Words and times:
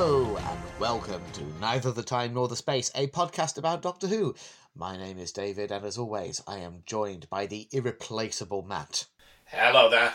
Hello, 0.00 0.36
and 0.36 0.60
welcome 0.78 1.20
to 1.32 1.42
Neither 1.60 1.90
the 1.90 2.04
Time 2.04 2.34
Nor 2.34 2.46
the 2.46 2.54
Space, 2.54 2.92
a 2.94 3.08
podcast 3.08 3.58
about 3.58 3.82
Doctor 3.82 4.06
Who. 4.06 4.32
My 4.76 4.96
name 4.96 5.18
is 5.18 5.32
David, 5.32 5.72
and 5.72 5.84
as 5.84 5.98
always, 5.98 6.40
I 6.46 6.58
am 6.58 6.84
joined 6.86 7.28
by 7.30 7.46
the 7.46 7.66
irreplaceable 7.72 8.62
Matt. 8.62 9.06
Hello 9.46 9.90
there. 9.90 10.12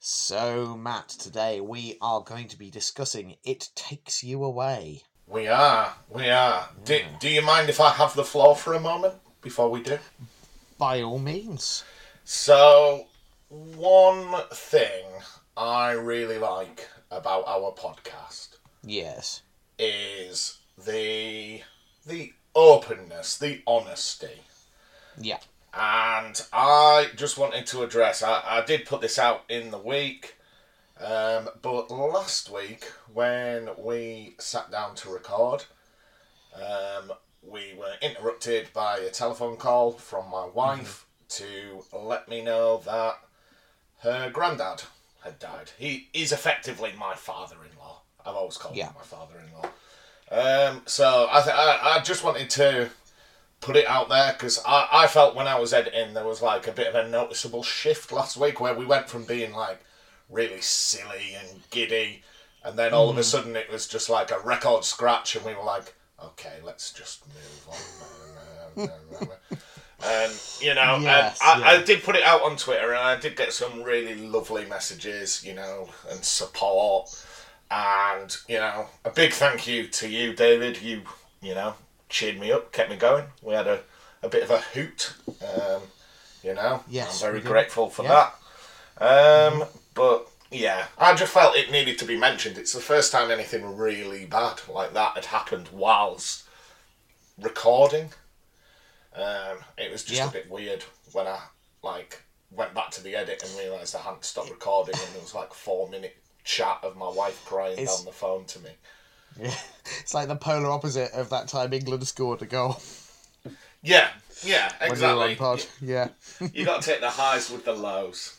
So, 0.00 0.76
Matt, 0.76 1.10
today 1.10 1.60
we 1.60 1.96
are 2.02 2.22
going 2.22 2.48
to 2.48 2.58
be 2.58 2.72
discussing 2.72 3.36
It 3.44 3.70
Takes 3.76 4.24
You 4.24 4.42
Away. 4.42 5.02
We 5.28 5.46
are. 5.46 5.94
We 6.08 6.28
are. 6.28 6.70
Do, 6.84 7.02
do 7.20 7.28
you 7.28 7.40
mind 7.40 7.68
if 7.68 7.80
I 7.80 7.90
have 7.90 8.16
the 8.16 8.24
floor 8.24 8.56
for 8.56 8.74
a 8.74 8.80
moment 8.80 9.14
before 9.42 9.70
we 9.70 9.80
do? 9.80 10.00
By 10.76 11.02
all 11.02 11.20
means. 11.20 11.84
So, 12.24 13.06
one 13.48 14.34
thing 14.50 15.04
I 15.56 15.92
really 15.92 16.38
like 16.38 16.88
about 17.14 17.44
our 17.46 17.72
podcast 17.72 18.56
Yes. 18.82 19.42
is 19.78 20.58
the 20.76 21.62
the 22.06 22.32
openness, 22.54 23.38
the 23.38 23.62
honesty. 23.66 24.42
Yeah. 25.18 25.38
And 25.72 26.40
I 26.52 27.08
just 27.16 27.38
wanted 27.38 27.66
to 27.68 27.82
address. 27.82 28.22
I, 28.22 28.42
I 28.44 28.64
did 28.64 28.84
put 28.86 29.00
this 29.00 29.18
out 29.18 29.42
in 29.48 29.70
the 29.70 29.78
week, 29.78 30.36
um, 31.00 31.48
but 31.62 31.90
last 31.90 32.50
week 32.50 32.84
when 33.12 33.70
we 33.78 34.36
sat 34.38 34.70
down 34.70 34.94
to 34.96 35.10
record, 35.10 35.64
um, 36.54 37.12
we 37.42 37.74
were 37.76 37.94
interrupted 38.02 38.68
by 38.72 38.98
a 38.98 39.10
telephone 39.10 39.56
call 39.56 39.92
from 39.92 40.30
my 40.30 40.46
wife 40.46 41.06
to 41.30 41.82
let 41.92 42.28
me 42.28 42.42
know 42.42 42.80
that 42.84 43.18
her 44.00 44.30
granddad 44.30 44.82
had 45.24 45.38
died. 45.38 45.70
He 45.78 46.08
is 46.12 46.32
effectively 46.32 46.92
my 46.98 47.14
father-in-law. 47.14 48.00
I've 48.24 48.34
always 48.34 48.56
called 48.56 48.76
Yeah. 48.76 48.86
him 48.88 48.94
my 48.96 49.02
father-in-law. 49.04 49.68
Um, 50.30 50.82
so 50.86 51.28
I, 51.30 51.42
th- 51.42 51.54
I 51.54 51.96
I 51.98 52.00
just 52.02 52.24
wanted 52.24 52.48
to 52.50 52.90
put 53.60 53.76
it 53.76 53.86
out 53.86 54.08
there 54.08 54.32
because 54.32 54.60
I, 54.66 54.88
I 54.92 55.06
felt 55.06 55.34
when 55.34 55.46
I 55.46 55.58
was 55.58 55.72
editing 55.72 56.12
there 56.14 56.24
was 56.24 56.42
like 56.42 56.66
a 56.66 56.72
bit 56.72 56.86
of 56.86 56.94
a 56.94 57.08
noticeable 57.08 57.62
shift 57.62 58.12
last 58.12 58.36
week 58.36 58.60
where 58.60 58.74
we 58.74 58.84
went 58.86 59.08
from 59.08 59.24
being 59.24 59.52
like 59.52 59.82
really 60.30 60.60
silly 60.60 61.34
and 61.38 61.60
giddy 61.70 62.22
and 62.64 62.78
then 62.78 62.92
all 62.94 63.08
of 63.10 63.18
a 63.18 63.22
sudden 63.22 63.54
it 63.56 63.70
was 63.70 63.86
just 63.86 64.08
like 64.10 64.30
a 64.30 64.38
record 64.40 64.84
scratch 64.84 65.36
and 65.36 65.44
we 65.44 65.54
were 65.54 65.62
like 65.62 65.94
okay 66.22 66.54
let's 66.64 66.90
just 66.92 67.22
move 67.28 67.68
on 68.76 68.88
and 70.04 70.32
you 70.60 70.74
know 70.74 70.98
Yes, 71.00 71.38
and 71.42 71.64
I, 71.64 71.74
yeah. 71.74 71.80
I 71.80 71.82
did 71.84 72.02
put 72.02 72.16
it 72.16 72.22
out 72.24 72.42
on 72.42 72.56
Twitter 72.56 72.90
and 72.92 72.98
I 73.02 73.16
did 73.18 73.36
get 73.36 73.52
some 73.52 73.82
really 73.82 74.14
lovely 74.14 74.64
messages 74.66 75.44
you 75.44 75.54
know 75.54 75.88
and 76.10 76.24
support. 76.24 77.08
And 77.70 78.36
you 78.48 78.58
know 78.58 78.86
a 79.04 79.10
big 79.10 79.32
thank 79.32 79.66
you 79.66 79.86
to 79.88 80.08
you 80.08 80.34
David. 80.34 80.80
You 80.82 81.02
you 81.42 81.54
know 81.54 81.74
cheered 82.08 82.38
me 82.38 82.52
up 82.52 82.70
kept 82.72 82.90
me 82.90 82.96
going. 82.96 83.24
We 83.42 83.54
had 83.54 83.66
a, 83.66 83.80
a 84.22 84.28
bit 84.28 84.42
of 84.44 84.50
a 84.50 84.58
hoot 84.60 85.14
um, 85.42 85.82
you 86.42 86.54
know. 86.54 86.84
Yes, 86.88 87.22
I'm 87.22 87.30
very 87.30 87.40
grateful 87.42 87.88
for 87.90 88.02
Yeah. 88.04 88.30
that. 88.98 89.52
Um, 89.52 89.64
but 89.94 90.28
yeah 90.52 90.86
I 90.98 91.14
just 91.14 91.32
felt 91.32 91.56
it 91.56 91.70
needed 91.72 91.98
to 91.98 92.04
be 92.04 92.16
mentioned. 92.16 92.58
It's 92.58 92.72
the 92.74 92.80
first 92.80 93.10
time 93.10 93.30
anything 93.30 93.76
really 93.76 94.26
bad 94.26 94.60
like 94.68 94.92
that 94.94 95.14
had 95.14 95.24
happened 95.24 95.70
whilst 95.72 96.44
recording 97.40 98.10
um, 99.14 99.58
it 99.78 99.90
was 99.90 100.02
just 100.04 100.18
Yeah. 100.20 100.28
a 100.28 100.32
bit 100.32 100.50
weird 100.50 100.84
when 101.12 101.26
I 101.26 101.38
like 101.82 102.22
went 102.50 102.74
back 102.74 102.90
to 102.92 103.02
the 103.02 103.14
edit 103.16 103.42
and 103.42 103.58
realised 103.58 103.94
I 103.96 104.00
hadn't 104.00 104.24
stopped 104.24 104.50
recording 104.50 104.94
and 104.94 105.14
there 105.14 105.20
was 105.22 105.34
like 105.34 105.52
four 105.52 105.88
minute 105.88 106.16
chat 106.44 106.78
of 106.82 106.96
my 106.96 107.08
wife 107.08 107.44
crying 107.46 107.72
It's- 107.78 107.96
down 107.96 108.04
the 108.06 108.12
phone 108.12 108.44
to 108.46 108.58
me. 108.60 108.70
Yeah. 109.40 109.54
It's 110.00 110.14
like 110.14 110.28
the 110.28 110.36
polar 110.36 110.70
opposite 110.70 111.12
of 111.12 111.28
that 111.30 111.48
time 111.48 111.72
England 111.72 112.06
scored 112.08 112.40
a 112.42 112.46
goal 112.46 112.80
Yeah, 113.82 114.08
yeah, 114.42 114.72
when 114.78 114.88
you 114.88 114.92
exactly. 114.94 115.66
Yeah. 115.82 116.08
You 116.54 116.64
got 116.64 116.80
to 116.82 116.90
take 116.90 117.00
the 117.00 117.10
highs 117.10 117.50
with 117.50 117.64
the 117.66 117.74
lows. 117.74 118.34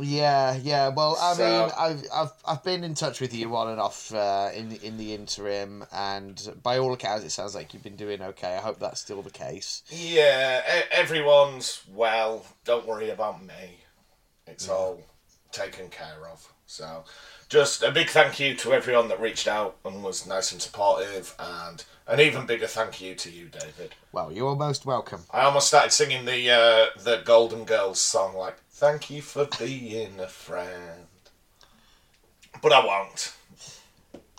Yeah, 0.00 0.56
yeah. 0.62 0.88
Well, 0.88 1.16
I 1.20 1.34
So- 1.34 1.44
mean, 1.44 1.70
I've, 1.78 2.04
I've 2.12 2.32
I've 2.46 2.64
been 2.64 2.84
in 2.84 2.94
touch 2.94 3.20
with 3.20 3.34
you 3.34 3.54
on 3.56 3.68
and 3.68 3.80
off 3.80 4.12
uh, 4.14 4.50
in 4.54 4.68
the 4.70 4.84
in 4.84 4.96
the 4.96 5.14
interim, 5.14 5.84
and 5.92 6.54
by 6.62 6.78
all 6.78 6.92
accounts, 6.92 7.24
it 7.24 7.30
sounds 7.30 7.54
like 7.54 7.74
you've 7.74 7.82
been 7.82 7.96
doing 7.96 8.22
okay. 8.22 8.56
I 8.56 8.60
hope 8.60 8.78
that's 8.78 9.00
still 9.00 9.22
the 9.22 9.30
case. 9.30 9.82
Yeah, 9.90 10.62
everyone's 10.90 11.82
well. 11.92 12.46
Don't 12.64 12.86
worry 12.86 13.10
about 13.10 13.44
me. 13.44 13.80
It's 14.46 14.68
all 14.68 15.00
taken 15.52 15.88
care 15.88 16.26
of. 16.30 16.51
So, 16.72 17.04
just 17.50 17.82
a 17.82 17.90
big 17.90 18.08
thank 18.08 18.40
you 18.40 18.54
to 18.54 18.72
everyone 18.72 19.08
that 19.08 19.20
reached 19.20 19.46
out 19.46 19.76
and 19.84 20.02
was 20.02 20.26
nice 20.26 20.52
and 20.52 20.62
supportive, 20.62 21.34
and 21.38 21.84
an 22.06 22.18
even 22.18 22.46
bigger 22.46 22.66
thank 22.66 22.98
you 22.98 23.14
to 23.14 23.30
you, 23.30 23.48
David. 23.48 23.94
Well, 24.10 24.32
you're 24.32 24.56
most 24.56 24.86
welcome. 24.86 25.24
I 25.30 25.42
almost 25.42 25.68
started 25.68 25.92
singing 25.92 26.24
the 26.24 26.50
uh, 26.50 26.98
the 26.98 27.20
Golden 27.26 27.64
Girls 27.64 28.00
song, 28.00 28.34
like 28.34 28.56
"Thank 28.70 29.10
you 29.10 29.20
for 29.20 29.46
being 29.58 30.18
a 30.18 30.26
friend," 30.26 31.08
but 32.62 32.72
I 32.72 32.82
won't. 32.82 33.34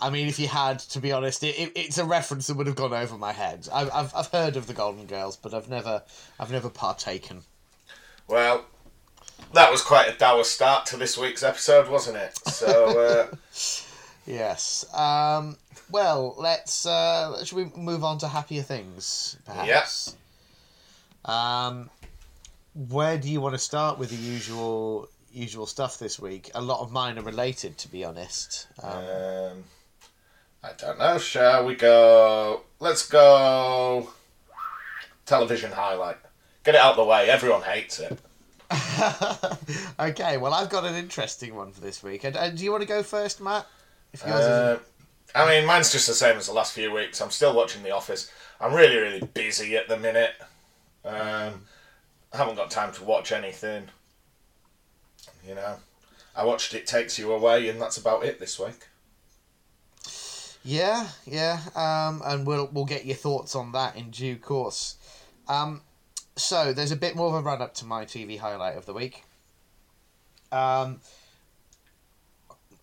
I 0.00 0.10
mean, 0.10 0.26
if 0.26 0.40
you 0.40 0.48
had, 0.48 0.80
to 0.80 0.98
be 0.98 1.12
honest, 1.12 1.44
it, 1.44 1.56
it, 1.56 1.72
it's 1.76 1.98
a 1.98 2.04
reference 2.04 2.48
that 2.48 2.56
would 2.56 2.66
have 2.66 2.74
gone 2.74 2.92
over 2.92 3.16
my 3.16 3.30
head. 3.30 3.68
I've, 3.72 3.92
I've 3.94 4.12
I've 4.12 4.28
heard 4.32 4.56
of 4.56 4.66
the 4.66 4.74
Golden 4.74 5.06
Girls, 5.06 5.36
but 5.36 5.54
I've 5.54 5.70
never 5.70 6.02
I've 6.40 6.50
never 6.50 6.68
partaken. 6.68 7.44
Well, 8.26 8.64
that 9.52 9.70
was 9.70 9.82
quite 9.82 10.08
a 10.08 10.16
dour 10.16 10.44
start 10.44 10.86
to 10.86 10.96
this 10.96 11.16
week's 11.16 11.42
episode, 11.42 11.88
wasn't 11.88 12.16
it? 12.16 12.38
So, 12.48 13.00
uh, 13.00 13.36
Yes. 14.26 14.84
Um. 14.94 15.56
Well, 15.90 16.34
let's. 16.38 16.86
Uh, 16.86 17.44
should 17.44 17.56
we 17.56 17.64
move 17.80 18.04
on 18.04 18.18
to 18.18 18.28
happier 18.28 18.62
things? 18.62 19.36
Perhaps. 19.44 19.68
Yes. 19.68 20.16
Um. 21.24 21.90
Where 22.74 23.18
do 23.18 23.30
you 23.30 23.40
want 23.40 23.54
to 23.54 23.58
start 23.58 23.98
with 23.98 24.10
the 24.10 24.16
usual 24.16 25.08
usual 25.32 25.66
stuff 25.66 25.98
this 25.98 26.18
week? 26.18 26.50
A 26.54 26.60
lot 26.60 26.80
of 26.80 26.90
mine 26.90 27.18
are 27.18 27.22
related, 27.22 27.76
to 27.78 27.88
be 27.88 28.04
honest. 28.04 28.66
Um, 28.82 28.92
um, 28.92 29.64
I 30.62 30.70
don't 30.78 30.98
know. 30.98 31.18
Shall 31.18 31.66
we 31.66 31.74
go? 31.74 32.62
Let's 32.80 33.06
go. 33.06 34.08
Television 35.26 35.72
highlight. 35.72 36.16
Get 36.64 36.74
it 36.74 36.80
out 36.80 36.92
of 36.92 36.96
the 36.96 37.04
way. 37.04 37.28
Everyone 37.28 37.62
hates 37.62 38.00
it. 38.00 38.18
okay. 40.00 40.36
Well, 40.36 40.54
I've 40.54 40.70
got 40.70 40.84
an 40.84 40.94
interesting 40.94 41.54
one 41.54 41.72
for 41.72 41.80
this 41.80 42.02
week. 42.02 42.24
And, 42.24 42.36
and 42.36 42.56
do 42.56 42.64
you 42.64 42.70
want 42.70 42.82
to 42.82 42.88
go 42.88 43.02
first, 43.02 43.40
Matt? 43.40 43.66
If 44.12 44.24
yours 44.26 44.44
Uh, 44.44 44.78
I 45.34 45.48
mean, 45.48 45.66
mine's 45.66 45.90
just 45.90 46.06
the 46.06 46.14
same 46.14 46.36
as 46.36 46.46
the 46.46 46.52
last 46.52 46.72
few 46.72 46.92
weeks. 46.92 47.20
I'm 47.20 47.30
still 47.30 47.54
watching 47.54 47.82
The 47.82 47.90
Office. 47.90 48.30
I'm 48.60 48.72
really, 48.72 48.96
really 48.96 49.20
busy 49.34 49.76
at 49.76 49.88
the 49.88 49.96
minute. 49.96 50.34
Um, 51.04 51.62
I 52.32 52.36
haven't 52.36 52.56
got 52.56 52.70
time 52.70 52.92
to 52.94 53.04
watch 53.04 53.32
anything. 53.32 53.88
You 55.46 55.54
know, 55.56 55.76
I 56.36 56.44
watched 56.44 56.72
It 56.74 56.86
Takes 56.86 57.18
You 57.18 57.32
Away, 57.32 57.68
and 57.68 57.80
that's 57.80 57.96
about 57.96 58.24
it 58.24 58.38
this 58.38 58.58
week. 58.58 58.86
Yeah, 60.64 61.08
yeah, 61.26 61.60
um, 61.76 62.22
and 62.24 62.46
we'll 62.46 62.70
we'll 62.72 62.86
get 62.86 63.04
your 63.04 63.16
thoughts 63.16 63.54
on 63.54 63.72
that 63.72 63.96
in 63.96 64.10
due 64.10 64.36
course. 64.36 64.96
Um, 65.46 65.82
so 66.36 66.72
there's 66.72 66.92
a 66.92 66.96
bit 66.96 67.16
more 67.16 67.28
of 67.28 67.34
a 67.34 67.40
run 67.40 67.62
up 67.62 67.74
to 67.74 67.84
my 67.84 68.04
TV 68.04 68.38
highlight 68.38 68.76
of 68.76 68.86
the 68.86 68.92
week. 68.92 69.24
Um, 70.50 71.00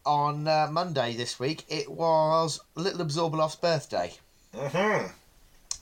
on 0.06 0.48
uh, 0.48 0.68
Monday 0.72 1.16
this 1.16 1.40
week, 1.40 1.66
it 1.70 1.90
was 1.90 2.60
Little 2.76 3.06
Absorbaloff's 3.06 3.56
birthday. 3.56 4.14
hmm 4.56 5.08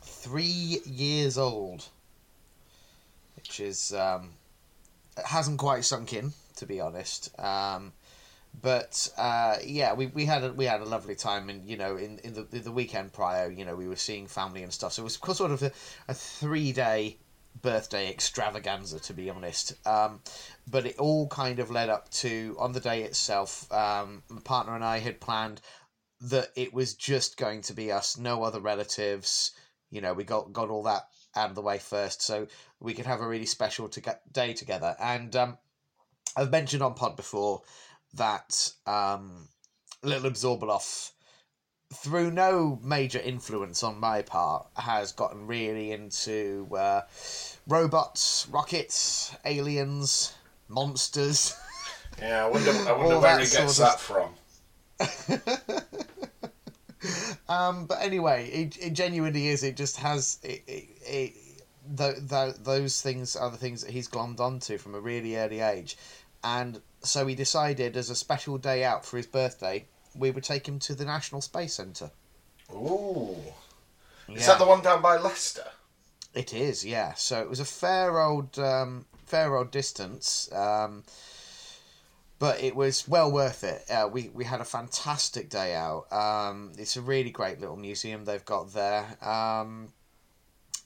Three 0.02 0.82
years 0.86 1.38
old, 1.38 1.86
which 3.38 3.60
is 3.60 3.94
um, 3.94 4.32
it 5.18 5.26
hasn't 5.26 5.60
quite 5.60 5.86
sunk 5.86 6.14
in, 6.14 6.34
to 6.58 6.66
be 6.66 6.82
honest. 6.82 7.32
Um, 7.40 7.94
but 8.62 9.10
uh, 9.18 9.58
yeah, 9.64 9.94
we, 9.94 10.08
we 10.08 10.26
had 10.26 10.44
a, 10.44 10.52
we 10.52 10.66
had 10.66 10.82
a 10.82 10.86
lovely 10.86 11.16
time, 11.16 11.50
and 11.50 11.66
you 11.66 11.78
know, 11.78 11.96
in, 11.96 12.20
in 12.20 12.34
the 12.34 12.42
the 12.42 12.72
weekend 12.72 13.14
prior, 13.14 13.50
you 13.50 13.64
know, 13.64 13.76
we 13.76 13.88
were 13.88 13.96
seeing 13.96 14.28
family 14.28 14.62
and 14.62 14.74
stuff. 14.74 14.94
So 14.94 15.04
it 15.04 15.06
was 15.06 15.38
sort 15.38 15.52
of 15.52 15.64
a, 15.64 15.72
a 16.10 16.14
three 16.14 16.74
day 16.74 17.18
birthday 17.62 18.10
extravaganza, 18.10 19.00
to 19.00 19.14
be 19.14 19.30
honest. 19.30 19.74
Um, 19.88 20.22
but 20.68 20.86
it 20.86 20.98
all 20.98 21.28
kind 21.28 21.60
of 21.60 21.72
led 21.72 21.90
up 21.90 22.10
to 22.12 22.56
on 22.60 22.72
the 22.72 22.80
day 22.80 23.04
itself. 23.04 23.72
Um, 23.72 24.24
my 24.30 24.42
partner 24.42 24.76
and 24.76 24.84
I 24.84 25.00
had 25.00 25.20
planned 25.20 25.62
that 26.22 26.50
it 26.56 26.74
was 26.74 26.94
just 26.94 27.38
going 27.38 27.62
to 27.64 27.74
be 27.74 27.92
us, 27.92 28.18
no 28.18 28.44
other 28.44 28.60
relatives. 28.60 29.52
You 29.90 30.02
know, 30.02 30.14
we 30.14 30.24
got 30.24 30.54
got 30.54 30.70
all 30.70 30.84
that 30.84 31.08
out 31.36 31.50
of 31.50 31.56
the 31.56 31.62
way 31.62 31.78
first, 31.78 32.22
so 32.22 32.48
we 32.80 32.94
could 32.94 33.06
have 33.06 33.22
a 33.22 33.28
really 33.28 33.46
special 33.46 33.88
to 33.90 34.20
day 34.32 34.54
together. 34.54 34.96
And 35.00 35.36
um, 35.36 35.58
I've 36.36 36.52
mentioned 36.52 36.84
on 36.84 36.94
pod 36.94 37.16
before 37.16 37.62
that 38.14 38.74
um, 38.86 39.48
Little 40.04 40.30
Absorbaloff, 40.32 41.12
through 41.92 42.32
no 42.32 42.80
major 42.84 43.20
influence 43.20 43.84
on 43.84 44.00
my 44.00 44.22
part, 44.22 44.68
has 44.78 45.12
gotten 45.12 45.48
really 45.48 45.92
into 45.92 46.68
uh, 46.78 47.02
robots, 47.68 48.48
rockets, 48.52 49.36
aliens, 49.46 50.34
monsters. 50.68 51.56
Yeah, 52.20 52.46
I 52.46 52.50
wonder, 52.50 52.72
I 52.72 52.92
wonder 52.92 53.20
where 53.20 53.38
that 53.38 53.48
he 53.48 53.56
gets 53.56 53.76
sort 53.76 53.94
of- 53.94 53.98
that 53.98 54.00
from. 54.02 54.30
Um, 57.48 57.86
but 57.86 58.02
anyway, 58.02 58.48
it, 58.50 58.78
it 58.78 58.90
genuinely 58.92 59.48
is. 59.48 59.64
It 59.64 59.76
just 59.78 59.98
has 59.98 60.38
it. 60.44 60.62
it, 60.68 60.90
it 61.02 61.34
th- 61.98 62.30
th- 62.30 62.56
those 62.62 63.02
things 63.02 63.36
are 63.36 63.50
the 63.50 63.58
things 63.58 63.82
that 63.82 63.90
he's 63.92 64.08
glommed 64.08 64.40
onto 64.40 64.78
from 64.78 64.94
a 64.94 65.00
really 65.00 65.36
early 65.38 65.60
age, 65.62 65.98
and 66.44 66.80
so 67.02 67.26
he 67.26 67.34
decided 67.36 67.98
as 67.98 68.10
a 68.12 68.16
special 68.16 68.58
day 68.60 68.84
out 68.84 69.04
for 69.06 69.18
his 69.18 69.26
birthday, 69.26 69.86
we 70.16 70.32
would 70.32 70.44
take 70.44 70.68
him 70.68 70.80
to 70.80 70.96
the 70.96 71.06
National 71.06 71.42
Space 71.42 71.74
Centre. 71.74 72.12
Ooh. 72.74 73.38
Is 74.28 74.42
Yeah. 74.42 74.48
that 74.48 74.60
the 74.60 74.66
one 74.66 74.82
down 74.82 75.02
by 75.02 75.18
Leicester? 75.18 75.66
It 76.34 76.54
is, 76.54 76.86
yeah. 76.86 77.14
So 77.16 77.40
it 77.42 77.50
was 77.50 77.60
a 77.60 77.66
fair 77.66 78.20
old, 78.20 78.60
um, 78.60 79.06
fair 79.26 79.56
old 79.58 79.72
distance, 79.72 80.52
um, 80.54 81.04
but 82.38 82.62
it 82.62 82.76
was 82.76 83.08
well 83.08 83.32
worth 83.32 83.64
it. 83.64 83.90
Uh, 83.90 84.08
we 84.12 84.30
we 84.30 84.46
had 84.46 84.62
a 84.62 84.66
fantastic 84.66 85.50
day 85.50 85.74
out. 85.76 86.12
Um, 86.14 86.74
it's 86.78 86.96
a 86.96 87.02
really 87.02 87.32
great 87.32 87.60
little 87.60 87.76
museum 87.78 88.26
they've 88.26 88.46
got 88.46 88.74
there, 88.74 89.18
um, 89.28 89.92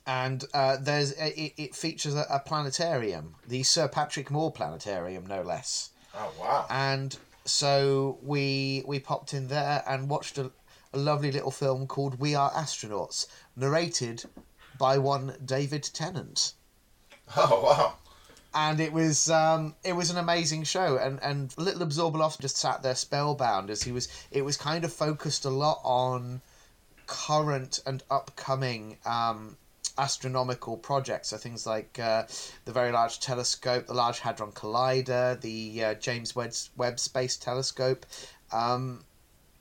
and 0.07 0.45
uh, 0.53 0.77
there's 0.79 1.11
it, 1.11 1.53
it 1.57 1.75
features 1.75 2.15
a, 2.15 2.25
a 2.29 2.39
planetarium, 2.39 3.35
the 3.45 3.63
Sir 3.63 3.87
Patrick 3.89 4.31
Moore 4.31 4.51
Planetarium, 4.51 5.25
no 5.25 5.41
less. 5.41 5.89
Oh 6.15 6.31
wow. 6.39 6.65
And 6.69 7.17
so 7.45 8.17
we 8.21 8.83
we 8.85 8.99
popped 8.99 9.33
in 9.33 9.47
there 9.47 9.83
and 9.87 10.09
watched 10.09 10.37
a, 10.37 10.51
a 10.93 10.97
lovely 10.97 11.31
little 11.31 11.51
film 11.51 11.87
called 11.87 12.19
We 12.19 12.35
Are 12.35 12.51
Astronauts, 12.51 13.27
narrated 13.55 14.23
by 14.77 14.97
one 14.97 15.35
David 15.43 15.83
Tennant. 15.93 16.53
Oh 17.35 17.63
wow. 17.63 17.93
And 18.55 18.79
it 18.79 18.93
was 18.93 19.29
um, 19.31 19.75
it 19.83 19.93
was 19.93 20.11
an 20.11 20.17
amazing 20.17 20.63
show, 20.63 20.97
and 20.97 21.19
and 21.23 21.53
little 21.57 21.85
Absorbaloff 21.85 22.39
just 22.39 22.57
sat 22.57 22.83
there 22.83 22.95
spellbound 22.95 23.69
as 23.69 23.81
he 23.83 23.91
was. 23.91 24.07
It 24.29 24.43
was 24.43 24.57
kind 24.57 24.83
of 24.83 24.93
focused 24.93 25.45
a 25.45 25.49
lot 25.49 25.79
on 25.83 26.41
current 27.07 27.79
and 27.85 28.03
upcoming 28.11 28.97
um, 29.05 29.57
astronomical 29.97 30.77
projects. 30.77 31.29
So 31.29 31.37
things 31.37 31.65
like 31.65 31.99
uh, 31.99 32.23
the 32.65 32.71
Very 32.71 32.91
Large 32.91 33.19
Telescope, 33.19 33.87
the 33.87 33.93
Large 33.93 34.19
Hadron 34.19 34.51
Collider, 34.51 35.39
the 35.41 35.83
uh, 35.83 35.93
James 35.95 36.35
Webb, 36.35 36.99
Space 36.99 37.37
Telescope, 37.37 38.05
um, 38.51 39.03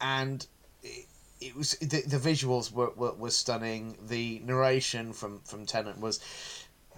and 0.01 0.47
it, 0.83 1.07
it 1.41 1.57
was 1.57 1.73
the, 1.81 2.03
the 2.03 2.19
visuals 2.19 2.73
were, 2.73 2.91
were, 2.97 3.13
were 3.13 3.31
stunning. 3.31 3.97
The 4.09 4.41
narration 4.45 5.13
from 5.13 5.41
from 5.45 5.67
Tennant 5.67 6.01
was 6.01 6.21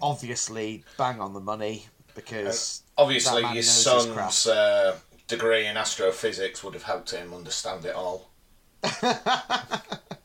obviously 0.03 0.85
bang 0.99 1.21
on 1.21 1.35
the 1.35 1.41
money 1.41 1.87
because 2.15 2.83
Obviously, 2.97 3.41
your 3.41 3.49
knows 3.51 3.57
his 3.57 3.71
son's 3.71 4.47
uh, 4.47 4.97
degree 5.27 5.67
in 5.67 5.77
astrophysics 5.77 6.63
would 6.63 6.75
have 6.75 6.85
helped 6.85 7.11
him 7.11 7.35
understand 7.35 7.85
it 7.85 7.95
all. 7.95 8.31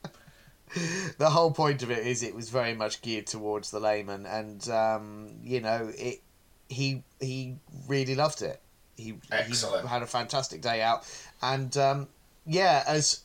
the 1.18 1.30
whole 1.30 1.50
point 1.50 1.82
of 1.82 1.90
it 1.90 2.06
is 2.06 2.22
it 2.22 2.34
was 2.34 2.50
very 2.50 2.74
much 2.74 3.02
geared 3.02 3.26
towards 3.26 3.70
the 3.70 3.80
layman, 3.80 4.26
and 4.26 4.68
um, 4.70 5.30
you 5.42 5.60
know 5.60 5.90
it. 5.96 6.20
He 6.68 7.02
he 7.20 7.56
really 7.88 8.14
loved 8.14 8.42
it. 8.42 8.60
He, 8.96 9.14
Excellent. 9.32 9.82
he 9.82 9.88
had 9.88 10.02
a 10.02 10.06
fantastic 10.06 10.60
day 10.60 10.82
out, 10.82 11.04
and 11.42 11.76
um, 11.76 12.08
yeah, 12.46 12.84
as 12.86 13.20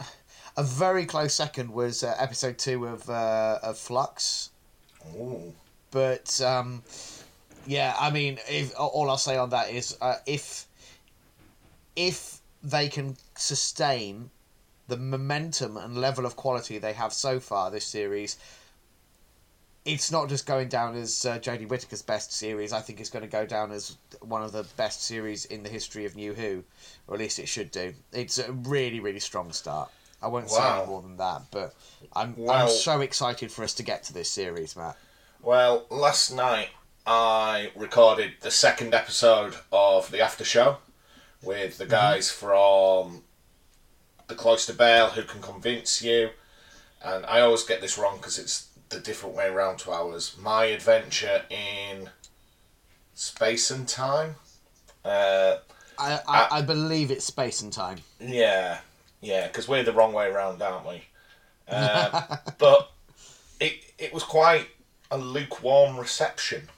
a 0.57 0.63
very 0.63 1.05
close 1.05 1.33
second 1.33 1.71
was 1.71 2.03
uh, 2.03 2.15
episode 2.17 2.57
two 2.57 2.85
of 2.85 3.09
uh, 3.09 3.59
of 3.61 3.77
Flux. 3.77 4.49
Ooh. 5.17 5.53
But 5.91 6.41
um, 6.41 6.83
yeah, 7.67 7.93
I 7.99 8.09
mean, 8.09 8.39
if 8.49 8.73
all 8.77 9.09
I'll 9.09 9.17
say 9.17 9.37
on 9.37 9.49
that 9.51 9.69
is 9.69 9.97
uh, 10.01 10.15
if 10.25 10.65
if 11.95 12.39
they 12.63 12.89
can 12.89 13.15
sustain 13.37 14.31
the 14.87 14.97
momentum 14.97 15.77
and 15.77 15.97
level 15.97 16.25
of 16.25 16.35
quality 16.35 16.77
they 16.77 16.93
have 16.93 17.13
so 17.13 17.39
far 17.39 17.71
this 17.71 17.85
series, 17.85 18.37
it's 19.83 20.11
not 20.11 20.29
just 20.29 20.45
going 20.47 20.67
down 20.67 20.95
as 20.95 21.25
uh, 21.25 21.37
Jodie 21.37 21.67
Whittaker's 21.67 22.01
best 22.01 22.31
series. 22.33 22.73
I 22.73 22.81
think 22.81 22.99
it's 22.99 23.09
going 23.09 23.21
to 23.23 23.29
go 23.31 23.45
down 23.45 23.71
as 23.71 23.97
one 24.21 24.41
of 24.41 24.51
the 24.51 24.65
best 24.77 25.03
series 25.03 25.45
in 25.45 25.61
the 25.63 25.69
history 25.69 26.05
of 26.05 26.15
New 26.15 26.33
Who, 26.33 26.63
or 27.07 27.15
at 27.15 27.19
least 27.19 27.37
it 27.37 27.47
should 27.47 27.69
do. 27.71 27.93
It's 28.11 28.39
a 28.39 28.51
really, 28.51 28.99
really 28.99 29.19
strong 29.19 29.51
start. 29.51 29.91
I 30.23 30.27
won't 30.27 30.49
say 30.49 30.57
Wow. 30.57 30.79
any 30.81 30.87
more 30.89 31.01
than 31.03 31.17
that, 31.17 31.43
but 31.51 31.75
I'm 32.15 32.35
Well- 32.35 32.67
I'm 32.67 32.69
so 32.69 33.01
excited 33.01 33.51
for 33.51 33.63
us 33.63 33.73
to 33.75 33.83
get 33.83 34.03
to 34.05 34.13
this 34.13 34.31
series, 34.31 34.75
Matt. 34.75 34.97
Well, 35.41 35.85
last 35.91 36.31
night 36.31 36.69
I 37.05 37.71
recorded 37.75 38.35
the 38.41 38.49
second 38.49 38.95
episode 38.95 39.55
of 39.71 40.09
the 40.09 40.21
after 40.21 40.43
show 40.43 40.77
with 41.43 41.77
the 41.77 41.85
guys 41.85 42.31
from 42.31 43.23
the 44.27 44.35
Cloister 44.35 44.73
Bell 44.73 45.09
who 45.11 45.23
can 45.23 45.41
convince 45.41 46.01
you, 46.01 46.29
and 47.03 47.25
I 47.25 47.41
always 47.41 47.63
get 47.63 47.81
this 47.81 47.97
wrong 47.97 48.17
because 48.17 48.39
it's 48.39 48.69
the 48.89 48.99
different 48.99 49.35
way 49.35 49.47
around 49.47 49.79
to 49.79 49.91
ours. 49.91 50.35
My 50.39 50.65
adventure 50.65 51.43
in 51.49 52.09
space 53.13 53.71
and 53.71 53.87
time. 53.87 54.35
Uh, 55.03 55.57
I, 55.97 56.19
I, 56.27 56.47
I 56.51 56.61
believe 56.61 57.11
it's 57.11 57.25
space 57.25 57.61
and 57.61 57.71
time. 57.71 57.99
Yeah, 58.19 58.79
yeah, 59.21 59.47
because 59.47 59.67
we're 59.67 59.83
the 59.83 59.93
wrong 59.93 60.13
way 60.13 60.27
around, 60.27 60.61
aren't 60.61 60.87
we? 60.87 61.03
Uh, 61.67 62.37
but 62.59 62.91
it 63.59 63.91
it 63.97 64.13
was 64.13 64.21
quite 64.21 64.67
a 65.09 65.17
lukewarm 65.17 65.97
reception. 65.97 66.69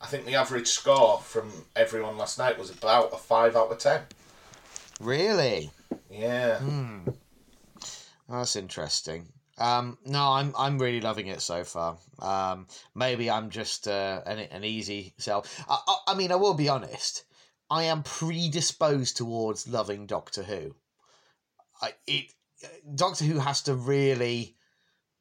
I 0.00 0.06
think 0.06 0.24
the 0.24 0.36
average 0.36 0.68
score 0.68 1.18
from 1.18 1.50
everyone 1.74 2.16
last 2.16 2.38
night 2.38 2.56
was 2.56 2.70
about 2.70 3.12
a 3.12 3.16
five 3.16 3.56
out 3.56 3.72
of 3.72 3.78
ten. 3.78 4.02
Really? 5.00 5.72
Yeah, 6.10 6.60
That's 8.28 8.56
interesting. 8.56 9.28
Um, 9.58 9.96
no, 10.04 10.32
I'm 10.32 10.54
I'm 10.58 10.78
really 10.78 11.00
loving 11.00 11.28
it 11.28 11.40
so 11.40 11.64
far. 11.64 11.96
Um, 12.18 12.66
maybe 12.94 13.30
I'm 13.30 13.50
just 13.50 13.88
uh, 13.88 14.20
an 14.26 14.38
an 14.38 14.64
easy 14.64 15.14
sell. 15.18 15.46
I, 15.68 15.78
I, 15.86 15.96
I 16.08 16.14
mean, 16.14 16.32
I 16.32 16.36
will 16.36 16.54
be 16.54 16.68
honest. 16.68 17.24
I 17.70 17.84
am 17.84 18.02
predisposed 18.02 19.16
towards 19.16 19.66
loving 19.66 20.06
Doctor 20.06 20.42
Who. 20.42 20.74
I, 21.80 21.94
it 22.06 22.32
Doctor 22.94 23.24
Who 23.24 23.38
has 23.38 23.62
to 23.62 23.74
really 23.74 24.56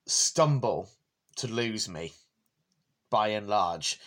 stumble 0.05 0.89
to 1.37 1.47
lose 1.47 1.87
me, 1.87 2.13
by 3.09 3.29
and 3.29 3.47
large. 3.47 3.99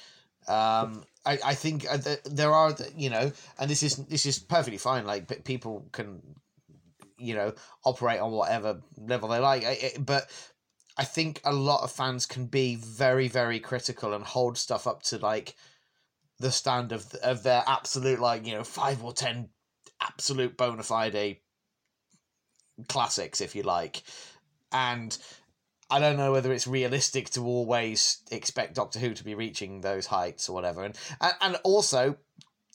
Um, 0.46 1.04
I, 1.24 1.38
I 1.44 1.54
think 1.54 1.86
uh, 1.90 1.98
there 2.24 2.52
are 2.52 2.74
you 2.96 3.10
know, 3.10 3.32
and 3.58 3.70
this 3.70 3.82
is 3.82 3.96
this 3.96 4.26
is 4.26 4.38
perfectly 4.38 4.78
fine. 4.78 5.06
Like 5.06 5.44
people 5.44 5.86
can 5.92 6.22
you 7.18 7.34
know 7.34 7.52
operate 7.84 8.20
on 8.20 8.32
whatever 8.32 8.80
level 8.96 9.28
they 9.28 9.38
like. 9.38 9.64
I- 9.64 9.92
I- 9.94 9.98
But 9.98 10.30
I 10.96 11.04
think 11.04 11.40
a 11.44 11.52
lot 11.52 11.82
of 11.82 11.92
fans 11.92 12.26
can 12.26 12.46
be 12.46 12.74
very, 12.74 13.28
very 13.28 13.60
critical 13.60 14.14
and 14.14 14.24
hold 14.24 14.58
stuff 14.58 14.86
up 14.86 15.02
to 15.04 15.18
like 15.18 15.54
the 16.38 16.50
stand 16.52 16.92
of 16.92 17.14
of 17.16 17.42
their 17.42 17.62
absolute 17.66 18.20
like 18.20 18.46
you 18.46 18.54
know 18.54 18.64
five 18.64 19.02
or 19.04 19.12
ten 19.12 19.50
absolute 20.00 20.56
bona 20.56 20.82
fide 20.82 21.38
classics, 22.88 23.40
if 23.40 23.54
you 23.54 23.62
like, 23.62 24.02
and. 24.72 25.16
I 25.90 26.00
don't 26.00 26.18
know 26.18 26.32
whether 26.32 26.52
it's 26.52 26.66
realistic 26.66 27.30
to 27.30 27.46
always 27.46 28.18
expect 28.30 28.74
Doctor 28.74 28.98
Who 28.98 29.14
to 29.14 29.24
be 29.24 29.34
reaching 29.34 29.80
those 29.80 30.04
heights 30.04 30.46
or 30.46 30.52
whatever, 30.52 30.84
and, 30.84 30.94
and 31.40 31.56
also 31.64 32.18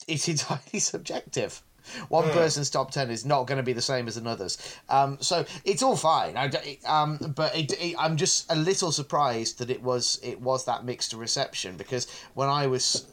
it's 0.08 0.26
entirely 0.26 0.78
subjective. 0.80 1.62
One 2.08 2.30
person's 2.30 2.70
top 2.70 2.90
ten 2.90 3.10
is 3.10 3.24
not 3.24 3.46
going 3.46 3.58
to 3.58 3.62
be 3.62 3.72
the 3.72 3.82
same 3.82 4.08
as 4.08 4.16
another's. 4.16 4.58
Um, 4.88 5.18
so 5.20 5.44
it's 5.64 5.82
all 5.82 5.96
fine. 5.96 6.36
I, 6.36 6.50
um, 6.86 7.18
but 7.34 7.56
it, 7.56 7.72
it, 7.80 7.96
I'm 7.98 8.16
just 8.16 8.50
a 8.50 8.56
little 8.56 8.92
surprised 8.92 9.58
that 9.58 9.70
it 9.70 9.82
was 9.82 10.20
it 10.22 10.40
was 10.40 10.64
that 10.66 10.84
mixed 10.84 11.12
reception 11.12 11.76
because 11.76 12.06
when 12.34 12.48
I 12.48 12.66
was 12.66 13.06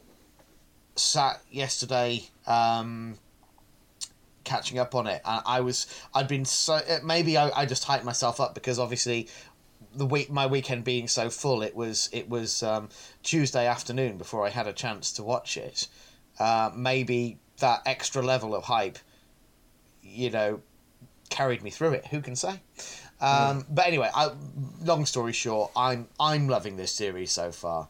sat 0.95 1.41
yesterday 1.49 2.23
um, 2.47 3.17
catching 4.43 4.79
up 4.79 4.95
on 4.95 5.07
it, 5.07 5.21
I, 5.25 5.41
I 5.45 5.61
was 5.61 5.87
I'd 6.13 6.27
been 6.27 6.45
so 6.45 6.73
uh, 6.73 6.99
maybe 7.03 7.37
I, 7.37 7.49
I 7.61 7.65
just 7.65 7.87
hyped 7.87 8.03
myself 8.03 8.39
up 8.39 8.53
because 8.53 8.79
obviously 8.79 9.27
the 9.93 10.05
week 10.05 10.31
my 10.31 10.47
weekend 10.47 10.83
being 10.83 11.07
so 11.07 11.29
full 11.29 11.61
it 11.61 11.75
was 11.75 12.09
it 12.11 12.29
was 12.29 12.63
um, 12.63 12.89
Tuesday 13.23 13.67
afternoon 13.67 14.17
before 14.17 14.45
I 14.45 14.49
had 14.49 14.67
a 14.67 14.73
chance 14.73 15.11
to 15.13 15.23
watch 15.23 15.57
it. 15.57 15.87
Uh, 16.39 16.71
maybe 16.75 17.37
that 17.61 17.81
extra 17.85 18.21
level 18.21 18.53
of 18.53 18.65
hype, 18.65 18.99
you 20.03 20.29
know, 20.29 20.61
carried 21.29 21.63
me 21.63 21.71
through 21.71 21.93
it. 21.93 22.07
Who 22.07 22.21
can 22.21 22.35
say? 22.35 22.59
Um, 23.21 23.65
But 23.69 23.87
anyway, 23.87 24.09
I, 24.13 24.31
long 24.83 25.05
story 25.05 25.33
short, 25.33 25.71
I'm 25.75 26.07
I'm 26.19 26.47
loving 26.47 26.75
this 26.75 26.91
series 26.91 27.31
so 27.31 27.51
far, 27.51 27.87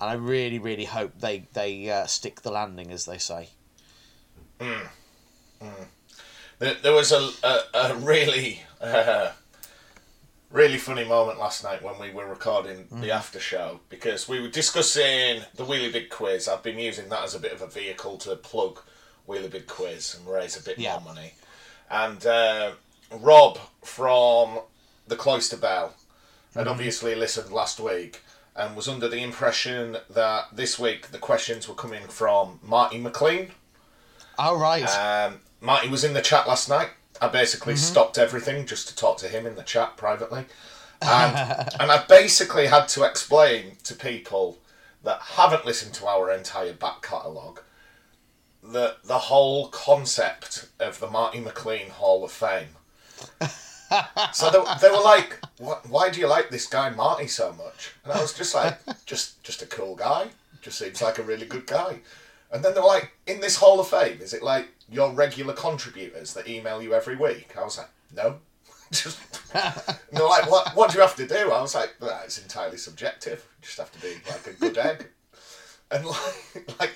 and 0.00 0.10
I 0.10 0.14
really 0.14 0.58
really 0.58 0.86
hope 0.86 1.20
they 1.20 1.46
they 1.52 1.90
uh, 1.90 2.06
stick 2.06 2.42
the 2.42 2.50
landing, 2.50 2.90
as 2.90 3.04
they 3.04 3.18
say. 3.18 3.50
there, 6.58 6.74
there 6.82 6.92
was 6.92 7.12
a 7.12 7.30
a, 7.44 7.60
a 7.74 7.94
really 7.96 8.62
uh, 8.80 9.32
really 10.50 10.78
funny 10.78 11.04
moment 11.04 11.38
last 11.38 11.64
night 11.64 11.82
when 11.82 11.98
we 11.98 12.12
were 12.12 12.26
recording 12.26 12.86
the 12.92 13.10
after 13.10 13.40
show 13.40 13.80
because 13.88 14.28
we 14.28 14.40
were 14.40 14.48
discussing 14.48 15.42
the 15.54 15.64
Wheelie 15.64 15.92
Big 15.92 16.08
Quiz. 16.10 16.46
I've 16.46 16.62
been 16.62 16.78
using 16.78 17.08
that 17.08 17.24
as 17.24 17.34
a 17.34 17.40
bit 17.40 17.52
of 17.52 17.62
a 17.62 17.66
vehicle 17.66 18.16
to 18.18 18.36
plug 18.36 18.80
Wheelie 19.28 19.50
Big 19.50 19.66
Quiz 19.66 20.14
and 20.18 20.26
raise 20.26 20.56
a 20.56 20.62
bit 20.62 20.78
Yeah. 20.78 20.92
more 21.00 21.14
money. 21.14 21.34
And 21.90 22.24
uh, 22.26 22.72
Rob 23.10 23.58
from 23.82 24.60
the 25.06 25.16
Cloister 25.16 25.56
Bell 25.56 25.94
had 26.54 26.68
obviously 26.68 27.14
listened 27.14 27.50
last 27.52 27.80
week 27.80 28.20
and 28.54 28.76
was 28.76 28.88
under 28.88 29.08
the 29.08 29.22
impression 29.22 29.96
that 30.10 30.44
this 30.52 30.78
week 30.78 31.08
the 31.08 31.18
questions 31.18 31.68
were 31.68 31.74
coming 31.74 32.02
from 32.08 32.60
Marty 32.62 32.98
McLean. 32.98 33.50
All 34.38 34.56
right. 34.58 34.84
Um, 34.88 35.40
Marty 35.60 35.88
was 35.88 36.04
in 36.04 36.12
the 36.14 36.20
chat 36.22 36.46
last 36.48 36.68
night. 36.68 36.90
I 37.20 37.28
basically 37.28 37.76
stopped 37.76 38.18
everything 38.18 38.66
just 38.66 38.88
to 38.88 38.96
talk 38.96 39.18
to 39.18 39.28
him 39.28 39.46
in 39.46 39.54
the 39.54 39.62
chat 39.62 39.96
privately. 39.96 40.44
And, 41.04 41.68
and 41.80 41.90
I 41.90 42.04
basically 42.08 42.68
had 42.68 42.86
to 42.90 43.02
explain 43.02 43.72
to 43.82 43.94
people 43.96 44.58
that 45.02 45.20
haven't 45.20 45.66
listened 45.66 45.94
to 45.94 46.06
our 46.06 46.30
entire 46.30 46.74
back 46.74 47.02
catalogue 47.02 47.60
the, 48.62 48.96
the 49.04 49.18
whole 49.18 49.68
concept 49.68 50.68
of 50.78 51.00
the 51.00 51.10
Marty 51.10 51.40
McLean 51.40 51.90
Hall 51.90 52.24
of 52.24 52.30
Fame. 52.30 52.68
so 54.32 54.50
they, 54.50 54.58
they 54.80 54.94
were 54.94 55.02
like, 55.02 55.38
"Why 55.88 56.10
do 56.10 56.20
you 56.20 56.26
like 56.26 56.50
this 56.50 56.66
guy 56.66 56.90
Marty 56.90 57.26
so 57.26 57.52
much?" 57.52 57.92
And 58.04 58.12
I 58.12 58.20
was 58.20 58.32
just 58.32 58.54
like, 58.54 58.78
"Just 59.06 59.42
just 59.42 59.62
a 59.62 59.66
cool 59.66 59.94
guy. 59.96 60.28
Just 60.60 60.78
seems 60.78 61.02
like 61.02 61.18
a 61.18 61.22
really 61.22 61.46
good 61.46 61.66
guy." 61.66 62.00
And 62.52 62.64
then 62.64 62.74
they 62.74 62.80
were 62.80 62.86
like, 62.86 63.12
"In 63.26 63.40
this 63.40 63.56
Hall 63.56 63.80
of 63.80 63.88
Fame, 63.88 64.20
is 64.20 64.32
it 64.32 64.42
like 64.42 64.68
your 64.90 65.12
regular 65.12 65.54
contributors 65.54 66.34
that 66.34 66.48
email 66.48 66.82
you 66.82 66.94
every 66.94 67.16
week?" 67.16 67.54
I 67.58 67.64
was 67.64 67.78
like, 67.78 67.90
"No." 68.14 68.38
Just 68.92 69.18
they're 69.52 70.28
like, 70.28 70.50
"What? 70.50 70.74
What 70.76 70.90
do 70.90 70.96
you 70.96 71.02
have 71.02 71.16
to 71.16 71.26
do?" 71.26 71.50
I 71.50 71.60
was 71.60 71.74
like, 71.74 71.94
"It's 72.00 72.38
entirely 72.38 72.76
subjective. 72.76 73.46
You 73.60 73.66
just 73.66 73.78
have 73.78 73.92
to 73.92 74.00
be 74.00 74.14
like 74.28 74.46
a 74.46 74.52
good 74.52 74.76
egg." 74.78 75.08
And 75.90 76.06
like, 76.06 76.78
like 76.78 76.92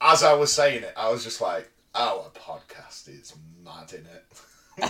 as 0.00 0.22
I 0.22 0.34
was 0.34 0.52
saying 0.52 0.82
it, 0.82 0.94
I 0.96 1.10
was 1.10 1.24
just 1.24 1.40
like, 1.40 1.70
"Our 1.94 2.30
podcast 2.34 3.08
is 3.08 3.34
mad 3.64 3.92
in 3.92 4.06
it." 4.06 4.24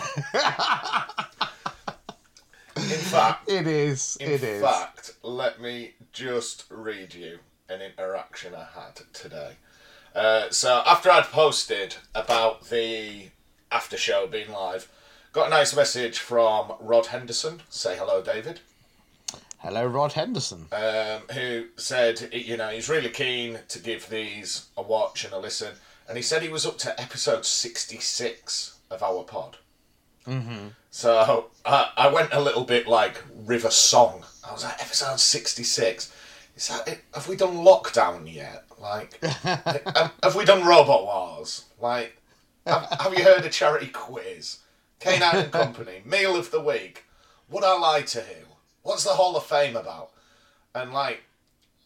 in 2.76 2.98
fact, 2.98 3.48
it 3.48 3.66
is. 3.66 4.16
in 4.20 4.30
it 4.30 4.42
is. 4.42 4.62
fact, 4.62 5.12
let 5.22 5.60
me 5.60 5.94
just 6.12 6.64
read 6.70 7.14
you 7.14 7.38
an 7.68 7.80
interaction 7.80 8.54
I 8.54 8.66
had 8.78 9.00
today. 9.12 9.52
Uh, 10.14 10.50
so 10.50 10.82
after 10.86 11.10
I'd 11.10 11.25
posted 11.25 11.96
about 12.14 12.68
the 12.70 13.28
after 13.70 13.96
show 13.96 14.26
being 14.26 14.50
live, 14.50 14.90
got 15.32 15.48
a 15.48 15.50
nice 15.50 15.75
message 15.76 16.18
from 16.18 16.72
Rod 16.80 17.06
Henderson. 17.06 17.62
Say 17.68 17.96
hello, 17.96 18.22
David. 18.22 18.60
Hello, 19.66 19.85
Rod 19.85 20.12
Henderson. 20.12 20.68
Um, 20.70 21.23
who 21.35 21.66
said 21.75 22.28
you 22.32 22.56
know 22.56 22.68
he's 22.68 22.88
really 22.88 23.08
keen 23.08 23.58
to 23.66 23.80
give 23.80 24.08
these 24.08 24.66
a 24.76 24.82
watch 24.82 25.25
and 25.25 25.35
a 25.35 25.38
listen, 25.38 25.75
and 26.08 26.16
he 26.16 26.23
said 26.23 26.42
he 26.42 26.49
was 26.49 26.64
up 26.64 26.78
to 26.78 27.00
episode 27.00 27.44
sixty 27.44 27.99
six 27.99 28.78
of 28.92 29.02
our 29.02 29.25
pod. 29.25 29.56
Mm-hmm. 30.25 30.68
So 30.92 31.46
I, 31.64 31.90
I 31.96 32.06
went 32.06 32.32
a 32.32 32.40
little 32.40 32.62
bit 32.62 32.87
like 32.87 33.20
River 33.44 33.70
Song. 33.70 34.25
I 34.49 34.52
was 34.52 34.62
like, 34.62 34.80
episode 34.80 35.18
66. 35.18 36.14
Is 36.54 36.68
that 36.68 36.87
it? 36.87 37.00
Have 37.12 37.26
we 37.26 37.35
done 37.35 37.56
lockdown 37.56 38.32
yet? 38.32 38.66
Like, 38.80 39.20
have, 39.25 40.12
have 40.23 40.37
we 40.37 40.44
done 40.44 40.64
Robot 40.64 41.02
Wars? 41.02 41.64
Like, 41.80 42.16
have, 42.66 42.87
have 43.00 43.18
you 43.18 43.25
heard 43.25 43.44
of 43.44 43.50
Charity 43.50 43.88
Quiz? 43.88 44.61
Kane 45.00 45.23
and 45.23 45.50
Company, 45.50 46.02
Meal 46.04 46.37
of 46.37 46.52
the 46.52 46.61
Week. 46.61 47.04
Would 47.50 47.64
I 47.64 47.76
lie 47.76 48.02
to 48.02 48.20
who? 48.20 48.45
What's 48.87 49.02
the 49.02 49.11
Hall 49.11 49.37
of 49.37 49.45
Fame 49.45 49.75
about? 49.75 50.12
And 50.73 50.93
like, 50.93 51.25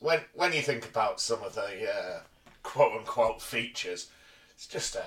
when 0.01 0.21
when 0.35 0.53
you 0.53 0.61
think 0.61 0.85
about 0.85 1.19
some 1.19 1.43
of 1.43 1.55
the 1.55 1.91
uh, 1.91 2.21
quote 2.63 2.93
unquote 2.93 3.41
features, 3.41 4.11
it's 4.55 4.67
just 4.67 4.97
a 4.97 5.05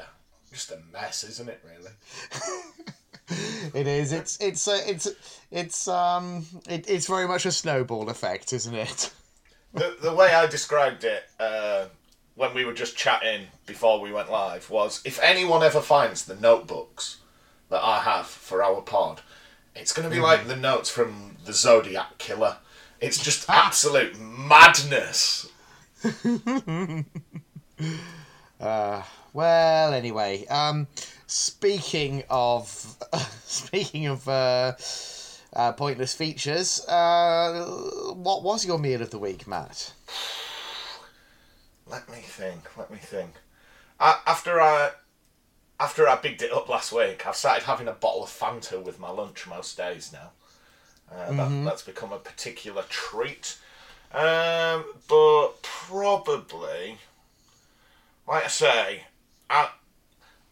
just 0.51 0.71
a 0.71 0.79
mess, 0.91 1.23
isn't 1.23 1.49
it? 1.49 1.63
Really. 1.63 1.91
It 3.73 3.87
is. 3.87 4.11
It's 4.11 4.37
it's 4.41 4.67
uh, 4.67 4.81
it's 4.85 5.07
it's 5.49 5.87
um 5.87 6.45
it, 6.67 6.89
it's 6.89 7.07
very 7.07 7.27
much 7.27 7.45
a 7.45 7.51
snowball 7.51 8.09
effect, 8.09 8.51
isn't 8.51 8.75
it? 8.75 9.11
the, 9.73 9.95
the 10.01 10.13
way 10.13 10.33
I 10.33 10.45
described 10.45 11.05
it 11.05 11.23
uh, 11.39 11.85
when 12.35 12.53
we 12.53 12.65
were 12.65 12.73
just 12.73 12.97
chatting 12.97 13.47
before 13.65 14.01
we 14.01 14.11
went 14.11 14.29
live 14.29 14.69
was 14.69 15.01
if 15.05 15.19
anyone 15.21 15.63
ever 15.63 15.79
finds 15.79 16.25
the 16.25 16.35
notebooks 16.35 17.19
that 17.69 17.81
I 17.81 18.01
have 18.01 18.27
for 18.27 18.61
our 18.61 18.81
pod, 18.81 19.21
it's 19.75 19.91
going 19.93 20.09
to 20.09 20.13
be 20.13 20.21
like 20.21 20.47
the 20.47 20.55
notes 20.55 20.89
from 20.89 21.37
the 21.45 21.53
Zodiac 21.53 22.17
Killer. 22.17 22.57
It's 23.01 23.21
just 23.21 23.49
absolute 23.49 24.19
madness. 24.19 25.49
Well, 29.33 29.93
anyway, 29.95 30.45
um, 30.45 30.87
speaking 31.25 32.23
of 32.29 32.67
speaking 33.45 34.05
of 34.05 34.27
uh, 34.29 34.73
uh, 35.53 35.71
pointless 35.71 36.13
features, 36.13 36.85
uh, 36.87 37.65
what 38.13 38.43
was 38.43 38.63
your 38.63 38.77
meal 38.77 39.01
of 39.01 39.09
the 39.09 39.17
week, 39.17 39.47
Matt? 39.47 39.91
Let 41.87 42.07
me 42.09 42.19
think. 42.19 42.77
Let 42.77 42.91
me 42.91 42.99
think. 42.99 43.33
I, 43.99 44.19
after 44.27 44.61
I 44.61 44.91
after 45.83 46.07
I 46.07 46.15
bigged 46.15 46.41
it 46.41 46.53
up 46.53 46.69
last 46.69 46.93
week, 46.93 47.27
I've 47.27 47.35
started 47.35 47.65
having 47.65 47.89
a 47.89 47.93
bottle 47.93 48.23
of 48.23 48.29
Fanta 48.29 48.81
with 48.81 48.99
my 48.99 49.09
lunch 49.09 49.45
most 49.45 49.75
days 49.75 50.13
now. 50.13 50.31
Uh, 51.11 51.33
that, 51.33 51.65
that's 51.65 51.81
become 51.81 52.13
a 52.13 52.17
particular 52.17 52.83
treat. 52.87 53.57
Um, 54.13 54.85
but 55.09 55.61
probably, 55.61 56.99
like 58.25 58.45
I 58.45 58.47
say, 58.47 59.03
I, 59.49 59.71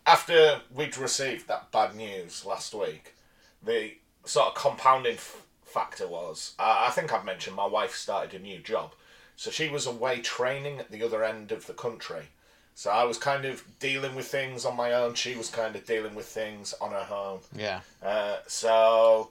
after 0.06 0.60
we'd 0.76 0.98
received 0.98 1.48
that 1.48 1.72
bad 1.72 1.96
news 1.96 2.46
last 2.46 2.74
week, 2.74 3.16
the 3.64 3.94
sort 4.26 4.48
of 4.48 4.56
compounding 4.56 5.14
f- 5.14 5.46
factor 5.64 6.08
was 6.08 6.56
I, 6.60 6.88
I 6.88 6.92
think 6.92 7.14
I've 7.14 7.24
mentioned 7.24 7.56
my 7.56 7.66
wife 7.68 7.96
started 7.96 8.34
a 8.34 8.44
new 8.44 8.60
job. 8.60 8.92
So 9.38 9.50
she 9.50 9.70
was 9.70 9.88
away 9.88 10.20
training 10.20 10.80
at 10.80 10.92
the 10.92 11.04
other 11.04 11.24
end 11.24 11.54
of 11.54 11.68
the 11.68 11.74
country. 11.74 12.26
So 12.76 12.90
I 12.90 13.04
was 13.04 13.18
kind 13.18 13.46
of 13.46 13.64
dealing 13.80 14.16
with 14.16 14.28
things 14.28 14.66
on 14.66 14.76
my 14.76 14.94
own. 14.94 15.14
She 15.14 15.36
was 15.36 15.50
kind 15.50 15.76
of 15.76 15.86
dealing 15.86 16.16
with 16.16 16.26
things 16.26 16.74
on 16.82 16.92
her 16.92 17.08
own. 17.14 17.40
Yeah. 17.56 17.82
Uh, 18.02 18.38
so 18.48 19.30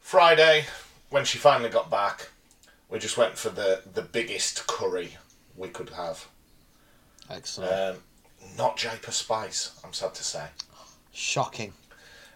Friday, 0.00 0.64
when 1.10 1.24
she 1.24 1.38
finally 1.38 1.70
got 1.70 1.90
back, 1.90 2.28
we 2.88 2.98
just 2.98 3.16
went 3.16 3.36
for 3.36 3.50
the, 3.50 3.82
the 3.92 4.02
biggest 4.02 4.66
curry 4.66 5.16
we 5.56 5.68
could 5.68 5.90
have. 5.90 6.26
Excellent. 7.30 7.72
Um, 7.72 8.02
not 8.56 8.76
Japer 8.76 9.12
Spice, 9.12 9.78
I'm 9.84 9.92
sad 9.92 10.14
to 10.14 10.24
say. 10.24 10.46
Shocking. 11.12 11.72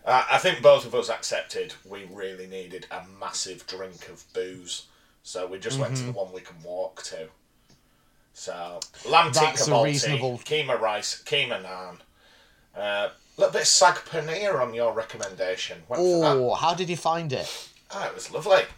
Uh, 0.04 0.24
I 0.30 0.38
think 0.38 0.62
both 0.62 0.84
of 0.84 0.94
us 0.94 1.08
accepted 1.08 1.74
we 1.88 2.04
really 2.10 2.46
needed 2.46 2.86
a 2.90 3.02
massive 3.20 3.66
drink 3.66 4.08
of 4.08 4.24
booze. 4.32 4.86
So 5.22 5.46
we 5.46 5.58
just 5.58 5.78
went 5.78 5.96
to 5.98 6.02
the 6.02 6.12
one 6.12 6.32
we 6.32 6.40
can 6.40 6.60
walk 6.62 7.02
to. 7.04 7.28
So 8.34 8.80
lamb 9.08 9.32
tikka 9.32 9.64
balti, 9.70 9.84
reasonable- 9.84 10.38
keema 10.38 10.80
rice, 10.80 11.22
keema 11.24 11.62
naan. 11.62 11.98
A 12.74 12.80
uh, 12.80 13.10
little 13.36 13.52
bit 13.52 13.62
of 13.62 13.68
sag 13.68 13.96
paneer 13.96 14.60
on 14.60 14.72
your 14.74 14.92
recommendation. 14.92 15.82
Went. 15.88 16.02
Oh, 16.02 16.54
how 16.54 16.74
did 16.74 16.88
you 16.88 16.96
find 16.96 17.32
it? 17.32 17.68
Ah, 17.90 18.08
it 18.08 18.14
was 18.14 18.30
lovely. 18.30 18.62
It 18.62 18.68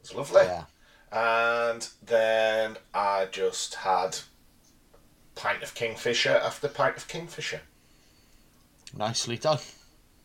was 0.00 0.14
lovely. 0.14 0.42
Yeah. 0.42 0.64
And 1.12 1.88
then 2.04 2.76
I 2.92 3.26
just 3.30 3.74
had 3.74 4.18
pint 5.34 5.62
of 5.62 5.74
kingfisher 5.74 6.30
after 6.30 6.68
pint 6.68 6.96
of 6.96 7.08
kingfisher. 7.08 7.62
Nicely 8.96 9.36
done. 9.36 9.58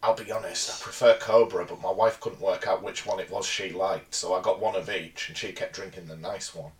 I'll 0.02 0.16
be 0.16 0.32
honest, 0.32 0.70
I 0.70 0.84
prefer 0.84 1.18
Cobra, 1.18 1.66
but 1.66 1.82
my 1.82 1.92
wife 1.92 2.20
couldn't 2.22 2.40
work 2.40 2.68
out 2.68 2.82
which 2.82 3.06
one 3.06 3.20
it 3.20 3.30
was 3.30 3.46
she 3.46 3.72
liked, 3.72 4.16
so 4.16 4.34
I 4.34 4.42
got 4.42 4.62
one 4.62 4.76
of 4.76 4.90
each, 4.90 5.28
and 5.28 5.38
she 5.38 5.52
kept 5.52 5.74
drinking 5.74 6.08
the 6.08 6.16
nice 6.16 6.56
one. 6.56 6.72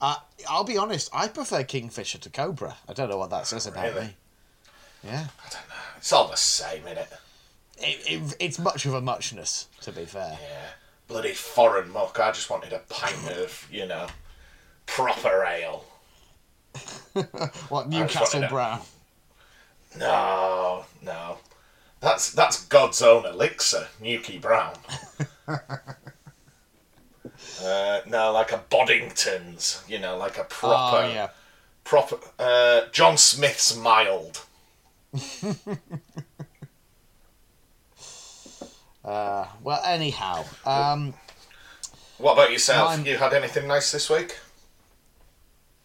Uh, 0.00 0.16
I'll 0.48 0.64
be 0.64 0.78
honest. 0.78 1.10
I 1.12 1.28
prefer 1.28 1.64
Kingfisher 1.64 2.18
to 2.18 2.30
Cobra. 2.30 2.76
I 2.88 2.92
don't 2.92 3.08
know 3.10 3.18
what 3.18 3.30
that 3.30 3.46
says 3.46 3.66
about 3.66 3.84
Really? 3.94 4.06
me. 4.06 4.16
Yeah. 5.04 5.26
I 5.44 5.48
don't 5.50 5.68
know. 5.68 5.74
It's 5.96 6.12
all 6.12 6.28
the 6.28 6.36
same, 6.36 6.82
innit? 6.82 7.08
It, 7.78 8.12
it, 8.22 8.36
it's 8.40 8.58
much 8.58 8.86
of 8.86 8.94
a 8.94 9.00
muchness, 9.00 9.68
to 9.82 9.92
be 9.92 10.04
fair. 10.04 10.38
Yeah. 10.40 10.66
Bloody 11.08 11.32
foreign 11.32 11.90
muck. 11.92 12.18
I 12.20 12.30
just 12.32 12.50
wanted 12.50 12.72
a 12.72 12.80
pint 12.88 13.28
of, 13.38 13.66
you 13.72 13.86
know, 13.86 14.06
proper 14.86 15.44
ale. 15.44 15.84
What 17.68 17.88
Newcastle 17.88 18.40
wanted 18.40 18.46
a- 18.46 18.50
Brown? 18.50 18.80
No, 19.98 20.84
no. 21.02 21.38
That's 22.00 22.30
that's 22.30 22.64
God's 22.66 23.02
own 23.02 23.26
elixir, 23.26 23.88
Nuki 24.00 24.40
Brown. 24.40 24.74
uh, 27.62 28.00
no, 28.06 28.32
like 28.32 28.52
a 28.52 28.58
Boddington's, 28.70 29.82
you 29.88 29.98
know, 29.98 30.16
like 30.16 30.38
a 30.38 30.44
proper, 30.44 31.06
Oh 31.06 31.08
yeah. 31.08 31.28
proper. 31.84 32.18
Uh, 32.38 32.82
John 32.92 33.16
Smith's 33.16 33.76
mild. 33.76 34.44
Uh, 39.04 39.46
well, 39.62 39.80
anyhow, 39.84 40.44
um, 40.66 41.14
What 42.18 42.34
about 42.34 42.52
yourself? 42.52 42.90
Mine- 42.96 43.06
You 43.06 43.16
had 43.16 43.32
anything 43.32 43.66
nice 43.66 43.90
this 43.92 44.10
week? 44.10 44.36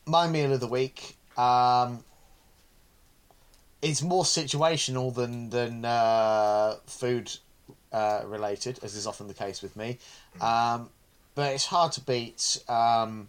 my 0.06 0.28
meal 0.28 0.52
of 0.52 0.60
the 0.60 0.68
week 0.68 1.16
um, 1.38 2.04
is 3.82 4.04
more 4.04 4.26
situational 4.26 5.16
than 5.16 5.50
than 5.50 5.86
uh, 5.86 6.76
food 6.86 7.32
uh, 7.94 8.22
related, 8.26 8.80
as 8.84 8.96
is 8.96 9.08
often 9.08 9.30
the 9.30 9.34
case 9.34 9.62
with 9.62 9.78
me. 9.78 9.98
Um, 10.42 10.90
but 11.36 11.54
it's 11.54 11.66
hard 11.66 11.92
to 11.94 12.02
beat 12.02 12.60
um, 12.68 13.28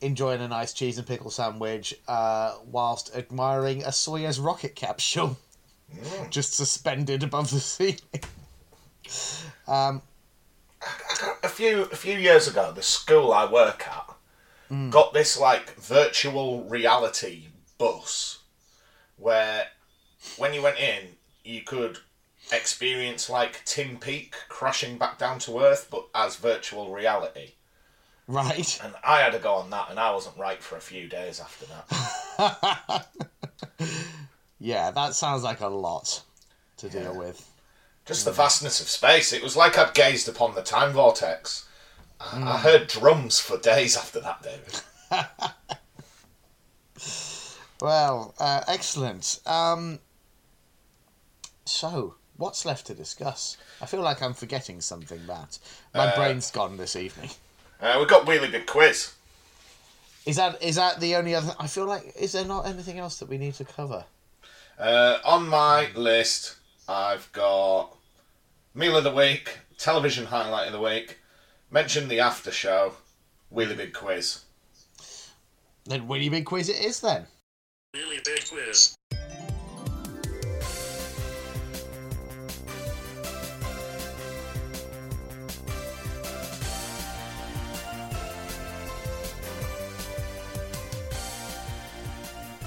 enjoying 0.00 0.40
a 0.40 0.48
nice 0.48 0.72
cheese 0.72 0.98
and 0.98 1.06
pickle 1.06 1.30
sandwich 1.30 1.94
uh, 2.08 2.54
whilst 2.70 3.14
admiring 3.14 3.82
a 3.82 3.88
Soyuz 3.88 4.42
rocket 4.42 4.74
capsule 4.74 5.36
just 6.30 6.54
suspended 6.54 7.22
above 7.22 7.50
the 7.50 7.60
ceiling. 7.60 8.00
Um, 9.68 10.02
a 11.42 11.48
few 11.48 11.82
a 11.84 11.96
few 11.96 12.16
years 12.18 12.48
ago, 12.48 12.72
the 12.72 12.82
school 12.82 13.32
I 13.32 13.50
work 13.50 13.86
at 13.88 14.90
got 14.90 15.14
this 15.14 15.38
like 15.38 15.74
virtual 15.76 16.64
reality 16.64 17.46
bus 17.78 18.38
where 19.16 19.68
when 20.36 20.52
you 20.54 20.62
went 20.62 20.78
in, 20.78 21.04
you 21.44 21.62
could 21.62 21.98
experience 22.52 23.28
like 23.28 23.62
Tim 23.64 23.98
Peake 23.98 24.34
crashing 24.48 24.98
back 24.98 25.18
down 25.18 25.38
to 25.40 25.60
earth, 25.60 25.88
but 25.90 26.06
as 26.14 26.36
virtual 26.36 26.92
reality. 26.92 27.52
right. 28.26 28.80
And 28.82 28.94
I 29.04 29.18
had 29.20 29.32
to 29.32 29.38
go 29.38 29.54
on 29.54 29.70
that, 29.70 29.90
and 29.90 29.98
I 29.98 30.12
wasn't 30.12 30.36
right 30.36 30.62
for 30.62 30.76
a 30.76 30.80
few 30.80 31.08
days 31.08 31.40
after 31.40 31.66
that. 31.66 33.06
Yeah, 34.58 34.90
that 34.90 35.14
sounds 35.14 35.42
like 35.42 35.60
a 35.60 35.68
lot 35.68 36.22
to 36.78 36.88
deal 36.88 37.14
with. 37.16 37.48
Just 38.06 38.24
the 38.24 38.32
vastness 38.32 38.80
of 38.80 38.88
space. 38.88 39.32
It 39.32 39.42
was 39.42 39.54
like 39.54 39.76
I'd 39.76 39.92
gazed 39.94 40.28
upon 40.28 40.54
the 40.54 40.62
time 40.62 40.92
vortex. 40.92 41.68
I, 42.18 42.54
I 42.54 42.56
heard 42.56 42.86
drums 42.88 43.38
for 43.38 43.58
days 43.58 43.96
after 43.96 44.18
that, 44.20 44.42
David. 44.42 44.80
Well, 47.80 48.34
uh, 48.38 48.62
excellent. 48.68 49.38
Um, 49.44 49.98
so, 51.66 52.14
what's 52.36 52.64
left 52.64 52.86
to 52.86 52.94
discuss? 52.94 53.56
I 53.80 53.86
feel 53.86 54.02
like 54.02 54.22
I'm 54.22 54.34
forgetting 54.34 54.80
something, 54.80 55.24
Matt. 55.26 55.58
My 55.94 56.14
brain's 56.14 56.50
gone 56.50 56.76
this 56.76 56.96
evening. 56.96 57.30
Uh, 57.80 57.96
we've 57.98 58.08
got 58.08 58.26
Wheelie 58.26 58.50
Big 58.50 58.66
Quiz. 58.66 59.12
Is 60.24 60.36
that 60.36 60.60
is 60.62 60.76
that 60.76 60.98
the 60.98 61.14
only 61.14 61.34
other? 61.34 61.54
I 61.58 61.66
feel 61.66 61.86
like 61.86 62.12
is 62.18 62.32
there 62.32 62.44
not 62.44 62.66
anything 62.66 62.98
else 62.98 63.18
that 63.18 63.28
we 63.28 63.38
need 63.38 63.54
to 63.54 63.64
cover? 63.64 64.04
Uh, 64.78 65.18
on 65.24 65.48
my 65.48 65.88
list, 65.94 66.56
I've 66.88 67.30
got 67.32 67.96
Meal 68.74 68.96
of 68.96 69.04
the 69.04 69.12
Week, 69.12 69.58
Television 69.78 70.26
Highlight 70.26 70.66
of 70.66 70.72
the 70.72 70.80
Week, 70.80 71.18
mention 71.70 72.08
the 72.08 72.20
after 72.20 72.50
show, 72.50 72.94
Wheelie 73.54 73.76
Big 73.76 73.92
Quiz. 73.92 74.40
Then 75.86 76.08
really 76.08 76.28
big 76.28 76.44
quiz 76.44 76.68
it 76.68 76.84
is 76.84 77.00
then. 77.00 77.26
Really 77.94 78.18
big 78.24 78.48
quiz. 78.48 78.95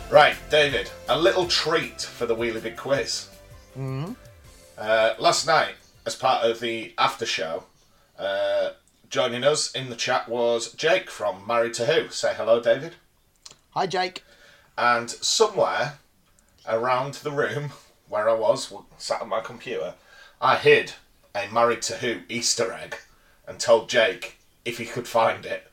Right, 0.09 0.35
David, 0.49 0.89
a 1.07 1.19
little 1.19 1.45
treat 1.45 2.01
for 2.01 2.25
the 2.25 2.35
Wheelie 2.35 2.63
Big 2.63 2.75
Quiz. 2.75 3.29
Mm-hmm. 3.77 4.13
Uh, 4.75 5.13
last 5.19 5.45
night, 5.45 5.75
as 6.03 6.15
part 6.15 6.43
of 6.43 6.59
the 6.59 6.95
after 6.97 7.27
show, 7.27 7.65
uh, 8.17 8.71
joining 9.11 9.43
us 9.43 9.71
in 9.71 9.91
the 9.91 9.95
chat 9.95 10.27
was 10.27 10.73
Jake 10.73 11.11
from 11.11 11.45
Married 11.45 11.75
to 11.75 11.85
Who. 11.85 12.09
Say 12.09 12.33
hello, 12.35 12.59
David. 12.59 12.95
Hi, 13.75 13.85
Jake. 13.85 14.23
And 14.79 15.11
somewhere 15.11 15.99
around 16.67 17.15
the 17.15 17.31
room 17.31 17.73
where 18.07 18.27
I 18.27 18.33
was, 18.33 18.73
sat 18.97 19.21
on 19.21 19.29
my 19.29 19.41
computer, 19.41 19.93
I 20.41 20.55
hid 20.55 20.93
a 21.35 21.47
Married 21.49 21.83
to 21.83 21.97
Who 21.97 22.21
Easter 22.29 22.73
egg 22.73 22.95
and 23.47 23.59
told 23.59 23.89
Jake 23.89 24.39
if 24.65 24.79
he 24.79 24.85
could 24.85 25.07
find 25.07 25.45
it, 25.45 25.67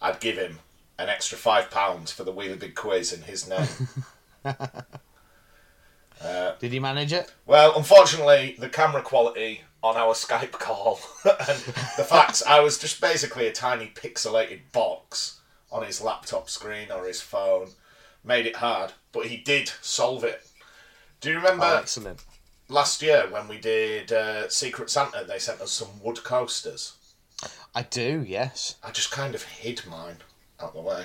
I'd 0.00 0.20
give 0.20 0.36
him 0.38 0.60
an 1.00 1.08
extra 1.08 1.38
five 1.38 1.70
pounds 1.70 2.12
for 2.12 2.24
the 2.24 2.32
Wheelie 2.32 2.58
Big 2.58 2.74
Quiz 2.74 3.12
in 3.12 3.22
his 3.22 3.48
name. 3.48 3.66
Did 6.60 6.72
he 6.72 6.78
manage 6.78 7.12
it? 7.12 7.32
Well, 7.46 7.72
unfortunately, 7.76 8.54
the 8.58 8.68
camera 8.68 9.02
quality 9.02 9.62
on 9.82 9.96
our 9.96 10.12
Skype 10.12 10.52
call 10.52 11.00
and 11.24 11.58
the 11.96 12.04
fact 12.04 12.42
I 12.46 12.60
was 12.60 12.78
just 12.78 13.00
basically 13.00 13.46
a 13.46 13.52
tiny 13.52 13.86
pixelated 13.94 14.60
box 14.72 15.40
on 15.72 15.86
his 15.86 16.02
laptop 16.02 16.50
screen 16.50 16.90
or 16.92 17.06
his 17.06 17.22
phone 17.22 17.70
made 18.22 18.44
it 18.44 18.56
hard, 18.56 18.92
but 19.12 19.26
he 19.26 19.38
did 19.38 19.72
solve 19.80 20.22
it. 20.24 20.46
Do 21.22 21.30
you 21.30 21.36
remember 21.36 21.64
Oh, 21.64 21.78
excellent. 21.78 22.22
last 22.68 23.00
year 23.00 23.26
when 23.30 23.48
we 23.48 23.56
did 23.58 24.12
uh, 24.12 24.50
Secret 24.50 24.90
Santa? 24.90 25.24
They 25.24 25.38
sent 25.38 25.62
us 25.62 25.72
some 25.72 26.02
wood 26.02 26.22
coasters. 26.22 26.94
I 27.74 27.82
do. 27.82 28.22
Yes. 28.28 28.74
I 28.84 28.90
just 28.90 29.10
kind 29.10 29.34
of 29.34 29.44
hid 29.44 29.86
mine 29.86 30.18
out 30.62 30.74
the 30.74 30.80
way. 30.80 31.04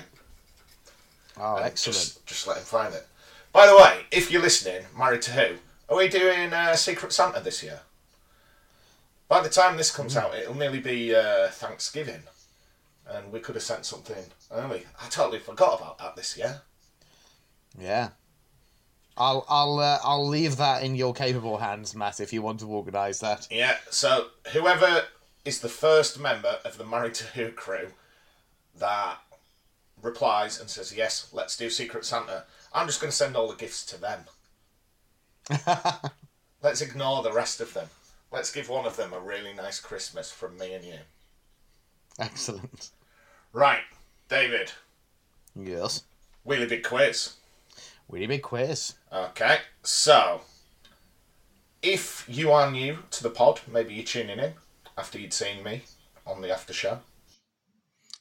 Oh, 1.38 1.56
and 1.56 1.64
excellent. 1.64 1.96
Just, 1.96 2.26
just 2.26 2.46
let 2.46 2.58
him 2.58 2.64
find 2.64 2.94
it. 2.94 3.06
By 3.52 3.66
the 3.66 3.76
way, 3.76 4.06
if 4.10 4.30
you're 4.30 4.42
listening, 4.42 4.82
Married 4.96 5.22
to 5.22 5.32
Who, 5.32 5.56
are 5.88 5.96
we 5.96 6.08
doing 6.08 6.52
uh, 6.52 6.76
Secret 6.76 7.12
Santa 7.12 7.40
this 7.40 7.62
year? 7.62 7.80
By 9.28 9.42
the 9.42 9.48
time 9.48 9.76
this 9.76 9.94
comes 9.94 10.16
out, 10.16 10.34
it'll 10.34 10.54
nearly 10.54 10.80
be 10.80 11.14
uh, 11.14 11.48
Thanksgiving, 11.48 12.22
and 13.08 13.32
we 13.32 13.40
could 13.40 13.54
have 13.54 13.64
sent 13.64 13.84
something 13.84 14.24
early. 14.52 14.84
I 15.02 15.08
totally 15.08 15.38
forgot 15.40 15.80
about 15.80 15.98
that 15.98 16.16
this 16.16 16.36
year. 16.36 16.62
Yeah. 17.78 18.10
I'll 19.18 19.46
I'll 19.48 19.78
uh, 19.78 19.98
I'll 20.02 20.28
leave 20.28 20.58
that 20.58 20.82
in 20.82 20.94
your 20.94 21.14
capable 21.14 21.56
hands, 21.56 21.94
Matt, 21.94 22.20
if 22.20 22.32
you 22.32 22.42
want 22.42 22.60
to 22.60 22.66
organise 22.66 23.18
that. 23.20 23.48
Yeah, 23.50 23.76
so 23.90 24.26
whoever 24.52 25.04
is 25.44 25.60
the 25.60 25.68
first 25.68 26.20
member 26.20 26.58
of 26.64 26.76
the 26.76 26.84
Married 26.84 27.14
to 27.14 27.24
Who 27.24 27.50
crew 27.50 27.88
that 28.78 29.16
replies 30.02 30.60
and 30.60 30.68
says, 30.68 30.94
Yes, 30.96 31.28
let's 31.32 31.56
do 31.56 31.70
Secret 31.70 32.04
Santa, 32.04 32.44
I'm 32.72 32.86
just 32.86 33.00
going 33.00 33.10
to 33.10 33.16
send 33.16 33.36
all 33.36 33.48
the 33.48 33.56
gifts 33.56 33.84
to 33.86 34.00
them. 34.00 34.20
Let's 36.62 36.80
ignore 36.80 37.22
the 37.22 37.32
rest 37.32 37.60
of 37.60 37.72
them. 37.74 37.88
Let's 38.32 38.50
give 38.52 38.68
one 38.68 38.86
of 38.86 38.96
them 38.96 39.12
a 39.12 39.20
really 39.20 39.54
nice 39.54 39.78
Christmas 39.78 40.32
from 40.32 40.58
me 40.58 40.74
and 40.74 40.84
you. 40.84 40.98
Excellent. 42.18 42.90
Right, 43.52 43.82
David, 44.28 44.72
Yes. 45.54 46.02
really 46.44 46.66
big 46.66 46.82
quiz. 46.82 47.34
Really 48.08 48.26
big 48.26 48.42
quiz. 48.42 48.94
Okay, 49.12 49.58
so 49.82 50.40
if 51.82 52.24
you 52.28 52.50
are 52.50 52.70
new 52.70 52.98
to 53.12 53.22
the 53.22 53.30
pod, 53.30 53.60
maybe 53.70 53.94
you're 53.94 54.04
tuning 54.04 54.38
in 54.38 54.54
after 54.98 55.18
you'd 55.18 55.32
seen 55.32 55.62
me 55.62 55.82
on 56.26 56.40
the 56.42 56.50
after 56.52 56.72
show. 56.72 56.98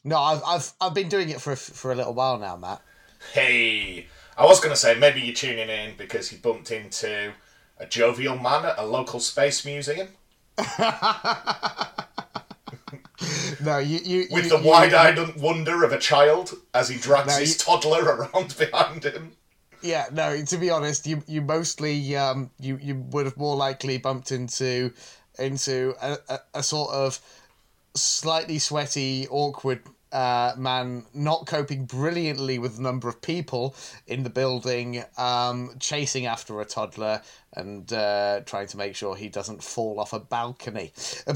No, 0.06 0.18
I've 0.20 0.42
I've 0.46 0.72
I've 0.80 0.94
been 0.94 1.10
doing 1.10 1.30
it 1.30 1.42
for 1.42 1.52
a, 1.54 1.58
for 1.58 1.92
a 1.92 1.96
little 1.96 2.14
while 2.14 2.38
now, 2.38 2.56
Matt. 2.56 2.82
Hey, 3.34 4.06
I 4.38 4.46
was 4.46 4.60
going 4.60 4.70
to 4.72 4.76
say 4.80 4.94
maybe 4.98 5.20
you're 5.20 5.34
tuning 5.34 5.68
in 5.68 5.96
because 5.98 6.32
you 6.32 6.38
bumped 6.38 6.70
into 6.72 7.34
a 7.80 7.86
jovial 7.88 8.38
man 8.38 8.66
at 8.66 8.78
a 8.78 8.86
local 8.86 9.20
space 9.20 9.66
museum 9.66 10.08
No, 13.62 13.80
you 13.80 14.00
you 14.04 14.28
with 14.32 14.44
you- 14.46 14.50
the 14.52 14.60
you- 14.60 14.68
wide-eyed 14.70 15.38
wonder 15.38 15.84
of 15.84 15.92
a 15.92 15.98
child 15.98 16.54
as 16.74 16.90
he 16.90 16.98
drags 16.98 17.28
No, 17.34 17.40
his 17.40 17.58
toddler 17.58 18.04
around 18.04 18.56
behind 18.60 19.04
him. 19.06 19.32
Yeah, 19.82 20.06
no. 20.12 20.42
To 20.44 20.58
be 20.58 20.70
honest, 20.70 21.08
you 21.08 21.24
you 21.28 21.42
mostly 21.42 22.16
um 22.16 22.52
you 22.60 22.78
you 22.82 22.96
would 23.12 23.26
have 23.26 23.38
more 23.38 23.56
likely 23.56 23.98
bumped 23.98 24.32
into 24.32 24.94
into 25.40 25.96
a, 26.02 26.18
a, 26.30 26.40
a 26.56 26.64
sort 26.64 26.92
of 26.92 27.20
slightly 27.96 28.60
sweaty, 28.60 29.28
awkward 29.30 29.82
uh, 30.12 30.54
man 30.58 31.06
not 31.14 31.46
coping 31.46 31.86
brilliantly 31.86 32.60
with 32.60 32.78
the 32.78 32.82
number 32.82 33.10
of 33.10 33.22
people 33.22 33.76
in 34.08 34.24
the 34.24 34.30
building, 34.30 35.04
um, 35.18 35.72
chasing 35.80 36.26
after 36.26 36.62
a 36.62 36.66
toddler 36.66 37.22
and 37.54 37.92
uh, 37.92 38.42
trying 38.46 38.68
to 38.68 38.78
make 38.78 38.96
sure 38.96 39.16
he 39.16 39.30
doesn't 39.30 39.64
fall 39.64 40.00
off 40.00 40.14
a 40.14 40.20
balcony. 40.20 40.94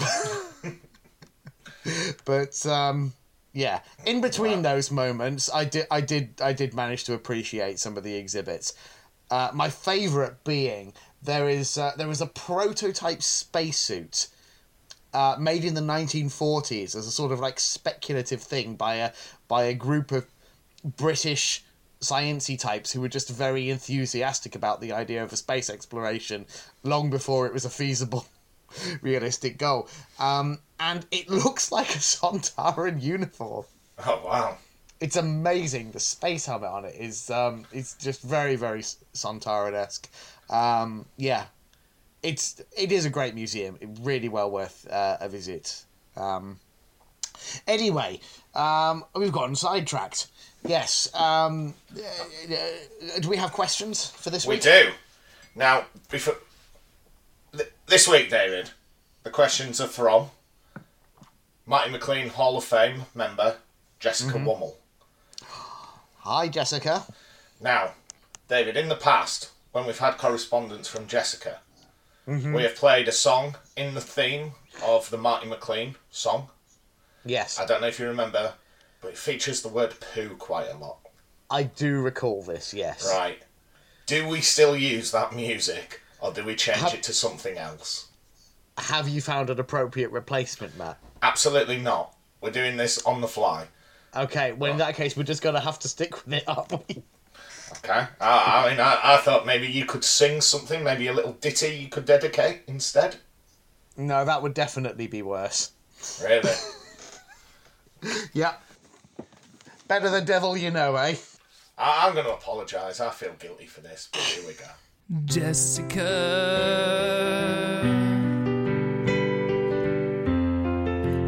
but 2.25 2.65
um, 2.65 3.13
yeah, 3.53 3.81
in 4.05 4.21
between 4.21 4.61
those 4.61 4.91
moments, 4.91 5.49
I 5.53 5.65
did, 5.65 5.87
I 5.91 6.01
did, 6.01 6.41
I 6.41 6.53
did 6.53 6.73
manage 6.73 7.03
to 7.05 7.13
appreciate 7.13 7.79
some 7.79 7.97
of 7.97 8.03
the 8.03 8.15
exhibits. 8.15 8.73
Uh, 9.31 9.51
my 9.53 9.69
favourite 9.69 10.43
being 10.43 10.93
there 11.21 11.49
is 11.49 11.77
uh, 11.77 11.91
there 11.97 12.09
is 12.09 12.21
a 12.21 12.25
prototype 12.25 13.21
spacesuit 13.21 14.27
uh, 15.13 15.35
made 15.39 15.65
in 15.65 15.73
the 15.73 15.81
1940s 15.81 16.95
as 16.95 17.07
a 17.07 17.11
sort 17.11 17.31
of 17.31 17.39
like 17.39 17.59
speculative 17.59 18.41
thing 18.41 18.75
by 18.75 18.95
a 18.95 19.11
by 19.47 19.63
a 19.63 19.73
group 19.73 20.11
of 20.11 20.25
British 20.83 21.63
sciency 22.01 22.57
types 22.57 22.91
who 22.91 23.01
were 23.01 23.09
just 23.09 23.29
very 23.29 23.69
enthusiastic 23.69 24.55
about 24.55 24.79
the 24.79 24.93
idea 24.93 25.23
of 25.23 25.33
a 25.33 25.37
space 25.37 25.69
exploration 25.69 26.45
long 26.83 27.09
before 27.09 27.45
it 27.45 27.53
was 27.53 27.65
a 27.65 27.69
feasible 27.69 28.25
realistic 29.01 29.57
goal. 29.57 29.89
Um, 30.19 30.59
and 30.79 31.05
it 31.11 31.29
looks 31.43 31.71
like 31.71 31.89
a 31.89 31.99
Sontaran 31.99 33.01
uniform. 33.01 33.65
Oh 34.05 34.21
wow! 34.25 34.57
It's 35.01 35.17
amazing. 35.17 35.91
The 35.91 35.99
space 35.99 36.45
helmet 36.45 36.69
on 36.69 36.85
it 36.85 36.95
is 36.95 37.29
um, 37.29 37.65
it's 37.71 37.95
just 37.95 38.21
very 38.21 38.55
very 38.55 38.81
Sontaran 38.81 39.73
esque. 39.73 40.09
Um, 40.49 41.05
yeah, 41.17 41.45
it's 42.23 42.61
it 42.75 42.91
is 42.91 43.05
a 43.05 43.09
great 43.09 43.35
museum. 43.35 43.77
Really 44.01 44.29
well 44.29 44.51
worth 44.51 44.87
uh, 44.89 45.17
a 45.19 45.29
visit. 45.29 45.85
Um, 46.15 46.59
anyway, 47.67 48.19
um, 48.55 49.05
we've 49.15 49.31
gotten 49.31 49.55
sidetracked. 49.55 50.27
Yes. 50.65 51.13
Um, 51.13 51.73
uh, 51.95 52.01
uh, 52.53 53.19
do 53.19 53.29
we 53.29 53.37
have 53.37 53.53
questions 53.53 54.09
for 54.09 54.29
this 54.29 54.45
We 54.45 54.55
week? 54.55 54.65
We 54.65 54.71
do. 54.71 54.89
Now, 55.55 55.85
before 56.09 56.35
th- 57.53 57.71
this 57.87 58.07
week, 58.07 58.29
David, 58.29 58.71
the 59.23 59.29
questions 59.29 59.79
are 59.79 59.87
from 59.87 60.31
Marty 61.65 61.91
McLean 61.91 62.29
Hall 62.29 62.57
of 62.57 62.63
Fame 62.65 63.03
member 63.15 63.57
Jessica 63.99 64.37
Wummel. 64.37 64.75
Hi, 66.19 66.47
Jessica. 66.47 67.05
Now, 67.61 67.91
David, 68.47 68.75
in 68.77 68.89
the 68.89 68.95
past, 68.95 69.51
when 69.71 69.85
we've 69.85 69.99
had 69.99 70.17
correspondence 70.17 70.87
from 70.87 71.07
Jessica, 71.07 71.59
Mm-hmm. 72.29 72.53
we 72.53 72.61
have 72.61 72.75
played 72.75 73.07
a 73.07 73.11
song 73.11 73.55
in 73.75 73.95
the 73.95 74.01
theme 74.01 74.51
of 74.85 75.09
the 75.09 75.17
Marty 75.17 75.47
McLean 75.47 75.95
song. 76.11 76.49
Yes, 77.25 77.59
I 77.59 77.65
don't 77.65 77.81
know 77.81 77.87
if 77.87 77.99
you 77.99 78.07
remember, 78.07 78.53
but 79.01 79.09
it 79.09 79.17
features 79.17 79.61
the 79.63 79.67
word 79.69 79.95
poo 79.99 80.35
quite 80.37 80.69
a 80.69 80.77
lot. 80.77 80.99
I 81.49 81.63
do 81.63 82.01
recall 82.01 82.43
this. 82.43 82.71
Yes. 82.73 83.11
Right. 83.11 83.41
Do 84.05 84.27
we 84.27 84.41
still 84.41 84.77
use 84.77 85.11
that 85.11 85.35
music, 85.35 86.01
or 86.21 86.31
do 86.31 86.43
we 86.45 86.55
change 86.55 86.77
Have- 86.77 86.93
it 86.93 87.03
to 87.03 87.13
something 87.13 87.57
else? 87.57 88.09
Have 88.77 89.09
you 89.09 89.21
found 89.21 89.49
an 89.49 89.59
appropriate 89.59 90.11
replacement, 90.11 90.77
Matt? 90.77 90.99
Absolutely 91.23 91.79
not. 91.79 92.15
We're 92.41 92.51
doing 92.51 92.77
this 92.77 93.01
on 93.05 93.21
the 93.21 93.27
fly. 93.27 93.67
Okay, 94.15 94.53
well 94.53 94.71
in 94.71 94.77
that 94.77 94.95
case 94.95 95.17
we're 95.17 95.23
just 95.23 95.41
gonna 95.41 95.59
have 95.59 95.79
to 95.79 95.87
stick 95.87 96.15
with 96.25 96.33
it, 96.33 96.43
aren't 96.47 96.71
we? 96.87 97.03
Okay. 97.77 98.07
I, 98.19 98.65
I 98.65 98.69
mean, 98.69 98.79
I, 98.79 98.99
I 99.03 99.17
thought 99.17 99.45
maybe 99.45 99.67
you 99.67 99.85
could 99.85 100.03
sing 100.03 100.41
something, 100.41 100.83
maybe 100.83 101.07
a 101.07 101.13
little 101.13 101.33
ditty 101.33 101.75
you 101.75 101.87
could 101.89 102.05
dedicate 102.05 102.61
instead. 102.67 103.17
No, 103.97 104.25
that 104.25 104.41
would 104.41 104.53
definitely 104.53 105.07
be 105.07 105.21
worse. 105.21 105.71
Really? 106.23 106.51
Yeah. 108.33 108.53
Better 109.89 110.09
the 110.09 110.21
devil 110.21 110.55
you 110.55 110.71
know, 110.71 110.95
eh? 110.95 111.15
I, 111.77 112.07
I'm 112.07 112.13
going 112.13 112.25
to 112.25 112.33
apologise. 112.33 112.99
I 113.01 113.09
feel 113.09 113.33
guilty 113.39 113.65
for 113.65 113.81
this, 113.81 114.07
but 114.11 114.21
here 114.21 114.47
we 114.47 114.53
go. 114.53 114.65
Jessica. 115.25 116.05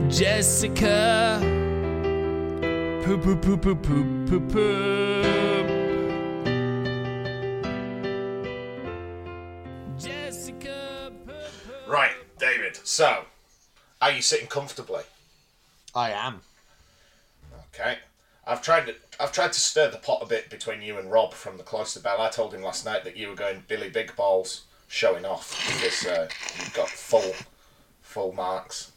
Jessica. 0.10 1.40
Poop, 3.04 3.24
poop, 3.24 3.42
poop, 3.42 3.62
poop, 3.62 3.84
poop, 3.84 4.30
poop, 4.30 4.52
poop. 4.52 5.51
So, 12.92 13.24
are 14.02 14.12
you 14.12 14.22
sitting 14.22 14.48
comfortably? 14.48 15.04
I 15.96 16.12
am. 16.12 16.42
Okay. 17.74 18.00
I've 18.46 18.62
tried 18.62 18.88
to 18.88 18.96
I've 19.18 19.32
tried 19.32 19.54
to 19.54 19.62
stir 19.62 19.90
the 19.90 19.98
pot 19.98 20.22
a 20.22 20.26
bit 20.26 20.50
between 20.50 20.82
you 20.82 20.98
and 20.98 21.10
Rob 21.10 21.34
from 21.34 21.56
the 21.56 21.64
Cloister 21.64 22.02
Bell. 22.02 22.20
I 22.20 22.30
told 22.30 22.54
him 22.54 22.62
last 22.62 22.84
night 22.84 23.06
that 23.06 23.16
you 23.16 23.30
were 23.30 23.36
going 23.36 23.64
Billy 23.70 23.90
Big 23.90 24.14
Balls 24.18 24.64
showing 24.90 25.24
off 25.24 25.58
because 25.68 26.06
uh, 26.06 26.28
you 26.60 26.70
got 26.74 26.90
full 26.90 27.34
full 28.02 28.34
marks. 28.34 28.92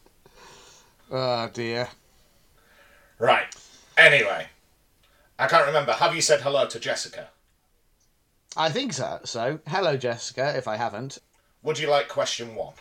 Oh 1.09 1.49
dear. 1.53 1.87
Right. 3.21 3.47
Anyway, 3.97 4.49
I 5.39 5.47
can't 5.47 5.69
remember. 5.69 5.93
Have 5.93 6.17
you 6.17 6.21
said 6.21 6.41
hello 6.41 6.67
to 6.67 6.81
Jessica? 6.81 7.29
I 8.57 8.71
think 8.71 8.93
so. 8.93 9.21
So, 9.23 9.61
hello, 9.69 9.97
Jessica. 9.97 10.53
If 10.57 10.67
I 10.67 10.79
haven't, 10.79 11.19
Would 11.63 11.79
you 11.79 11.89
like 11.89 12.09
question 12.09 12.57
one? 12.57 12.75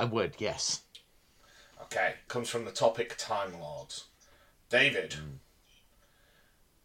I 0.00 0.04
would. 0.04 0.36
Yes. 0.38 0.80
Okay, 1.82 2.14
comes 2.26 2.48
from 2.48 2.64
the 2.64 2.70
topic 2.70 3.16
Time 3.18 3.60
Lords. 3.60 4.04
David, 4.70 5.16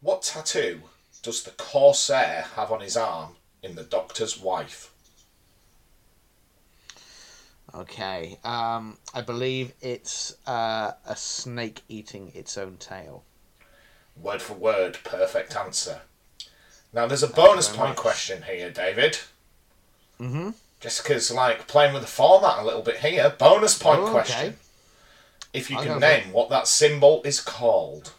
what 0.02 0.20
tattoo 0.20 0.82
does 1.22 1.42
the 1.42 1.52
Corsair 1.52 2.44
have 2.56 2.70
on 2.70 2.82
his 2.82 2.94
arm 2.94 3.36
in 3.62 3.74
The 3.74 3.84
Doctor's 3.84 4.38
Wife? 4.38 4.92
Okay. 7.74 8.38
Um, 8.44 8.98
I 9.14 9.22
believe 9.22 9.72
it's 9.80 10.36
uh, 10.46 10.92
a 11.06 11.16
snake 11.16 11.80
eating 11.88 12.32
its 12.34 12.58
own 12.58 12.76
tail. 12.76 13.24
Word 14.14 14.42
for 14.42 14.52
word, 14.52 14.98
perfect 15.04 15.56
answer. 15.56 16.02
Now, 16.92 17.06
there's 17.06 17.22
a 17.22 17.28
bonus 17.28 17.68
point 17.68 17.90
much. 17.90 17.96
question 17.96 18.42
here, 18.42 18.70
David. 18.70 19.20
Mm-hmm. 20.78 20.82
Jessica's 20.82 21.30
like 21.30 21.66
playing 21.66 21.92
with 21.94 22.02
the 22.02 22.08
format 22.08 22.58
a 22.58 22.64
little 22.64 22.82
bit 22.82 22.98
here. 22.98 23.34
Bonus 23.38 23.78
point 23.78 24.00
Oh, 24.00 24.04
okay. 24.04 24.12
question. 24.12 24.56
If 25.52 25.70
you 25.70 25.78
I'll 25.78 25.84
can 25.84 26.00
name 26.00 26.32
what 26.32 26.50
that 26.50 26.68
symbol 26.68 27.22
is 27.24 27.40
called. 27.40 28.12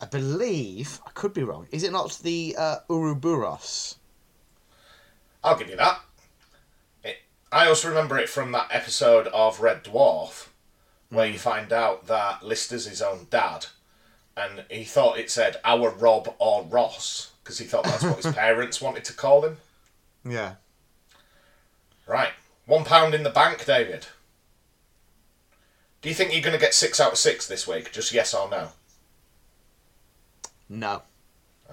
I 0.00 0.06
believe 0.06 1.00
I 1.06 1.10
could 1.10 1.32
be 1.34 1.42
wrong. 1.42 1.66
Is 1.70 1.82
it 1.82 1.92
not 1.92 2.18
the 2.22 2.54
uh, 2.58 2.76
Ouroboros? 2.90 3.96
I'll 5.44 5.56
give 5.56 5.68
you 5.70 5.76
that. 5.76 6.00
It, 7.04 7.18
I 7.52 7.66
also 7.66 7.88
remember 7.88 8.18
it 8.18 8.28
from 8.28 8.52
that 8.52 8.68
episode 8.70 9.26
of 9.28 9.60
Red 9.60 9.84
Dwarf, 9.84 10.48
where 11.10 11.26
you 11.26 11.38
find 11.38 11.72
out 11.72 12.06
that 12.08 12.42
Lister's 12.42 12.86
his 12.86 13.00
own 13.00 13.26
dad, 13.30 13.66
and 14.36 14.64
he 14.70 14.84
thought 14.84 15.18
it 15.18 15.30
said 15.30 15.56
our 15.64 15.90
Rob 15.90 16.34
or 16.38 16.64
Ross 16.64 17.32
because 17.42 17.58
he 17.58 17.64
thought 17.64 17.84
that's 17.84 18.02
what 18.02 18.22
his 18.22 18.34
parents 18.34 18.80
wanted 18.80 19.04
to 19.04 19.12
call 19.14 19.42
him. 19.44 19.56
Yeah. 20.24 20.54
Right, 22.06 22.30
one 22.66 22.84
pound 22.84 23.14
in 23.14 23.22
the 23.22 23.30
bank, 23.30 23.64
David. 23.64 24.06
Do 26.02 26.08
you 26.08 26.14
think 26.14 26.32
you're 26.32 26.42
going 26.42 26.54
to 26.54 26.60
get 26.60 26.74
six 26.74 27.00
out 27.00 27.12
of 27.12 27.18
six 27.18 27.46
this 27.48 27.66
week? 27.66 27.92
Just 27.92 28.12
yes 28.12 28.32
or 28.32 28.48
no? 28.48 28.68
No. 30.68 31.02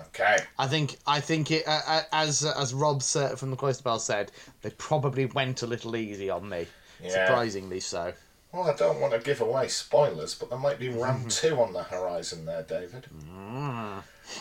Okay. 0.07 0.37
I 0.57 0.67
think 0.67 0.97
I 1.05 1.19
think 1.19 1.51
it 1.51 1.63
uh, 1.67 2.01
as 2.11 2.43
as 2.43 2.73
Rob 2.73 3.03
from 3.03 3.51
the 3.51 3.55
Cloister 3.55 3.83
Bell 3.83 3.99
said, 3.99 4.31
they 4.61 4.71
probably 4.71 5.27
went 5.27 5.61
a 5.61 5.67
little 5.67 5.95
easy 5.95 6.29
on 6.29 6.49
me. 6.49 6.65
Yeah. 7.01 7.27
Surprisingly 7.27 7.79
so. 7.79 8.13
Well, 8.51 8.69
I 8.69 8.75
don't 8.75 8.99
want 8.99 9.13
to 9.13 9.19
give 9.19 9.41
away 9.41 9.67
spoilers, 9.67 10.35
but 10.35 10.49
there 10.49 10.59
might 10.59 10.79
be 10.79 10.89
round 10.89 11.31
two 11.31 11.59
on 11.59 11.73
the 11.73 11.83
horizon 11.83 12.45
there, 12.45 12.61
David. 12.63 13.07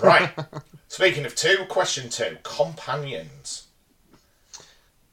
Right. 0.03 0.31
Speaking 0.89 1.25
of 1.25 1.35
two, 1.35 1.65
question 1.69 2.11
two 2.11 2.37
companions. 2.43 3.69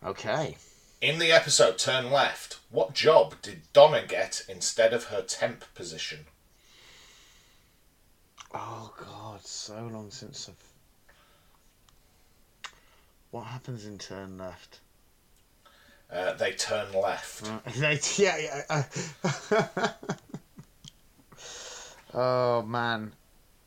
Okay. 0.06 0.58
In 1.02 1.18
the 1.20 1.32
episode 1.32 1.78
Turn 1.78 2.12
Left, 2.12 2.60
what 2.70 2.94
job 2.94 3.36
did 3.42 3.62
Donna 3.72 4.06
get 4.06 4.44
instead 4.50 4.94
of 4.94 5.06
her 5.06 5.22
temp 5.22 5.64
position? 5.74 6.26
Oh 8.54 8.94
God, 8.98 9.46
so 9.46 9.76
long 9.92 10.12
since 10.12 10.50
I've. 10.50 10.56
What 13.32 13.44
happens 13.46 13.86
in 13.86 13.98
turn 14.00 14.38
left? 14.40 14.80
Uh, 16.12 16.34
they 16.34 16.52
turn 16.54 16.92
left. 16.94 17.44
They- 17.78 18.00
yeah, 18.18 18.38
yeah. 18.38 18.84
uh, 19.24 19.88
oh 22.14 22.62
man, 22.64 23.14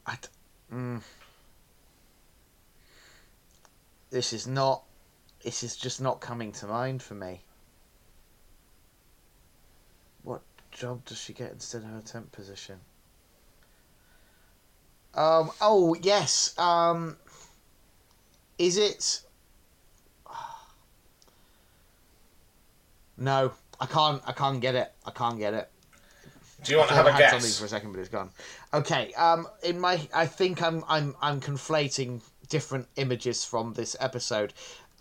I. 0.07 0.17
d- 0.21 0.29
Mm. 0.73 1.03
This 4.11 4.33
is 4.33 4.47
not. 4.47 4.83
This 5.43 5.63
is 5.65 5.77
just 5.77 6.01
not 6.01 6.21
coming 6.21 6.53
to 6.53 6.67
mind 6.67 7.03
for 7.03 7.15
me. 7.15 7.41
What 10.23 10.43
job 10.71 11.05
does 11.05 11.19
she 11.19 11.33
get 11.33 11.51
instead 11.51 11.83
of 11.83 11.89
her 11.91 12.01
temp 12.01 12.31
position? 12.31 12.79
Um. 15.15 15.51
Oh 15.61 15.95
yes. 16.01 16.57
Um. 16.59 17.17
Is 18.59 18.77
it? 18.77 19.23
No, 23.19 23.53
I 23.79 23.87
can't. 23.87 24.23
I 24.27 24.33
can't 24.33 24.61
get 24.61 24.75
it. 24.75 24.93
I 25.07 25.11
can't 25.11 25.39
get 25.39 25.55
it. 25.55 25.71
Do 26.65 26.73
you 26.73 26.79
want 26.79 26.89
to 26.89 26.95
have 26.95 27.07
a 27.07 27.11
I 27.11 27.21
something 27.31 27.41
guess? 27.41 27.59
for 27.59 27.67
a 27.67 27.69
second, 27.69 27.93
but 27.93 28.01
it's 28.01 28.09
gone. 28.09 28.31
Okay. 28.73 29.13
Um. 29.15 29.47
In 29.63 29.79
my, 29.79 30.01
I 30.15 30.27
think 30.27 30.63
I'm. 30.63 30.83
I'm. 30.89 31.15
I'm 31.21 31.41
conflating 31.41 32.21
different 32.49 32.87
images 32.97 33.45
from 33.45 33.75
this 33.75 33.97
episode. 34.01 34.53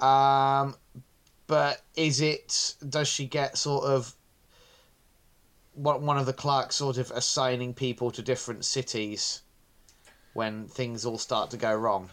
Um. 0.01 0.75
But 1.47 1.81
is 1.95 2.21
it? 2.21 2.75
Does 2.87 3.07
she 3.07 3.25
get 3.25 3.57
sort 3.57 3.85
of? 3.85 4.13
What 5.73 6.01
one 6.01 6.17
of 6.17 6.25
the 6.25 6.33
clerks 6.33 6.75
sort 6.77 6.97
of 6.97 7.11
assigning 7.11 7.73
people 7.73 8.11
to 8.11 8.21
different 8.21 8.65
cities 8.65 9.41
when 10.33 10.67
things 10.67 11.05
all 11.05 11.17
start 11.17 11.49
to 11.51 11.57
go 11.57 11.73
wrong? 11.73 12.09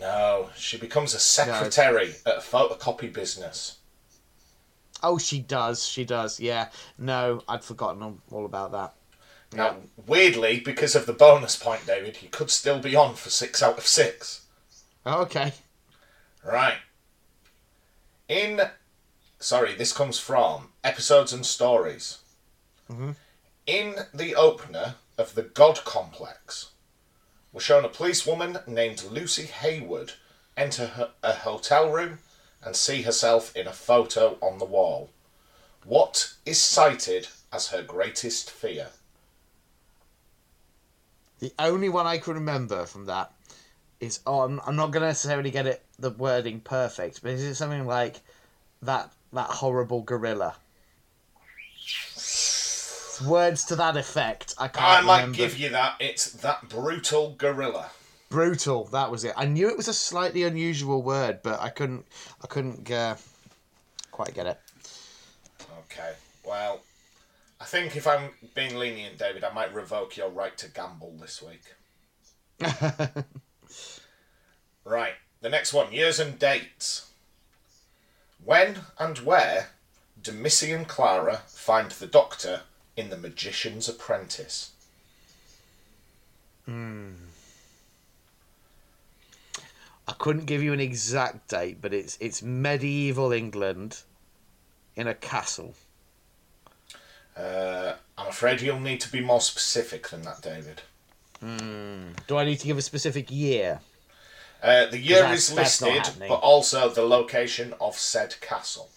No, 0.00 0.50
she 0.56 0.78
becomes 0.78 1.14
a 1.14 1.18
secretary 1.18 2.14
at 2.24 2.36
a 2.38 2.40
photocopy 2.40 3.12
business. 3.12 3.78
Oh, 5.02 5.18
she 5.18 5.40
does. 5.40 5.86
She 5.86 6.04
does. 6.04 6.40
Yeah. 6.40 6.68
No, 6.98 7.42
I'd 7.48 7.62
forgotten 7.64 8.20
all- 8.30 8.44
about 8.46 8.72
that. 8.72 8.94
Now, 9.52 9.76
weirdly, 10.06 10.58
because 10.60 10.96
of 10.96 11.06
the 11.06 11.12
bonus 11.12 11.54
point, 11.56 11.86
David, 11.86 12.18
you 12.20 12.28
could 12.28 12.50
still 12.50 12.80
be 12.80 12.96
on 12.96 13.14
for 13.14 13.30
six 13.30 13.62
out 13.62 13.78
of 13.78 13.86
six. 13.86 14.44
Okay. 15.06 15.52
Right. 16.44 16.78
In, 18.28 18.60
sorry, 19.38 19.74
this 19.74 19.92
comes 19.92 20.18
from 20.18 20.70
episodes 20.82 21.32
and 21.32 21.46
stories. 21.46 22.18
Mm-hmm. 22.90 23.12
In 23.66 23.94
the 24.12 24.34
opener 24.34 24.96
of 25.18 25.34
the 25.34 25.42
God 25.42 25.84
Complex, 25.84 26.70
we're 27.52 27.60
shown 27.60 27.84
a 27.84 27.88
policewoman 27.88 28.58
named 28.66 29.04
Lucy 29.10 29.44
Hayward 29.44 30.12
enter 30.56 30.86
her, 30.86 31.10
a 31.22 31.32
hotel 31.32 31.90
room 31.90 32.18
and 32.62 32.74
see 32.74 33.02
herself 33.02 33.54
in 33.54 33.66
a 33.66 33.72
photo 33.72 34.36
on 34.40 34.58
the 34.58 34.64
wall. 34.64 35.10
What 35.84 36.34
is 36.44 36.60
cited 36.60 37.28
as 37.52 37.68
her 37.68 37.82
greatest 37.82 38.50
fear? 38.50 38.88
The 41.38 41.52
only 41.58 41.88
one 41.88 42.06
I 42.06 42.18
can 42.18 42.34
remember 42.34 42.86
from 42.86 43.06
that 43.06 43.32
is 44.00 44.20
oh, 44.26 44.40
I'm, 44.40 44.60
I'm 44.66 44.76
not 44.76 44.90
going 44.90 45.02
to 45.02 45.08
necessarily 45.08 45.50
get 45.50 45.66
it 45.66 45.85
the 45.98 46.10
wording 46.10 46.60
perfect, 46.60 47.22
but 47.22 47.32
is 47.32 47.42
it 47.42 47.54
something 47.54 47.86
like 47.86 48.20
that 48.82 49.10
that 49.32 49.50
horrible 49.50 50.02
gorilla? 50.02 50.56
Words 53.26 53.64
to 53.66 53.76
that 53.76 53.96
effect. 53.96 54.54
I 54.58 54.68
can't 54.68 54.84
I 54.84 55.00
might 55.00 55.16
remember. 55.20 55.36
give 55.38 55.58
you 55.58 55.70
that. 55.70 55.94
It's 56.00 56.32
that 56.32 56.68
brutal 56.68 57.34
gorilla. 57.38 57.90
Brutal. 58.28 58.84
That 58.86 59.10
was 59.10 59.24
it. 59.24 59.32
I 59.36 59.46
knew 59.46 59.68
it 59.68 59.76
was 59.76 59.88
a 59.88 59.94
slightly 59.94 60.42
unusual 60.42 61.02
word, 61.02 61.40
but 61.42 61.58
I 61.60 61.70
couldn't. 61.70 62.04
I 62.42 62.46
couldn't 62.46 62.90
uh, 62.90 63.16
quite 64.10 64.34
get 64.34 64.46
it. 64.46 64.60
Okay. 65.84 66.12
Well, 66.44 66.82
I 67.58 67.64
think 67.64 67.96
if 67.96 68.06
I'm 68.06 68.30
being 68.54 68.76
lenient, 68.76 69.16
David, 69.18 69.44
I 69.44 69.52
might 69.52 69.72
revoke 69.72 70.16
your 70.18 70.28
right 70.28 70.56
to 70.58 70.68
gamble 70.68 71.16
this 71.18 71.42
week. 71.42 71.62
Right. 74.86 75.14
The 75.46 75.50
next 75.50 75.72
one 75.72 75.92
years 75.92 76.18
and 76.18 76.40
dates. 76.40 77.12
When 78.44 78.78
and 78.98 79.16
where 79.18 79.68
do 80.20 80.32
Missy 80.32 80.72
and 80.72 80.88
Clara 80.88 81.42
find 81.46 81.92
the 81.92 82.08
doctor 82.08 82.62
in 82.96 83.10
The 83.10 83.16
Magician's 83.16 83.88
Apprentice? 83.88 84.72
Hmm. 86.64 87.12
I 90.08 90.14
couldn't 90.14 90.46
give 90.46 90.64
you 90.64 90.72
an 90.72 90.80
exact 90.80 91.46
date, 91.46 91.80
but 91.80 91.94
it's 91.94 92.18
it's 92.20 92.42
medieval 92.42 93.30
England 93.30 94.02
in 94.96 95.06
a 95.06 95.14
castle. 95.14 95.74
Uh, 97.36 97.94
I'm 98.18 98.26
afraid 98.26 98.62
you'll 98.62 98.80
need 98.80 99.00
to 99.02 99.12
be 99.12 99.20
more 99.20 99.40
specific 99.40 100.08
than 100.08 100.22
that, 100.22 100.42
David. 100.42 100.82
Do 102.26 102.36
I 102.36 102.44
need 102.44 102.58
to 102.58 102.66
give 102.66 102.78
a 102.78 102.82
specific 102.82 103.30
year? 103.30 103.80
Uh, 104.62 104.86
the 104.86 104.98
year 104.98 105.24
is 105.26 105.52
listed, 105.52 106.02
but 106.20 106.36
also 106.36 106.88
the 106.88 107.02
location 107.02 107.74
of 107.80 107.96
said 107.96 108.34
castle. 108.40 108.90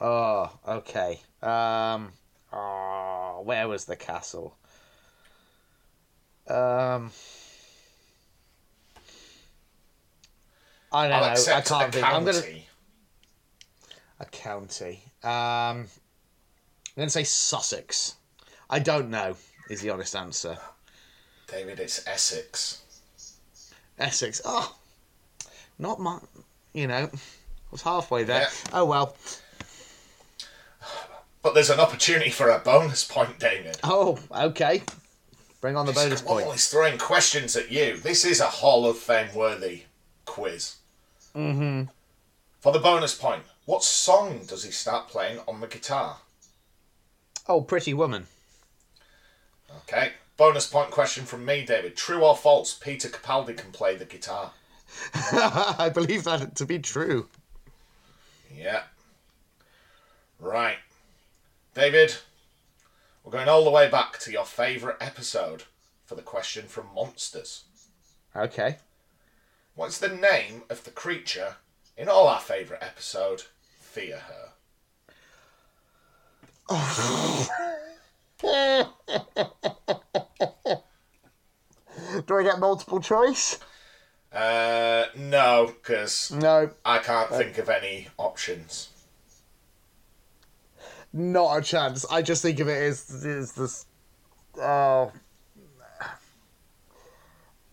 Oh, 0.00 0.50
okay. 0.66 1.20
Um, 1.42 2.12
oh, 2.52 3.42
where 3.44 3.68
was 3.68 3.84
the 3.84 3.96
castle? 3.96 4.56
Um, 6.48 7.10
I 10.92 11.08
don't 11.08 11.22
I'll 11.22 11.34
know. 11.34 11.54
I 11.54 11.60
can't 11.60 11.92
think. 11.92 12.06
I'm 12.06 12.24
gonna 12.24 12.42
a 14.20 14.24
county. 14.26 15.02
Um, 15.22 15.30
I'm 15.30 15.86
gonna 16.96 17.10
say 17.10 17.24
Sussex. 17.24 18.14
I 18.70 18.78
don't 18.78 19.10
know. 19.10 19.36
Is 19.68 19.82
the 19.82 19.90
honest 19.90 20.16
answer. 20.16 20.56
David, 21.46 21.80
it's 21.80 22.06
Essex. 22.06 22.82
Essex. 23.98 24.40
Oh, 24.44 24.74
not 25.78 26.00
my. 26.00 26.18
You 26.72 26.86
know, 26.86 27.10
I 27.12 27.18
was 27.70 27.82
halfway 27.82 28.24
there. 28.24 28.42
Yeah. 28.42 28.48
Oh 28.72 28.84
well. 28.84 29.16
But 31.42 31.54
there's 31.54 31.70
an 31.70 31.80
opportunity 31.80 32.30
for 32.30 32.50
a 32.50 32.58
bonus 32.58 33.04
point, 33.04 33.38
David. 33.38 33.78
Oh, 33.84 34.18
okay. 34.30 34.82
Bring 35.60 35.76
on 35.76 35.86
the 35.86 35.92
bonus 35.92 36.20
point. 36.20 36.50
he's 36.50 36.68
throwing 36.68 36.98
questions 36.98 37.56
at 37.56 37.70
you. 37.70 37.96
This 37.96 38.24
is 38.24 38.40
a 38.40 38.46
Hall 38.46 38.86
of 38.86 38.98
Fame 38.98 39.34
worthy 39.34 39.84
quiz. 40.24 40.76
Mm-hmm. 41.34 41.84
For 42.60 42.72
the 42.72 42.78
bonus 42.78 43.14
point, 43.14 43.42
what 43.64 43.82
song 43.82 44.44
does 44.46 44.64
he 44.64 44.70
start 44.70 45.08
playing 45.08 45.40
on 45.48 45.60
the 45.60 45.66
guitar? 45.66 46.18
Oh, 47.48 47.60
Pretty 47.60 47.94
Woman. 47.94 48.26
Okay. 49.78 50.12
Bonus 50.38 50.68
point 50.68 50.92
question 50.92 51.24
from 51.24 51.44
me, 51.44 51.64
David. 51.64 51.96
True 51.96 52.24
or 52.24 52.36
false? 52.36 52.72
Peter 52.72 53.08
Capaldi 53.08 53.56
can 53.56 53.72
play 53.72 53.96
the 53.96 54.04
guitar. 54.04 54.52
I 55.32 55.90
believe 55.92 56.22
that 56.24 56.54
to 56.54 56.64
be 56.64 56.78
true. 56.78 57.28
Yeah. 58.56 58.84
Right. 60.38 60.76
David, 61.74 62.14
we're 63.24 63.32
going 63.32 63.48
all 63.48 63.64
the 63.64 63.70
way 63.72 63.90
back 63.90 64.20
to 64.20 64.30
your 64.30 64.44
favourite 64.44 64.98
episode 65.00 65.64
for 66.06 66.14
the 66.14 66.22
question 66.22 66.66
from 66.66 66.86
Monsters. 66.94 67.64
Okay. 68.36 68.76
What's 69.74 69.98
the 69.98 70.08
name 70.08 70.62
of 70.70 70.84
the 70.84 70.92
creature 70.92 71.56
in 71.96 72.08
all 72.08 72.28
our 72.28 72.40
favourite 72.40 72.82
episode, 72.82 73.42
Fear 73.80 74.20
Her? 76.68 77.48
Do 82.26 82.36
I 82.36 82.42
get 82.42 82.58
multiple 82.60 83.00
choice? 83.00 83.58
Uh, 84.32 85.06
no, 85.16 85.72
because 85.74 86.30
No, 86.30 86.70
I 86.84 86.98
can't 86.98 87.30
think 87.30 87.58
of 87.58 87.68
any 87.68 88.08
options. 88.16 88.90
not 91.12 91.56
a 91.58 91.62
chance. 91.62 92.04
I 92.10 92.22
just 92.22 92.42
think 92.42 92.60
of 92.60 92.68
it 92.68 92.80
as, 92.82 93.24
as 93.24 93.52
this. 93.52 93.86
Oh. 94.56 95.10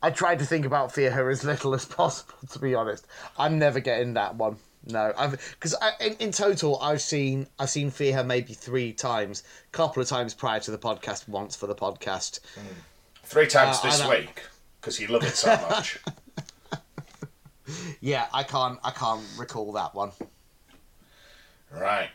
I 0.01 0.11
tried 0.11 0.39
to 0.39 0.45
think 0.45 0.65
about 0.65 0.91
Fear 0.93 1.11
Her 1.11 1.29
as 1.29 1.43
little 1.43 1.73
as 1.73 1.85
possible, 1.85 2.35
to 2.51 2.59
be 2.59 2.73
honest. 2.75 3.05
I'm 3.37 3.59
never 3.59 3.79
getting 3.79 4.13
that 4.13 4.35
one. 4.35 4.57
No, 4.87 5.13
I've 5.17 5.31
because 5.59 5.75
in, 5.99 6.13
in 6.19 6.31
total 6.31 6.79
I've 6.79 7.01
seen 7.01 7.47
I've 7.57 7.69
seen 7.69 7.89
Fear 7.89 8.23
maybe 8.23 8.53
three 8.53 8.93
times, 8.93 9.43
a 9.67 9.71
couple 9.75 10.01
of 10.01 10.07
times 10.07 10.33
prior 10.33 10.59
to 10.59 10.71
the 10.71 10.77
podcast, 10.77 11.27
once 11.27 11.55
for 11.55 11.65
the 11.67 11.75
podcast. 11.75 12.39
Three 13.23 13.47
times 13.47 13.79
Uh, 13.79 13.87
this 13.87 14.07
week, 14.07 14.43
because 14.79 14.99
you 14.99 15.07
love 15.07 15.23
it 15.23 15.35
so 15.35 15.49
much. 15.69 15.99
Yeah, 17.99 18.27
I 18.31 18.43
can't 18.43 18.77
I 18.83 18.91
can't 18.91 19.23
recall 19.39 19.71
that 19.73 19.95
one. 19.95 20.11
right. 21.71 22.09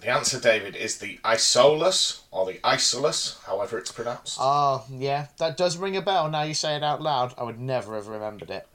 The 0.00 0.08
answer, 0.08 0.38
David, 0.38 0.76
is 0.76 0.98
the 0.98 1.18
Isolus, 1.24 2.20
or 2.30 2.44
the 2.46 2.58
Isolus, 2.62 3.42
however 3.44 3.78
it's 3.78 3.90
pronounced. 3.90 4.36
Oh 4.40 4.84
yeah, 4.90 5.26
that 5.38 5.56
does 5.56 5.76
ring 5.76 5.96
a 5.96 6.02
bell. 6.02 6.28
Now 6.30 6.42
you 6.42 6.54
say 6.54 6.76
it 6.76 6.84
out 6.84 7.02
loud. 7.02 7.34
I 7.38 7.42
would 7.42 7.58
never 7.58 7.96
have 7.96 8.06
remembered 8.06 8.50
it. 8.50 8.68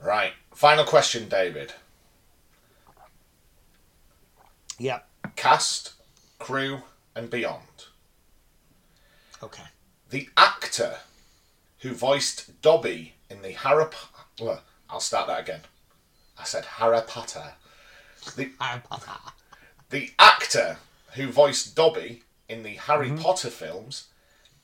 Right. 0.00 0.32
Final 0.54 0.84
question, 0.84 1.28
David. 1.28 1.74
Yep. 4.78 5.08
Cast, 5.36 5.94
crew, 6.38 6.82
and 7.14 7.30
beyond. 7.30 7.86
Okay. 9.42 9.64
The 10.10 10.28
actor 10.36 10.98
who 11.80 11.92
voiced 11.92 12.60
Dobby 12.62 13.14
in 13.30 13.42
the 13.42 13.52
Harry 13.52 13.86
Potter. 13.86 14.60
I'll 14.88 15.00
start 15.00 15.28
that 15.28 15.40
again. 15.40 15.60
I 16.38 16.44
said 16.44 16.64
Harry 16.64 17.00
Potter. 17.06 17.52
The, 18.36 18.50
Harry 18.60 18.82
Potter. 18.88 19.12
the 19.90 20.10
actor 20.18 20.78
who 21.14 21.28
voiced 21.28 21.74
Dobby 21.74 22.22
in 22.48 22.62
the 22.62 22.74
Harry 22.74 23.08
mm-hmm. 23.08 23.22
Potter 23.22 23.50
films 23.50 24.08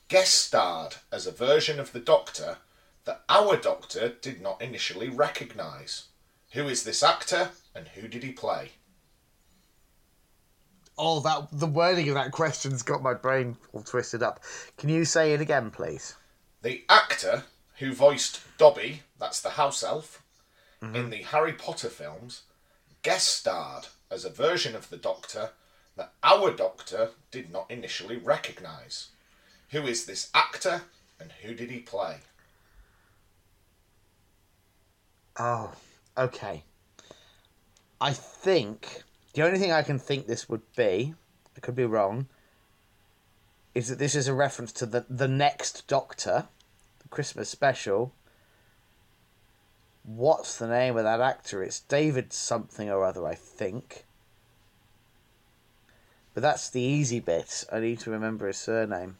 guest 0.09 0.35
starred 0.35 0.95
as 1.11 1.25
a 1.25 1.31
version 1.31 1.79
of 1.79 1.91
the 1.91 1.99
Doctor 1.99 2.57
that 3.05 3.23
our 3.29 3.57
Doctor 3.57 4.09
did 4.21 4.41
not 4.41 4.61
initially 4.61 5.09
recognise. 5.09 6.05
Who 6.51 6.67
is 6.67 6.83
this 6.83 7.01
actor 7.01 7.49
and 7.73 7.87
who 7.89 8.07
did 8.07 8.23
he 8.23 8.31
play? 8.31 8.73
Oh, 10.97 11.19
that 11.21 11.47
the 11.51 11.67
wording 11.67 12.07
of 12.09 12.15
that 12.15 12.31
question's 12.31 12.83
got 12.83 13.01
my 13.01 13.13
brain 13.13 13.57
all 13.71 13.81
twisted 13.81 14.21
up. 14.21 14.41
Can 14.77 14.89
you 14.89 15.05
say 15.05 15.33
it 15.33 15.41
again, 15.41 15.71
please? 15.71 16.15
The 16.61 16.83
actor 16.87 17.43
who 17.79 17.93
voiced 17.93 18.41
Dobby, 18.57 19.01
that's 19.19 19.41
the 19.41 19.51
house 19.51 19.83
elf, 19.83 20.21
mm-hmm. 20.81 20.95
in 20.95 21.09
the 21.09 21.23
Harry 21.23 21.53
Potter 21.53 21.89
films, 21.89 22.43
guest 23.01 23.27
starred 23.27 23.87
as 24.11 24.23
a 24.23 24.29
version 24.29 24.75
of 24.75 24.89
the 24.89 24.97
Doctor 24.97 25.49
that 25.95 26.13
our 26.23 26.51
Doctor 26.51 27.09
did 27.31 27.51
not 27.51 27.69
initially 27.69 28.17
recognise. 28.17 29.09
Who 29.71 29.87
is 29.87 30.05
this 30.05 30.29
actor 30.33 30.83
and 31.19 31.31
who 31.41 31.53
did 31.53 31.71
he 31.71 31.79
play? 31.79 32.17
Oh, 35.39 35.71
okay. 36.17 36.63
I 37.99 38.13
think 38.13 39.03
the 39.33 39.43
only 39.43 39.59
thing 39.59 39.71
I 39.71 39.81
can 39.83 39.99
think 39.99 40.27
this 40.27 40.47
would 40.49 40.61
be, 40.75 41.13
I 41.55 41.59
could 41.59 41.75
be 41.75 41.85
wrong, 41.85 42.27
is 43.75 43.89
that 43.89 43.99
this 43.99 44.15
is 44.15 44.27
a 44.27 44.33
reference 44.33 44.71
to 44.73 44.85
the 44.85 45.05
the 45.09 45.27
next 45.27 45.87
Doctor, 45.87 46.47
the 46.99 47.09
Christmas 47.09 47.49
special, 47.49 48.13
What's 50.03 50.57
the 50.57 50.67
name 50.67 50.97
of 50.97 51.05
that 51.05 51.21
actor? 51.21 51.63
It's 51.63 51.79
David 51.79 52.33
something 52.33 52.89
or 52.89 53.05
other, 53.05 53.25
I 53.25 53.35
think. 53.35 54.03
But 56.33 56.43
that's 56.43 56.69
the 56.69 56.81
easy 56.81 57.21
bit. 57.21 57.63
I 57.71 57.79
need 57.79 57.99
to 57.99 58.11
remember 58.11 58.47
his 58.47 58.57
surname. 58.57 59.17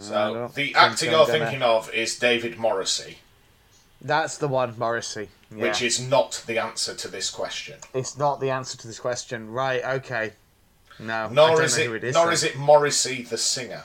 So 0.00 0.50
the 0.52 0.74
actor 0.74 1.06
I'm 1.06 1.12
you're 1.12 1.26
gonna- 1.26 1.38
thinking 1.38 1.62
of 1.62 1.92
is 1.94 2.18
David 2.18 2.58
Morrissey, 2.58 3.18
That's 4.04 4.36
the 4.36 4.48
one, 4.48 4.74
Morrissey. 4.78 5.30
Yeah. 5.50 5.62
which 5.62 5.80
is 5.82 5.98
not 6.00 6.42
the 6.46 6.58
answer 6.58 6.94
to 6.94 7.08
this 7.08 7.30
question. 7.30 7.76
It's 7.94 8.18
not 8.18 8.38
the 8.40 8.50
answer 8.50 8.76
to 8.78 8.86
this 8.86 8.98
question. 9.00 9.50
Right, 9.50 9.82
okay. 9.84 10.32
No. 10.98 11.24
I 11.26 11.28
Nor 11.32 11.56
don't 11.56 11.64
is 11.64 11.76
know 11.78 11.82
it, 11.84 11.86
who 11.86 11.94
it 11.94 12.04
is. 12.04 12.14
nor 12.14 12.24
then. 12.26 12.32
is 12.34 12.44
it 12.44 12.56
Morrissey 12.56 13.22
the 13.22 13.38
singer. 13.38 13.82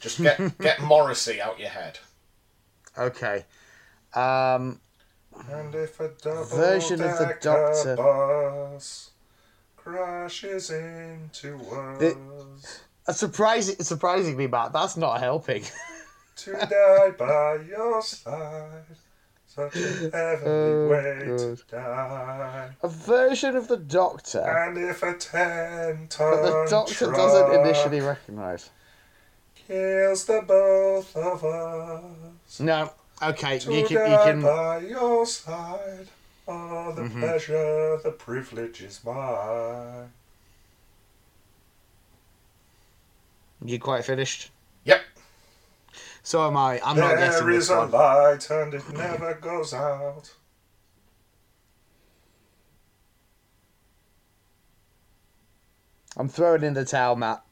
Just 0.00 0.22
get 0.22 0.58
get 0.60 0.80
Morrissey 0.82 1.40
out 1.40 1.58
your 1.58 1.70
head. 1.70 1.98
Okay. 2.96 3.44
Um, 4.14 4.80
And 5.50 5.74
if 5.74 5.98
a 6.00 6.08
double 6.22 6.44
Version 6.44 7.02
of 7.02 7.18
the 7.18 7.36
Doctor. 7.40 7.96
bus 7.96 9.10
crashes 9.76 10.70
into 10.70 11.58
us 11.58 12.82
a 13.08 13.12
surprising, 13.14 13.76
surprisingly, 13.82 14.46
Matt, 14.46 14.72
that's 14.72 14.96
not 14.96 15.20
helping. 15.20 15.64
to 16.36 16.52
die 16.52 17.10
by 17.18 17.56
your 17.68 18.02
side, 18.02 18.84
such 19.56 19.74
a 19.76 20.10
heavenly 20.12 20.72
Oh, 20.72 20.88
way 20.88 21.22
God. 21.26 21.38
to 21.38 21.64
die. 21.70 22.70
a 22.82 22.88
version 22.88 23.56
of 23.56 23.68
the 23.68 23.76
Doctor 23.78 24.40
And 24.40 24.76
if 24.78 25.02
a 25.02 25.14
ten 25.14 26.06
ton 26.08 26.42
the 26.42 26.66
Doctor 26.70 27.10
doesn't 27.10 27.60
initially 27.60 28.00
recognise. 28.00 28.70
kills 29.66 30.26
the 30.26 30.42
both 30.46 31.16
of 31.16 31.42
us. 31.44 32.60
No. 32.60 32.92
Okay, 33.22 33.58
To 33.60 33.72
you 33.74 33.86
can, 33.86 33.96
you 34.10 34.18
can. 34.18 34.42
by 34.42 34.78
your 34.80 35.24
side. 35.26 36.08
Oh, 36.46 36.92
the 36.92 37.02
Mm-hmm. 37.02 37.20
pleasure, 37.20 37.98
the 38.04 38.10
privilege 38.12 38.82
is 38.82 39.00
mine. 39.04 40.12
You 43.64 43.80
quite 43.80 44.04
finished. 44.04 44.50
Yep. 46.26 46.30
So 46.30 46.44
am 46.44 46.56
I. 46.56 46.80
I'm 46.84 46.96
not 46.96 47.18
guessing 47.18 47.46
There 47.46 47.54
this 47.54 47.64
is 47.66 47.70
a 47.70 47.78
one. 47.78 47.90
light 47.92 48.50
and 48.50 48.74
it 48.74 48.92
never 48.92 49.34
goes 49.34 49.72
out. 49.72 50.34
I'm 56.16 56.28
throwing 56.28 56.64
in 56.64 56.74
the 56.74 56.84
towel, 56.84 57.14
Matt. 57.14 57.44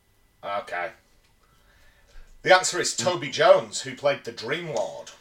Okay. 0.43 0.91
The 2.43 2.53
answer 2.53 2.81
is 2.81 2.97
Toby 2.97 3.31
Jones, 3.31 3.83
who 3.83 3.95
played 3.95 4.25
the 4.25 4.33
Dream 4.33 4.75
Lord. 4.75 5.13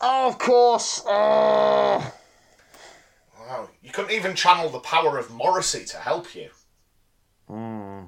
Oh, 0.00 0.28
of 0.28 0.38
course. 0.38 1.02
Oh. 1.06 2.12
Wow. 3.40 3.70
You 3.82 3.92
couldn't 3.92 4.10
even 4.10 4.34
channel 4.36 4.68
the 4.68 4.80
power 4.80 5.16
of 5.16 5.30
Morrissey 5.30 5.86
to 5.86 5.96
help 5.96 6.34
you. 6.34 6.50
Hmm. 7.48 8.02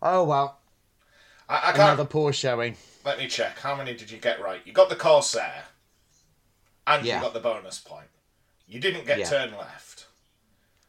Oh 0.00 0.24
well, 0.24 0.55
I, 1.48 1.56
I 1.56 1.60
can't. 1.72 1.78
another 1.78 2.04
poor 2.04 2.32
showing. 2.32 2.76
Let 3.04 3.18
me 3.18 3.28
check. 3.28 3.58
How 3.58 3.76
many 3.76 3.94
did 3.94 4.10
you 4.10 4.18
get 4.18 4.40
right? 4.40 4.60
You 4.64 4.72
got 4.72 4.88
the 4.88 4.96
Corsair, 4.96 5.64
and 6.86 7.04
Yeah. 7.04 7.16
you 7.16 7.22
got 7.22 7.34
the 7.34 7.40
bonus 7.40 7.78
point. 7.78 8.08
You 8.66 8.80
didn't 8.80 9.06
get 9.06 9.18
Yeah. 9.20 9.28
turn 9.28 9.56
left. 9.56 10.06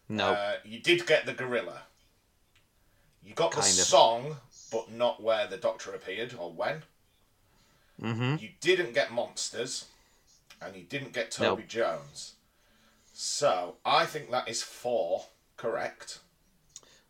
No. 0.10 0.34
Uh, 0.34 0.56
you 0.66 0.80
did 0.80 1.06
get 1.06 1.26
the 1.26 1.34
gorilla. 1.34 1.84
You 3.24 3.34
got 3.36 3.52
the 3.52 3.60
of. 3.60 3.64
song, 3.66 4.38
but 4.72 4.90
not 4.92 5.22
where 5.22 5.46
the 5.48 5.58
Doctor 5.58 5.92
appeared 5.94 6.34
or 6.40 6.52
when. 6.52 6.84
mm-hmm. 8.02 8.38
You 8.40 8.50
didn't 8.62 8.94
get 8.94 9.12
monsters, 9.12 9.86
and 10.62 10.76
you 10.76 10.84
didn't 10.84 11.14
get 11.14 11.30
Toby 11.32 11.62
Nope. 11.64 11.70
Jones. 11.70 12.34
So 13.14 13.76
I 13.86 14.06
think 14.06 14.32
that 14.32 14.48
is 14.48 14.64
four 14.64 15.26
correct. 15.58 16.20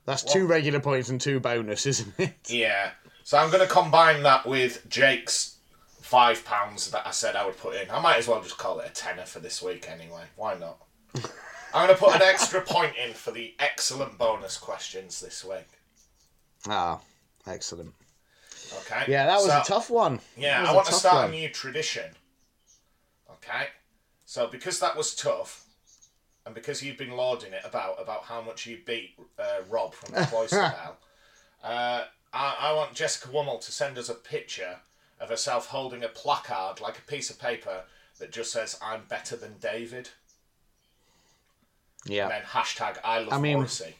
That's 0.05 0.23
two 0.23 0.47
regular 0.47 0.79
points 0.79 1.09
and 1.09 1.19
two 1.19 1.39
bonus, 1.39 1.85
isn't 1.85 2.13
it? 2.17 2.33
Yeah. 2.47 2.91
So 3.27 3.37
I'm 3.37 3.51
going 3.51 3.59
to 3.59 3.67
combine 3.67 4.23
that 4.23 4.45
with 4.45 4.87
Jake's 4.87 5.57
five 5.99 6.45
pounds 6.45 6.91
that 6.91 7.05
I 7.05 7.11
said 7.11 7.35
I 7.35 7.45
would 7.45 7.57
put 7.57 7.75
in. 7.75 7.91
I 7.91 7.99
might 7.99 8.15
as 8.15 8.25
well 8.25 8.41
just 8.41 8.57
call 8.57 8.79
it 8.79 8.89
a 8.89 8.93
tenner 8.93 9.25
for 9.25 9.41
this 9.41 9.61
week 9.61 9.89
anyway. 9.89 10.21
Why 10.37 10.57
not? 10.57 10.77
I'm 11.73 11.87
going 11.87 11.89
to 11.89 11.95
put 11.95 12.15
an 12.15 12.21
extra 12.21 12.61
point 12.61 12.93
in 12.95 13.13
for 13.13 13.31
the 13.31 13.53
excellent 13.59 14.17
bonus 14.17 14.55
questions 14.55 15.19
this 15.19 15.43
week. 15.43 15.67
Ah, 16.69 17.01
excellent. 17.45 17.93
Okay. 18.85 19.03
Yeah, 19.09 19.25
that 19.25 19.39
was 19.39 19.47
So- 19.47 19.59
a 19.59 19.63
tough 19.65 19.89
one. 19.89 20.21
Yeah, 20.37 20.63
I 20.65 20.73
want 20.73 20.87
to 20.87 20.93
start 20.93 21.25
one. 21.25 21.33
a 21.33 21.37
new 21.37 21.49
tradition. 21.49 22.09
Okay. 23.29 23.67
So 24.23 24.47
because 24.47 24.79
that 24.79 24.95
was 24.95 25.13
tough, 25.13 25.65
and 26.45 26.55
because 26.55 26.81
you've 26.81 26.97
been 26.97 27.11
lauding 27.11 27.51
it 27.51 27.63
about 27.65 28.01
about 28.01 28.23
how 28.23 28.39
much 28.41 28.65
you 28.65 28.79
beat 28.85 29.15
uh, 29.37 29.63
Rob 29.69 29.93
from 29.93 30.13
the 30.15 30.21
Cloister 30.27 30.61
Bell, 30.61 30.97
uh, 31.65 32.03
I, 32.33 32.55
I 32.59 32.73
want 32.73 32.93
Jessica 32.93 33.29
Wummel 33.29 33.57
to 33.59 33.71
send 33.71 33.97
us 33.97 34.09
a 34.09 34.13
picture 34.13 34.77
of 35.19 35.29
herself 35.29 35.67
holding 35.67 36.03
a 36.03 36.07
placard, 36.07 36.79
like 36.81 36.97
a 36.97 37.01
piece 37.01 37.29
of 37.29 37.39
paper 37.39 37.83
that 38.19 38.31
just 38.31 38.51
says 38.51 38.77
"I'm 38.81 39.03
better 39.09 39.35
than 39.35 39.55
David," 39.59 40.09
Yeah. 42.05 42.23
and 42.23 42.31
then 42.31 42.41
hashtag 42.43 42.97
I 43.03 43.19
love 43.19 43.33
I 43.33 43.37
mean- 43.39 43.53
Morrissey. 43.57 43.95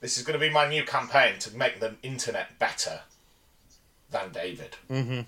This 0.00 0.18
is 0.18 0.24
going 0.24 0.38
to 0.38 0.44
be 0.44 0.50
my 0.52 0.68
new 0.68 0.84
campaign 0.84 1.38
to 1.38 1.56
make 1.56 1.78
the 1.78 1.94
internet 2.02 2.58
better 2.58 3.02
than 4.10 4.32
David. 4.32 4.76
Mm-hmm. 4.90 5.20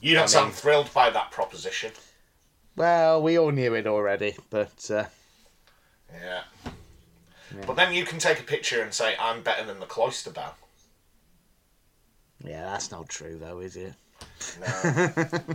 You 0.00 0.14
don't 0.14 0.24
I 0.24 0.26
sound 0.26 0.52
thrilled 0.52 0.92
by 0.92 1.08
that 1.08 1.30
proposition. 1.30 1.92
Well, 2.76 3.22
we 3.22 3.38
all 3.38 3.52
knew 3.52 3.72
it 3.74 3.86
already, 3.86 4.36
but 4.50 4.90
uh, 4.90 5.04
Yeah. 6.12 6.42
But 7.66 7.76
then 7.76 7.92
you 7.94 8.04
can 8.04 8.18
take 8.18 8.40
a 8.40 8.44
picture 8.44 8.82
and 8.82 8.92
say, 8.92 9.14
I'm 9.18 9.42
better 9.42 9.64
than 9.64 9.80
the 9.80 9.86
cloister 9.86 10.30
bell. 10.30 10.54
yeah, 12.44 12.62
that's 12.62 12.90
not 12.90 13.08
true, 13.08 13.38
though, 13.38 13.60
is 13.60 13.76
it? 13.76 13.94
No. 14.60 15.40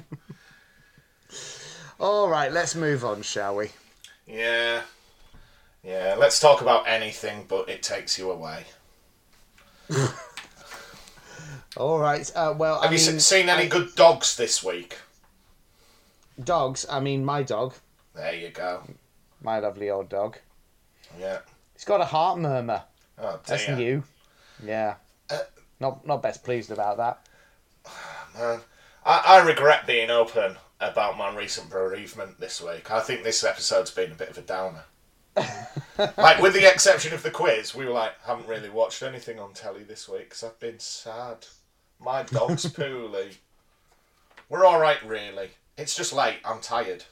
All 1.99 2.29
right, 2.29 2.51
let's 2.51 2.75
move 2.75 3.03
on, 3.03 3.21
shall 3.21 3.55
we? 3.57 3.69
yeah. 4.27 4.81
Yeah, 5.81 6.15
let's 6.19 6.39
talk 6.41 6.61
about 6.61 6.87
anything, 6.89 7.45
but 7.47 7.69
it 7.69 7.81
takes 7.81 8.19
you 8.19 8.31
away. 8.31 8.65
All 11.77 11.99
right. 11.99 12.29
Uh, 12.35 12.53
well, 12.57 12.81
Have 12.81 12.91
I 12.91 12.95
you 12.95 13.11
mean, 13.11 13.19
seen 13.21 13.47
any 13.47 13.67
good 13.69 13.95
dogs 13.95 14.35
this 14.35 14.61
week? 14.63 14.97
dogs. 16.43 16.85
I 16.89 16.99
mean, 16.99 17.23
my 17.23 17.43
dog, 17.43 17.73
There 18.13 18.33
you 18.35 18.49
go. 18.49 18.83
my 19.41 19.59
lovely 19.59 19.89
old 19.89 20.09
dog. 20.09 20.37
Yeah. 21.19 21.39
He's 21.79 21.85
got 21.85 22.01
a 22.01 22.05
heart 22.05 22.37
murmur. 22.37 22.83
Oh, 23.17 23.39
That's 23.45 23.65
dear. 23.65 23.75
new. 23.77 24.03
Yeah. 24.61 24.95
Uh, 25.29 25.37
not 25.79 26.05
not 26.05 26.21
best 26.21 26.43
pleased 26.43 26.71
about 26.71 26.97
that. 26.97 27.25
Man. 28.37 28.59
I, 29.05 29.23
I 29.25 29.47
regret 29.47 29.87
being 29.87 30.09
open 30.09 30.57
about 30.81 31.17
my 31.17 31.33
recent 31.33 31.69
bereavement 31.69 32.37
this 32.37 32.61
week. 32.61 32.91
I 32.91 32.99
think 32.99 33.23
this 33.23 33.45
episode's 33.45 33.91
been 33.91 34.11
a 34.11 34.15
bit 34.15 34.29
of 34.29 34.37
a 34.37 34.41
downer. 34.41 34.83
like, 36.17 36.41
with 36.41 36.53
the 36.53 36.69
exception 36.69 37.13
of 37.13 37.23
the 37.23 37.31
quiz, 37.31 37.73
we 37.73 37.85
were 37.85 37.91
like, 37.91 38.11
haven't 38.25 38.49
really 38.49 38.69
watched 38.69 39.01
anything 39.01 39.39
on 39.39 39.53
telly 39.53 39.83
this 39.83 40.09
week 40.09 40.25
because 40.25 40.43
I've 40.43 40.59
been 40.59 40.79
sad. 40.79 41.45
My 41.97 42.23
dog's 42.23 42.65
poorly. 42.73 43.37
We're 44.49 44.67
alright, 44.67 45.01
really. 45.05 45.51
It's 45.77 45.95
just 45.95 46.11
late. 46.11 46.39
I'm 46.43 46.59
tired. 46.59 47.05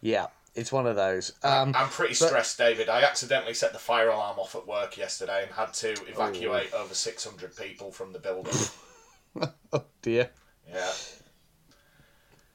Yeah, 0.00 0.28
it's 0.54 0.72
one 0.72 0.86
of 0.86 0.96
those. 0.96 1.32
Um, 1.42 1.72
I'm 1.76 1.88
pretty 1.88 2.14
but- 2.18 2.28
stressed, 2.28 2.58
David. 2.58 2.88
I 2.88 3.02
accidentally 3.02 3.54
set 3.54 3.72
the 3.72 3.78
fire 3.78 4.08
alarm 4.08 4.38
off 4.38 4.54
at 4.54 4.66
work 4.66 4.96
yesterday 4.96 5.42
and 5.44 5.52
had 5.52 5.72
to 5.74 5.92
evacuate 6.08 6.72
over 6.74 6.94
600 6.94 7.56
people 7.56 7.92
from 7.92 8.12
the 8.12 8.18
building. 8.18 8.54
oh 9.72 9.84
dear, 10.02 10.30
Yeah. 10.68 10.90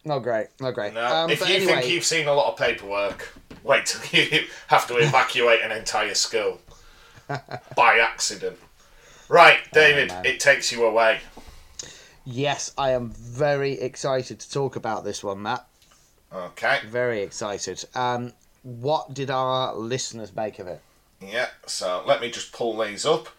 not 0.04 0.20
great, 0.20 0.48
not 0.60 0.74
great. 0.74 0.94
No, 0.94 1.06
um, 1.06 1.30
if 1.30 1.40
you 1.48 1.56
anyway, 1.56 1.74
think 1.82 1.90
you've 1.90 2.04
seen 2.04 2.28
a 2.28 2.34
lot 2.34 2.52
of 2.52 2.58
paperwork, 2.58 3.34
wait 3.64 3.86
till 3.86 4.02
you 4.20 4.46
have 4.68 4.88
to 4.88 4.98
evacuate 4.98 5.62
an 5.62 5.72
entire 5.72 6.14
school 6.16 6.60
by 7.76 8.00
accident. 8.00 8.58
Right, 9.30 9.60
David, 9.74 10.10
man. 10.10 10.26
it 10.26 10.40
takes 10.40 10.72
you 10.72 10.86
away. 10.86 11.22
yes, 12.26 12.72
I 12.78 12.92
am 12.92 13.10
very 13.12 13.74
excited 13.80 14.40
to 14.42 14.52
talk 14.52 14.76
about 14.76 15.04
this 15.04 15.24
one, 15.24 15.42
Matt. 15.42 15.66
Okay, 16.36 16.80
Very 16.88 17.22
excited. 17.22 17.84
Um, 17.96 18.34
what 18.64 19.14
did 19.14 19.30
our 19.30 19.74
listeners 19.76 20.36
make 20.36 20.60
of 20.60 20.68
it? 20.68 20.82
yeah, 21.22 21.48
so 21.66 22.04
let 22.06 22.20
me 22.22 22.30
just 22.30 22.52
pull 22.52 22.78
these 22.78 23.06
up. 23.06 23.30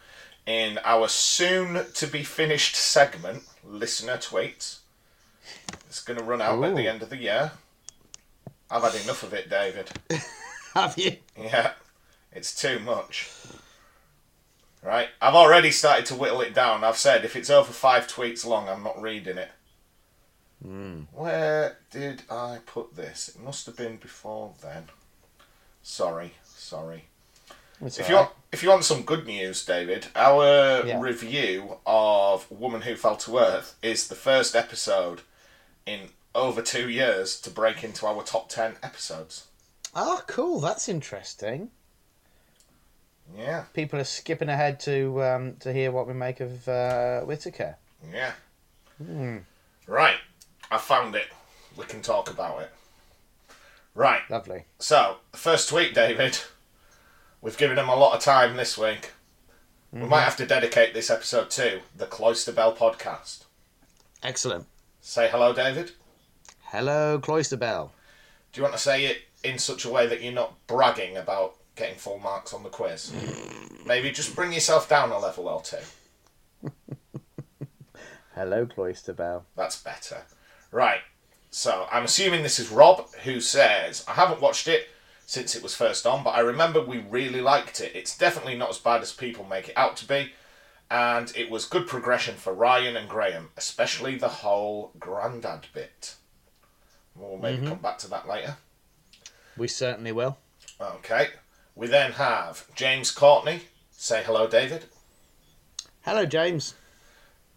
In 0.46 0.78
our 0.84 1.08
soon 1.08 1.84
to 1.94 2.06
be 2.06 2.22
finished 2.22 2.74
segment, 2.76 3.42
listener 3.64 4.16
tweets. 4.16 4.78
It's 5.88 6.02
going 6.02 6.18
to 6.18 6.24
run 6.24 6.40
out 6.40 6.62
at 6.62 6.76
the 6.76 6.88
end 6.88 7.02
of 7.02 7.10
the 7.10 7.16
year. 7.16 7.52
I've 8.70 8.82
had 8.82 8.94
enough 9.02 9.22
of 9.24 9.34
it, 9.34 9.50
David. 9.50 9.90
Have 10.74 10.96
you? 10.96 11.16
Yeah, 11.36 11.72
it's 12.32 12.54
too 12.54 12.78
much. 12.78 13.30
Right? 14.82 15.08
I've 15.20 15.34
already 15.34 15.72
started 15.72 16.06
to 16.06 16.14
whittle 16.14 16.40
it 16.40 16.54
down. 16.54 16.84
I've 16.84 16.96
said 16.96 17.24
if 17.24 17.34
it's 17.34 17.50
over 17.50 17.72
five 17.72 18.06
tweets 18.06 18.46
long, 18.46 18.68
I'm 18.68 18.84
not 18.84 19.00
reading 19.00 19.38
it. 19.38 19.50
Where 20.62 21.76
did 21.90 22.22
I 22.30 22.58
put 22.66 22.96
this? 22.96 23.28
It 23.28 23.40
must 23.40 23.66
have 23.66 23.76
been 23.76 23.96
before 23.98 24.52
then. 24.62 24.84
Sorry, 25.82 26.34
sorry. 26.44 27.04
It's 27.80 27.98
If 27.98 28.08
you 28.08 28.16
alright. 28.16 28.30
want, 28.30 28.38
if 28.52 28.62
you 28.62 28.70
want 28.70 28.84
some 28.84 29.02
good 29.02 29.26
news, 29.26 29.64
David, 29.64 30.06
our 30.16 30.84
Yeah. 30.86 31.00
review 31.00 31.78
of 31.86 32.50
Woman 32.50 32.82
Who 32.82 32.96
Fell 32.96 33.16
to 33.18 33.38
Earth 33.38 33.76
is 33.82 34.08
the 34.08 34.14
first 34.14 34.56
episode 34.56 35.20
in 35.84 36.08
over 36.34 36.62
two 36.62 36.88
years 36.88 37.40
to 37.42 37.50
break 37.50 37.84
into 37.84 38.06
our 38.06 38.22
top 38.22 38.48
ten 38.48 38.76
episodes. 38.82 39.46
Oh, 39.94 40.22
cool. 40.26 40.60
That's 40.60 40.88
interesting. 40.88 41.70
Yeah, 43.36 43.64
People 43.74 43.98
are 43.98 44.04
skipping 44.04 44.48
ahead 44.48 44.78
to 44.80 45.22
um, 45.22 45.56
to 45.60 45.72
hear 45.72 45.90
what 45.90 46.06
we 46.06 46.14
make 46.14 46.40
of 46.40 46.66
uh, 46.68 47.20
Whittaker. 47.22 47.76
yeah. 48.12 48.32
Hmm. 48.98 49.38
Right, 49.86 50.16
I 50.70 50.78
found 50.78 51.14
it. 51.14 51.26
We 51.76 51.84
can 51.84 52.02
talk 52.02 52.30
about 52.30 52.62
it. 52.62 52.70
Right, 53.94 54.22
Lovely. 54.28 54.64
so 54.78 55.16
first 55.32 55.68
tweet, 55.68 55.94
David. 55.94 56.38
We've 57.40 57.56
given 57.56 57.78
him 57.78 57.88
a 57.88 57.96
lot 57.96 58.14
of 58.14 58.22
time 58.22 58.56
this 58.56 58.76
week. 58.76 59.12
We 59.92 60.00
Mm-hmm. 60.00 60.08
might 60.10 60.22
have 60.22 60.36
to 60.38 60.46
dedicate 60.46 60.92
this 60.94 61.08
episode 61.10 61.48
to 61.50 61.80
the 61.96 62.06
Cloister 62.06 62.52
Bell 62.52 62.74
podcast. 62.74 63.44
Excellent. 64.22 64.66
Say 65.00 65.28
hello, 65.30 65.52
David. 65.54 65.92
Hello, 66.64 67.18
Cloister 67.20 67.56
Bell. 67.56 67.92
Do 68.52 68.58
you 68.60 68.62
want 68.64 68.74
to 68.74 68.80
say 68.82 69.06
it 69.06 69.18
in 69.44 69.58
such 69.58 69.84
a 69.84 69.90
way 69.90 70.06
that 70.08 70.20
you're 70.22 70.32
not 70.32 70.54
bragging 70.66 71.16
about 71.16 71.54
getting 71.76 71.96
full 71.96 72.18
marks 72.18 72.52
on 72.52 72.64
the 72.64 72.68
quiz? 72.68 73.12
Maybe 73.86 74.10
just 74.10 74.34
bring 74.34 74.52
yourself 74.52 74.88
down 74.88 75.10
a 75.12 75.18
level 75.18 75.48
or 75.48 75.62
two. 75.62 75.78
Hello, 78.34 78.66
Cloister 78.66 79.12
Bell. 79.14 79.46
That's 79.56 79.80
better. 79.82 80.22
Right. 80.70 81.00
So 81.50 81.86
I'm 81.90 82.04
assuming 82.04 82.42
this 82.42 82.58
is 82.58 82.70
Rob 82.70 83.08
who 83.24 83.40
says, 83.40 84.04
I 84.06 84.12
haven't 84.12 84.40
watched 84.40 84.68
it 84.68 84.88
since 85.26 85.54
it 85.54 85.62
was 85.62 85.74
first 85.74 86.06
on, 86.06 86.22
but 86.22 86.30
I 86.30 86.40
remember 86.40 86.80
we 86.80 86.98
really 86.98 87.40
liked 87.40 87.80
it. 87.80 87.92
It's 87.94 88.16
definitely 88.16 88.56
not 88.56 88.70
as 88.70 88.78
bad 88.78 89.02
as 89.02 89.12
people 89.12 89.44
make 89.44 89.68
it 89.68 89.76
out 89.76 89.96
to 89.98 90.08
be. 90.08 90.32
And 90.90 91.32
it 91.36 91.50
was 91.50 91.64
good 91.64 91.88
progression 91.88 92.36
for 92.36 92.54
Ryan 92.54 92.96
and 92.96 93.08
Graham, 93.08 93.50
especially 93.56 94.16
the 94.16 94.28
whole 94.28 94.92
grandad 95.00 95.66
bit. 95.72 96.14
We'll 97.16 97.38
maybe 97.38 97.58
mm-hmm. 97.58 97.68
come 97.68 97.78
back 97.78 97.98
to 97.98 98.10
that 98.10 98.28
later. 98.28 98.56
We 99.56 99.68
certainly 99.68 100.12
will. 100.12 100.38
Okay. 100.80 101.28
We 101.74 101.86
then 101.88 102.12
have 102.12 102.66
James 102.74 103.10
Courtney. 103.10 103.62
Say 103.90 104.22
hello, 104.24 104.46
David. 104.46 104.84
Hello, 106.02 106.24
James. 106.24 106.74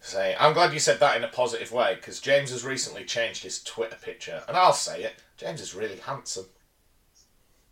Say, 0.01 0.35
I'm 0.39 0.53
glad 0.53 0.73
you 0.73 0.79
said 0.79 0.99
that 1.01 1.17
in 1.17 1.23
a 1.23 1.27
positive 1.27 1.71
way 1.71 1.95
because 1.95 2.19
James 2.19 2.51
has 2.51 2.63
recently 2.63 3.03
changed 3.03 3.43
his 3.43 3.61
Twitter 3.61 3.97
picture, 4.01 4.43
and 4.47 4.55
I'll 4.55 4.73
say 4.73 5.03
it. 5.03 5.15
James 5.37 5.61
is 5.61 5.75
really 5.75 5.97
handsome. 5.97 6.45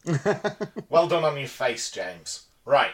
well 0.90 1.08
done 1.08 1.24
on 1.24 1.38
your 1.38 1.48
face, 1.48 1.90
James. 1.92 2.48
Right. 2.66 2.92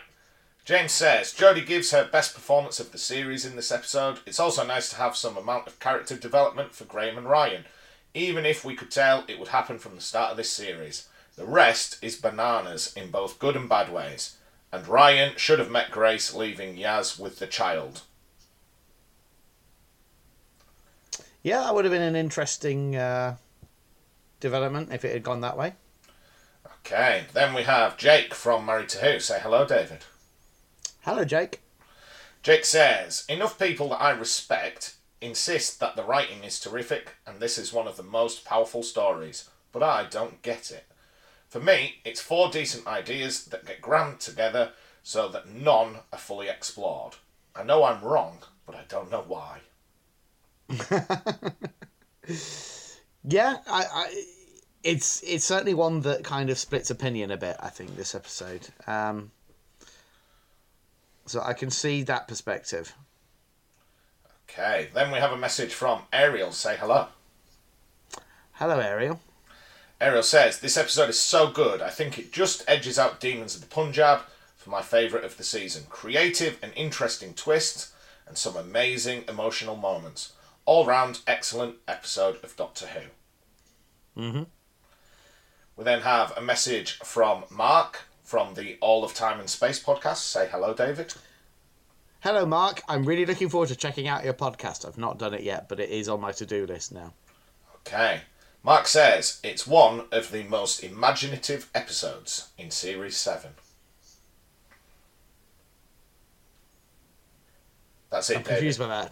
James 0.65 0.93
says 0.93 1.33
Jodie 1.33 1.65
gives 1.65 1.91
her 1.91 2.07
best 2.09 2.33
performance 2.33 2.79
of 2.79 2.91
the 2.91 2.97
series 2.97 3.45
in 3.45 3.55
this 3.55 3.71
episode. 3.71 4.19
It's 4.25 4.39
also 4.39 4.65
nice 4.65 4.89
to 4.89 4.95
have 4.95 5.17
some 5.17 5.35
amount 5.35 5.67
of 5.67 5.79
character 5.79 6.15
development 6.15 6.73
for 6.73 6.85
Graham 6.85 7.17
and 7.17 7.27
Ryan, 7.27 7.65
even 8.13 8.45
if 8.45 8.63
we 8.63 8.75
could 8.75 8.89
tell 8.89 9.25
it 9.27 9.39
would 9.39 9.49
happen 9.49 9.77
from 9.77 9.95
the 9.95 10.01
start 10.01 10.31
of 10.31 10.37
this 10.37 10.51
series. 10.51 11.09
The 11.35 11.45
rest 11.45 11.97
is 12.01 12.15
bananas 12.15 12.93
in 12.95 13.11
both 13.11 13.39
good 13.39 13.55
and 13.55 13.67
bad 13.67 13.91
ways, 13.91 14.37
and 14.71 14.87
Ryan 14.87 15.33
should 15.35 15.59
have 15.59 15.71
met 15.71 15.91
Grace 15.91 16.33
leaving 16.33 16.77
Yaz 16.77 17.19
with 17.19 17.39
the 17.39 17.47
child. 17.47 18.03
Yeah, 21.43 21.59
that 21.59 21.75
would 21.75 21.83
have 21.83 21.91
been 21.91 22.01
an 22.01 22.15
interesting 22.15 22.95
uh, 22.95 23.35
development 24.39 24.93
if 24.93 25.03
it 25.03 25.11
had 25.11 25.23
gone 25.23 25.41
that 25.41 25.57
way. 25.57 25.73
Okay, 26.79 27.25
then 27.33 27.53
we 27.53 27.63
have 27.63 27.97
Jake 27.97 28.33
from 28.33 28.65
Married 28.65 28.87
to 28.89 28.99
Who. 28.99 29.19
Say 29.19 29.39
hello, 29.41 29.65
David. 29.65 30.05
Hello, 31.01 31.25
Jake. 31.25 31.61
Jake 32.43 32.63
says, 32.63 33.25
Enough 33.27 33.59
people 33.59 33.89
that 33.89 34.01
I 34.01 34.11
respect 34.11 34.95
insist 35.19 35.81
that 35.81 35.97
the 35.97 36.03
writing 36.03 36.45
is 36.45 36.61
terrific 36.61 37.15
and 37.27 37.39
this 37.39 37.57
is 37.57 37.73
one 37.73 37.87
of 37.87 37.97
the 37.97 38.03
most 38.03 38.45
powerful 38.45 38.83
stories, 38.83 39.49
but 39.73 39.83
I 39.83 40.05
don't 40.09 40.41
get 40.41 40.71
it. 40.71 40.85
For 41.49 41.59
me, 41.59 41.95
it's 42.05 42.21
four 42.21 42.49
decent 42.49 42.87
ideas 42.87 43.45
that 43.45 43.65
get 43.65 43.81
crammed 43.81 44.21
together 44.21 44.71
so 45.03 45.27
that 45.27 45.49
none 45.49 45.97
are 46.13 46.19
fully 46.19 46.47
explored. 46.47 47.15
I 47.53 47.63
know 47.63 47.83
I'm 47.83 48.01
wrong, 48.01 48.39
but 48.65 48.75
I 48.75 48.83
don't 48.87 49.11
know 49.11 49.25
why. 49.27 49.59
Yeah, 53.25 53.57
I, 53.67 53.85
I, 53.91 54.23
it's 54.83 55.23
it's 55.23 55.45
certainly 55.45 55.73
one 55.73 56.01
that 56.01 56.23
kind 56.23 56.49
of 56.49 56.57
splits 56.57 56.89
opinion 56.89 57.31
a 57.31 57.37
bit. 57.37 57.55
I 57.59 57.69
think 57.69 57.95
this 57.95 58.15
episode. 58.15 58.67
Um, 58.85 59.31
so 61.25 61.41
I 61.41 61.53
can 61.53 61.69
see 61.69 62.03
that 62.03 62.27
perspective. 62.27 62.93
Okay, 64.49 64.89
then 64.93 65.11
we 65.11 65.19
have 65.19 65.31
a 65.31 65.37
message 65.37 65.73
from 65.73 66.01
Ariel. 66.11 66.51
Say 66.51 66.75
hello. 66.77 67.07
Hello, 68.53 68.79
Ariel. 68.79 69.21
Ariel 70.01 70.21
says, 70.21 70.59
This 70.59 70.77
episode 70.77 71.09
is 71.09 71.19
so 71.19 71.49
good, 71.49 71.81
I 71.81 71.89
think 71.89 72.19
it 72.19 72.33
just 72.33 72.63
edges 72.67 72.99
out 72.99 73.21
Demons 73.21 73.55
of 73.55 73.61
the 73.61 73.67
Punjab 73.67 74.21
for 74.57 74.69
my 74.69 74.81
favourite 74.81 75.25
of 75.25 75.37
the 75.37 75.43
season. 75.43 75.85
Creative 75.89 76.59
and 76.61 76.73
interesting 76.75 77.33
twists, 77.33 77.93
and 78.27 78.37
some 78.37 78.57
amazing 78.57 79.23
emotional 79.29 79.77
moments. 79.77 80.33
All 80.65 80.85
round 80.85 81.21
excellent 81.27 81.75
episode 81.87 82.43
of 82.43 82.55
Doctor 82.55 82.87
Who. 82.87 84.21
Mhm. 84.21 84.47
We 85.75 85.83
then 85.83 86.01
have 86.01 86.35
a 86.37 86.41
message 86.41 86.99
from 86.99 87.45
Mark 87.49 88.01
from 88.23 88.53
the 88.53 88.77
All 88.79 89.03
of 89.03 89.13
Time 89.13 89.39
and 89.39 89.49
Space 89.49 89.81
podcast. 89.83 90.17
Say 90.17 90.47
hello, 90.47 90.73
David. 90.73 91.13
Hello, 92.21 92.45
Mark. 92.45 92.81
I'm 92.87 93.03
really 93.03 93.25
looking 93.25 93.49
forward 93.49 93.67
to 93.69 93.75
checking 93.75 94.07
out 94.07 94.23
your 94.23 94.33
podcast. 94.33 94.85
I've 94.87 94.97
not 94.97 95.17
done 95.17 95.33
it 95.33 95.41
yet, 95.43 95.67
but 95.67 95.79
it 95.79 95.89
is 95.89 96.07
on 96.07 96.21
my 96.21 96.31
to-do 96.31 96.65
list 96.65 96.91
now. 96.93 97.13
Okay. 97.77 98.21
Mark 98.61 98.87
says 98.87 99.41
it's 99.43 99.67
one 99.67 100.07
of 100.13 100.31
the 100.31 100.43
most 100.43 100.81
imaginative 100.83 101.69
episodes 101.75 102.47
in 102.57 102.71
Series 102.71 103.17
7. 103.17 103.55
That's 108.09 108.29
it, 108.29 108.37
I'm 108.37 108.43
David. 108.43 108.55
confused 108.57 108.79
by 108.79 108.87
that. 108.87 109.11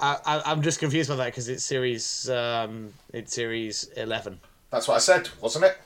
I, 0.00 0.16
I, 0.24 0.42
I'm 0.46 0.62
just 0.62 0.78
confused 0.80 1.08
by 1.10 1.16
that 1.16 1.26
because 1.26 1.48
it's 1.48 1.64
series 1.64 2.28
um, 2.30 2.92
it's 3.12 3.34
series 3.34 3.88
eleven. 3.96 4.40
That's 4.70 4.88
what 4.88 4.94
I 4.96 5.00
said, 5.00 5.28
wasn't 5.40 5.66
it? 5.66 5.78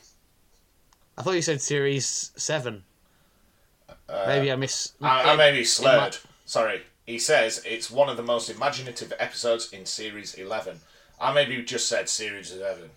I 1.19 1.23
thought 1.23 1.33
you 1.33 1.43
said 1.43 1.61
series 1.61 2.33
seven. 2.37 2.85
Maybe 4.09 4.53
I 4.53 4.57
miss. 4.57 4.93
I, 5.01 5.33
I 5.33 5.37
maybe 5.37 5.65
slurred. 5.65 6.01
might- 6.01 6.21
Sorry. 6.47 6.83
He 7.07 7.19
says 7.19 7.63
it's 7.67 7.91
one 7.91 8.09
of 8.09 8.17
the 8.17 8.23
most 8.23 8.49
imaginative 8.49 9.13
episodes 9.19 9.73
in 9.73 9.85
Series 9.85 10.35
11. 10.35 10.81
I 11.21 11.33
maybe 11.35 11.63
just 11.63 11.87
said 11.89 12.09
Series 12.09 12.51
11. 12.53 12.89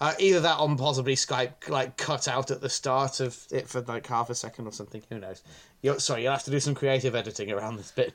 Uh, 0.00 0.14
either 0.18 0.40
that 0.40 0.58
or 0.58 0.74
possibly 0.76 1.14
Skype 1.14 1.68
like 1.68 1.96
cut 1.96 2.26
out 2.28 2.50
at 2.50 2.60
the 2.60 2.68
start 2.70 3.20
of 3.20 3.38
it 3.50 3.68
for 3.68 3.82
like 3.82 4.06
half 4.06 4.30
a 4.30 4.34
second 4.34 4.66
or 4.66 4.72
something. 4.72 5.02
Who 5.10 5.18
knows? 5.20 5.42
You're, 5.82 6.00
sorry, 6.00 6.22
you'll 6.22 6.32
have 6.32 6.44
to 6.44 6.50
do 6.50 6.60
some 6.60 6.74
creative 6.74 7.14
editing 7.14 7.52
around 7.52 7.76
this 7.76 7.90
bit. 7.92 8.14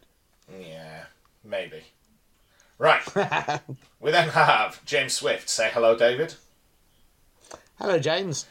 Yeah, 0.59 1.03
maybe. 1.47 1.83
Right. 2.77 3.01
we 3.99 4.11
then 4.11 4.29
have 4.29 4.83
James 4.85 5.13
Swift. 5.13 5.49
Say 5.49 5.69
hello, 5.73 5.97
David. 5.97 6.35
Hello, 7.79 7.97
James. 7.99 8.45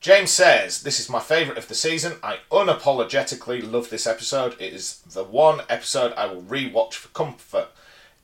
James 0.00 0.30
says, 0.30 0.82
This 0.82 1.00
is 1.00 1.08
my 1.08 1.20
favourite 1.20 1.58
of 1.58 1.68
the 1.68 1.74
season. 1.74 2.18
I 2.22 2.38
unapologetically 2.50 3.70
love 3.70 3.90
this 3.90 4.06
episode. 4.06 4.54
It 4.60 4.72
is 4.72 4.98
the 5.00 5.24
one 5.24 5.62
episode 5.68 6.12
I 6.14 6.26
will 6.26 6.42
re-watch 6.42 6.96
for 6.96 7.08
comfort. 7.08 7.68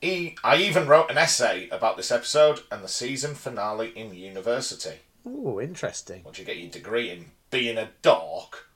E- 0.01 0.35
I 0.43 0.57
even 0.57 0.87
wrote 0.87 1.11
an 1.11 1.17
essay 1.17 1.69
about 1.69 1.97
this 1.97 2.11
episode 2.11 2.61
and 2.71 2.83
the 2.83 2.87
season 2.87 3.35
finale 3.35 3.91
in 3.95 4.13
university. 4.13 4.99
Oh, 5.25 5.59
interesting. 5.59 6.23
Once 6.23 6.39
you 6.39 6.45
get 6.45 6.57
your 6.57 6.69
degree 6.69 7.09
in 7.09 7.25
being 7.51 7.77
a 7.77 7.89
dork. 8.01 8.67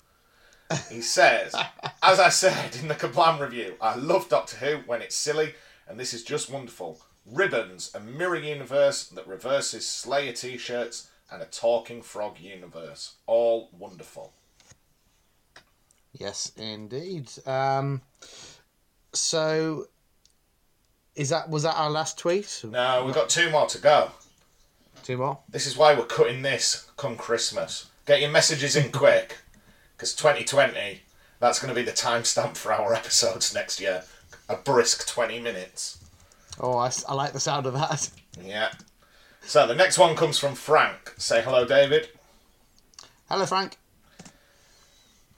He 0.90 1.02
says, 1.02 1.56
As 2.08 2.20
I 2.20 2.30
said 2.30 2.76
in 2.76 2.88
the 2.88 2.94
Kerblam 2.94 3.40
review, 3.40 3.78
I 3.82 3.96
love 3.96 4.30
Doctor 4.30 4.58
Who 4.58 4.78
when 4.86 5.02
it's 5.02 5.16
silly, 5.16 5.56
and 5.88 6.00
this 6.00 6.14
is 6.14 6.24
just 6.24 6.52
wonderful. 6.52 7.02
Ribbons, 7.26 7.90
a 7.96 8.00
mirror 8.00 8.36
universe 8.36 9.08
that 9.08 9.26
reverses 9.26 9.88
Slayer 9.88 10.32
t 10.32 10.56
shirts, 10.60 11.10
and 11.32 11.42
a 11.42 11.46
talking 11.46 12.04
frog 12.04 12.40
universe. 12.40 13.16
All 13.26 13.72
wonderful. 13.76 14.34
Yes, 16.14 16.52
indeed. 16.56 17.32
Um, 17.48 18.04
so, 19.12 19.88
is 21.16 21.30
that 21.30 21.50
was 21.50 21.64
that 21.64 21.76
our 21.76 21.90
last 21.90 22.20
tweet? 22.20 22.62
No, 22.66 23.04
we've 23.04 23.16
got 23.16 23.30
two 23.30 23.50
more 23.50 23.66
to 23.66 23.80
go. 23.80 24.12
Two 25.02 25.18
more. 25.18 25.40
This 25.50 25.66
is 25.66 25.76
why 25.76 25.96
we're 25.96 26.06
cutting 26.06 26.44
this 26.44 26.88
come 26.98 27.18
Christmas. 27.18 27.88
Get 28.06 28.22
your 28.22 28.30
messages 28.30 28.76
in 28.76 28.92
quick. 28.92 29.38
Because 29.98 30.14
2020, 30.14 31.02
that's 31.46 31.60
going 31.60 31.70
to 31.74 31.80
be 31.80 31.86
the 31.86 31.92
timestamp 31.96 32.58
for 32.58 32.74
our 32.74 32.94
episodes 33.02 33.54
next 33.54 33.80
year. 33.80 34.04
A 34.50 34.56
brisk 34.56 35.08
20 35.08 35.40
minutes. 35.40 36.04
Oh, 36.60 36.78
I 36.78 37.14
like 37.14 37.34
the 37.34 37.40
sound 37.40 37.66
of 37.66 37.74
that. 37.74 38.10
Yeah. 38.44 38.70
So 39.44 39.66
the 39.66 39.76
next 39.76 39.98
one 39.98 40.14
comes 40.18 40.38
from 40.38 40.56
Frank. 40.56 41.14
Say 41.18 41.42
hello, 41.42 41.66
David. 41.66 42.10
Hello, 43.30 43.46
Frank. 43.46 43.78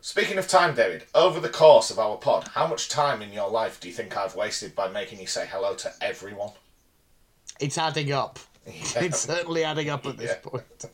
Speaking 0.02 0.40
of 0.40 0.48
time, 0.48 0.74
David, 0.74 1.04
over 1.14 1.40
the 1.40 1.48
course 1.50 1.92
of 1.92 2.00
our 2.00 2.18
pod, 2.18 2.48
how 2.56 2.66
much 2.66 2.90
time 2.90 3.22
in 3.22 3.32
your 3.32 3.52
life 3.52 3.80
do 3.80 3.88
you 3.88 3.94
think 3.94 4.18
I've 4.18 4.36
wasted 4.36 4.74
by 4.74 4.88
making 4.88 5.20
you 5.20 5.28
say 5.28 5.46
hello 5.48 5.76
to 5.76 5.94
everyone? 6.02 6.54
It's 7.60 7.78
adding 7.78 8.12
up. 8.12 8.40
Yeah. 8.66 9.04
It's 9.04 9.20
certainly 9.20 9.64
adding 9.64 9.90
up 9.90 10.06
at 10.08 10.18
this 10.18 10.32
Yeah. 10.32 10.50
point. 10.50 10.86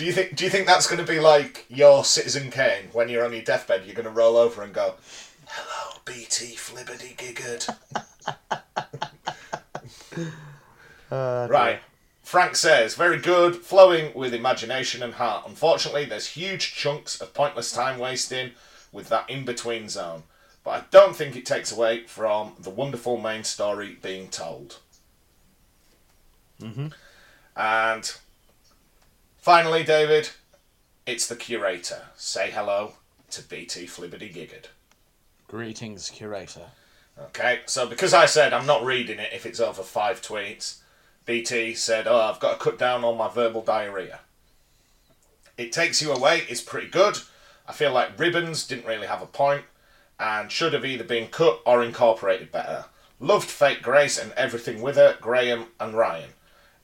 Do 0.00 0.06
you 0.06 0.12
think? 0.14 0.34
Do 0.34 0.44
you 0.44 0.50
think 0.50 0.66
that's 0.66 0.86
going 0.86 1.04
to 1.04 1.12
be 1.12 1.20
like 1.20 1.66
your 1.68 2.06
Citizen 2.06 2.50
Kane 2.50 2.88
when 2.94 3.10
you're 3.10 3.22
on 3.22 3.34
your 3.34 3.42
deathbed? 3.42 3.84
You're 3.84 3.94
going 3.94 4.06
to 4.06 4.10
roll 4.10 4.38
over 4.38 4.62
and 4.62 4.72
go, 4.72 4.94
"Hello, 5.46 6.00
BT 6.06 6.56
Flibbity 6.56 7.14
Giggard." 7.18 7.76
right. 11.50 11.80
Frank 12.22 12.56
says, 12.56 12.94
very 12.94 13.18
good, 13.18 13.56
flowing 13.56 14.14
with 14.14 14.32
imagination 14.32 15.02
and 15.02 15.12
heart. 15.12 15.44
Unfortunately, 15.46 16.06
there's 16.06 16.28
huge 16.28 16.74
chunks 16.74 17.20
of 17.20 17.34
pointless 17.34 17.70
time 17.70 17.98
wasting 17.98 18.52
with 18.92 19.10
that 19.10 19.28
in 19.28 19.44
between 19.44 19.90
zone. 19.90 20.22
But 20.64 20.70
I 20.70 20.84
don't 20.90 21.14
think 21.14 21.36
it 21.36 21.44
takes 21.44 21.70
away 21.70 22.06
from 22.06 22.54
the 22.58 22.70
wonderful 22.70 23.18
main 23.18 23.44
story 23.44 23.98
being 24.00 24.28
told. 24.28 24.78
Mm-hmm. 26.58 26.86
And 27.54 28.16
finally, 29.40 29.82
David, 29.82 30.30
it's 31.06 31.26
the 31.26 31.36
curator. 31.36 32.02
Say 32.16 32.50
hello 32.50 32.94
to 33.30 33.42
BT 33.42 33.86
Flibbity 33.86 34.32
Giggard. 34.32 34.66
Greetings, 35.48 36.10
curator. 36.10 36.66
Okay, 37.18 37.60
so 37.66 37.86
because 37.86 38.14
I 38.14 38.26
said 38.26 38.52
I'm 38.52 38.66
not 38.66 38.84
reading 38.84 39.18
it 39.18 39.32
if 39.32 39.44
it's 39.44 39.60
over 39.60 39.82
five 39.82 40.22
tweets, 40.22 40.78
BT 41.26 41.74
said, 41.74 42.06
Oh, 42.06 42.20
I've 42.20 42.40
got 42.40 42.58
to 42.58 42.64
cut 42.64 42.78
down 42.78 43.04
on 43.04 43.16
my 43.16 43.28
verbal 43.28 43.62
diarrhea. 43.62 44.20
It 45.58 45.72
takes 45.72 46.00
you 46.00 46.12
away, 46.12 46.44
it's 46.48 46.62
pretty 46.62 46.88
good. 46.88 47.18
I 47.68 47.72
feel 47.72 47.92
like 47.92 48.18
Ribbons 48.18 48.66
didn't 48.66 48.86
really 48.86 49.06
have 49.06 49.22
a 49.22 49.26
point 49.26 49.64
and 50.18 50.50
should 50.50 50.72
have 50.72 50.84
either 50.84 51.04
been 51.04 51.28
cut 51.28 51.60
or 51.66 51.82
incorporated 51.82 52.50
better. 52.50 52.86
Loved 53.18 53.48
Fake 53.48 53.82
Grace 53.82 54.18
and 54.18 54.32
everything 54.32 54.80
with 54.80 54.96
her, 54.96 55.16
Graham 55.20 55.66
and 55.78 55.94
Ryan. 55.94 56.30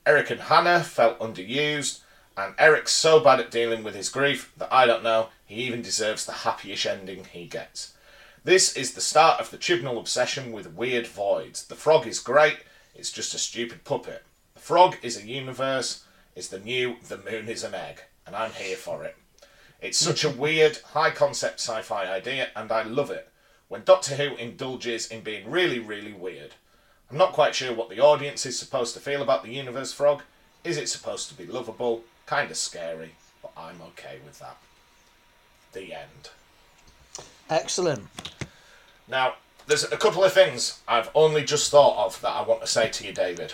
Eric 0.05 0.29
and 0.29 0.41
Hannah 0.41 0.83
felt 0.83 1.19
underused, 1.19 2.01
and 2.37 2.53
Eric's 2.59 2.91
so 2.91 3.19
bad 3.19 3.39
at 3.39 3.49
dealing 3.49 3.83
with 3.83 3.95
his 3.95 4.09
grief 4.09 4.53
that 4.57 4.71
I 4.71 4.85
don't 4.85 5.03
know 5.03 5.29
he 5.45 5.55
even 5.63 5.81
deserves 5.81 6.25
the 6.25 6.33
happyish 6.33 6.85
ending 6.85 7.25
he 7.25 7.45
gets. 7.45 7.93
This 8.43 8.77
is 8.77 8.93
the 8.93 9.01
start 9.01 9.41
of 9.41 9.49
the 9.49 9.57
Chibnall 9.57 9.99
obsession 9.99 10.51
with 10.51 10.73
weird 10.73 11.07
voids. 11.07 11.65
The 11.65 11.75
frog 11.75 12.05
is 12.05 12.19
great, 12.19 12.59
it's 12.95 13.11
just 13.11 13.33
a 13.33 13.39
stupid 13.39 13.83
puppet. 13.83 14.23
The 14.53 14.61
frog 14.61 14.97
is 15.01 15.17
a 15.17 15.25
universe, 15.25 16.03
it's 16.35 16.47
the 16.47 16.59
new 16.59 16.97
The 17.07 17.17
Moon 17.17 17.49
is 17.49 17.63
an 17.63 17.73
Egg, 17.73 18.03
and 18.25 18.35
I'm 18.35 18.51
here 18.51 18.77
for 18.77 19.03
it. 19.03 19.17
It's 19.81 19.97
such 19.97 20.23
a 20.23 20.29
weird, 20.29 20.77
high 20.93 21.11
concept 21.11 21.59
sci 21.59 21.81
fi 21.81 22.05
idea, 22.05 22.49
and 22.55 22.71
I 22.71 22.83
love 22.83 23.11
it. 23.11 23.29
When 23.67 23.83
Doctor 23.83 24.15
Who 24.15 24.35
indulges 24.35 25.07
in 25.07 25.21
being 25.21 25.49
really, 25.49 25.79
really 25.79 26.13
weird. 26.13 26.53
I'm 27.09 27.17
not 27.17 27.33
quite 27.33 27.55
sure 27.55 27.73
what 27.73 27.89
the 27.89 27.99
audience 27.99 28.45
is 28.45 28.57
supposed 28.59 28.93
to 28.93 28.99
feel 28.99 29.21
about 29.21 29.43
the 29.43 29.53
universe 29.53 29.93
frog. 29.93 30.23
Is 30.63 30.77
it 30.77 30.89
supposed 30.89 31.29
to 31.29 31.35
be 31.35 31.45
lovable? 31.45 32.03
Kinda 32.27 32.55
scary, 32.55 33.11
but 33.41 33.51
I'm 33.57 33.81
okay 33.81 34.19
with 34.25 34.39
that. 34.39 34.57
The 35.73 35.93
end. 35.93 36.29
Excellent. 37.49 38.07
Now, 39.07 39.35
there's 39.67 39.83
a 39.83 39.97
couple 39.97 40.23
of 40.23 40.33
things 40.33 40.79
I've 40.87 41.09
only 41.15 41.43
just 41.43 41.71
thought 41.71 42.05
of 42.05 42.21
that 42.21 42.29
I 42.29 42.41
want 42.41 42.61
to 42.61 42.67
say 42.67 42.89
to 42.89 43.05
you, 43.05 43.13
David. 43.13 43.53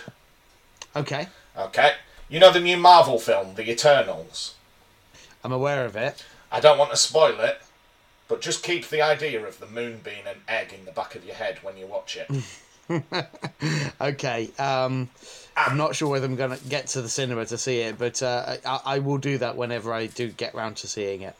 Okay, 0.96 1.28
Okay? 1.56 1.92
You 2.28 2.40
know 2.40 2.52
the 2.52 2.60
new 2.60 2.76
Marvel 2.76 3.18
film, 3.18 3.54
The 3.54 3.70
Eternals? 3.70 4.54
I'm 5.44 5.52
aware 5.52 5.84
of 5.84 5.94
it. 5.94 6.24
I 6.50 6.58
don't 6.60 6.78
want 6.78 6.90
to 6.90 6.96
spoil 6.96 7.38
it, 7.40 7.60
but 8.28 8.40
just 8.40 8.64
keep 8.64 8.88
the 8.88 9.02
idea 9.02 9.44
of 9.46 9.60
the 9.60 9.66
moon 9.66 10.00
being 10.02 10.26
an 10.26 10.40
egg 10.48 10.72
in 10.72 10.84
the 10.84 10.90
back 10.90 11.14
of 11.14 11.24
your 11.24 11.34
head 11.34 11.58
when 11.62 11.76
you 11.76 11.86
watch 11.86 12.16
it. 12.16 12.28
Okay, 14.00 14.50
um, 14.58 15.08
I'm 15.56 15.76
not 15.76 15.96
sure 15.96 16.08
whether 16.08 16.26
I'm 16.26 16.36
going 16.36 16.56
to 16.58 16.64
get 16.68 16.88
to 16.88 17.02
the 17.02 17.08
cinema 17.08 17.46
to 17.46 17.56
see 17.56 17.80
it, 17.80 17.98
but 17.98 18.22
uh, 18.22 18.56
I, 18.66 18.80
I 18.84 18.98
will 18.98 19.18
do 19.18 19.38
that 19.38 19.56
whenever 19.56 19.92
I 19.92 20.06
do 20.06 20.28
get 20.28 20.54
round 20.54 20.76
to 20.78 20.86
seeing 20.88 21.22
it. 21.22 21.34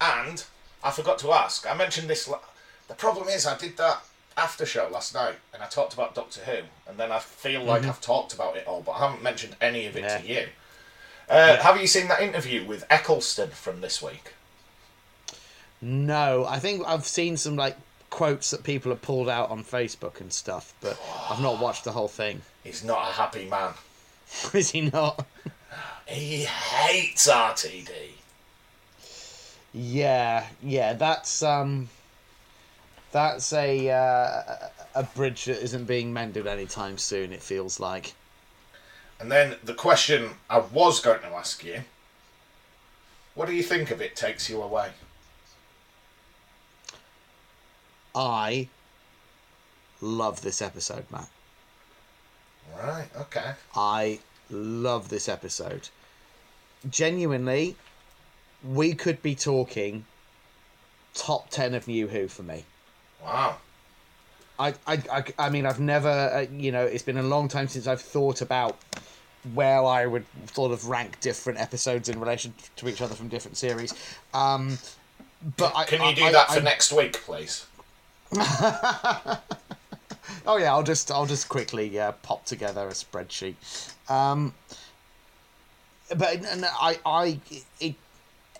And 0.00 0.44
I 0.84 0.90
forgot 0.90 1.18
to 1.20 1.32
ask. 1.32 1.68
I 1.70 1.74
mentioned 1.74 2.08
this. 2.08 2.28
la- 2.28 2.40
The 2.88 2.94
problem 2.94 3.28
is, 3.28 3.46
I 3.46 3.56
did 3.56 3.76
that 3.78 4.02
after 4.36 4.66
show 4.66 4.88
last 4.92 5.14
night, 5.14 5.36
and 5.54 5.62
I 5.62 5.66
talked 5.66 5.94
about 5.94 6.14
Doctor 6.14 6.40
Who, 6.42 6.58
and 6.88 6.98
then 6.98 7.10
I 7.10 7.18
feel 7.18 7.64
like 7.64 7.84
I've 7.84 8.00
talked 8.00 8.34
about 8.34 8.56
it 8.56 8.66
all, 8.66 8.82
but 8.82 8.92
I 8.92 8.98
haven't 9.08 9.22
mentioned 9.22 9.56
any 9.60 9.86
of 9.86 9.96
it 9.96 10.02
Yeah. 10.02 10.18
to 10.18 10.26
you. 10.26 10.46
Uh, 11.30 11.56
Have 11.58 11.80
you 11.80 11.86
seen 11.86 12.08
that 12.08 12.20
interview 12.22 12.64
with 12.64 12.84
Eccleston 12.90 13.50
from 13.50 13.80
this 13.80 14.00
week? 14.02 14.32
No, 15.80 16.44
I 16.46 16.58
think 16.58 16.82
I've 16.86 17.06
seen 17.06 17.36
some 17.36 17.56
like 17.56 17.76
quotes 18.10 18.50
that 18.50 18.64
people 18.64 18.90
have 18.90 19.02
pulled 19.02 19.28
out 19.28 19.50
on 19.50 19.64
Facebook 19.64 20.20
and 20.20 20.32
stuff, 20.32 20.74
but 20.80 20.98
I've 21.30 21.40
not 21.40 21.60
watched 21.60 21.84
the 21.84 21.92
whole 21.92 22.08
thing. 22.08 22.42
He's 22.64 22.84
not 22.84 23.08
a 23.08 23.12
happy 23.12 23.46
man. 23.46 23.72
Is 24.52 24.70
he 24.70 24.82
not? 24.82 25.26
He 26.06 26.44
hates 26.44 27.28
RTD. 27.28 27.90
Yeah, 29.74 30.46
yeah, 30.62 30.94
that's 30.94 31.42
um, 31.42 31.88
that's 33.12 33.52
a 33.52 33.90
uh, 33.90 34.42
a 34.94 35.02
bridge 35.02 35.44
that 35.44 35.62
isn't 35.62 35.84
being 35.84 36.12
mended 36.12 36.46
anytime 36.46 36.96
soon. 36.98 37.32
It 37.32 37.42
feels 37.42 37.78
like. 37.78 38.14
And 39.20 39.30
then 39.30 39.56
the 39.62 39.74
question 39.74 40.30
I 40.48 40.58
was 40.58 41.00
going 41.00 41.20
to 41.20 41.28
ask 41.28 41.64
you 41.64 41.82
what 43.38 43.46
do 43.46 43.54
you 43.54 43.62
think 43.62 43.92
of 43.92 44.00
It 44.00 44.16
Takes 44.16 44.50
You 44.50 44.60
Away? 44.60 44.90
I 48.14 48.68
love 50.00 50.42
this 50.42 50.60
episode, 50.62 51.04
Matt. 51.10 51.28
Right, 52.76 53.08
okay. 53.16 53.52
I 53.74 54.20
love 54.50 55.08
this 55.08 55.28
episode. 55.28 55.88
Genuinely, 56.88 57.76
we 58.64 58.94
could 58.94 59.22
be 59.22 59.34
talking 59.34 60.04
top 61.14 61.50
10 61.50 61.74
of 61.74 61.88
New 61.88 62.06
Who 62.08 62.28
for 62.28 62.42
me. 62.42 62.64
Wow. 63.22 63.56
I, 64.58 64.74
I, 64.86 65.02
I, 65.12 65.24
I 65.38 65.50
mean, 65.50 65.66
I've 65.66 65.80
never, 65.80 66.08
uh, 66.08 66.46
you 66.52 66.72
know, 66.72 66.84
it's 66.84 67.02
been 67.02 67.18
a 67.18 67.22
long 67.22 67.48
time 67.48 67.68
since 67.68 67.86
I've 67.86 68.00
thought 68.00 68.40
about 68.40 68.76
where 69.54 69.84
I 69.84 70.04
would 70.06 70.24
sort 70.52 70.72
of 70.72 70.88
rank 70.88 71.20
different 71.20 71.60
episodes 71.60 72.08
in 72.08 72.18
relation 72.20 72.52
to 72.76 72.88
each 72.88 73.00
other 73.00 73.14
from 73.14 73.28
different 73.28 73.56
series. 73.56 73.94
Um, 74.34 74.78
but 75.56 75.72
I, 75.76 75.84
Can 75.84 76.02
you 76.08 76.14
do 76.14 76.24
I- 76.24 76.32
that 76.32 76.50
for 76.52 76.60
next 76.60 76.92
week, 76.92 77.14
please? 77.24 77.66
Oh 80.46 80.56
yeah, 80.56 80.72
I'll 80.72 80.82
just 80.82 81.10
I'll 81.10 81.26
just 81.26 81.48
quickly 81.48 81.98
uh, 81.98 82.12
pop 82.12 82.44
together 82.44 82.86
a 82.88 82.92
spreadsheet. 82.92 83.56
Um, 84.10 84.54
but 86.16 86.36
and 86.36 86.64
I 86.64 86.98
I 87.04 87.40
it 87.80 87.94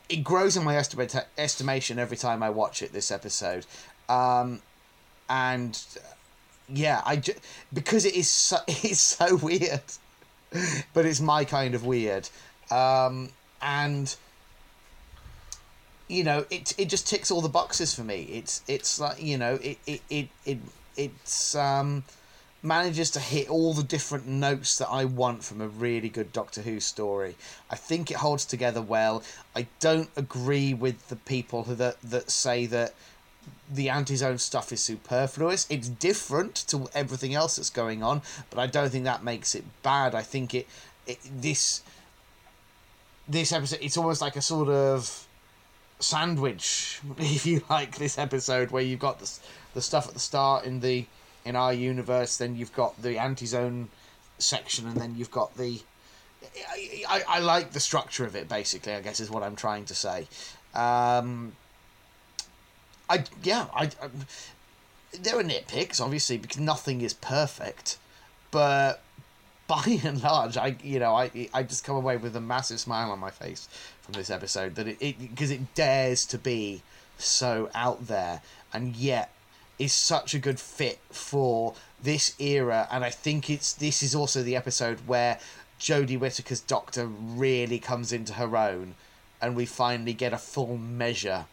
it 0.08 0.16
grows 0.24 0.56
in 0.56 0.64
my 0.64 0.76
estimate 0.76 1.14
estimation 1.36 1.98
every 1.98 2.16
time 2.16 2.42
I 2.42 2.50
watch 2.50 2.82
it. 2.82 2.92
This 2.92 3.10
episode, 3.10 3.66
um, 4.08 4.60
and 5.30 5.78
yeah, 6.68 7.00
I 7.06 7.16
ju- 7.16 7.34
because 7.72 8.04
it 8.04 8.14
is 8.14 8.30
so 8.30 8.58
it's 8.68 9.00
so 9.00 9.36
weird, 9.36 9.80
but 10.92 11.06
it's 11.06 11.20
my 11.20 11.44
kind 11.44 11.74
of 11.74 11.86
weird, 11.86 12.28
um, 12.70 13.30
and 13.62 14.14
you 16.08 16.24
know 16.24 16.44
it 16.50 16.74
it 16.78 16.88
just 16.88 17.06
ticks 17.06 17.30
all 17.30 17.40
the 17.40 17.48
boxes 17.48 17.94
for 17.94 18.02
me 18.02 18.22
it's 18.32 18.62
it's 18.66 18.98
like 18.98 19.22
you 19.22 19.38
know 19.38 19.54
it 19.62 19.78
it 19.86 20.00
it, 20.10 20.28
it 20.44 20.58
it's 20.96 21.54
um 21.54 22.02
manages 22.62 23.10
to 23.12 23.20
hit 23.20 23.48
all 23.48 23.72
the 23.72 23.82
different 23.82 24.26
notes 24.26 24.78
that 24.78 24.88
I 24.88 25.04
want 25.04 25.44
from 25.44 25.60
a 25.60 25.68
really 25.68 26.08
good 26.08 26.32
Doctor 26.32 26.62
Who 26.62 26.80
story. 26.80 27.36
I 27.70 27.76
think 27.76 28.10
it 28.10 28.16
holds 28.16 28.44
together 28.44 28.82
well. 28.82 29.22
I 29.54 29.68
don't 29.78 30.10
agree 30.16 30.74
with 30.74 31.08
the 31.08 31.16
people 31.16 31.64
who 31.64 31.74
that 31.76 32.00
that 32.02 32.30
say 32.30 32.66
that 32.66 32.94
the 33.70 33.88
anti-zone 33.88 34.38
stuff 34.38 34.72
is 34.72 34.82
superfluous. 34.82 35.66
It's 35.70 35.88
different 35.88 36.54
to 36.68 36.88
everything 36.94 37.34
else 37.34 37.56
that's 37.56 37.70
going 37.70 38.02
on, 38.02 38.22
but 38.50 38.58
I 38.58 38.66
don't 38.66 38.90
think 38.90 39.04
that 39.04 39.22
makes 39.22 39.54
it 39.54 39.64
bad. 39.82 40.14
I 40.14 40.22
think 40.22 40.54
it, 40.54 40.66
it 41.06 41.18
this 41.40 41.82
this 43.28 43.52
episode 43.52 43.78
it's 43.82 43.96
almost 43.96 44.20
like 44.20 44.36
a 44.36 44.42
sort 44.42 44.68
of 44.68 45.27
sandwich, 45.98 47.00
if 47.18 47.46
you 47.46 47.62
like, 47.68 47.96
this 47.96 48.18
episode 48.18 48.70
where 48.70 48.82
you've 48.82 49.00
got 49.00 49.20
the, 49.20 49.30
the 49.74 49.82
stuff 49.82 50.08
at 50.08 50.14
the 50.14 50.20
start 50.20 50.64
in 50.64 50.80
the 50.80 51.06
in 51.44 51.56
our 51.56 51.72
universe, 51.72 52.36
then 52.36 52.56
you've 52.56 52.74
got 52.74 53.00
the 53.00 53.18
anti-zone 53.18 53.88
section, 54.38 54.86
and 54.86 54.96
then 54.96 55.14
you've 55.16 55.30
got 55.30 55.56
the 55.56 55.80
I, 56.70 57.02
I, 57.08 57.22
I 57.28 57.38
like 57.40 57.72
the 57.72 57.80
structure 57.80 58.24
of 58.24 58.36
it. 58.36 58.48
Basically, 58.48 58.92
I 58.92 59.00
guess 59.00 59.20
is 59.20 59.30
what 59.30 59.42
I'm 59.42 59.56
trying 59.56 59.84
to 59.86 59.94
say. 59.94 60.28
Um, 60.74 61.52
I 63.08 63.24
yeah, 63.42 63.66
I, 63.74 63.84
I 63.84 64.08
there 65.20 65.38
are 65.38 65.42
nitpicks 65.42 66.00
obviously 66.00 66.36
because 66.36 66.58
nothing 66.58 67.00
is 67.00 67.14
perfect, 67.14 67.98
but 68.50 69.02
by 69.68 70.00
and 70.02 70.20
large, 70.22 70.56
I 70.56 70.76
you 70.82 70.98
know 70.98 71.14
I 71.14 71.48
I 71.54 71.62
just 71.62 71.84
come 71.84 71.94
away 71.94 72.16
with 72.16 72.34
a 72.34 72.40
massive 72.40 72.80
smile 72.80 73.12
on 73.12 73.20
my 73.20 73.30
face 73.30 73.68
from 74.02 74.14
this 74.14 74.30
episode 74.30 74.74
that 74.74 74.88
it 74.88 74.98
because 75.20 75.52
it, 75.52 75.74
dares 75.76 76.26
to 76.26 76.38
be 76.38 76.82
so 77.18 77.70
out 77.74 78.08
there 78.08 78.40
and 78.72 78.96
yet 78.96 79.30
is 79.78 79.92
such 79.92 80.34
a 80.34 80.38
good 80.38 80.58
fit 80.58 80.98
for 81.10 81.74
this 82.02 82.34
era 82.40 82.88
and 82.90 83.04
I 83.04 83.10
think 83.10 83.48
it's 83.48 83.72
this 83.72 84.02
is 84.02 84.14
also 84.14 84.42
the 84.42 84.56
episode 84.56 85.06
where 85.06 85.38
Jodie 85.78 86.18
Whittaker's 86.18 86.60
Doctor 86.60 87.06
really 87.06 87.78
comes 87.78 88.12
into 88.12 88.32
her 88.34 88.56
own 88.56 88.94
and 89.40 89.54
we 89.54 89.66
finally 89.66 90.14
get 90.14 90.32
a 90.32 90.38
full 90.38 90.76
measure 90.76 91.44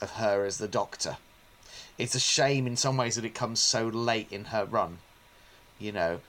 of 0.00 0.12
her 0.12 0.44
as 0.44 0.58
the 0.58 0.68
Doctor. 0.68 1.16
It's 1.96 2.14
a 2.14 2.20
shame 2.20 2.66
in 2.66 2.76
some 2.76 2.96
ways 2.96 3.16
that 3.16 3.24
it 3.24 3.34
comes 3.34 3.60
so 3.60 3.86
late 3.86 4.30
in 4.30 4.46
her 4.46 4.64
run, 4.64 4.98
you 5.78 5.92
know, 5.92 6.20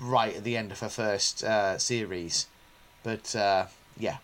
right 0.00 0.36
at 0.36 0.44
the 0.44 0.56
end 0.56 0.72
of 0.72 0.80
her 0.80 0.88
first 0.88 1.42
uh, 1.44 1.78
series. 1.78 2.46
But 3.02 3.34
uh, 3.36 3.66
yeah, 3.98 4.18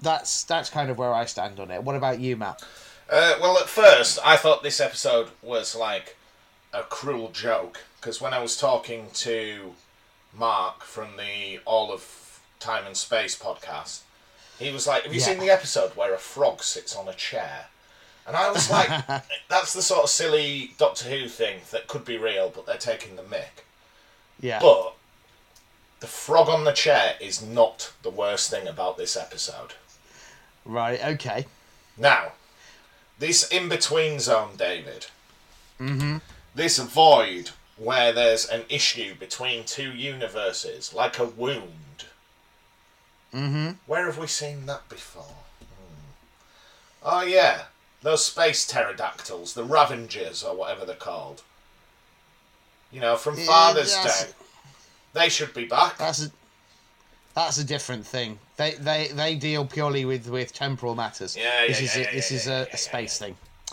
that's 0.00 0.44
that's 0.44 0.70
kind 0.70 0.90
of 0.90 0.98
where 0.98 1.12
I 1.14 1.24
stand 1.26 1.60
on 1.60 1.70
it. 1.70 1.82
What 1.82 1.96
about 1.96 2.20
you, 2.20 2.36
Matt? 2.36 2.62
Uh, 3.10 3.34
well, 3.40 3.58
at 3.58 3.68
first, 3.68 4.18
I 4.24 4.36
thought 4.36 4.62
this 4.62 4.80
episode 4.80 5.28
was 5.42 5.74
like 5.74 6.16
a 6.72 6.82
cruel 6.82 7.30
joke 7.32 7.80
because 8.00 8.20
when 8.20 8.32
I 8.32 8.38
was 8.40 8.56
talking 8.56 9.08
to 9.14 9.74
Mark 10.36 10.82
from 10.84 11.16
the 11.16 11.58
All 11.64 11.92
of 11.92 12.40
Time 12.60 12.86
and 12.86 12.96
Space 12.96 13.36
podcast, 13.38 14.00
he 14.58 14.70
was 14.70 14.86
like, 14.86 15.02
"Have 15.02 15.12
you 15.12 15.20
Yeah. 15.20 15.26
seen 15.26 15.38
the 15.40 15.50
episode 15.50 15.96
where 15.96 16.14
a 16.14 16.18
frog 16.18 16.62
sits 16.62 16.94
on 16.94 17.08
a 17.08 17.14
chair?" 17.14 17.66
And 18.26 18.36
I 18.36 18.50
was 18.50 18.70
like, 18.70 18.88
"That's 19.48 19.72
the 19.72 19.82
sort 19.82 20.04
of 20.04 20.10
silly 20.10 20.74
Doctor 20.78 21.08
Who 21.08 21.28
thing 21.28 21.60
that 21.72 21.88
could 21.88 22.04
be 22.04 22.16
real, 22.16 22.48
but 22.48 22.64
they're 22.66 22.76
taking 22.78 23.16
the 23.16 23.22
mick." 23.22 23.64
Yeah. 24.40 24.60
But 24.60 24.94
the 26.00 26.06
frog 26.06 26.48
on 26.48 26.64
the 26.64 26.72
chair 26.72 27.14
is 27.20 27.42
not 27.42 27.92
the 28.02 28.10
worst 28.10 28.50
thing 28.50 28.66
about 28.66 28.96
this 28.96 29.16
episode. 29.16 29.74
right. 30.64 31.02
Okay. 31.04 31.46
Now, 31.96 32.32
this 33.18 33.46
in 33.48 33.68
between 33.68 34.18
zone, 34.18 34.56
David. 34.56 35.06
Mm-hmm. 35.78 36.18
This 36.54 36.78
void 36.78 37.50
where 37.76 38.12
there's 38.12 38.46
an 38.46 38.62
issue 38.68 39.14
between 39.14 39.64
two 39.64 39.92
universes, 39.92 40.92
like 40.94 41.18
a 41.18 41.24
wound. 41.24 42.06
Mm-hmm. 43.34 43.70
Where 43.86 44.06
have 44.06 44.18
we 44.18 44.26
seen 44.26 44.66
that 44.66 44.88
before? 44.88 45.36
Hmm. 45.60 46.10
Oh, 47.02 47.22
yeah. 47.22 47.64
Those 48.02 48.24
space 48.24 48.66
pterodactyls, 48.66 49.54
the 49.54 49.64
Ravengers, 49.64 50.42
or 50.42 50.56
whatever 50.56 50.84
they're 50.84 50.96
called. 50.96 51.42
You 52.90 53.00
know, 53.00 53.16
from 53.16 53.36
Father's 53.36 53.94
that's- 53.94 54.24
Day. 54.26 54.32
They 55.12 55.28
should 55.28 55.52
be 55.54 55.64
back. 55.64 55.98
That's 55.98 56.24
a 56.26 56.30
that's 57.34 57.58
a 57.58 57.64
different 57.64 58.06
thing. 58.06 58.38
They 58.56 58.72
they 58.74 59.08
they 59.08 59.34
deal 59.34 59.64
purely 59.64 60.04
with 60.04 60.28
with 60.28 60.52
temporal 60.52 60.94
matters. 60.94 61.36
Yeah, 61.36 61.66
This 61.66 61.80
yeah, 61.80 61.84
is 61.86 61.96
yeah, 61.96 62.02
a, 62.02 62.14
this 62.14 62.30
yeah, 62.30 62.36
is 62.36 62.46
a, 62.46 62.50
yeah, 62.50 62.56
a 62.60 62.66
yeah, 62.70 62.76
space 62.76 63.22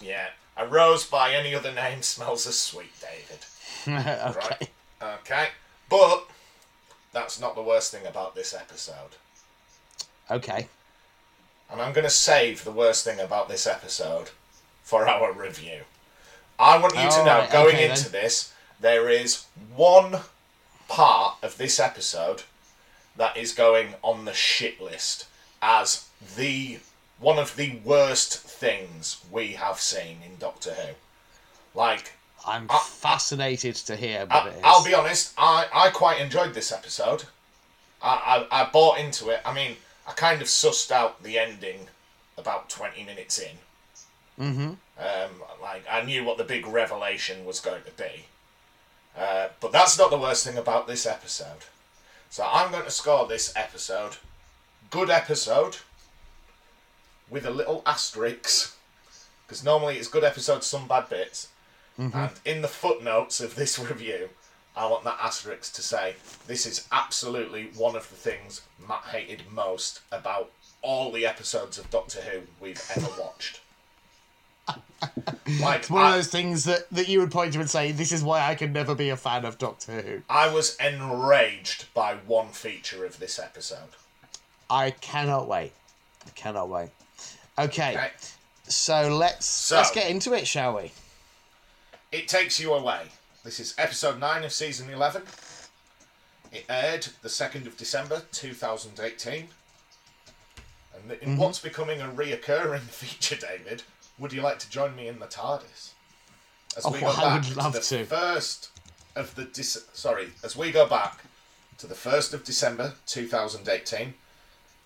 Yeah. 0.02 0.28
A 0.58 0.66
rose 0.68 1.06
by 1.06 1.34
any 1.34 1.54
other 1.54 1.72
name 1.72 2.02
smells 2.14 2.48
as 2.48 2.58
sweet, 2.58 2.92
David. 3.00 3.46
okay. 4.08 4.40
Right. 4.40 4.70
Okay. 5.20 5.48
But 5.90 6.26
that's 7.14 7.40
not 7.40 7.54
the 7.56 7.62
worst 7.62 7.92
thing 7.92 8.06
about 8.08 8.34
this 8.34 8.54
episode. 8.54 9.16
Okay. 10.30 10.68
And 11.72 11.82
I'm 11.82 11.94
going 11.94 12.04
to 12.04 12.10
save 12.10 12.64
the 12.64 12.72
worst 12.72 13.04
thing 13.04 13.20
about 13.20 13.50
this 13.50 13.68
episode 13.68 14.32
for 14.84 15.08
our 15.08 15.32
review. 15.34 15.82
I 16.60 16.78
want 16.80 16.96
you 16.96 17.10
to 17.10 17.24
know, 17.26 17.40
right, 17.40 17.52
going 17.52 17.76
okay, 17.76 17.90
into 17.90 18.10
then. 18.10 18.24
this, 18.24 18.54
there 18.80 19.10
is 19.10 19.46
one 19.76 20.20
part 20.88 21.38
of 21.44 21.58
this 21.58 21.80
episode 21.80 22.44
that 23.16 23.36
is 23.36 23.52
going 23.54 23.96
on 24.04 24.26
the 24.26 24.34
shit 24.34 24.80
list 24.82 25.26
as 25.62 26.08
the 26.36 26.80
one 27.20 27.40
of 27.40 27.56
the 27.56 27.80
worst 27.84 28.38
things 28.40 29.24
we 29.32 29.54
have 29.54 29.80
seen 29.80 30.18
in 30.24 30.38
Doctor 30.40 30.72
Who. 30.72 30.94
Like, 31.74 32.14
I'm 32.46 32.68
I- 32.70 32.80
fascinated 32.80 33.76
to 33.76 33.96
hear 33.96 34.22
what 34.22 34.32
I, 34.32 34.50
it 34.50 34.56
is. 34.56 34.62
I'll 34.64 34.86
be 34.86 34.94
honest, 34.94 35.34
I, 35.38 35.68
I 35.74 35.90
quite 35.90 36.22
enjoyed 36.22 36.54
this 36.54 36.72
episode. 36.72 37.24
I, 38.02 38.46
I, 38.52 38.62
I 38.62 38.70
bought 38.70 39.00
into 39.00 39.30
it. 39.30 39.42
I 39.46 39.54
mean, 39.54 39.78
I 40.08 40.12
kind 40.12 40.42
of 40.42 40.48
sussed 40.48 40.92
out 40.92 41.24
the 41.24 41.40
ending 41.40 41.88
about 42.38 42.70
20 42.70 43.04
minutes 43.04 43.40
in. 43.40 43.58
Mm-hmm. 44.40 44.70
Um, 45.00 45.32
like, 45.62 45.84
I 45.90 46.04
knew 46.04 46.24
what 46.24 46.38
the 46.38 46.44
big 46.44 46.68
revelation 46.68 47.46
was 47.46 47.60
going 47.60 47.82
to 47.84 47.92
be. 47.92 48.26
Uh, 49.18 49.48
but 49.60 49.72
that's 49.72 49.98
not 49.98 50.12
the 50.12 50.18
worst 50.18 50.46
thing 50.46 50.58
about 50.58 50.88
this 50.88 51.06
episode. 51.06 51.66
So 52.30 52.48
I'm 52.50 52.72
going 52.72 52.84
to 52.84 52.92
score 52.92 53.26
this 53.26 53.54
episode 53.56 54.18
good 54.90 55.10
episode 55.10 55.78
with 57.30 57.46
a 57.46 57.50
little 57.52 57.82
asterisk 57.86 58.76
because 59.46 59.64
normally 59.64 59.98
it's 59.98 60.08
good 60.08 60.24
episode, 60.24 60.64
some 60.64 60.88
bad 60.88 61.10
bits. 61.10 61.50
And 61.98 62.32
in 62.46 62.62
the 62.62 62.68
footnotes 62.68 63.40
of 63.42 63.56
this 63.56 63.80
review, 63.90 64.30
I 64.76 64.86
want 64.88 65.04
that 65.06 65.18
asterisk 65.22 65.74
to 65.74 65.82
say 65.82 66.16
this 66.46 66.66
is 66.66 66.88
absolutely 66.92 67.72
one 67.76 67.96
of 67.96 68.08
the 68.10 68.16
things 68.16 68.62
Matt 68.88 69.06
hated 69.12 69.44
most 69.52 70.02
about 70.12 70.52
all 70.82 71.12
the 71.12 71.26
episodes 71.26 71.78
of 71.78 71.90
Doctor 71.90 72.22
Who 72.22 72.42
we've 72.62 72.82
ever 72.96 73.08
watched. 73.20 73.62
like 75.62 75.80
It's 75.80 75.90
one 75.90 76.06
of 76.08 76.14
those 76.14 76.28
things 76.28 76.64
that, 76.66 76.90
that 76.92 77.08
you 77.08 77.20
would 77.20 77.32
point 77.32 77.54
to 77.54 77.60
and 77.60 77.70
say, 77.70 77.92
"This 77.92 78.12
is 78.12 78.24
why 78.24 78.42
I 78.48 78.56
can 78.56 78.74
never 78.74 78.94
be 78.96 79.10
a 79.10 79.18
fan 79.18 79.46
of 79.46 79.58
Doctor 79.58 80.02
Who." 80.02 80.22
I 80.30 80.48
was 80.54 80.76
enraged 80.78 81.94
by 81.94 82.16
one 82.26 82.50
feature 82.50 83.06
of 83.06 83.20
this 83.20 83.40
episode. 83.40 83.96
I 84.70 84.92
cannot 84.92 85.48
wait. 85.48 85.72
I 86.26 86.30
cannot 86.32 86.70
wait. 86.70 86.90
Okay, 87.58 87.92
Okay. 87.96 88.12
so 88.68 89.16
let's 89.16 89.46
So- 89.46 89.78
let's 89.78 89.92
get 89.92 90.10
into 90.12 90.34
it, 90.34 90.48
shall 90.48 90.76
we? 90.76 90.92
It 92.12 92.28
takes 92.28 92.60
you 92.60 92.74
away. 92.74 93.08
This 93.44 93.60
is 93.60 93.74
episode 93.78 94.20
9 94.20 94.44
of 94.44 94.52
season 94.54 94.90
11. 94.90 95.24
It 96.52 96.66
aired 96.70 97.08
the 97.22 97.30
2nd 97.30 97.66
of 97.68 97.78
December 97.78 98.24
2018. 98.32 99.50
And 100.94 101.12
in 101.12 101.18
Mm-hmm. 101.20 101.38
what's 101.38 101.60
becoming 101.60 102.02
a 102.02 102.08
reoccurring 102.08 102.82
feature, 102.90 103.36
David, 103.36 103.84
would 104.20 104.34
you 104.34 104.42
like 104.42 104.60
to 104.60 104.70
join 104.70 104.96
me 104.96 105.08
in 105.08 105.20
the 105.20 105.26
TARDIS? 105.28 105.92
As 106.76 106.86
Oh, 106.86 106.94
I 106.94 107.36
would 107.36 107.56
love 107.56 107.74
the 107.74 107.80
to. 107.82 108.06
first 108.06 108.70
of 109.16 109.36
the 109.36 109.46
dis- 109.46 109.86
sorry, 109.94 110.30
as 110.44 110.56
we 110.56 110.72
go 110.72 110.86
back 110.88 111.24
to 111.80 111.88
the 111.88 111.96
1st 111.96 112.34
of 112.34 112.44
December 112.44 112.94
2018 113.08 114.14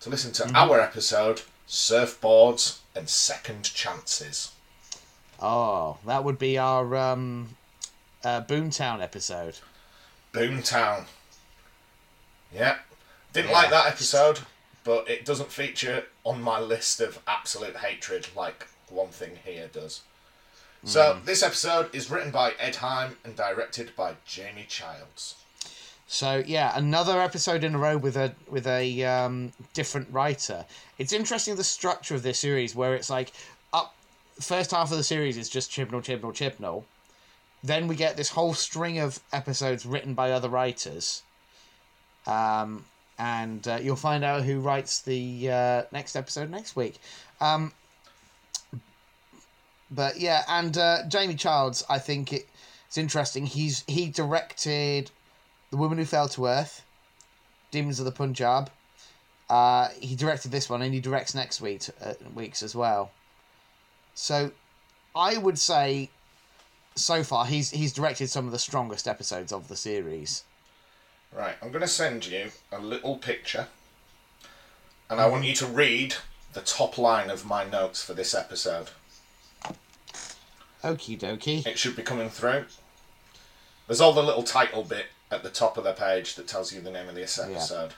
to 0.00 0.10
listen 0.10 0.32
to 0.32 0.42
Mm-hmm. 0.44 0.56
our 0.56 0.80
episode 0.80 1.42
Surfboards 1.68 2.78
and 2.94 3.08
Second 3.08 3.64
Chances. 3.64 4.52
Oh, 5.40 5.98
that 6.06 6.22
would 6.24 6.38
be 6.38 6.56
our 6.58 6.94
um, 6.96 7.56
uh, 8.24 8.42
Boomtown 8.42 9.02
episode. 9.02 9.58
Boomtown. 10.32 11.04
Yeah. 12.52 12.78
Didn't 13.32 13.50
Yeah. 13.50 13.56
like 13.56 13.70
that 13.70 13.86
episode, 13.86 14.40
but 14.84 15.08
it 15.08 15.24
doesn't 15.24 15.50
feature 15.50 16.06
on 16.24 16.42
my 16.42 16.58
list 16.60 17.00
of 17.00 17.18
absolute 17.26 17.76
hatred 17.78 18.28
like 18.36 18.66
one 18.92 19.08
thing 19.08 19.38
here 19.44 19.68
does. 19.72 20.02
So, 20.84 21.20
this 21.24 21.44
episode 21.44 21.94
is 21.94 22.10
written 22.10 22.32
by 22.32 22.54
Ed 22.58 22.76
Hime 22.76 23.16
and 23.24 23.36
directed 23.36 23.94
by 23.94 24.16
Jamie 24.26 24.66
Childs. 24.68 25.36
So 26.12 26.42
yeah, 26.46 26.72
another 26.76 27.22
episode 27.22 27.64
in 27.64 27.74
a 27.74 27.78
row 27.78 27.96
with 27.96 28.18
a 28.18 28.34
with 28.46 28.66
a 28.66 29.02
um, 29.02 29.50
different 29.72 30.08
writer. 30.12 30.66
It's 30.98 31.10
interesting 31.10 31.56
the 31.56 31.64
structure 31.64 32.14
of 32.14 32.22
this 32.22 32.38
series 32.38 32.74
where 32.74 32.94
it's 32.94 33.08
like 33.08 33.32
up 33.72 33.94
first 34.38 34.72
half 34.72 34.90
of 34.90 34.98
the 34.98 35.04
series 35.04 35.38
is 35.38 35.48
just 35.48 35.70
Chibnall, 35.70 36.04
Chibnall, 36.04 36.34
Chibnall. 36.34 36.84
Then 37.64 37.88
we 37.88 37.96
get 37.96 38.18
this 38.18 38.28
whole 38.28 38.52
string 38.52 38.98
of 38.98 39.20
episodes 39.32 39.86
written 39.86 40.12
by 40.12 40.32
other 40.32 40.50
writers. 40.50 41.22
Um, 42.26 42.84
and 43.18 43.66
uh, 43.66 43.78
you'll 43.80 43.96
find 43.96 44.22
out 44.22 44.42
who 44.42 44.60
writes 44.60 45.00
the 45.00 45.50
uh, 45.50 45.82
next 45.92 46.14
episode 46.14 46.50
next 46.50 46.76
week. 46.76 46.96
Um, 47.40 47.72
but 49.94 50.18
yeah, 50.18 50.44
and 50.48 50.76
uh, 50.76 51.06
Jamie 51.08 51.34
Childs, 51.34 51.84
I 51.88 51.98
think 51.98 52.32
it, 52.32 52.48
it's 52.88 52.98
interesting. 52.98 53.46
He's 53.46 53.84
he 53.86 54.08
directed 54.08 55.10
the 55.70 55.76
Woman 55.76 55.98
Who 55.98 56.04
Fell 56.04 56.28
to 56.30 56.46
Earth, 56.46 56.84
Demons 57.70 57.98
of 57.98 58.06
the 58.06 58.12
Punjab. 58.12 58.70
Uh, 59.50 59.88
he 60.00 60.16
directed 60.16 60.50
this 60.50 60.70
one, 60.70 60.80
and 60.82 60.94
he 60.94 61.00
directs 61.00 61.34
next 61.34 61.60
week 61.60 61.82
uh, 62.02 62.14
weeks 62.34 62.62
as 62.62 62.74
well. 62.74 63.10
So, 64.14 64.50
I 65.14 65.36
would 65.36 65.58
say, 65.58 66.08
so 66.94 67.22
far 67.22 67.44
he's 67.44 67.70
he's 67.70 67.92
directed 67.92 68.30
some 68.30 68.46
of 68.46 68.52
the 68.52 68.58
strongest 68.58 69.06
episodes 69.06 69.52
of 69.52 69.68
the 69.68 69.76
series. 69.76 70.44
Right, 71.34 71.54
I'm 71.62 71.68
going 71.68 71.80
to 71.82 71.88
send 71.88 72.26
you 72.26 72.50
a 72.70 72.78
little 72.78 73.16
picture, 73.16 73.68
and 75.10 75.20
I 75.20 75.26
want 75.28 75.44
you 75.44 75.54
to 75.56 75.66
read 75.66 76.16
the 76.52 76.60
top 76.60 76.98
line 76.98 77.30
of 77.30 77.46
my 77.46 77.64
notes 77.64 78.02
for 78.04 78.12
this 78.12 78.34
episode. 78.34 78.90
Okie 80.84 81.18
dokie. 81.18 81.66
It 81.66 81.78
should 81.78 81.96
be 81.96 82.02
coming 82.02 82.28
through. 82.28 82.64
There's 83.86 84.00
all 84.00 84.12
the 84.12 84.22
little 84.22 84.42
title 84.42 84.82
bit 84.82 85.06
at 85.30 85.42
the 85.42 85.50
top 85.50 85.76
of 85.76 85.84
the 85.84 85.92
page 85.92 86.34
that 86.36 86.46
tells 86.48 86.72
you 86.72 86.80
the 86.80 86.90
name 86.90 87.08
of 87.08 87.14
this 87.14 87.38
episode. 87.38 87.92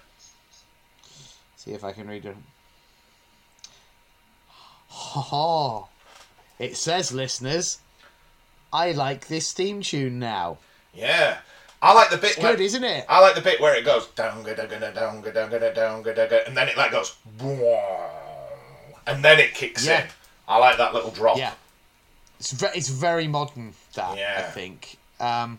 See 1.56 1.72
if 1.72 1.82
I 1.84 1.92
can 1.92 2.08
read 2.08 2.24
it. 2.26 2.36
Ha 4.88 5.20
ha. 5.20 5.86
It 6.58 6.76
says, 6.76 7.12
listeners, 7.12 7.78
I 8.72 8.92
like 8.92 9.26
this 9.28 9.52
theme 9.52 9.80
tune 9.82 10.18
now. 10.18 10.58
Yeah, 10.92 11.38
I 11.82 11.92
like 11.94 12.10
the 12.10 12.16
bit. 12.16 12.32
It's 12.32 12.38
where, 12.38 12.52
good, 12.52 12.60
isn't 12.62 12.84
it? 12.84 13.04
I 13.08 13.20
like 13.20 13.34
the 13.34 13.40
bit 13.40 13.60
where 13.60 13.74
it 13.76 13.84
goes 13.84 14.06
down, 14.08 14.44
da, 14.44 14.54
ga, 14.54 14.66
da, 14.66 14.90
down, 14.92 15.20
da, 15.22 15.30
ga, 15.48 15.58
da, 15.58 15.72
down, 15.72 16.02
da, 16.02 16.12
ga, 16.14 16.40
and 16.46 16.56
then 16.56 16.68
it 16.68 16.76
like 16.76 16.92
goes, 16.92 17.16
and 19.06 19.24
then 19.24 19.40
it 19.40 19.54
kicks 19.54 19.84
Yeah. 19.84 20.02
in. 20.02 20.08
I 20.46 20.58
like 20.58 20.76
that 20.78 20.94
little 20.94 21.10
drop. 21.10 21.38
Yeah. 21.38 21.52
It's, 22.38 22.52
ve- 22.52 22.74
it's 22.74 22.88
very 22.88 23.26
modern, 23.28 23.72
that, 23.94 24.16
I 24.38 24.42
think. 24.50 24.96
Um, 25.20 25.58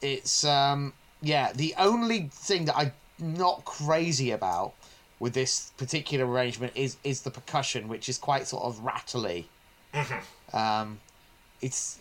it's, 0.00 0.44
um, 0.44 0.92
yeah, 1.22 1.52
the 1.52 1.74
only 1.78 2.28
thing 2.32 2.66
that 2.66 2.76
I'm 2.76 2.92
not 3.18 3.64
crazy 3.64 4.30
about 4.30 4.74
with 5.18 5.34
this 5.34 5.72
particular 5.76 6.26
arrangement 6.26 6.72
is, 6.76 6.96
is 7.02 7.22
the 7.22 7.30
percussion, 7.30 7.88
which 7.88 8.08
is 8.08 8.18
quite 8.18 8.46
sort 8.46 8.64
of 8.64 8.78
rattly. 8.80 9.48
Um, 10.52 11.00
it's. 11.60 11.98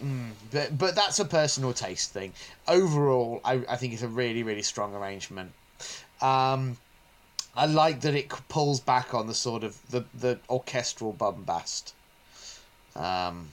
Mm, 0.00 0.30
but 0.52 0.78
but 0.78 0.94
that's 0.94 1.18
a 1.18 1.24
personal 1.24 1.72
taste 1.72 2.12
thing. 2.12 2.32
Overall, 2.68 3.40
I, 3.44 3.54
I 3.68 3.74
think 3.76 3.92
it's 3.92 4.02
a 4.02 4.08
really 4.08 4.44
really 4.44 4.62
strong 4.62 4.94
arrangement. 4.94 5.50
Um, 6.20 6.76
I 7.56 7.66
like 7.66 8.02
that 8.02 8.14
it 8.14 8.28
pulls 8.48 8.78
back 8.78 9.14
on 9.14 9.26
the 9.26 9.34
sort 9.34 9.64
of 9.64 9.76
the, 9.90 10.04
the 10.14 10.38
orchestral 10.48 11.12
bombast. 11.12 11.94
Um, 12.96 13.50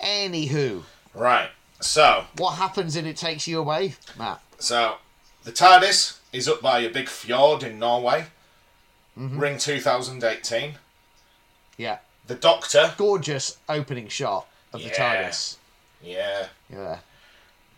anywho, 0.00 0.82
Right. 1.14 1.50
So, 1.80 2.24
what 2.36 2.52
happens 2.56 2.96
and 2.96 3.06
it 3.06 3.16
takes 3.16 3.46
you 3.46 3.58
away, 3.60 3.94
Matt? 4.18 4.40
so 4.58 4.96
the 5.44 5.52
TARDIS 5.52 6.18
is 6.32 6.48
up 6.48 6.60
by 6.60 6.80
a 6.80 6.90
big 6.90 7.08
fjord 7.08 7.62
in 7.62 7.78
Norway. 7.78 8.26
Ring 9.16 9.58
2018. 9.58 10.74
Yeah, 11.76 11.98
The 12.26 12.34
Doctor. 12.36 12.94
gorgeous 12.96 13.58
opening 13.68 14.08
shot 14.08 14.46
of 14.72 14.80
the 14.82 14.90
TARDIS. 14.90 15.56
Yeah. 16.02 16.46
Yeah. 16.70 16.98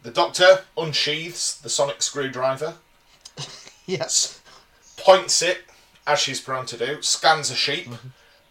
The 0.02 0.10
Doctor 0.10 0.64
unsheathes 0.76 1.60
the 1.62 1.68
sonic 1.70 2.02
screwdriver, 2.02 2.74
Yes. 3.86 4.40
points 4.96 5.40
it 5.42 5.62
as 6.06 6.18
she's 6.18 6.40
prone 6.40 6.66
to 6.66 6.76
do, 6.78 7.00
scans 7.02 7.50
a 7.50 7.54
sheep, 7.54 7.88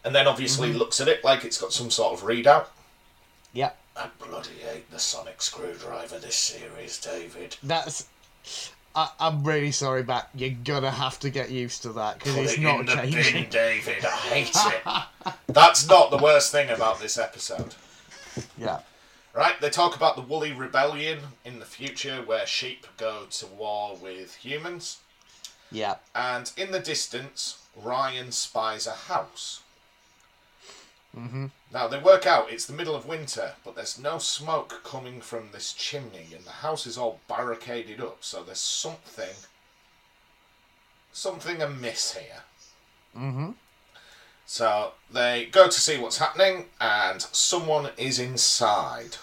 and 0.04 0.16
then 0.16 0.28
obviously 0.28 0.70
mm-hmm. 0.70 0.78
looks 0.78 1.02
at 1.02 1.08
it 1.08 1.24
like 1.24 1.44
it's 1.44 1.60
got 1.60 1.74
some 1.74 1.90
sort 1.90 2.14
of 2.14 2.26
readout. 2.26 2.68
Yeah. 3.54 3.72
I 3.96 4.08
bloody 4.20 4.52
hate 4.62 4.90
the 4.92 5.00
sonic 5.00 5.42
screwdriver 5.42 6.20
this 6.20 6.36
series, 6.36 7.00
David. 7.00 7.58
That's. 7.62 8.08
I, 8.96 9.10
I'm 9.20 9.44
really 9.44 9.72
sorry, 9.72 10.04
Matt. 10.04 10.30
You're 10.34 10.56
gonna 10.64 10.92
have 10.92 11.20
to 11.20 11.30
get 11.30 11.50
used 11.50 11.84
to 11.84 11.94
that 11.94 12.20
because 12.20 12.38
it's 12.38 12.54
it 12.54 12.62
not 12.62 12.82
in 12.82 12.86
the 12.86 12.96
changing. 12.96 13.34
bin, 13.44 13.50
David. 13.50 14.06
I 14.06 14.10
hate 14.10 14.56
it. 14.56 15.34
That's 15.48 15.88
not 15.88 16.12
the 16.12 16.18
worst 16.18 16.52
thing 16.52 16.70
about 16.70 17.00
this 17.00 17.18
episode. 17.18 17.76
Yeah. 18.58 18.80
Right, 19.34 19.60
they 19.62 19.70
talk 19.70 19.96
about 19.96 20.16
the 20.16 20.22
Woolly 20.22 20.54
Rebellion 20.54 21.20
in 21.46 21.60
the 21.60 21.66
future 21.66 22.22
where 22.26 22.48
sheep 22.48 22.88
go 22.98 23.26
to 23.30 23.46
war 23.46 23.96
with 23.96 24.36
humans. 24.36 25.00
Yeah. 25.72 25.96
And 26.16 26.52
in 26.58 26.72
the 26.72 26.80
distance, 26.80 27.60
Ryan 27.76 28.32
spies 28.32 28.88
a 28.88 28.92
house. 28.92 29.62
Mm-hmm. 31.18 31.48
Now, 31.74 31.88
they 31.88 31.98
work 31.98 32.28
out 32.28 32.52
it's 32.52 32.66
the 32.66 32.74
middle 32.74 32.96
of 32.96 33.08
winter, 33.08 33.54
but 33.66 33.76
there's 33.76 34.00
no 34.00 34.20
smoke 34.20 34.82
coming 34.84 35.22
from 35.22 35.50
this 35.52 35.74
chimney, 35.74 36.28
and 36.36 36.46
the 36.46 36.52
house 36.52 36.86
is 36.86 36.98
all 36.98 37.20
barricaded 37.28 38.00
up, 38.00 38.18
so 38.22 38.44
there's 38.44 38.60
something. 38.60 39.36
something 41.12 41.62
amiss 41.62 42.14
here. 42.16 42.44
Mm-hmm. 43.18 43.52
So 44.46 44.94
they 45.12 45.48
go 45.52 45.66
to 45.66 45.80
see 45.80 45.98
what's 45.98 46.20
happening, 46.20 46.66
and 46.80 47.22
someone 47.22 47.90
is 47.98 48.20
inside. 48.20 49.18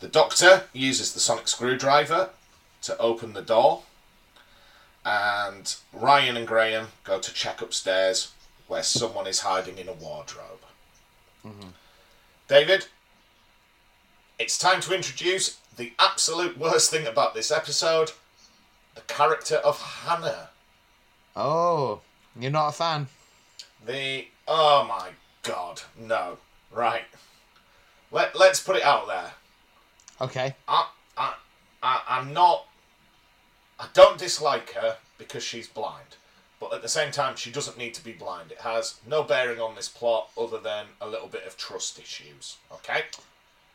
The 0.00 0.08
doctor 0.08 0.64
uses 0.74 1.14
the 1.14 1.20
sonic 1.20 1.48
screwdriver 1.48 2.30
to 2.82 2.98
open 2.98 3.32
the 3.32 3.42
door, 3.42 3.82
and 5.06 5.74
Ryan 5.92 6.36
and 6.36 6.46
Graham 6.46 6.88
go 7.02 7.18
to 7.18 7.32
check 7.32 7.62
upstairs 7.62 8.32
where 8.66 8.82
someone 8.82 9.26
is 9.26 9.40
hiding 9.40 9.78
in 9.78 9.88
a 9.88 9.92
wardrobe. 9.92 10.60
Mm-hmm. 11.46 11.68
David, 12.48 12.86
it's 14.38 14.58
time 14.58 14.80
to 14.82 14.94
introduce 14.94 15.60
the 15.76 15.92
absolute 15.98 16.58
worst 16.58 16.90
thing 16.90 17.06
about 17.06 17.34
this 17.34 17.50
episode 17.50 18.12
the 18.94 19.00
character 19.02 19.56
of 19.56 19.80
Hannah. 19.80 20.50
Oh, 21.34 22.00
you're 22.38 22.50
not 22.50 22.68
a 22.68 22.72
fan? 22.72 23.08
The 23.84 24.26
oh 24.46 24.86
my 24.88 25.10
god, 25.42 25.82
no. 25.98 26.38
Right. 26.70 27.04
Let 28.10 28.38
let's 28.38 28.60
put 28.60 28.76
it 28.76 28.84
out 28.84 29.06
there. 29.08 29.32
Okay. 30.20 30.54
I 30.68 30.88
I, 31.16 31.34
I 31.82 32.02
I'm 32.08 32.32
not 32.32 32.66
I 33.78 33.88
don't 33.92 34.18
dislike 34.18 34.72
her 34.72 34.96
because 35.18 35.42
she's 35.42 35.66
blind. 35.68 36.16
But 36.60 36.72
at 36.72 36.82
the 36.82 36.88
same 36.88 37.10
time 37.10 37.36
she 37.36 37.50
doesn't 37.50 37.78
need 37.78 37.94
to 37.94 38.04
be 38.04 38.12
blind. 38.12 38.52
It 38.52 38.60
has 38.60 39.00
no 39.06 39.22
bearing 39.22 39.60
on 39.60 39.74
this 39.74 39.88
plot 39.88 40.30
other 40.38 40.58
than 40.58 40.86
a 41.00 41.08
little 41.08 41.28
bit 41.28 41.46
of 41.46 41.56
trust 41.56 41.98
issues. 41.98 42.58
Okay? 42.72 43.02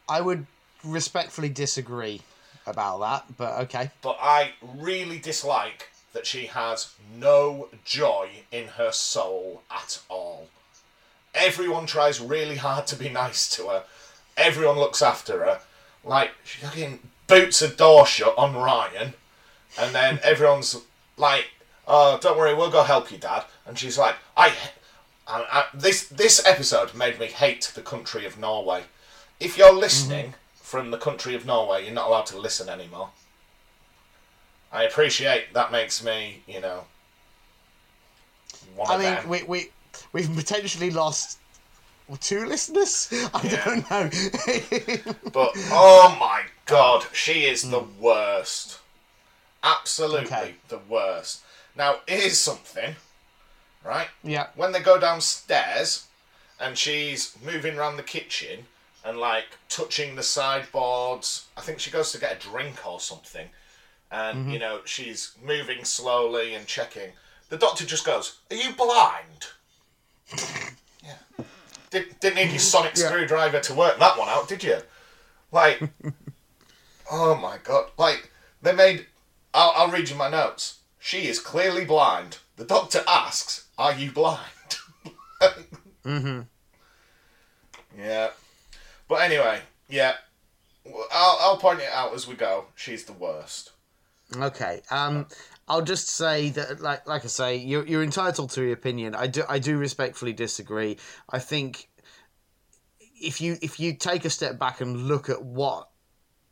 I 0.07 0.21
would 0.21 0.45
respectfully 0.83 1.49
disagree 1.49 2.21
about 2.65 2.99
that, 2.99 3.37
but 3.37 3.59
okay. 3.61 3.91
But 4.01 4.17
I 4.21 4.51
really 4.61 5.19
dislike 5.19 5.89
that 6.13 6.25
she 6.25 6.47
has 6.47 6.93
no 7.15 7.69
joy 7.85 8.29
in 8.51 8.67
her 8.69 8.91
soul 8.91 9.61
at 9.69 9.99
all. 10.09 10.47
Everyone 11.33 11.85
tries 11.85 12.19
really 12.19 12.55
hard 12.55 12.87
to 12.87 12.95
be 12.95 13.09
nice 13.09 13.55
to 13.55 13.67
her. 13.67 13.83
Everyone 14.35 14.77
looks 14.77 15.01
after 15.01 15.43
her. 15.43 15.59
Like, 16.03 16.31
she 16.43 16.61
fucking 16.61 16.99
boots 17.27 17.61
a 17.61 17.67
door 17.67 18.05
shut 18.05 18.35
on 18.37 18.55
Ryan. 18.55 19.13
And 19.79 19.93
then 19.93 20.19
everyone's 20.23 20.81
like, 21.17 21.45
oh, 21.89 22.17
don't 22.21 22.37
worry, 22.37 22.53
we'll 22.53 22.69
go 22.71 22.83
help 22.83 23.11
you, 23.11 23.17
Dad. 23.17 23.43
And 23.65 23.77
she's 23.77 23.97
like, 23.97 24.15
I. 24.37 24.53
I, 25.27 25.45
I 25.51 25.65
this, 25.75 26.07
this 26.07 26.43
episode 26.43 26.95
made 26.95 27.19
me 27.19 27.27
hate 27.27 27.71
the 27.75 27.83
country 27.83 28.25
of 28.25 28.39
Norway. 28.39 28.85
If 29.39 29.59
you're 29.59 29.67
mm-hmm. 29.67 29.77
listening 29.77 30.33
from 30.55 30.89
the 30.89 30.97
country 30.97 31.35
of 31.35 31.45
Norway, 31.45 31.83
you're 31.85 31.93
not 31.93 32.07
allowed 32.07 32.25
to 32.27 32.39
listen 32.39 32.67
anymore. 32.67 33.09
I 34.71 34.83
appreciate 34.83 35.53
that 35.53 35.71
makes 35.71 36.03
me, 36.03 36.41
you 36.47 36.61
know, 36.61 36.85
I 38.87 38.97
mean, 38.97 39.13
them. 39.15 39.29
we 39.29 39.43
we 39.43 39.69
we've 40.13 40.33
potentially 40.35 40.91
lost 40.91 41.39
two 42.19 42.45
listeners. 42.45 43.09
I 43.33 43.41
Yeah. 43.43 43.65
don't 43.65 43.89
know. 43.91 45.13
But 45.31 45.51
oh 45.71 46.17
my 46.19 46.43
god, 46.65 47.05
she 47.13 47.45
is 47.45 47.69
the 47.69 47.79
hmm. 47.79 48.01
worst. 48.01 48.79
Absolutely 49.63 50.27
Okay. 50.27 50.55
the 50.69 50.79
worst. 50.79 51.41
Now, 51.79 51.99
here's 52.07 52.37
something, 52.37 52.97
right? 53.85 54.09
yeah. 54.21 54.47
When 54.57 54.73
they 54.73 54.81
go 54.81 54.99
downstairs 54.99 56.07
and 56.59 56.77
she's 56.77 57.37
moving 57.41 57.77
around 57.77 57.95
the 57.95 58.03
kitchen 58.03 58.65
and 59.05 59.17
like 59.17 59.45
touching 59.69 60.17
the 60.17 60.21
sideboards, 60.21 61.47
I 61.55 61.61
think 61.61 61.79
she 61.79 61.89
goes 61.89 62.11
to 62.11 62.19
get 62.19 62.35
a 62.35 62.49
drink 62.49 62.85
or 62.85 62.99
something. 62.99 63.47
And 64.11 64.39
mm-hmm. 64.39 64.49
you 64.49 64.59
know, 64.59 64.81
she's 64.83 65.31
moving 65.41 65.85
slowly 65.85 66.53
and 66.53 66.67
checking. 66.67 67.11
The 67.47 67.57
doctor 67.57 67.85
just 67.85 68.05
goes, 68.05 68.39
Are 68.51 68.57
you 68.57 68.73
blind? 68.73 69.47
yeah. 71.01 71.45
Did, 71.91 72.19
didn't 72.19 72.35
need 72.35 72.49
your 72.49 72.59
sonic 72.59 72.97
Yeah. 72.97 73.07
screwdriver 73.07 73.61
to 73.61 73.73
work 73.73 73.97
that 73.99 74.17
one 74.17 74.27
out, 74.27 74.49
did 74.49 74.65
you? 74.65 74.79
Like, 75.53 75.81
oh 77.09 77.35
my 77.35 77.57
god. 77.63 77.91
Like, 77.97 78.31
they 78.61 78.73
made. 78.73 79.05
I'll, 79.53 79.71
I'll 79.77 79.91
read 79.91 80.09
you 80.09 80.17
my 80.17 80.29
notes. 80.29 80.78
She 80.99 81.27
is 81.27 81.39
clearly 81.39 81.85
blind. 81.85 82.37
The 82.57 82.65
doctor 82.65 83.03
asks, 83.07 83.67
Are 83.77 83.93
you 83.93 84.11
blind? 84.11 84.39
Mm-hmm. 86.05 86.41
Yeah. 87.97 88.29
But 89.07 89.21
anyway, 89.21 89.59
yeah. 89.89 90.15
I'll, 91.11 91.37
I'll 91.41 91.57
point 91.57 91.81
it 91.81 91.89
out 91.93 92.13
as 92.13 92.27
we 92.27 92.35
go. 92.35 92.65
She's 92.75 93.05
the 93.05 93.13
worst. 93.13 93.71
Okay. 94.35 94.81
Um, 94.89 95.27
I'll 95.67 95.81
just 95.81 96.07
say 96.09 96.49
that, 96.51 96.81
like, 96.81 97.07
like 97.07 97.23
I 97.25 97.27
say, 97.27 97.57
you're 97.57 97.85
you're 97.85 98.03
entitled 98.03 98.51
to 98.51 98.63
your 98.63 98.73
opinion. 98.73 99.13
I 99.13 99.27
do 99.27 99.43
I 99.47 99.59
do 99.59 99.77
respectfully 99.77 100.33
disagree. 100.33 100.97
I 101.29 101.39
think 101.39 101.89
if 102.99 103.39
you 103.39 103.57
if 103.61 103.79
you 103.79 103.93
take 103.93 104.25
a 104.25 104.29
step 104.29 104.57
back 104.57 104.81
and 104.81 105.07
look 105.07 105.29
at 105.29 105.43
what 105.43 105.89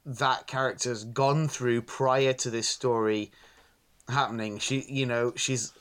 that 0.05 0.47
character's 0.47 1.03
gone 1.03 1.47
through 1.47 1.81
prior 1.81 2.33
to 2.33 2.49
this 2.49 2.67
story 2.67 3.31
happening. 4.09 4.59
She, 4.59 4.81
you 4.81 5.05
know, 5.05 5.33
she's 5.35 5.73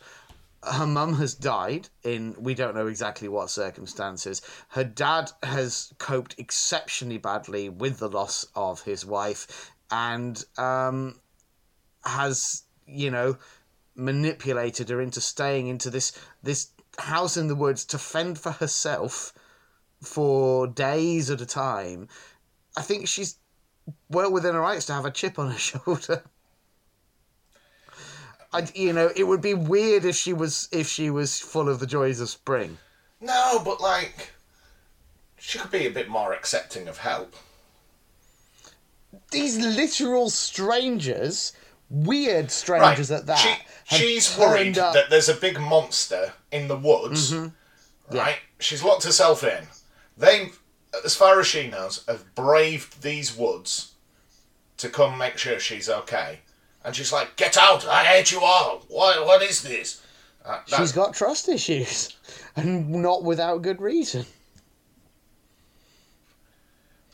her 0.63 0.87
mum 0.87 1.15
has 1.15 1.35
died 1.35 1.89
in 2.03 2.35
we 2.39 2.55
don't 2.55 2.75
know 2.75 2.87
exactly 2.87 3.29
what 3.29 3.51
circumstances. 3.51 4.43
Her 4.69 4.85
dad 4.85 5.31
has 5.43 5.93
coped 5.99 6.35
exceptionally 6.39 7.19
badly 7.19 7.69
with 7.69 7.99
the 7.99 8.09
loss 8.09 8.47
of 8.55 8.83
his 8.83 9.07
wife 9.07 9.71
and 9.91 10.43
um, 10.59 11.21
has, 12.05 12.65
you 12.87 13.11
know, 13.11 13.39
manipulated 13.95 14.89
her 14.89 15.01
into 15.01 15.21
staying 15.21 15.69
into 15.69 15.89
this 15.91 16.13
this 16.43 16.71
house 16.99 17.37
in 17.37 17.49
the 17.49 17.55
woods 17.55 17.85
to 17.85 17.99
fend 17.99 18.39
for 18.39 18.53
herself 18.53 19.33
for 20.03 20.67
days 20.67 21.31
at 21.31 21.41
a 21.41 21.47
time. 21.47 22.09
I 22.77 22.83
think 22.83 23.09
she's 23.09 23.39
well 24.11 24.33
within 24.33 24.55
her 24.55 24.61
rights 24.61 24.87
to 24.87 24.95
have 24.95 25.07
a 25.07 25.11
chip 25.11 25.39
on 25.39 25.51
her 25.51 25.59
shoulder. 25.71 26.25
I, 28.53 28.67
you 28.75 28.93
know, 28.93 29.11
it 29.15 29.25
would 29.25 29.41
be 29.43 29.55
weird 29.55 30.05
if 30.05 30.17
she 30.17 30.33
was 30.33 30.69
if 30.73 30.87
she 30.89 31.11
was 31.11 31.39
full 31.39 31.69
of 31.69 31.79
the 31.81 31.87
joys 31.87 32.21
of 32.21 32.29
spring. 32.29 32.79
No, 33.21 33.61
but 33.65 33.81
like, 33.81 34.31
she 35.39 35.59
could 35.59 35.71
be 35.71 35.87
a 35.87 35.91
bit 35.91 36.09
more 36.09 36.33
accepting 36.33 36.89
of 36.89 36.99
help. 36.99 37.35
These 39.31 39.59
literal 39.59 40.31
strangers, 40.31 41.53
weird 41.91 42.51
strangers 42.51 43.11
at 43.11 43.27
that. 43.27 43.39
She, 43.89 43.97
she's 43.97 44.39
worried 44.39 44.79
up- 44.79 44.95
that 44.95 45.11
there's 45.11 45.29
a 45.29 45.35
big 45.35 45.59
monster 45.61 46.33
in 46.53 46.69
the 46.69 46.77
woods, 46.77 47.33
Mm-hmm. 47.33 48.17
right? 48.17 48.39
She's 48.59 48.83
locked 48.83 49.05
herself 49.05 49.43
in. 49.45 49.65
They, 50.17 50.51
as 51.05 51.15
far 51.17 51.41
as 51.41 51.47
she 51.47 51.69
knows, 51.69 52.05
have 52.07 52.35
braved 52.35 53.03
these 53.03 53.37
woods 53.37 53.93
to 54.79 54.89
come 54.89 55.19
make 55.19 55.39
sure 55.39 55.59
she's 55.59 55.89
okay. 55.89 56.41
And 56.87 56.95
she's 56.95 57.13
like, 57.13 57.35
"Get 57.35 57.57
out! 57.59 57.85
I 57.87 58.05
hate 58.05 58.31
you 58.31 58.41
all! 58.41 58.85
What? 58.89 59.27
What 59.27 59.43
is 59.43 59.61
this?" 59.61 60.01
Uh, 60.45 60.61
that- 60.71 60.77
She's 60.79 60.93
got 60.93 61.15
trust 61.15 61.49
issues, 61.49 62.17
and 62.57 62.89
not 62.91 63.25
without 63.25 63.61
good 63.63 63.81
reason. 63.81 64.25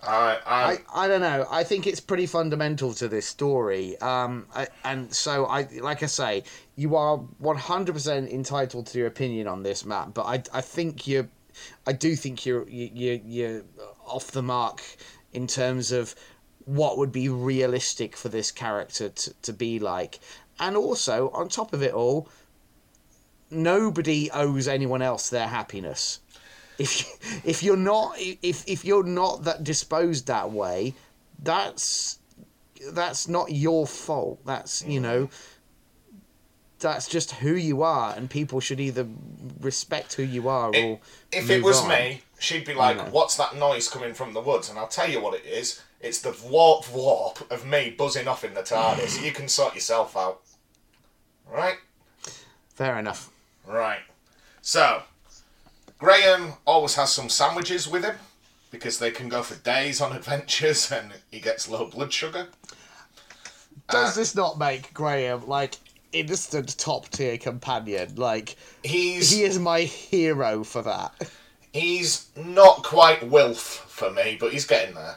I, 0.02 0.38
I, 0.44 0.72
I, 0.72 1.04
I 1.04 1.08
don't 1.08 1.20
know. 1.20 1.46
I 1.50 1.62
think 1.64 1.86
it's 1.86 2.00
pretty 2.00 2.26
fundamental 2.26 2.92
to 2.94 3.08
this 3.08 3.26
story. 3.26 3.96
Um, 4.00 4.46
I, 4.54 4.66
and 4.84 5.12
so 5.14 5.46
I, 5.46 5.62
like 5.80 6.02
I 6.02 6.06
say, 6.06 6.42
you 6.76 6.96
are 6.96 7.16
one 7.38 7.56
hundred 7.56 7.92
percent 7.94 8.28
entitled 8.30 8.86
to 8.88 8.98
your 8.98 9.06
opinion 9.06 9.46
on 9.46 9.62
this, 9.62 9.84
Matt. 9.86 10.12
But 10.12 10.24
I, 10.26 10.42
I 10.52 10.60
think 10.60 11.06
you're, 11.06 11.28
I 11.86 11.92
do 11.92 12.14
think 12.16 12.44
you're, 12.44 12.68
you, 12.68 12.90
you, 12.92 13.20
you're 13.24 13.62
off 14.04 14.32
the 14.32 14.42
mark 14.42 14.82
in 15.32 15.46
terms 15.46 15.92
of 15.92 16.14
what 16.64 16.98
would 16.98 17.12
be 17.12 17.28
realistic 17.28 18.16
for 18.16 18.28
this 18.28 18.50
character 18.50 19.08
to, 19.08 19.34
to 19.42 19.52
be 19.52 19.78
like, 19.78 20.20
and 20.58 20.76
also 20.76 21.30
on 21.30 21.48
top 21.48 21.72
of 21.72 21.82
it 21.82 21.92
all, 21.92 22.28
nobody 23.50 24.30
owes 24.30 24.66
anyone 24.68 25.02
else 25.02 25.28
their 25.28 25.48
happiness 25.48 26.20
if 26.78 27.44
if 27.44 27.62
you're 27.62 27.76
not 27.76 28.14
if 28.18 28.64
if 28.66 28.84
you're 28.84 29.04
not 29.04 29.44
that 29.44 29.64
disposed 29.64 30.26
that 30.26 30.50
way 30.50 30.94
that's 31.42 32.18
that's 32.92 33.28
not 33.28 33.52
your 33.52 33.86
fault 33.86 34.40
that's 34.44 34.84
you 34.84 35.00
mm. 35.00 35.04
know 35.04 35.30
that's 36.78 37.06
just 37.06 37.30
who 37.32 37.54
you 37.54 37.82
are 37.82 38.12
and 38.16 38.28
people 38.28 38.58
should 38.58 38.80
either 38.80 39.06
respect 39.60 40.14
who 40.14 40.22
you 40.22 40.48
are 40.48 40.68
or 40.68 40.98
If, 41.30 41.44
if 41.44 41.50
it 41.50 41.62
was 41.62 41.80
on. 41.80 41.88
me, 41.90 42.22
she'd 42.40 42.66
be 42.66 42.74
like. 42.74 43.12
"What's 43.12 43.36
that 43.36 43.54
noise 43.54 43.88
coming 43.88 44.14
from 44.14 44.34
the 44.34 44.40
woods?" 44.40 44.68
And 44.68 44.76
I'll 44.76 44.88
tell 44.88 45.08
you 45.08 45.20
what 45.20 45.32
it 45.32 45.46
is. 45.46 45.80
It's 46.02 46.20
the 46.20 46.36
warp 46.44 46.92
warp 46.92 47.50
of 47.50 47.64
me 47.64 47.94
buzzing 47.96 48.28
off 48.28 48.44
in 48.44 48.54
the 48.54 48.62
TARDIS. 48.62 49.24
you 49.24 49.32
can 49.32 49.48
sort 49.48 49.74
yourself 49.74 50.16
out. 50.16 50.42
Right? 51.50 51.76
fair 52.74 52.98
enough 52.98 53.30
Right. 53.66 54.00
So, 54.60 55.02
Graham 55.98 56.54
always 56.66 56.94
has 56.96 57.12
some 57.12 57.28
sandwiches 57.28 57.86
with 57.86 58.04
him 58.04 58.16
because 58.72 58.98
they 58.98 59.10
can 59.12 59.28
go 59.28 59.42
for 59.42 59.54
days 59.56 60.00
on 60.00 60.16
adventures 60.16 60.90
and 60.90 61.12
he 61.30 61.38
gets 61.38 61.68
low 61.68 61.86
blood 61.86 62.12
sugar. 62.12 62.48
does 63.88 64.16
uh, 64.16 64.20
this 64.20 64.34
not 64.34 64.58
make 64.58 64.92
graham 64.94 65.46
like 65.46 65.76
instant 66.12 66.76
top 66.76 67.08
tier 67.10 67.38
companion 67.38 68.14
like 68.16 68.56
He's 68.82 69.30
he 69.30 69.44
is 69.44 69.58
my 69.58 69.82
hero 69.82 70.64
for 70.64 70.82
that 70.82 71.30
he's 71.72 72.28
not 72.36 72.82
quite 72.82 73.28
Wilf 73.28 73.58
for 73.58 74.10
me, 74.10 74.36
but 74.38 74.52
he's 74.52 74.66
getting 74.66 74.94
there. 74.94 75.16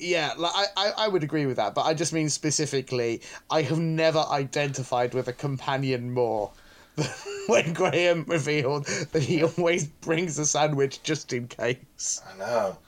Yeah, 0.00 0.32
like 0.38 0.52
I, 0.54 0.64
I, 0.76 0.92
I 1.04 1.08
would 1.08 1.22
agree 1.22 1.44
with 1.44 1.58
that, 1.58 1.74
but 1.74 1.82
I 1.82 1.92
just 1.92 2.14
mean 2.14 2.30
specifically, 2.30 3.20
I 3.50 3.62
have 3.62 3.78
never 3.78 4.24
identified 4.30 5.12
with 5.12 5.28
a 5.28 5.32
companion 5.34 6.12
more 6.12 6.52
than 6.96 7.06
when 7.46 7.72
Graham 7.74 8.24
revealed 8.26 8.86
that 8.86 9.22
he 9.22 9.44
always 9.44 9.86
brings 9.86 10.38
a 10.38 10.46
sandwich 10.46 11.02
just 11.02 11.34
in 11.34 11.48
case. 11.48 12.22
I 12.32 12.38
know. 12.38 12.78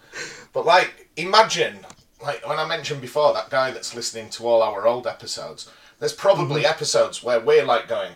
But 0.54 0.64
like, 0.64 1.10
imagine, 1.16 1.80
like 2.22 2.46
when 2.48 2.58
I 2.58 2.66
mentioned 2.66 3.02
before, 3.02 3.34
that 3.34 3.50
guy 3.50 3.70
that's 3.72 3.94
listening 3.94 4.30
to 4.30 4.46
all 4.46 4.62
our 4.62 4.86
old 4.86 5.06
episodes. 5.06 5.70
There's 5.98 6.14
probably 6.14 6.62
mm-hmm. 6.62 6.70
episodes 6.70 7.22
where 7.22 7.40
we're 7.40 7.64
like 7.64 7.88
going, 7.88 8.12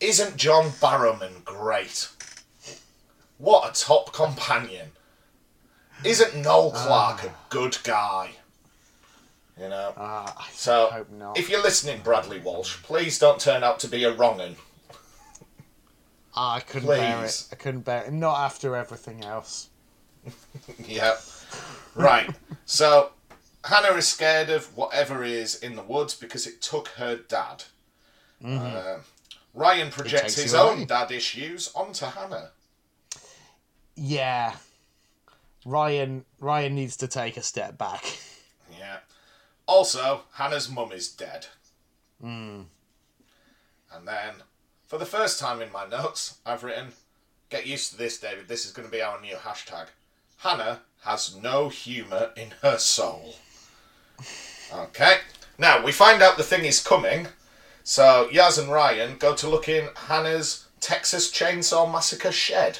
"Isn't 0.00 0.36
John 0.36 0.70
Barrowman 0.70 1.44
great? 1.44 2.08
What 3.38 3.68
a 3.68 3.84
top 3.84 4.12
companion! 4.12 4.92
Isn't 6.04 6.42
Noel 6.42 6.72
Clarke 6.72 7.24
a 7.24 7.34
good 7.48 7.78
guy?" 7.82 8.30
You 9.58 9.68
know. 9.68 9.94
Uh, 9.96 10.30
I 10.36 10.48
so, 10.52 10.90
hope 10.92 11.10
not. 11.10 11.38
if 11.38 11.48
you're 11.48 11.62
listening, 11.62 12.02
Bradley 12.02 12.40
Walsh, 12.40 12.82
please 12.82 13.18
don't 13.18 13.40
turn 13.40 13.64
out 13.64 13.80
to 13.80 13.88
be 13.88 14.04
a 14.04 14.12
wrong'un. 14.12 14.56
I 16.36 16.60
couldn't 16.60 16.88
bear 16.88 17.24
it. 17.24 17.48
I 17.50 17.54
couldn't 17.54 17.80
bear 17.80 18.04
it. 18.04 18.12
Not 18.12 18.38
after 18.38 18.76
everything 18.76 19.24
else. 19.24 19.68
Yep. 20.86 21.22
Right. 21.94 22.28
So 22.64 23.10
Hannah 23.64 23.96
is 23.96 24.06
scared 24.08 24.50
of 24.50 24.76
whatever 24.76 25.22
is 25.24 25.56
in 25.56 25.76
the 25.76 25.82
woods 25.82 26.14
because 26.14 26.46
it 26.46 26.60
took 26.60 26.88
her 26.88 27.16
dad. 27.16 27.64
Uh, 28.44 28.98
Ryan 29.54 29.90
projects 29.90 30.36
his 30.36 30.54
own 30.54 30.84
dad 30.86 31.10
issues 31.10 31.72
onto 31.74 32.06
Hannah. 32.06 32.50
Yeah. 33.94 34.54
Ryan 35.66 36.24
Ryan 36.38 36.76
needs 36.76 36.96
to 36.98 37.08
take 37.08 37.36
a 37.36 37.42
step 37.42 37.76
back. 37.76 38.18
Yeah. 38.78 38.98
Also, 39.66 40.22
Hannah's 40.34 40.70
mum 40.70 40.92
is 40.92 41.08
dead. 41.08 41.48
And 42.22 42.68
then, 44.04 44.34
for 44.86 44.96
the 44.96 45.04
first 45.04 45.40
time 45.40 45.60
in 45.60 45.72
my 45.72 45.84
notes, 45.86 46.38
I've 46.46 46.62
written, 46.62 46.92
get 47.50 47.66
used 47.66 47.90
to 47.90 47.98
this, 47.98 48.18
David. 48.20 48.46
This 48.46 48.64
is 48.64 48.72
going 48.72 48.86
to 48.86 48.92
be 48.92 49.02
our 49.02 49.20
new 49.20 49.34
hashtag. 49.34 49.88
Hannah 50.38 50.82
has 51.02 51.36
no 51.36 51.68
humour 51.68 52.30
in 52.36 52.52
her 52.62 52.78
soul. 52.78 53.34
Okay. 54.72 55.18
Now, 55.58 55.84
we 55.84 55.90
find 55.90 56.22
out 56.22 56.36
the 56.36 56.44
thing 56.44 56.64
is 56.64 56.80
coming. 56.82 57.26
So, 57.82 58.28
Yaz 58.32 58.60
and 58.60 58.70
Ryan 58.70 59.16
go 59.18 59.34
to 59.34 59.48
look 59.48 59.68
in 59.68 59.88
Hannah's 59.96 60.66
Texas 60.80 61.32
Chainsaw 61.32 61.90
Massacre 61.90 62.32
shed. 62.32 62.78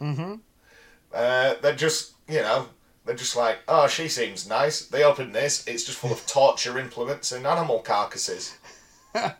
Mm-hmm. 0.00 0.36
Uh, 1.14 1.54
they're 1.62 1.74
just, 1.76 2.12
you 2.28 2.40
know, 2.40 2.68
they're 3.04 3.14
just 3.16 3.36
like, 3.36 3.58
oh, 3.68 3.86
she 3.88 4.08
seems 4.08 4.48
nice. 4.48 4.86
They 4.86 5.04
open 5.04 5.32
this, 5.32 5.66
it's 5.66 5.84
just 5.84 5.98
full 5.98 6.12
of 6.12 6.26
torture 6.26 6.78
implements 6.78 7.32
and 7.32 7.46
animal 7.46 7.80
carcasses. 7.80 8.56
I'm 9.14 9.34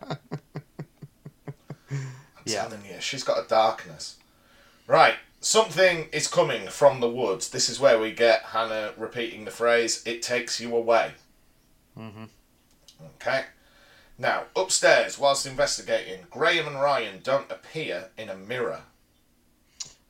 Yeah. 2.44 2.62
telling 2.62 2.84
you, 2.84 3.00
she's 3.00 3.24
got 3.24 3.44
a 3.44 3.48
darkness. 3.48 4.16
Right, 4.86 5.14
something 5.40 6.08
is 6.12 6.26
coming 6.28 6.68
from 6.68 7.00
the 7.00 7.08
woods. 7.08 7.48
This 7.50 7.68
is 7.68 7.78
where 7.80 7.98
we 7.98 8.12
get 8.12 8.42
Hannah 8.42 8.92
repeating 8.96 9.44
the 9.44 9.50
phrase, 9.50 10.02
it 10.04 10.22
takes 10.22 10.60
you 10.60 10.74
away. 10.76 11.12
Mm-hmm. 11.98 12.24
Okay. 13.16 13.44
Now, 14.18 14.44
upstairs, 14.56 15.18
whilst 15.18 15.46
investigating, 15.46 16.26
Graham 16.30 16.66
and 16.66 16.80
Ryan 16.80 17.20
don't 17.22 17.50
appear 17.50 18.10
in 18.18 18.28
a 18.28 18.36
mirror. 18.36 18.82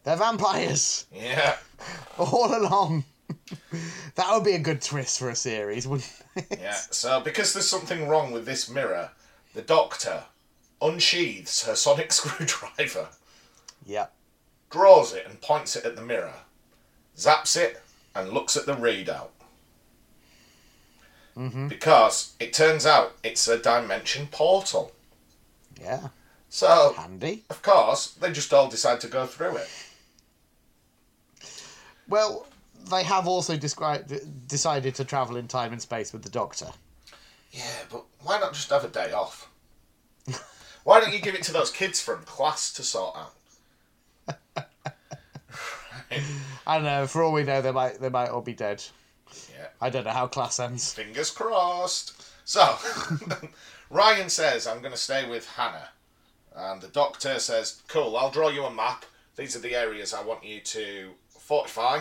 They're 0.05 0.16
vampires 0.16 1.07
Yeah. 1.12 1.57
all 2.18 2.57
along. 2.57 3.05
that 4.14 4.26
would 4.32 4.44
be 4.44 4.53
a 4.55 4.59
good 4.59 4.82
twist 4.82 5.18
for 5.18 5.30
a 5.30 5.36
series, 5.36 5.86
wouldn't 5.86 6.11
it? 6.36 6.59
Yeah, 6.61 6.74
so 6.74 7.20
because 7.20 7.53
there's 7.53 7.68
something 7.68 8.09
wrong 8.09 8.32
with 8.32 8.44
this 8.46 8.68
mirror, 8.68 9.11
the 9.55 9.62
doctor 9.62 10.24
unsheathes 10.80 11.64
her 11.64 11.74
sonic 11.76 12.12
screwdriver, 12.12 13.09
Yep. 13.86 14.12
draws 14.70 15.12
it 15.14 15.26
and 15.26 15.40
points 15.40 15.76
it 15.76 15.84
at 15.84 15.96
the 15.96 16.03
mirror, 16.03 16.34
zaps 17.16 17.57
it, 17.57 17.80
and 18.14 18.30
looks 18.32 18.57
at 18.57 18.66
the 18.66 18.74
readout. 18.74 19.28
Mm-hmm. 21.36 21.68
Because 21.68 22.34
it 22.38 22.53
turns 22.53 22.84
out 22.84 23.14
it's 23.22 23.48
a 23.48 23.59
dimension 23.59 24.26
portal. 24.26 24.92
Yeah. 25.80 26.09
So, 26.50 26.92
Handy. 26.98 27.44
of 27.48 27.62
course, 27.62 28.09
they 28.12 28.30
just 28.30 28.53
all 28.53 28.68
decide 28.68 29.00
to 29.00 29.09
go 29.09 29.24
through 29.26 29.57
it. 29.57 29.68
Well, 32.12 32.46
they 32.90 33.04
have 33.04 33.26
also 33.26 33.56
described 33.56 34.12
decided 34.46 34.94
to 34.96 35.04
travel 35.06 35.38
in 35.38 35.48
time 35.48 35.72
and 35.72 35.80
space 35.80 36.12
with 36.12 36.22
the 36.22 36.28
Doctor. 36.28 36.66
Yeah, 37.52 37.84
but 37.90 38.04
why 38.20 38.38
not 38.38 38.52
just 38.52 38.68
have 38.68 38.84
a 38.84 38.88
day 38.88 39.12
off? 39.12 39.48
why 40.84 41.00
don't 41.00 41.14
you 41.14 41.20
give 41.20 41.34
it 41.34 41.42
to 41.44 41.54
those 41.54 41.70
kids 41.70 42.02
from 42.02 42.22
class 42.24 42.70
to 42.74 42.82
sort 42.82 43.16
out? 43.16 44.66
I 46.66 46.74
don't 46.74 46.84
know. 46.84 47.06
For 47.06 47.22
all 47.22 47.32
we 47.32 47.44
know, 47.44 47.62
they 47.62 47.72
might 47.72 47.98
they 47.98 48.10
might 48.10 48.28
all 48.28 48.42
be 48.42 48.52
dead. 48.52 48.84
Yeah. 49.50 49.68
I 49.80 49.88
don't 49.88 50.04
know 50.04 50.10
how 50.10 50.26
class 50.26 50.60
ends. 50.60 50.92
Fingers 50.92 51.30
crossed. 51.30 52.22
So, 52.44 52.76
Ryan 53.90 54.28
says, 54.28 54.66
I'm 54.66 54.80
going 54.80 54.92
to 54.92 54.98
stay 54.98 55.26
with 55.26 55.48
Hannah. 55.48 55.88
And 56.54 56.82
the 56.82 56.88
doctor 56.88 57.38
says, 57.38 57.80
Cool, 57.88 58.18
I'll 58.18 58.30
draw 58.30 58.50
you 58.50 58.64
a 58.64 58.70
map. 58.70 59.06
These 59.34 59.56
are 59.56 59.60
the 59.60 59.74
areas 59.74 60.12
I 60.12 60.22
want 60.22 60.44
you 60.44 60.60
to 60.60 61.12
fortify 61.53 62.00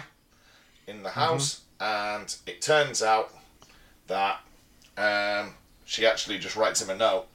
in 0.88 1.04
the 1.04 1.10
house. 1.10 1.62
And 1.82 2.34
it 2.46 2.62
turns 2.62 3.04
out 3.04 3.34
that 4.08 4.40
um, 4.98 5.56
she 5.84 6.06
actually 6.06 6.38
just 6.40 6.56
writes 6.56 6.82
him 6.82 6.90
a 6.90 6.96
note. 6.96 7.26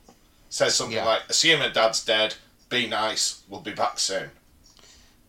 Says 0.48 0.74
something 0.74 0.96
Yeah. 0.96 1.04
like, 1.04 1.22
Assuming 1.28 1.72
dad's 1.74 2.02
dead, 2.02 2.36
be 2.70 2.86
nice, 2.86 3.42
we'll 3.48 3.60
be 3.60 3.74
back 3.74 3.98
soon. 3.98 4.30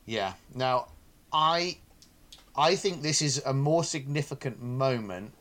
Yeah. 0.06 0.34
Now, 0.56 0.88
I 1.34 1.78
I 2.56 2.76
think 2.76 3.02
this 3.02 3.22
is 3.22 3.42
a 3.46 3.54
more 3.54 3.84
significant 3.84 4.62
moment 4.62 5.34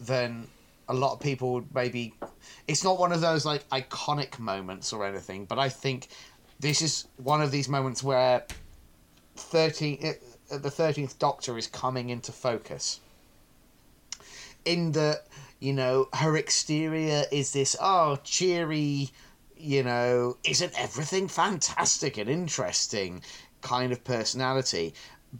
than 0.00 0.46
a 0.88 0.94
lot 0.94 1.14
of 1.14 1.20
people 1.20 1.54
would 1.54 1.74
maybe. 1.74 2.14
It's 2.68 2.84
not 2.84 2.98
one 3.00 3.10
of 3.12 3.20
those 3.20 3.44
like 3.44 3.68
iconic 3.70 4.38
moments 4.38 4.92
or 4.92 5.04
anything, 5.04 5.46
but 5.46 5.58
I 5.58 5.68
think 5.68 6.08
this 6.60 6.80
is 6.80 7.08
one 7.16 7.42
of 7.42 7.50
these 7.50 7.68
moments 7.68 8.02
where 8.04 8.46
thirteen 9.36 9.98
uh, 10.04 10.12
the 10.50 10.70
thirteenth 10.70 11.18
Doctor 11.18 11.56
is 11.56 11.66
coming 11.66 12.10
into 12.10 12.32
focus. 12.32 13.00
In 14.64 14.92
the, 14.92 15.22
you 15.58 15.72
know, 15.72 16.08
her 16.14 16.36
exterior 16.36 17.24
is 17.32 17.52
this 17.52 17.76
oh 17.80 18.18
cheery, 18.24 19.10
you 19.56 19.82
know, 19.82 20.36
isn't 20.44 20.78
everything 20.78 21.28
fantastic 21.28 22.18
and 22.18 22.28
interesting 22.28 23.22
kind 23.62 23.92
of 23.92 24.04
personality, 24.04 24.94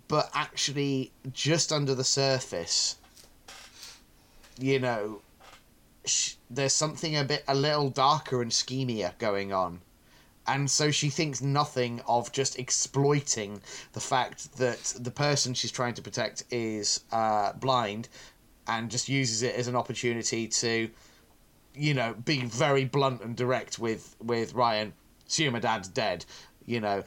but 0.09 0.31
actually 0.35 1.13
just 1.33 1.73
under 1.73 1.95
the 1.95 2.05
surface, 2.05 2.97
you 4.59 4.79
know, 4.79 5.21
there's 6.51 6.75
something 6.75 7.17
a 7.17 7.25
bit 7.25 7.45
a 7.49 7.55
little 7.55 7.91
darker 7.91 8.43
and 8.43 8.51
schemier 8.51 9.17
going 9.19 9.53
on. 9.53 9.81
And 10.51 10.69
so 10.69 10.91
she 10.91 11.11
thinks 11.11 11.41
nothing 11.41 12.01
of 12.09 12.33
just 12.33 12.59
exploiting 12.59 13.63
the 13.93 14.01
fact 14.01 14.57
that 14.59 14.83
the 14.99 15.13
person 15.13 15.55
she's 15.55 15.71
trying 15.71 15.95
to 15.95 16.03
protect 16.03 16.43
is 16.51 17.05
uh, 17.13 17.53
blind 17.53 18.09
and 18.67 18.91
just 18.91 19.09
uses 19.09 19.45
it 19.45 19.55
as 19.55 19.69
an 19.69 19.77
opportunity 19.77 20.49
to, 20.49 20.91
you 21.75 21.95
know, 21.95 22.15
be 22.25 22.41
very 22.47 22.85
blunt 22.85 23.23
and 23.23 23.37
direct 23.37 23.79
with, 23.79 24.17
with 24.21 24.53
Ryan. 24.55 24.93
Assume 25.29 25.53
my 25.53 25.61
dad's 25.61 25.87
dead, 25.87 26.25
you 26.67 26.81
know. 26.81 27.05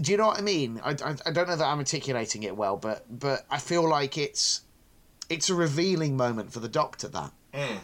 Do 0.00 0.12
you 0.12 0.16
know 0.16 0.28
what 0.28 0.38
I 0.38 0.42
mean? 0.42 0.80
I, 0.84 0.90
I, 0.90 1.16
I 1.26 1.32
don't 1.32 1.48
know 1.48 1.56
that 1.56 1.66
I'm 1.66 1.78
articulating 1.78 2.44
it 2.44 2.56
well, 2.56 2.76
but 2.76 3.04
but 3.08 3.46
I 3.50 3.58
feel 3.58 3.88
like 3.88 4.16
it's 4.18 4.62
it's 5.28 5.50
a 5.50 5.54
revealing 5.54 6.16
moment 6.16 6.52
for 6.52 6.60
the 6.60 6.68
Doctor 6.68 7.08
that 7.08 7.32
Mm. 7.56 7.78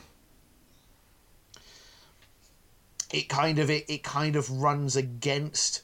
It 3.13 3.29
kind 3.29 3.59
of 3.59 3.71
it, 3.71 3.89
it 3.89 4.03
kind 4.03 4.35
of 4.35 4.51
runs 4.51 4.97
against 4.97 5.83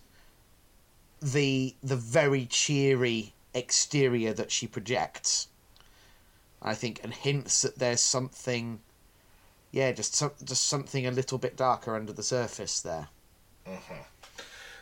the 1.21 1.75
the 1.83 1.97
very 1.97 2.47
cheery 2.47 3.35
exterior 3.55 4.33
that 4.33 4.51
she 4.51 4.67
projects. 4.67 5.49
I 6.61 6.75
think 6.75 7.01
and 7.05 7.13
hints 7.13 7.63
that 7.63 7.79
there's 7.79 8.01
something 8.01 8.81
yeah 9.71 9.93
just 9.93 10.15
some, 10.15 10.33
just 10.43 10.67
something 10.67 11.07
a 11.07 11.11
little 11.11 11.39
bit 11.39 11.57
darker 11.57 11.95
under 11.95 12.13
the 12.13 12.23
surface 12.23 12.81
there. 12.81 13.09
Mm-hmm. 13.67 14.03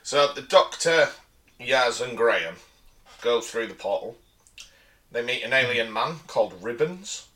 So 0.03 0.33
the 0.33 0.43
Doctor, 0.43 1.09
Yaz, 1.61 2.01
and 2.01 2.17
Graham 2.17 2.55
go 3.21 3.41
through 3.41 3.67
the 3.67 3.75
portal. 3.75 4.17
They 5.11 5.23
meet 5.23 5.43
an 5.43 5.53
alien 5.53 5.93
man 5.93 6.21
called 6.29 6.63
Ribbons, 6.63 7.27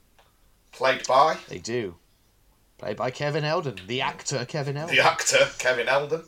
played 0.71 1.07
by 1.07 1.39
they 1.49 1.59
do 1.59 1.97
played 2.81 2.97
by 2.97 3.11
kevin 3.11 3.45
eldon 3.45 3.76
the 3.87 4.01
actor 4.01 4.45
kevin 4.47 4.76
eldon 4.76 4.97
the 4.97 5.03
actor 5.05 5.39
Kevin 5.59 5.87
Eldon. 5.89 6.22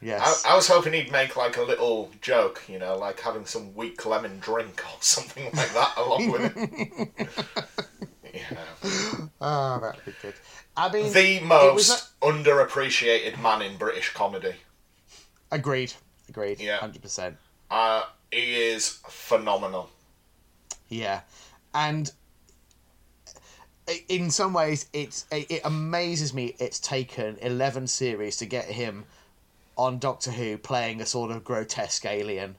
yes 0.00 0.44
I, 0.46 0.52
I 0.52 0.56
was 0.56 0.66
hoping 0.66 0.92
he'd 0.94 1.12
make 1.12 1.36
like 1.36 1.56
a 1.56 1.62
little 1.62 2.10
joke, 2.20 2.62
you 2.68 2.78
know, 2.78 2.96
like 2.96 3.20
having 3.20 3.44
some 3.46 3.74
weak 3.76 4.04
lemon 4.06 4.38
drink 4.40 4.82
or 4.84 4.96
something 5.00 5.44
like 5.54 5.72
that 5.74 5.92
along 5.96 6.30
with 6.32 6.52
it. 6.56 7.08
yeah. 8.34 8.58
oh 9.40 9.78
that'd 9.80 10.04
be 10.04 10.12
good 10.22 10.34
i 10.76 10.90
mean 10.92 11.12
The 11.12 11.40
most 11.40 12.18
underappreciated 12.20 13.40
man 13.40 13.60
in 13.62 13.76
British 13.76 14.08
comedy. 14.14 14.54
agreed 15.50 15.92
agreed 16.28 16.60
Yeah. 16.60 16.78
100% 16.78 17.36
Uh, 17.70 18.02
he 18.32 18.54
is 18.56 18.98
phenomenal. 19.08 19.90
Yeah, 20.88 21.20
and 21.74 22.10
in 24.08 24.30
some 24.30 24.52
ways, 24.52 24.86
it's 24.92 25.26
it 25.30 25.50
it 25.50 25.60
amazes 25.64 26.34
me. 26.34 26.54
It's 26.58 26.78
taken 26.80 27.36
eleven 27.40 27.86
series 27.86 28.36
to 28.38 28.46
get 28.46 28.66
him 28.66 29.04
on 29.76 29.98
Doctor 29.98 30.30
Who 30.30 30.58
playing 30.58 31.00
a 31.00 31.06
sort 31.06 31.30
of 31.30 31.44
grotesque 31.44 32.04
alien, 32.04 32.56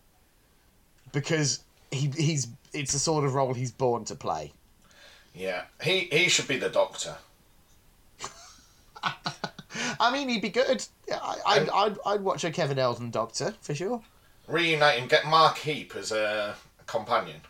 because 1.12 1.64
he 1.92 2.12
he's 2.16 2.48
it's 2.74 2.94
the 2.94 3.00
sort 3.00 3.24
of 3.24 3.34
role 3.34 3.54
he's 3.54 3.72
born 3.72 4.06
to 4.06 4.16
play. 4.16 4.54
Yeah, 5.34 5.64
he 5.82 6.02
he 6.12 6.30
should 6.30 6.48
be 6.48 6.58
the 6.58 6.70
Doctor. 6.70 7.16
I 10.00 10.12
mean, 10.12 10.30
he'd 10.30 10.42
be 10.42 10.50
good. 10.50 10.86
I, 11.12 11.38
I'd, 11.46 11.70
I'd 11.70 11.98
I'd 12.06 12.22
watch 12.22 12.44
a 12.44 12.52
Kevin 12.52 12.80
Eldon 12.80 13.12
Doctor 13.12 13.54
for 13.62 13.74
sure. 13.74 14.02
Reunite 14.48 15.00
him. 15.00 15.08
Get 15.08 15.26
Mark 15.26 15.58
Heap 15.58 15.96
as 15.96 16.12
a 16.12 16.56
companion. 16.86 17.42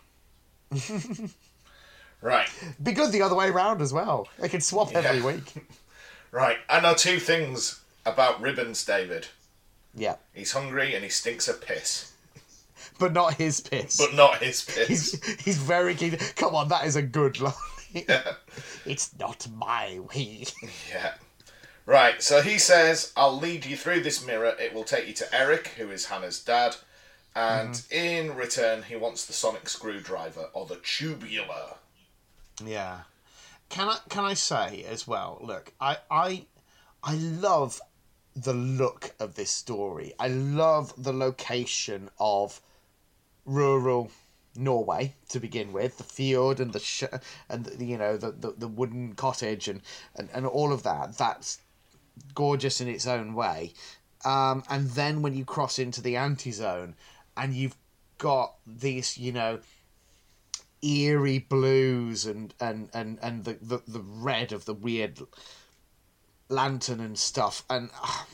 right, 2.23 2.49
Be 2.81 2.91
good 2.91 3.11
the 3.11 3.21
other 3.21 3.35
way 3.35 3.49
around 3.49 3.81
as 3.81 3.93
well. 3.93 4.27
They 4.39 4.49
could 4.49 4.63
swap 4.63 4.93
every 4.95 5.21
week. 5.21 5.53
right. 6.31 6.57
I 6.69 6.79
know 6.79 6.93
two 6.93 7.19
things 7.19 7.81
about 8.05 8.41
Ribbons, 8.41 8.83
David. 8.83 9.27
Yeah, 9.95 10.15
He's 10.33 10.53
hungry 10.53 10.95
and 10.95 11.03
he 11.03 11.09
stinks 11.09 11.47
of 11.47 11.61
piss, 11.61 12.13
but 12.99 13.13
not 13.13 13.35
his 13.35 13.61
piss. 13.61 13.97
but 13.97 14.15
not 14.15 14.37
his 14.37 14.63
piss. 14.67 14.87
He's 14.87 15.43
he's 15.43 15.57
very 15.57 15.93
keen. 15.93 16.17
Come 16.35 16.55
on, 16.55 16.69
that 16.69 16.85
is 16.85 16.95
a 16.95 17.03
good 17.03 17.39
line. 17.39 17.53
Yeah. 17.91 18.33
It's 18.87 19.11
not 19.19 19.47
my 19.55 19.99
way. 19.99 20.45
Yeah. 20.89 21.13
Right, 21.85 22.23
so 22.23 22.41
he 22.41 22.57
says, 22.57 23.11
I'll 23.15 23.37
lead 23.37 23.65
you 23.65 23.75
through 23.75 24.01
this 24.01 24.25
mirror. 24.25 24.55
It 24.59 24.73
will 24.73 24.85
take 24.85 25.07
you 25.07 25.13
to 25.15 25.35
Eric, 25.35 25.67
who 25.77 25.91
is 25.91 26.05
Hannah's 26.05 26.39
dad. 26.39 26.77
And 27.35 27.73
mm-hmm. 27.73 27.93
in 27.95 28.35
return, 28.35 28.83
he 28.83 28.95
wants 28.95 29.25
the 29.25 29.33
sonic 29.33 29.67
screwdriver 29.67 30.47
or 30.53 30.65
the 30.65 30.77
tubular. 30.77 31.75
Yeah. 32.63 33.01
Can 33.69 33.89
I 33.89 33.97
can 34.09 34.25
I 34.25 34.33
say 34.33 34.83
as 34.87 35.07
well? 35.07 35.39
Look, 35.41 35.73
I 35.79 35.97
I 36.11 36.45
I 37.03 37.15
love 37.15 37.81
the 38.35 38.53
look 38.53 39.15
of 39.19 39.35
this 39.35 39.51
story. 39.51 40.13
I 40.19 40.27
love 40.27 40.93
the 40.97 41.13
location 41.13 42.09
of 42.19 42.61
rural 43.45 44.11
Norway 44.55 45.15
to 45.29 45.39
begin 45.39 45.73
with, 45.73 45.97
the 45.97 46.03
fjord 46.03 46.59
and 46.59 46.73
the 46.73 46.79
sh- 46.79 47.03
and 47.49 47.65
the, 47.65 47.85
you 47.85 47.97
know 47.97 48.17
the, 48.17 48.31
the 48.31 48.51
the 48.51 48.67
wooden 48.67 49.13
cottage 49.13 49.67
and, 49.67 49.81
and 50.15 50.29
and 50.33 50.45
all 50.45 50.71
of 50.71 50.83
that. 50.83 51.17
That's 51.17 51.59
gorgeous 52.35 52.79
in 52.79 52.87
its 52.87 53.07
own 53.07 53.33
way. 53.33 53.73
Um, 54.23 54.63
and 54.69 54.89
then 54.91 55.21
when 55.21 55.33
you 55.33 55.45
cross 55.45 55.79
into 55.79 56.01
the 56.01 56.15
anti-zone 56.15 56.95
and 57.35 57.53
you've 57.53 57.75
got 58.19 58.55
these, 58.65 59.17
you 59.17 59.31
know, 59.31 59.59
eerie 60.83 61.39
blues 61.39 62.25
and 62.25 62.53
and 62.59 62.89
and 62.93 63.17
and 63.21 63.45
the 63.45 63.57
the, 63.61 63.81
the 63.87 64.01
red 64.01 64.51
of 64.51 64.65
the 64.65 64.73
weird 64.73 65.19
lantern 66.49 66.99
and 66.99 67.17
stuff. 67.17 67.63
And 67.69 67.89
ah, 67.95 68.27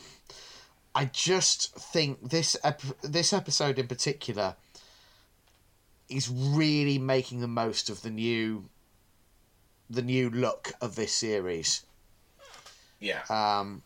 I 0.96 1.06
just 1.06 1.76
think 1.76 2.30
this 2.30 2.58
ep- 2.64 3.02
this 3.02 3.34
episode 3.34 3.80
in 3.80 3.88
particular 3.88 4.56
is 6.10 6.30
really 6.30 6.98
making 6.98 7.42
the 7.42 7.48
most 7.48 7.90
of 7.90 8.02
the 8.02 8.10
new 8.10 8.70
the 9.90 10.02
new 10.02 10.30
look 10.30 10.74
of 10.82 10.96
this 10.96 11.14
series. 11.14 11.86
Yeah. 13.00 13.22
um 13.30 13.84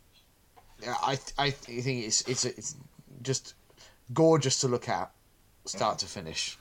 I 0.86 1.20
I 1.38 1.49
think 1.51 2.05
it's 2.05 2.22
it's 2.22 2.45
it's 2.45 2.76
just 3.22 3.53
gorgeous 4.14 4.59
to 4.61 4.68
look 4.68 4.89
at 4.89 5.11
start 5.66 5.99
to 5.99 6.05
finish. 6.05 6.57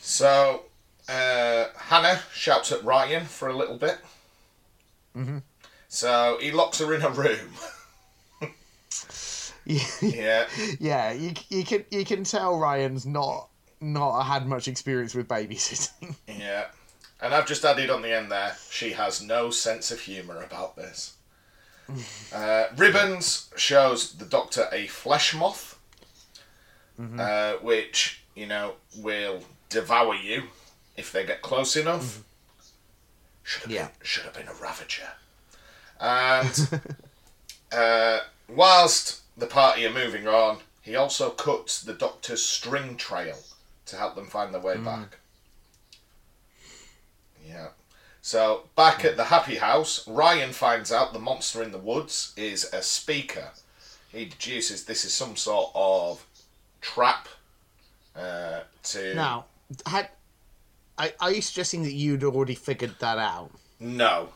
So, 0.00 0.64
uh, 1.08 1.66
Hannah 1.76 2.20
shouts 2.32 2.72
at 2.72 2.84
Ryan 2.84 3.24
for 3.24 3.48
a 3.48 3.56
little 3.56 3.76
bit. 3.78 3.98
Mhm. 5.16 5.42
So, 5.88 6.38
he 6.40 6.50
locks 6.52 6.78
her 6.80 6.94
in 6.94 7.02
a 7.02 7.10
room. 7.10 7.54
yeah 9.64 10.46
yeah. 10.80 11.12
you 11.12 11.34
you 11.50 11.62
can 11.62 11.84
you 11.90 12.02
can 12.02 12.24
tell 12.24 12.58
Ryan's 12.58 13.04
not 13.04 13.48
not 13.82 14.22
had 14.22 14.46
much 14.46 14.66
experience 14.66 15.14
with 15.14 15.28
babysitting. 15.28 16.14
Yeah. 16.26 16.66
And 17.20 17.34
I've 17.34 17.46
just 17.46 17.64
added 17.64 17.90
on 17.90 18.00
the 18.02 18.14
end 18.14 18.30
there, 18.30 18.56
she 18.70 18.92
has 18.92 19.20
no 19.20 19.50
sense 19.50 19.90
of 19.90 20.00
humour 20.00 20.42
about 20.42 20.76
this. 20.76 21.14
Uh, 22.34 22.66
Ribbons 22.76 23.48
shows 23.56 24.12
the 24.12 24.26
Doctor 24.26 24.68
a 24.70 24.86
flesh 24.88 25.34
moth, 25.34 25.78
uh, 27.18 27.54
which, 27.54 28.22
you 28.34 28.46
know, 28.46 28.74
will 28.98 29.40
devour 29.70 30.14
you 30.14 30.42
if 30.98 31.12
they 31.12 31.24
get 31.24 31.40
close 31.40 31.76
enough. 31.76 32.22
Should 33.44 33.62
have, 33.62 33.70
Yeah. 33.70 33.86
been, 33.86 33.94
should 34.02 34.24
have 34.24 34.34
been 34.34 34.48
a 34.48 34.54
Ravager. 34.54 35.12
And 36.00 36.68
uh, 37.72 38.18
whilst 38.48 39.22
the 39.36 39.46
party 39.46 39.86
are 39.86 39.92
moving 39.92 40.26
on, 40.28 40.58
he 40.82 40.96
also 40.96 41.30
cuts 41.30 41.80
the 41.80 41.94
Doctor's 41.94 42.42
string 42.42 42.96
trail 42.96 43.38
to 43.86 43.96
help 43.96 44.16
them 44.16 44.26
find 44.26 44.52
their 44.52 44.60
way 44.60 44.76
back. 44.76 45.18
Yeah. 47.46 47.68
So 48.20 48.64
back 48.76 49.04
at 49.04 49.16
the 49.16 49.24
happy 49.24 49.56
house, 49.56 50.06
Ryan 50.06 50.52
finds 50.52 50.92
out 50.92 51.12
the 51.12 51.18
monster 51.18 51.62
in 51.62 51.72
the 51.72 51.78
woods 51.78 52.32
is 52.36 52.64
a 52.74 52.82
speaker. 52.82 53.52
He 54.10 54.26
deduces 54.26 54.84
this 54.84 55.04
is 55.04 55.14
some 55.14 55.36
sort 55.36 55.70
of 55.74 56.26
trap 56.80 57.28
uh, 58.16 58.60
to. 58.84 59.14
Now, 59.14 59.46
had 59.86 60.10
I, 60.98 61.14
are 61.20 61.32
you 61.32 61.40
suggesting 61.40 61.84
that 61.84 61.92
you'd 61.92 62.24
already 62.24 62.54
figured 62.54 62.96
that 62.98 63.18
out? 63.18 63.50
No. 63.80 64.30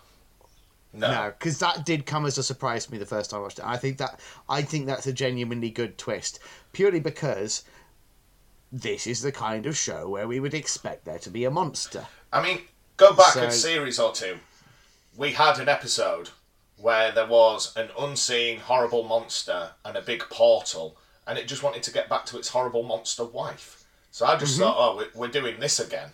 No. 0.92 1.10
No, 1.10 1.32
because 1.38 1.58
that 1.58 1.84
did 1.84 2.06
come 2.06 2.26
as 2.26 2.38
a 2.38 2.42
surprise 2.42 2.86
to 2.86 2.92
me 2.92 2.98
the 2.98 3.06
first 3.06 3.30
time 3.30 3.40
I 3.40 3.42
watched 3.42 3.58
it. 3.58 3.66
I 3.66 3.76
think 3.76 3.98
that 3.98 4.20
I 4.48 4.62
think 4.62 4.86
that's 4.86 5.06
a 5.06 5.12
genuinely 5.12 5.70
good 5.70 5.96
twist, 5.96 6.38
purely 6.72 7.00
because 7.00 7.64
this 8.70 9.06
is 9.06 9.22
the 9.22 9.32
kind 9.32 9.66
of 9.66 9.76
show 9.76 10.08
where 10.08 10.28
we 10.28 10.38
would 10.38 10.54
expect 10.54 11.04
there 11.04 11.18
to 11.20 11.30
be 11.30 11.44
a 11.44 11.50
monster. 11.50 12.06
I 12.32 12.42
mean, 12.42 12.60
go 12.96 13.14
back 13.14 13.36
a 13.36 13.50
series 13.50 13.98
or 13.98 14.12
two. 14.12 14.36
We 15.16 15.32
had 15.32 15.58
an 15.58 15.68
episode 15.68 16.30
where 16.76 17.12
there 17.12 17.26
was 17.26 17.74
an 17.76 17.90
unseen 17.98 18.58
horrible 18.58 19.04
monster 19.04 19.70
and 19.84 19.96
a 19.96 20.02
big 20.02 20.20
portal, 20.30 20.96
and 21.26 21.38
it 21.38 21.48
just 21.48 21.62
wanted 21.62 21.82
to 21.84 21.92
get 21.92 22.08
back 22.08 22.26
to 22.26 22.38
its 22.38 22.48
horrible 22.48 22.82
monster 22.82 23.24
wife. 23.24 23.84
So 24.10 24.26
I 24.26 24.36
just 24.36 24.54
mm-hmm. 24.54 24.64
thought, 24.64 24.76
oh, 24.78 25.06
we're 25.14 25.28
doing 25.28 25.58
this 25.58 25.80
again. 25.80 26.10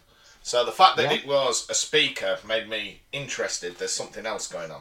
So 0.48 0.64
the 0.64 0.72
fact 0.72 0.96
that 0.96 1.10
Mm-hmm. 1.10 1.12
Yeah. 1.14 1.20
it 1.20 1.26
was 1.26 1.68
a 1.68 1.74
speaker 1.74 2.38
made 2.48 2.70
me 2.70 3.02
interested. 3.12 3.76
There's 3.76 3.92
something 3.92 4.24
else 4.24 4.48
going 4.48 4.70
on. 4.70 4.80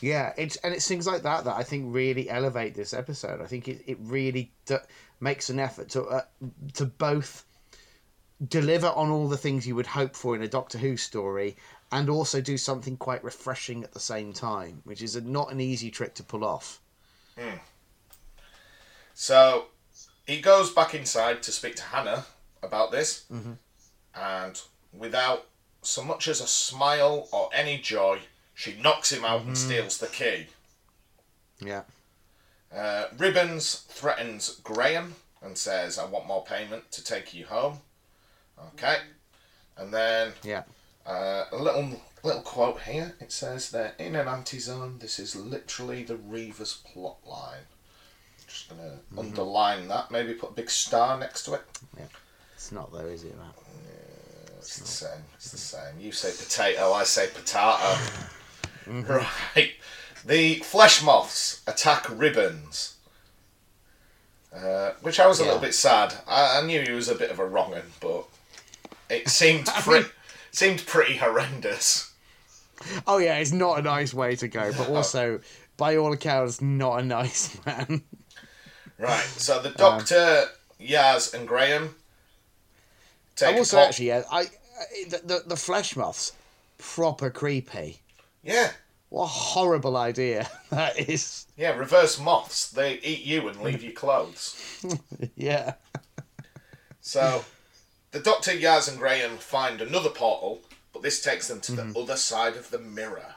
Yeah, 0.00 0.32
it's 0.38 0.56
and 0.56 0.72
it's 0.72 0.88
things 0.88 1.06
like 1.06 1.22
that 1.24 1.44
that 1.44 1.54
I 1.54 1.62
think 1.64 1.94
really 1.94 2.30
elevate 2.30 2.74
this 2.74 2.94
episode. 2.94 3.42
I 3.42 3.46
think 3.46 3.68
it, 3.68 3.82
it 3.86 3.98
really 4.00 4.52
d- 4.64 4.76
makes 5.20 5.50
an 5.50 5.60
effort 5.60 5.90
to 5.90 6.04
uh, 6.04 6.22
to 6.74 6.86
both 6.86 7.44
deliver 8.48 8.86
on 8.86 9.10
all 9.10 9.28
the 9.28 9.36
things 9.36 9.66
you 9.66 9.74
would 9.74 9.86
hope 9.88 10.16
for 10.16 10.34
in 10.34 10.40
a 10.42 10.48
Doctor 10.48 10.78
Who 10.78 10.96
story, 10.96 11.58
and 11.92 12.08
also 12.08 12.40
do 12.40 12.56
something 12.56 12.96
quite 12.96 13.22
refreshing 13.22 13.84
at 13.84 13.92
the 13.92 14.00
same 14.00 14.32
time, 14.32 14.80
which 14.84 15.02
is 15.02 15.14
a, 15.14 15.20
not 15.20 15.52
an 15.52 15.60
easy 15.60 15.90
trick 15.90 16.14
to 16.14 16.22
pull 16.22 16.42
off. 16.42 16.80
So 19.12 19.66
he 20.26 20.40
goes 20.40 20.70
back 20.72 20.94
inside 20.94 21.42
to 21.42 21.52
speak 21.52 21.76
to 21.76 21.82
Hannah 21.82 22.24
about 22.62 22.90
this, 22.92 23.26
and 24.14 24.60
without 24.92 25.46
so 25.82 26.02
much 26.04 26.28
as 26.28 26.40
a 26.40 26.46
smile 26.46 27.28
or 27.32 27.48
any 27.54 27.78
joy, 27.78 28.20
she 28.54 28.76
knocks 28.80 29.10
him 29.12 29.24
out 29.24 29.42
and 29.42 29.56
steals 29.56 29.98
the 29.98 30.06
key. 30.08 30.46
Yeah, 31.60 31.82
Uh, 32.74 33.06
Ribbons 33.18 33.84
threatens 33.88 34.60
Graham 34.62 35.14
and 35.42 35.56
says, 35.58 35.98
I 35.98 36.04
want 36.06 36.26
more 36.26 36.44
payment 36.44 36.90
to 36.92 37.04
take 37.04 37.34
you 37.34 37.46
home. 37.46 37.80
Okay. 38.74 38.96
And 39.76 39.92
then 39.92 40.32
yeah, 40.42 40.62
uh, 41.06 41.44
a 41.52 41.56
little 41.56 42.00
little 42.22 42.42
quote 42.42 42.80
here. 42.82 43.14
It 43.20 43.32
says 43.32 43.70
they're 43.70 43.94
in 43.98 44.14
an 44.14 44.28
anti-zone. 44.28 44.98
This 44.98 45.18
is 45.18 45.34
literally 45.34 46.02
the 46.04 46.16
Reavers 46.16 46.84
plot 46.84 47.16
line. 47.24 47.64
Just 48.46 48.68
going 48.68 48.82
to 48.82 49.18
underline 49.18 49.88
that. 49.88 50.10
Maybe 50.10 50.34
put 50.34 50.50
a 50.50 50.54
big 50.54 50.68
star 50.70 51.18
next 51.18 51.44
to 51.44 51.54
it. 51.54 51.62
Yeah. 51.96 52.04
it's 52.54 52.70
not 52.72 52.92
though, 52.92 53.06
is 53.06 53.24
it? 53.24 53.36
Matt? 53.38 53.54
It's 54.60 54.78
the 54.78 54.86
same. 54.86 55.24
It's 55.34 55.50
the 55.50 55.58
same. 55.58 55.98
You 55.98 56.12
say 56.12 56.30
potato, 56.30 56.92
I 56.92 57.04
say 57.04 57.28
potato. 57.32 57.96
Right. 58.86 59.72
The 60.26 60.56
flesh 60.56 61.02
moths 61.02 61.62
attack 61.66 62.06
ribbons. 62.10 62.96
Uh, 64.54 64.92
which 65.02 65.20
I 65.20 65.26
was 65.28 65.38
a 65.38 65.44
little 65.44 65.60
bit 65.60 65.74
sad. 65.74 66.12
I, 66.26 66.58
I 66.58 66.66
knew 66.66 66.82
he 66.82 66.90
was 66.90 67.08
a 67.08 67.14
bit 67.14 67.30
of 67.30 67.38
a 67.38 67.46
wrong 67.46 67.72
un, 67.72 67.82
but 68.00 68.24
it 69.08 69.28
seemed 69.40 69.66
pretty, 69.66 70.08
seemed 70.50 70.84
pretty 70.86 71.16
horrendous. 71.16 72.12
Oh 73.06 73.18
yeah, 73.18 73.36
it's 73.36 73.52
not 73.52 73.78
a 73.78 73.82
nice 73.82 74.12
way 74.12 74.34
to 74.36 74.48
go, 74.48 74.72
but 74.76 74.88
also, 74.90 75.40
by 75.76 75.96
all 75.96 76.12
accounts, 76.12 76.60
not 76.60 77.00
a 77.00 77.04
nice 77.04 77.56
man. 77.64 78.02
Right. 78.98 79.22
So 79.22 79.62
the 79.62 79.70
Doctor, 79.70 80.46
Yaz, 80.80 81.32
and 81.32 81.46
Graham 81.46 81.94
I'm 83.48 83.54
a 83.56 83.58
also 83.58 83.78
actually, 83.78 84.08
yeah, 84.08 84.22
I, 84.30 84.40
I 84.40 84.46
the, 85.08 85.20
the 85.24 85.42
the 85.46 85.56
flesh 85.56 85.96
moths, 85.96 86.32
proper 86.78 87.30
creepy. 87.30 88.00
yeah. 88.42 88.70
What 89.08 89.24
a 89.24 89.26
horrible 89.26 89.96
idea 89.96 90.48
that 90.70 90.96
is. 90.96 91.46
Yeah, 91.56 91.76
reverse 91.76 92.20
moths. 92.20 92.70
They 92.70 92.94
eat 93.00 93.24
you 93.24 93.48
and 93.48 93.60
leave 93.60 93.82
your 93.82 93.92
clothes. 93.92 94.54
Yeah. 95.34 95.74
So, 97.00 97.44
the 98.12 98.20
Doctor, 98.20 98.52
Yaz, 98.52 98.88
and 98.88 98.98
Graham 98.98 99.36
find 99.38 99.80
another 99.80 100.10
portal, 100.10 100.60
but 100.92 101.02
this 101.02 101.20
takes 101.22 101.48
them 101.48 101.60
to 101.62 101.72
Mm-hmm. 101.72 101.92
the 101.92 101.98
other 102.00 102.16
side 102.16 102.56
of 102.56 102.70
the 102.70 102.78
mirror. 102.78 103.34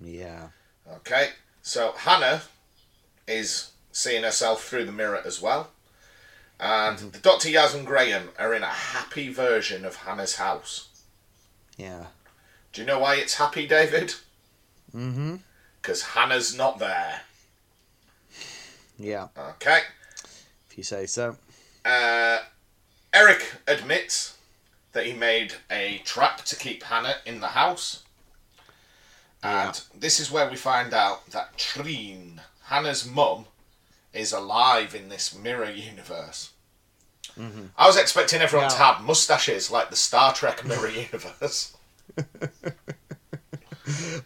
Yeah. 0.00 0.48
Okay, 0.96 1.30
so 1.62 1.92
Hannah 1.96 2.42
is 3.28 3.72
seeing 3.92 4.22
herself 4.22 4.64
through 4.64 4.86
the 4.86 4.92
mirror 4.92 5.20
as 5.26 5.42
well. 5.42 5.70
And 6.60 6.98
Mm-hmm. 6.98 7.10
the 7.10 7.18
Doctor, 7.18 7.48
Yaz, 7.48 7.74
and 7.74 7.86
Graham 7.86 8.28
are 8.38 8.54
in 8.54 8.62
a 8.62 8.66
happy 8.66 9.32
version 9.32 9.84
of 9.84 9.96
Hannah's 9.96 10.36
house. 10.36 10.88
Yeah. 11.78 12.06
Do 12.72 12.82
you 12.82 12.86
know 12.86 12.98
why 12.98 13.16
it's 13.16 13.34
happy, 13.34 13.66
David? 13.66 14.14
Mm-hmm. 14.94 15.36
Because 15.80 16.02
Hannah's 16.02 16.54
not 16.56 16.78
there. 16.78 17.22
Yeah. 18.98 19.28
Okay. 19.38 19.80
If 20.68 20.76
you 20.76 20.84
say 20.84 21.06
so. 21.06 21.36
Uh, 21.84 22.40
Eric 23.14 23.54
admits 23.66 24.36
that 24.92 25.06
he 25.06 25.14
made 25.14 25.54
a 25.70 26.02
trap 26.04 26.44
to 26.44 26.56
keep 26.56 26.82
Hannah 26.82 27.14
in 27.24 27.40
the 27.40 27.48
house. 27.48 28.02
And 29.42 29.80
this 29.98 30.20
is 30.20 30.30
where 30.30 30.50
we 30.50 30.56
find 30.56 30.92
out 30.92 31.26
that 31.30 31.56
Trine, 31.56 32.42
Hannah's 32.64 33.06
mum, 33.08 33.46
is 34.12 34.32
alive 34.32 34.94
in 34.94 35.08
this 35.08 35.34
mirror 35.34 35.70
universe. 35.70 36.50
I 37.78 37.86
was 37.86 37.96
expecting 37.96 38.40
everyone 38.42 38.68
to 38.70 38.76
have 38.76 39.02
mustaches 39.02 39.70
like 39.70 39.88
the 39.88 39.96
Star 39.96 40.34
Trek 40.34 40.64
mirror 40.64 40.88
universe. 40.90 41.74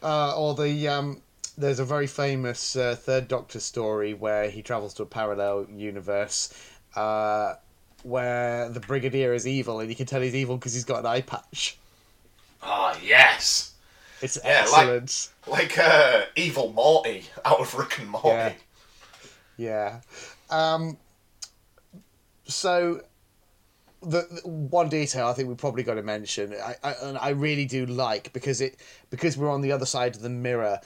Uh, 0.03 0.35
or 0.37 0.55
the 0.55 0.89
um, 0.89 1.23
there's 1.57 1.79
a 1.79 1.85
very 1.85 2.07
famous 2.07 2.77
uh, 2.77 2.95
Third 2.99 3.29
Doctor 3.29 3.61
story 3.61 4.13
where 4.13 4.51
he 4.51 4.61
travels 4.61 4.93
to 4.95 5.05
a 5.05 5.07
parallel 5.07 5.67
universe, 5.75 6.53
uh, 6.97 7.55
where 8.03 8.69
the 8.69 8.81
Brigadier 8.81 9.33
is 9.33 9.47
evil, 9.47 9.81
and 9.81 9.89
you 9.89 9.97
can 9.97 10.05
tell 10.05 10.21
he's 10.21 10.35
evil 10.35 10.57
because 10.59 10.75
he's 10.75 10.85
got 10.85 10.99
an 11.01 11.07
eye 11.07 11.23
patch. 11.23 11.79
Ah, 12.63 12.99
yes. 13.03 13.73
It's 14.21 14.39
Yeah, 14.45 14.67
like- 14.71 15.11
Like 15.47 15.79
uh, 15.79 16.23
Evil 16.37 16.73
Morty 16.73 17.25
out 17.45 17.61
of 17.61 17.75
Rick 17.75 17.99
and 18.01 18.11
Morty. 18.11 18.29
Yeah. 18.29 18.53
Yeah. 19.57 20.01
Um, 20.51 20.97
so, 22.47 23.03
the, 24.03 24.27
the 24.43 24.49
one 24.49 24.89
detail 24.89 25.27
I 25.29 25.33
think 25.33 25.49
we 25.49 25.55
probably 25.55 25.83
got 25.83 25.95
to 25.95 26.03
mention, 26.03 26.55
I, 26.55 26.75
I 26.83 26.93
and 27.03 27.19
I 27.19 27.31
really 27.31 27.65
do 27.65 27.87
like 27.87 28.33
because 28.33 28.61
it 28.61 28.77
because 29.11 29.37
we're 29.37 29.51
on 29.51 29.61
the 29.63 29.73
other 29.73 29.87
side 29.87 30.17
of 30.17 30.23
the 30.23 30.29
mirror. 30.31 30.81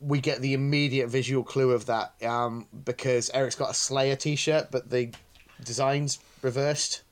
We 0.00 0.20
get 0.20 0.40
the 0.40 0.54
immediate 0.54 1.08
visual 1.08 1.44
clue 1.44 1.72
of 1.72 1.84
that 1.86 2.14
um, 2.24 2.66
because 2.86 3.30
Eric's 3.34 3.54
got 3.54 3.70
a 3.70 3.74
Slayer 3.74 4.16
T-shirt, 4.16 4.68
but 4.70 4.88
the 4.88 5.12
design's 5.62 6.18
reversed. 6.40 7.02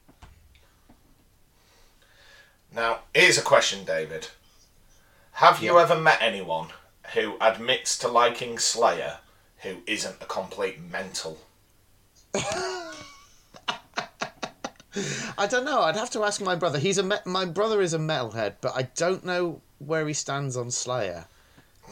Now, 2.73 3.01
here's 3.15 3.37
a 3.37 3.43
question, 3.43 3.85
David. 3.85 4.29
Have 5.33 5.63
you 5.63 5.77
Yeah. 5.77 5.83
ever 5.83 5.97
met 5.99 6.19
anyone 6.23 6.69
who 7.15 7.37
admits 7.41 7.99
to 7.99 8.09
liking 8.09 8.59
Slayer 8.59 9.19
who 9.63 9.79
isn't 9.87 10.17
a 10.21 10.27
complete 10.27 10.81
mental? 10.91 11.39
I 15.37 15.47
don't 15.47 15.65
know. 15.65 15.83
I'd 15.83 15.97
have 15.97 16.11
to 16.11 16.25
ask 16.25 16.41
my 16.41 16.57
brother. 16.57 16.79
He's 16.79 16.99
a 16.99 17.03
me- 17.03 17.17
my 17.25 17.45
brother 17.45 17.81
is 17.81 17.95
a 17.95 17.99
metalhead, 17.99 18.55
but 18.61 18.73
I 18.75 18.83
don't 18.83 19.25
know 19.25 19.61
where 19.79 20.07
he 20.09 20.15
stands 20.15 20.57
on 20.57 20.71
Slayer. 20.71 21.27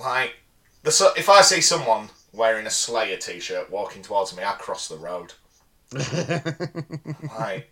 Like, 0.01 0.35
the 0.83 0.91
so- 0.91 1.13
if 1.17 1.29
I 1.29 1.43
see 1.43 1.61
someone 1.61 2.09
wearing 2.33 2.67
a 2.67 2.71
Slayer 2.71 3.17
t-shirt 3.17 3.71
walking 3.71 4.03
towards 4.03 4.37
me, 4.37 4.43
I 4.43 4.53
cross 4.55 4.89
the 4.89 4.97
road. 4.97 5.35
like, 7.39 7.71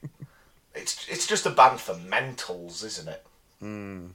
It's 0.74 1.06
it's 1.08 1.26
just 1.26 1.46
a 1.46 1.50
band 1.50 1.80
for 1.80 1.94
mentals, 1.94 2.84
isn't 2.84 3.08
it? 3.08 3.26
Hmm. 3.60 4.06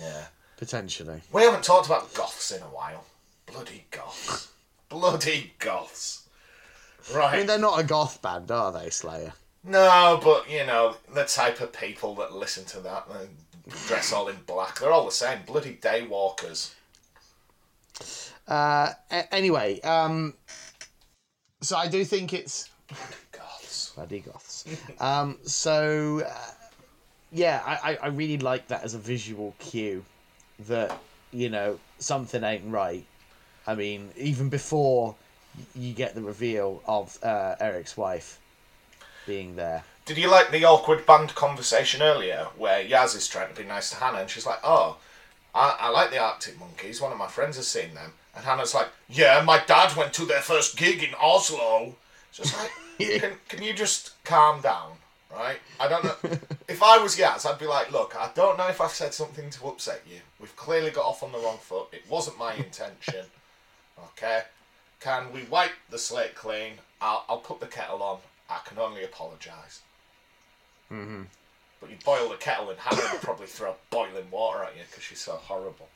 Yeah. 0.00 0.26
Potentially. 0.56 1.20
We 1.32 1.42
haven't 1.42 1.64
talked 1.64 1.86
about 1.86 2.12
goths 2.14 2.52
in 2.52 2.62
a 2.62 2.66
while. 2.66 3.04
Bloody 3.46 3.86
goths. 3.90 4.48
Bloody 4.88 5.52
goths. 5.58 6.28
Right. 7.14 7.34
I 7.34 7.36
mean, 7.38 7.46
they're 7.46 7.58
not 7.58 7.80
a 7.80 7.84
goth 7.84 8.20
band, 8.22 8.50
are 8.50 8.72
they, 8.72 8.90
Slayer? 8.90 9.32
No, 9.64 10.20
but 10.22 10.50
you 10.50 10.64
know 10.66 10.96
the 11.12 11.24
type 11.24 11.60
of 11.60 11.72
people 11.72 12.14
that 12.16 12.32
listen 12.32 12.64
to 12.66 12.80
that 12.80 13.06
and 13.20 13.28
dress 13.86 14.12
all 14.12 14.28
in 14.28 14.36
black. 14.46 14.78
They're 14.80 14.92
all 14.92 15.04
the 15.04 15.10
same. 15.12 15.40
Bloody 15.46 15.74
daywalkers. 15.80 16.72
Uh, 18.46 18.92
a- 19.10 19.34
anyway, 19.34 19.80
um, 19.82 20.34
so 21.60 21.76
I 21.76 21.88
do 21.88 22.04
think 22.04 22.32
it's 22.32 22.70
Goths. 23.32 23.92
bloody 23.94 24.20
goths. 24.20 24.64
um, 25.00 25.38
so 25.44 26.22
uh, 26.26 26.50
yeah, 27.32 27.62
I, 27.66 27.92
I, 27.92 27.98
I 28.04 28.06
really 28.08 28.38
like 28.38 28.68
that 28.68 28.84
as 28.84 28.94
a 28.94 28.98
visual 28.98 29.54
cue 29.58 30.04
that 30.60 30.96
you 31.32 31.50
know 31.50 31.78
something 31.98 32.42
ain't 32.42 32.64
right. 32.72 33.04
I 33.68 33.74
mean, 33.74 34.10
even 34.16 34.48
before 34.48 35.14
you 35.74 35.92
get 35.92 36.14
the 36.14 36.22
reveal 36.22 36.82
of 36.86 37.22
uh, 37.22 37.54
Eric's 37.60 37.98
wife 37.98 38.40
being 39.26 39.56
there. 39.56 39.84
Did 40.06 40.16
you 40.16 40.30
like 40.30 40.50
the 40.50 40.64
awkward 40.64 41.04
band 41.04 41.34
conversation 41.34 42.00
earlier 42.00 42.46
where 42.56 42.82
Yaz 42.82 43.14
is 43.14 43.28
trying 43.28 43.54
to 43.54 43.60
be 43.60 43.68
nice 43.68 43.90
to 43.90 43.96
Hannah 43.96 44.20
and 44.20 44.30
she's 44.30 44.46
like, 44.46 44.60
"Oh, 44.64 44.96
I, 45.54 45.76
I 45.80 45.88
like 45.90 46.10
the 46.10 46.18
Arctic 46.18 46.58
Monkeys. 46.58 47.02
One 47.02 47.12
of 47.12 47.18
my 47.18 47.26
friends 47.28 47.56
has 47.56 47.68
seen 47.68 47.92
them." 47.92 48.14
And 48.34 48.42
Hannah's 48.42 48.74
like, 48.74 48.88
"Yeah, 49.06 49.42
my 49.44 49.62
dad 49.66 49.94
went 49.94 50.14
to 50.14 50.24
their 50.24 50.40
first 50.40 50.78
gig 50.78 51.02
in 51.02 51.14
Oslo." 51.20 51.94
It's 52.30 52.38
just 52.38 52.56
like, 52.58 52.70
can, 53.20 53.32
can 53.50 53.62
you 53.62 53.74
just 53.74 54.12
calm 54.24 54.62
down, 54.62 54.92
right? 55.30 55.58
I 55.78 55.88
don't 55.88 56.04
know. 56.04 56.16
if 56.68 56.82
I 56.82 56.96
was 56.96 57.18
Yaz, 57.18 57.44
I'd 57.44 57.58
be 57.58 57.66
like, 57.66 57.92
"Look, 57.92 58.16
I 58.18 58.30
don't 58.34 58.56
know 58.56 58.68
if 58.68 58.80
I've 58.80 58.92
said 58.92 59.12
something 59.12 59.50
to 59.50 59.66
upset 59.66 60.00
you. 60.10 60.20
We've 60.40 60.56
clearly 60.56 60.90
got 60.90 61.04
off 61.04 61.22
on 61.22 61.32
the 61.32 61.38
wrong 61.38 61.58
foot. 61.58 61.88
It 61.92 62.04
wasn't 62.08 62.38
my 62.38 62.54
intention. 62.54 63.26
Okay, 64.12 64.42
can 65.00 65.32
we 65.32 65.42
wipe 65.44 65.72
the 65.90 65.98
slate 65.98 66.34
clean? 66.34 66.74
I'll, 67.00 67.24
I'll 67.28 67.38
put 67.38 67.60
the 67.60 67.66
kettle 67.66 68.02
on. 68.02 68.18
I 68.50 68.60
can 68.64 68.78
only 68.78 69.04
apologise." 69.04 69.82
Mm-hmm. 70.90 71.22
But 71.80 71.90
you 71.90 71.96
boil 72.04 72.28
the 72.28 72.36
kettle 72.36 72.70
and 72.70 72.78
Hannah 72.78 73.12
would 73.12 73.22
probably 73.22 73.46
throw 73.46 73.76
boiling 73.90 74.30
water 74.30 74.64
at 74.64 74.76
you 74.76 74.82
because 74.88 75.04
she's 75.04 75.20
so 75.20 75.32
horrible. 75.32 75.88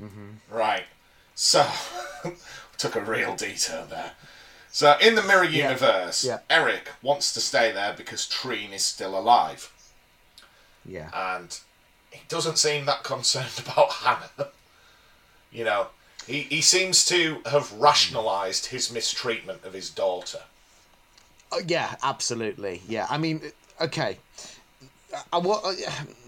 Mm-hmm. 0.00 0.30
Right. 0.50 0.84
So, 1.34 1.66
took 2.78 2.94
a 2.96 3.00
real 3.00 3.34
detour 3.36 3.84
there. 3.88 4.12
So, 4.70 4.96
in 5.00 5.14
the 5.14 5.22
mirror 5.22 5.44
universe, 5.44 6.24
Yeah. 6.24 6.40
Eric 6.50 6.90
wants 7.02 7.32
to 7.34 7.40
stay 7.40 7.72
there 7.72 7.94
because 7.96 8.28
Treen 8.28 8.72
is 8.72 8.84
still 8.84 9.18
alive. 9.18 9.72
Yeah. 10.84 11.10
And 11.12 11.58
he 12.10 12.20
doesn't 12.28 12.58
seem 12.58 12.86
that 12.86 13.02
concerned 13.02 13.58
about 13.58 13.92
Hannah. 13.92 14.50
You 15.50 15.64
know, 15.64 15.88
he, 16.26 16.42
he 16.42 16.60
seems 16.60 17.04
to 17.06 17.40
have 17.46 17.72
rationalised 17.72 18.66
his 18.66 18.92
mistreatment 18.92 19.64
of 19.64 19.72
his 19.72 19.90
daughter. 19.90 20.40
Oh, 21.52 21.60
yeah, 21.66 21.94
absolutely. 22.02 22.82
Yeah, 22.88 23.06
I 23.08 23.18
mean, 23.18 23.40
okay. 23.80 24.18
I, 25.32 25.38
what, 25.38 25.64
uh, 25.64 25.72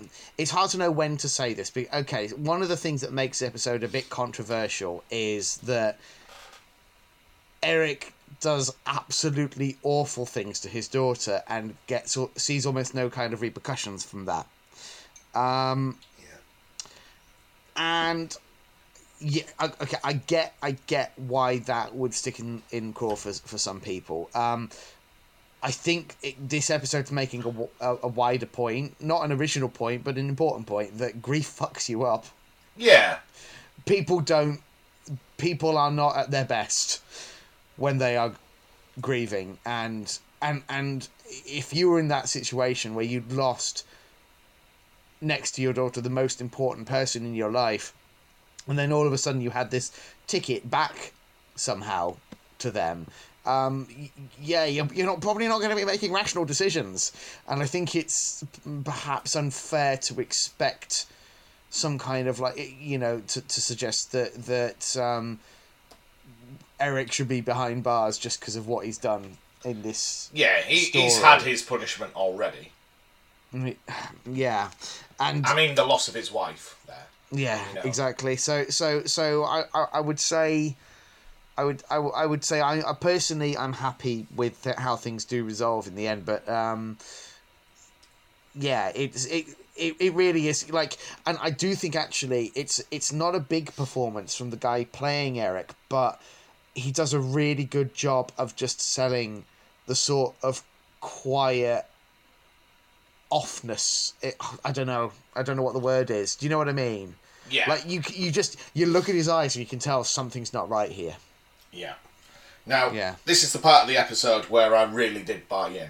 it's 0.38 0.50
hard 0.50 0.70
to 0.70 0.78
know 0.78 0.90
when 0.90 1.16
to 1.18 1.28
say 1.28 1.52
this. 1.52 1.70
But 1.70 1.92
okay, 1.92 2.28
one 2.28 2.62
of 2.62 2.68
the 2.68 2.76
things 2.76 3.00
that 3.00 3.12
makes 3.12 3.40
the 3.40 3.46
episode 3.46 3.82
a 3.82 3.88
bit 3.88 4.08
controversial 4.08 5.02
is 5.10 5.56
that 5.58 5.98
Eric 7.62 8.12
does 8.40 8.72
absolutely 8.86 9.76
awful 9.82 10.24
things 10.24 10.60
to 10.60 10.68
his 10.68 10.86
daughter 10.86 11.42
and 11.48 11.74
gets 11.88 12.16
sees 12.36 12.66
almost 12.66 12.94
no 12.94 13.10
kind 13.10 13.32
of 13.32 13.42
repercussions 13.42 14.04
from 14.04 14.26
that. 14.26 14.46
Um, 15.34 15.98
and 17.76 18.36
yeah, 19.20 19.42
okay, 19.60 19.98
I 20.04 20.12
get, 20.14 20.54
I 20.62 20.72
get 20.86 21.12
why 21.16 21.58
that 21.60 21.94
would 21.94 22.14
stick 22.14 22.38
in 22.38 22.62
in 22.70 22.92
core 22.92 23.16
for 23.16 23.32
for 23.32 23.58
some 23.58 23.80
people. 23.80 24.30
Um, 24.34 24.70
I 25.62 25.72
think 25.72 26.16
it, 26.22 26.48
this 26.48 26.70
episode's 26.70 27.10
making 27.10 27.68
a 27.80 27.94
a 28.02 28.08
wider 28.08 28.46
point, 28.46 29.00
not 29.00 29.24
an 29.24 29.32
original 29.32 29.68
point, 29.68 30.04
but 30.04 30.16
an 30.16 30.28
important 30.28 30.66
point 30.66 30.98
that 30.98 31.20
grief 31.20 31.46
fucks 31.46 31.88
you 31.88 32.04
up. 32.04 32.26
Yeah. 32.76 33.18
People 33.86 34.20
don't, 34.20 34.60
people 35.36 35.76
are 35.76 35.90
not 35.90 36.16
at 36.16 36.30
their 36.30 36.44
best 36.44 37.02
when 37.76 37.98
they 37.98 38.16
are 38.16 38.34
grieving, 39.00 39.58
and 39.64 40.18
and 40.40 40.62
and 40.68 41.08
if 41.26 41.74
you 41.74 41.90
were 41.90 41.98
in 41.98 42.08
that 42.08 42.28
situation 42.28 42.94
where 42.94 43.04
you'd 43.04 43.32
lost 43.32 43.84
next 45.20 45.52
to 45.52 45.62
your 45.62 45.72
daughter 45.72 46.00
the 46.00 46.10
most 46.10 46.40
important 46.40 46.86
person 46.86 47.24
in 47.26 47.34
your 47.34 47.50
life, 47.50 47.92
and 48.68 48.78
then 48.78 48.92
all 48.92 49.06
of 49.06 49.12
a 49.12 49.18
sudden 49.18 49.40
you 49.40 49.50
had 49.50 49.70
this 49.70 49.90
ticket 50.26 50.70
back 50.70 51.12
somehow 51.56 52.16
to 52.58 52.70
them. 52.70 53.06
Um, 53.46 53.88
yeah, 54.40 54.66
you're, 54.66 54.88
you're 54.92 55.06
not 55.06 55.22
probably 55.22 55.48
not 55.48 55.58
going 55.58 55.70
to 55.70 55.76
be 55.76 55.84
making 55.84 56.12
rational 56.12 56.44
decisions, 56.44 57.12
and 57.48 57.62
I 57.62 57.66
think 57.66 57.96
it's 57.96 58.44
perhaps 58.84 59.34
unfair 59.34 59.96
to 59.96 60.20
expect 60.20 61.06
some 61.70 61.98
kind 61.98 62.28
of 62.28 62.40
like 62.40 62.74
you 62.80 62.98
know 62.98 63.20
to, 63.28 63.40
to 63.40 63.60
suggest 63.60 64.12
that 64.12 64.34
that 64.44 64.96
um, 64.98 65.38
Eric 66.78 67.10
should 67.12 67.28
be 67.28 67.40
behind 67.40 67.82
bars 67.82 68.18
just 68.18 68.40
because 68.40 68.56
of 68.56 68.66
what 68.68 68.84
he's 68.84 68.98
done 68.98 69.38
in 69.64 69.82
this. 69.82 70.30
Yeah, 70.34 70.60
he, 70.62 70.76
he's 70.98 71.20
had 71.20 71.42
his 71.42 71.62
punishment 71.62 72.14
already. 72.14 72.72
Yeah, 74.30 74.68
and 75.18 75.46
I 75.46 75.54
mean, 75.54 75.74
the 75.74 75.84
loss 75.84 76.06
of 76.06 76.14
his 76.14 76.30
wife 76.30 76.78
there. 76.86 77.06
Yeah, 77.30 77.60
you 77.68 77.74
know. 77.76 77.80
exactly. 77.82 78.36
So, 78.36 78.64
so, 78.66 79.04
so 79.04 79.44
I, 79.44 79.64
I, 79.74 79.86
I 79.94 80.00
would 80.00 80.20
say, 80.20 80.76
I 81.56 81.64
would, 81.64 81.82
I, 81.90 81.98
would- 81.98 82.14
I 82.14 82.26
would 82.26 82.44
say, 82.44 82.60
I, 82.60 82.80
I 82.80 82.94
personally, 82.94 83.56
I'm 83.56 83.74
happy 83.74 84.26
with 84.34 84.64
how 84.78 84.96
things 84.96 85.24
do 85.24 85.44
resolve 85.44 85.86
in 85.86 85.94
the 85.94 86.06
end. 86.06 86.24
But, 86.24 86.48
um, 86.48 86.96
yeah, 88.54 88.90
it's 88.94 89.26
it, 89.26 89.46
it, 89.76 89.96
it 90.00 90.14
really 90.14 90.48
is 90.48 90.70
like, 90.72 90.96
and 91.26 91.38
I 91.40 91.50
do 91.50 91.74
think 91.74 91.94
actually, 91.94 92.50
it's 92.54 92.82
it's 92.90 93.12
not 93.12 93.34
a 93.34 93.40
big 93.40 93.74
performance 93.76 94.34
from 94.34 94.50
the 94.50 94.56
guy 94.56 94.84
playing 94.84 95.38
Eric, 95.38 95.72
but 95.88 96.20
he 96.74 96.90
does 96.92 97.12
a 97.12 97.20
really 97.20 97.64
good 97.64 97.94
job 97.94 98.32
of 98.38 98.56
just 98.56 98.80
selling 98.80 99.44
the 99.86 99.94
sort 99.94 100.34
of 100.42 100.62
quiet 101.00 101.86
offness. 103.30 104.12
It, 104.22 104.36
I 104.64 104.72
don't 104.72 104.86
know. 104.86 105.12
I 105.34 105.42
don't 105.42 105.56
know 105.56 105.62
what 105.62 105.74
the 105.74 105.78
word 105.80 106.10
is. 106.10 106.34
Do 106.36 106.46
you 106.46 106.50
know 106.50 106.58
what 106.58 106.68
I 106.68 106.72
mean? 106.72 107.14
Yeah. 107.50 107.68
Like 107.68 107.88
you, 107.88 108.02
you 108.12 108.30
just 108.30 108.58
you 108.74 108.86
look 108.86 109.08
at 109.08 109.14
his 109.14 109.28
eyes 109.28 109.54
and 109.56 109.64
you 109.64 109.68
can 109.68 109.78
tell 109.78 110.04
something's 110.04 110.52
not 110.52 110.68
right 110.68 110.90
here. 110.90 111.16
Yeah. 111.72 111.94
Now, 112.66 112.90
Yeah. 112.90 113.14
this 113.24 113.42
is 113.42 113.52
the 113.52 113.58
part 113.58 113.82
of 113.82 113.88
the 113.88 113.96
episode 113.96 114.44
where 114.46 114.76
I 114.76 114.82
really 114.84 115.22
did 115.22 115.48
buy 115.48 115.68
in. 115.70 115.88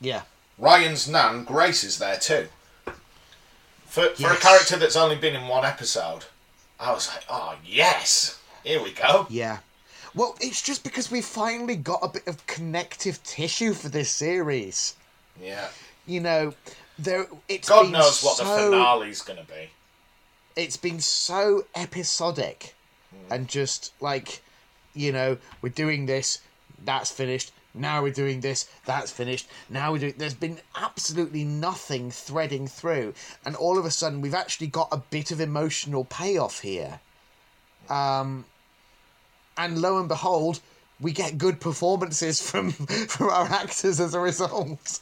Yeah. 0.00 0.22
Ryan's 0.58 1.08
nan, 1.08 1.44
Grace, 1.44 1.84
is 1.84 1.98
there 1.98 2.18
too. 2.18 2.48
For, 3.86 4.10
for 4.10 4.30
a 4.32 4.36
character 4.36 4.76
that's 4.76 4.96
only 4.96 5.16
been 5.16 5.34
in 5.34 5.48
one 5.48 5.64
episode, 5.64 6.26
I 6.78 6.92
was 6.92 7.08
like, 7.08 7.24
oh, 7.28 7.56
yes, 7.64 8.38
here 8.62 8.82
we 8.82 8.92
go. 8.92 9.26
Yeah. 9.30 9.58
Well, 10.14 10.36
it's 10.40 10.60
just 10.62 10.84
because 10.84 11.10
we 11.10 11.22
finally 11.22 11.76
got 11.76 12.00
a 12.02 12.08
bit 12.08 12.26
of 12.26 12.46
connective 12.46 13.22
tissue 13.24 13.72
for 13.72 13.88
this 13.88 14.10
series. 14.10 14.94
Yeah. 15.42 15.68
You 16.10 16.20
know, 16.20 16.54
there. 16.98 17.26
It's 17.48 17.68
God 17.68 17.82
been 17.84 17.92
knows 17.92 18.22
what 18.22 18.38
the 18.38 18.44
so- 18.44 18.70
finale's 18.72 19.22
going 19.22 19.38
to 19.38 19.44
be. 19.46 19.70
it's 20.56 20.76
been 20.76 21.00
so 21.00 21.64
episodic 21.76 22.74
and 23.30 23.46
just 23.48 23.92
like 24.00 24.42
you 24.94 25.12
know 25.12 25.36
we're 25.62 25.68
doing 25.84 26.06
this 26.06 26.40
that's 26.84 27.10
finished 27.10 27.52
now 27.74 28.02
we're 28.02 28.12
doing 28.12 28.40
this 28.40 28.68
that's 28.84 29.10
finished 29.12 29.46
now 29.68 29.92
we're 29.92 29.98
doing 29.98 30.14
there's 30.18 30.34
been 30.34 30.58
absolutely 30.76 31.44
nothing 31.44 32.10
threading 32.10 32.66
through 32.66 33.12
and 33.44 33.54
all 33.56 33.78
of 33.78 33.84
a 33.84 33.90
sudden 33.90 34.20
we've 34.20 34.34
actually 34.34 34.66
got 34.66 34.88
a 34.92 34.96
bit 34.96 35.30
of 35.30 35.40
emotional 35.40 36.04
payoff 36.04 36.60
here 36.60 36.98
um 37.88 38.44
and 39.56 39.80
lo 39.80 39.98
and 39.98 40.08
behold 40.08 40.60
we 41.00 41.12
get 41.12 41.38
good 41.38 41.60
performances 41.60 42.40
from 42.50 42.70
from 42.72 43.28
our 43.28 43.46
actors 43.46 44.00
as 44.00 44.14
a 44.14 44.20
result 44.20 45.00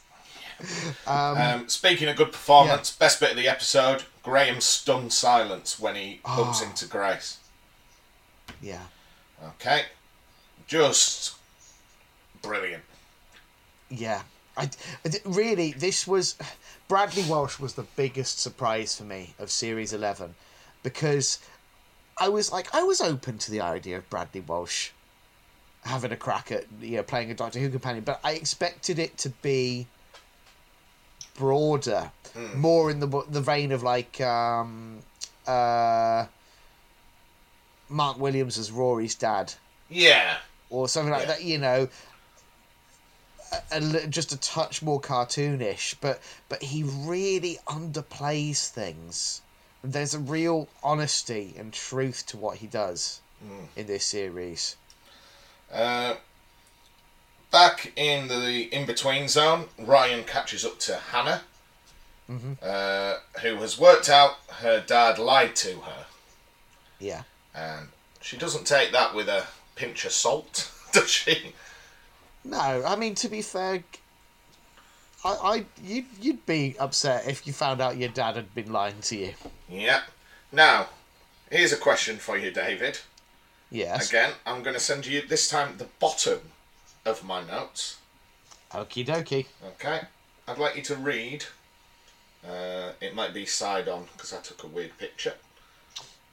Um, 1.07 1.69
speaking 1.69 2.07
of 2.09 2.15
good 2.15 2.31
performance, 2.31 2.91
best 2.91 3.19
bit 3.19 3.31
of 3.31 3.37
the 3.37 3.47
episode, 3.47 4.03
Graham's 4.23 4.65
stunned 4.65 5.13
silence 5.13 5.79
when 5.79 5.95
he 5.95 6.19
bumps 6.23 6.61
into 6.61 6.85
Grace. 6.85 7.37
yeah 8.61 8.83
Okay. 9.55 9.85
Just 10.67 11.35
brilliant. 12.41 12.83
Yeah, 13.89 14.21
I, 14.55 14.69
I 15.05 15.09
really 15.25 15.71
this 15.71 16.05
was 16.05 16.35
Bradley 16.87 17.23
Walsh 17.23 17.59
was 17.59 17.73
the 17.73 17.83
biggest 17.95 18.39
surprise 18.39 18.95
for 18.95 19.03
me 19.03 19.33
of 19.39 19.49
series 19.49 19.93
eleven 19.93 20.35
because 20.83 21.39
I 22.19 22.29
was 22.29 22.51
like 22.51 22.73
I 22.75 22.83
was 22.83 23.01
open 23.01 23.37
to 23.39 23.51
the 23.51 23.61
idea 23.61 23.97
of 23.97 24.09
Bradley 24.09 24.41
Walsh 24.41 24.91
having 25.85 26.11
a 26.11 26.17
crack 26.17 26.51
at 26.51 26.65
you 26.79 26.97
know 26.97 27.03
playing 27.03 27.31
a 27.31 27.33
Doctor 27.33 27.59
Who 27.59 27.69
companion, 27.69 28.03
but 28.03 28.19
I 28.23 28.33
expected 28.33 28.99
it 28.99 29.17
to 29.19 29.29
be 29.29 29.87
broader, 31.39 32.11
more 32.55 32.91
in 32.91 32.99
the 32.99 33.07
the 33.29 33.41
vein 33.41 33.71
of 33.71 33.81
like 33.81 34.19
um, 34.21 34.99
uh, 35.47 36.25
Mark 37.87 38.19
Williams 38.19 38.57
as 38.59 38.71
Rory's 38.71 39.15
dad 39.15 39.53
Yeah. 39.89 40.37
or 40.69 40.87
something 40.87 41.11
like 41.11 41.21
Yeah. 41.27 41.33
that. 41.33 41.43
You 41.43 41.57
know, 41.57 41.87
a, 43.71 43.77
a 44.03 44.07
just 44.07 44.31
a 44.33 44.37
touch 44.37 44.81
more 44.81 45.01
cartoonish, 45.01 45.95
but 46.01 46.21
but 46.49 46.61
he 46.61 46.83
really 46.83 47.57
underplays 47.67 48.69
things. 48.69 49.41
There's 49.81 50.13
a 50.13 50.19
real 50.19 50.67
honesty 50.83 51.55
and 51.57 51.71
truth 51.73 52.25
to 52.27 52.37
what 52.37 52.57
he 52.57 52.67
does 52.67 53.21
in 53.77 53.87
this 53.87 54.05
series. 54.05 54.75
Uh, 55.71 56.15
back 57.51 57.91
in 57.95 58.27
the 58.27 58.63
in 58.73 58.85
between 58.85 59.27
zone, 59.27 59.65
Ryan 59.77 60.23
catches 60.23 60.65
up 60.65 60.79
to 60.79 60.95
Hannah, 61.11 61.41
uh, 62.61 63.15
who 63.41 63.55
has 63.57 63.79
worked 63.79 64.09
out 64.09 64.37
her 64.59 64.79
dad 64.85 65.17
lied 65.19 65.55
to 65.57 65.79
her, 65.81 66.05
Yeah. 66.99 67.23
and 67.55 67.89
she 68.21 68.37
doesn't 68.37 68.65
take 68.67 68.91
that 68.91 69.15
with 69.15 69.27
a 69.29 69.47
pinch 69.75 70.05
of 70.05 70.11
salt, 70.11 70.71
does 70.91 71.09
she? 71.09 71.53
No, 72.43 72.83
I 72.85 72.95
mean 72.95 73.15
to 73.15 73.29
be 73.29 73.41
fair, 73.41 73.83
I, 75.25 75.29
I 75.29 75.65
you'd 75.83 76.05
you'd 76.21 76.45
be 76.45 76.75
upset 76.79 77.27
if 77.27 77.45
you 77.47 77.53
found 77.53 77.81
out 77.81 77.97
your 77.97 78.09
dad 78.09 78.35
had 78.35 78.53
been 78.53 78.71
lying 78.71 78.99
to 79.01 79.17
you. 79.17 79.33
Yeah. 79.67 80.01
Now, 80.51 80.87
here's 81.51 81.73
a 81.73 81.77
question 81.77 82.17
for 82.17 82.37
you, 82.37 82.49
David. 82.51 82.99
Yes. 83.71 84.09
Again, 84.09 84.31
I'm 84.47 84.63
going 84.63 84.73
to 84.73 84.79
send 84.79 85.05
you 85.05 85.21
this 85.27 85.47
time 85.47 85.77
the 85.77 85.87
bottom 85.99 86.39
of 87.09 87.23
my 87.23 87.43
notes. 87.45 87.97
Okie 88.73 89.05
dokie. 89.05 89.47
Okay. 89.65 90.01
I'd 90.47 90.57
like 90.57 90.75
you 90.75 90.81
to 90.83 90.95
read. 90.95 91.45
Uh, 92.47 92.91
it 93.01 93.13
might 93.15 93.33
be 93.33 93.45
side 93.45 93.87
on 93.89 94.05
because 94.13 94.33
I 94.33 94.37
took 94.39 94.63
a 94.63 94.67
weird 94.67 94.97
picture. 94.97 95.33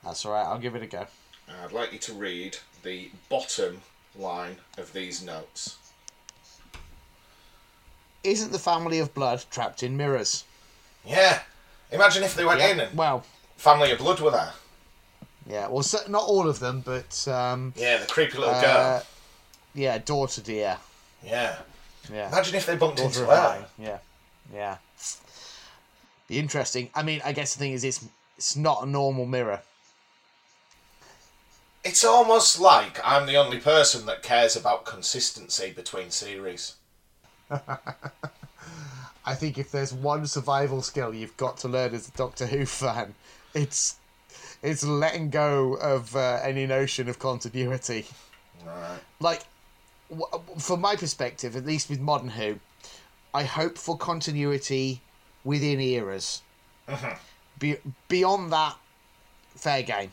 That's 0.04 0.24
all 0.24 0.32
right. 0.32 0.44
I'll 0.46 0.58
give 0.58 0.76
it 0.76 0.82
a 0.82 0.86
go. 0.86 1.06
I'd 1.64 1.72
like 1.72 1.92
you 1.92 1.98
to 2.00 2.12
read 2.12 2.58
the 2.82 3.10
bottom 3.28 3.80
line 4.16 4.56
of 4.78 4.92
these 4.92 5.22
notes. 5.24 5.78
Isn't 8.22 8.52
the 8.52 8.58
family 8.58 8.98
of 8.98 9.14
blood 9.14 9.44
trapped 9.50 9.82
in 9.82 9.96
mirrors? 9.96 10.44
Yeah. 11.04 11.40
Imagine 11.92 12.24
if 12.24 12.34
they 12.34 12.44
went 12.44 12.60
in 12.60 12.80
and 12.80 12.96
Well, 12.96 13.24
family 13.56 13.92
of 13.92 13.98
blood 13.98 14.20
were 14.20 14.30
there. 14.32 14.52
yeah. 15.48 15.68
Well, 15.68 15.84
not 16.08 16.24
all 16.24 16.48
of 16.48 16.58
them, 16.58 16.80
but 16.80 17.26
um, 17.28 17.72
Yeah, 17.76 17.98
the 17.98 18.06
creepy 18.06 18.38
little 18.38 18.54
uh, 18.54 18.60
girl. 18.60 19.02
Yeah, 19.76 19.98
daughter 19.98 20.40
dear. 20.40 20.78
Yeah. 21.24 21.56
Yeah. 22.12 22.28
Imagine 22.28 22.54
if 22.56 22.66
they 22.66 22.76
bumped 22.76 22.98
Daughter 22.98 23.22
into 23.22 23.26
her. 23.32 23.66
Yeah. 23.78 23.98
Yeah. 24.52 24.76
Be 26.28 26.38
interesting. 26.38 26.90
I 26.94 27.02
mean, 27.02 27.20
I 27.24 27.32
guess 27.32 27.54
the 27.54 27.58
thing 27.58 27.72
is, 27.72 27.84
it's 27.84 28.04
it's 28.36 28.56
not 28.56 28.82
a 28.82 28.86
normal 28.86 29.26
mirror. 29.26 29.60
It's 31.84 32.04
almost 32.04 32.58
like 32.58 33.00
I'm 33.04 33.26
the 33.26 33.36
only 33.36 33.58
person 33.58 34.06
that 34.06 34.22
cares 34.22 34.56
about 34.56 34.84
consistency 34.84 35.72
between 35.72 36.10
series. 36.10 36.74
I 37.50 39.34
think 39.34 39.58
if 39.58 39.70
there's 39.70 39.92
one 39.92 40.26
survival 40.26 40.82
skill 40.82 41.14
you've 41.14 41.36
got 41.36 41.58
to 41.58 41.68
learn 41.68 41.94
as 41.94 42.08
a 42.08 42.12
Doctor 42.12 42.46
Who 42.46 42.66
fan, 42.66 43.14
it's 43.54 43.96
it's 44.62 44.84
letting 44.84 45.30
go 45.30 45.74
of 45.74 46.16
uh, 46.16 46.40
any 46.42 46.66
notion 46.66 47.08
of 47.08 47.18
continuity. 47.18 48.06
Right. 48.64 48.98
Like, 49.20 49.42
from 50.58 50.80
my 50.80 50.96
perspective, 50.96 51.56
at 51.56 51.66
least 51.66 51.90
with 51.90 52.00
modern 52.00 52.30
Who, 52.30 52.58
I 53.34 53.44
hope 53.44 53.78
for 53.78 53.96
continuity 53.96 55.00
within 55.44 55.80
eras. 55.80 56.42
Mm-hmm. 56.88 57.16
Be- 57.58 57.78
beyond 58.08 58.52
that, 58.52 58.76
fair 59.56 59.82
game. 59.82 60.12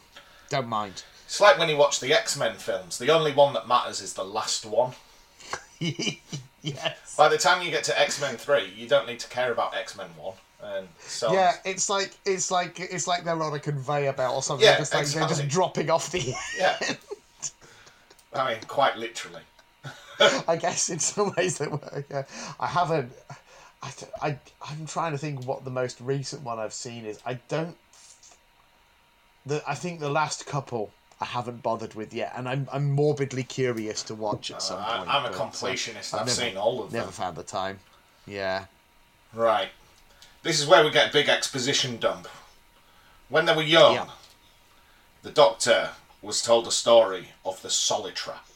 Don't 0.50 0.68
mind. 0.68 1.04
It's 1.26 1.42
like 1.42 1.58
when 1.58 1.70
you 1.70 1.78
watch 1.78 2.00
the 2.00 2.14
X 2.14 2.38
Men 2.38 2.56
films. 2.56 2.98
The 2.98 3.10
only 3.10 3.32
one 3.34 3.54
that 3.54 3.68
matters 3.68 4.02
is 4.02 4.14
the 4.14 4.24
last 4.24 4.66
one. 4.66 4.92
yes. 5.80 7.16
By 7.18 7.30
the 7.30 7.38
time 7.38 7.64
you 7.66 7.72
get 7.72 7.84
to 7.86 8.00
X 8.00 8.22
Men 8.22 8.38
Three, 8.38 8.72
you 8.76 8.88
don't 8.88 9.08
need 9.08 9.20
to 9.20 9.28
care 9.30 9.52
about 9.52 9.76
X 9.76 9.98
Men 9.98 10.10
One, 10.18 10.36
and 10.64 10.88
so. 11.00 11.34
Yeah, 11.34 11.56
it's 11.66 11.90
like 11.90 12.16
it's 12.26 12.52
like 12.52 12.80
it's 12.80 13.08
like 13.08 13.24
they're 13.24 13.42
on 13.42 13.54
a 13.54 13.60
conveyor 13.60 14.14
belt 14.14 14.36
or 14.36 14.44
something. 14.44 14.66
Yeah, 14.66 14.78
just 14.78 14.94
like 14.94 15.08
they're 15.08 15.28
just 15.28 15.48
dropping 15.48 15.90
off 15.90 16.12
the. 16.12 16.20
End. 16.28 16.36
Yeah. 16.58 16.78
I 18.36 18.54
mean, 18.54 18.60
quite 18.68 18.98
literally. 18.98 19.42
I 20.48 20.56
guess 20.56 20.90
in 20.90 21.00
some 21.00 21.34
ways 21.38 21.58
they 21.58 21.68
work. 21.68 22.06
Yeah. 22.10 22.24
I 22.60 22.68
haven't. 22.68 23.12
I, 23.82 23.92
I 24.22 24.40
I'm 24.70 24.86
trying 24.86 25.12
to 25.12 25.18
think 25.18 25.46
what 25.46 25.66
the 25.66 25.72
most 25.72 26.00
recent 26.02 26.44
one 26.44 26.60
I've 26.60 26.74
seen 26.74 27.06
is. 27.06 27.20
I 27.26 27.36
don't. 27.48 27.76
The 29.46 29.64
I 29.68 29.76
think 29.76 30.00
the 30.00 30.10
last 30.10 30.46
couple 30.46 30.92
I 31.20 31.26
haven't 31.26 31.62
bothered 31.64 31.94
with 31.94 32.14
yet, 32.14 32.34
and 32.36 32.48
I'm 32.48 32.68
I'm 32.72 32.92
morbidly 32.92 33.44
curious 33.44 34.04
to 34.04 34.16
watch 34.16 34.52
at 34.52 34.62
some 34.62 34.80
I, 34.82 34.98
point. 34.98 35.10
I'm 35.10 35.26
a 35.26 35.28
uh, 35.28 35.34
completionist. 35.34 36.14
I've 36.14 36.22
I've 36.22 36.28
never- 36.28 36.42
seen 36.42 36.58
all 36.58 36.84
of 36.84 36.92
them. 36.92 37.00
Never 37.02 37.12
found 37.12 37.36
the 37.38 37.44
time. 37.44 37.80
Yeah. 38.26 38.66
Right. 39.34 39.70
This 40.44 40.60
is 40.60 40.68
where 40.68 40.84
we 40.84 40.92
get 40.92 41.10
a 41.10 41.14
big 41.14 41.30
exposition 41.30 41.98
dump. 41.98 42.28
When 43.30 43.46
they 43.46 43.56
were 43.56 43.64
young, 43.64 43.94
Yeah. 43.96 44.10
the 45.24 45.32
Doctor 45.32 45.90
was 46.22 46.42
told 46.42 46.68
a 46.68 46.72
story 46.72 47.30
of 47.46 47.62
the 47.62 47.70
Solitract. 47.70 48.53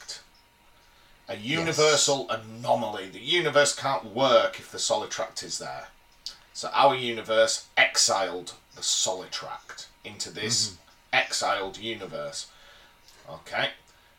A 1.28 1.36
universal 1.36 2.28
anomaly. 2.30 3.08
The 3.10 3.20
universe 3.20 3.74
can't 3.74 4.14
work 4.14 4.58
if 4.58 4.72
the 4.72 4.78
Solitract 4.78 5.42
is 5.42 5.58
there. 5.58 5.88
So 6.54 6.70
our 6.72 6.94
universe 6.94 7.66
exiled 7.76 8.54
the 8.74 8.80
Solitract 8.80 9.86
into 10.04 10.30
this 10.30 10.70
mm-hmm. 10.70 10.76
exiled 11.12 11.78
universe. 11.78 12.46
Okay. 13.28 13.70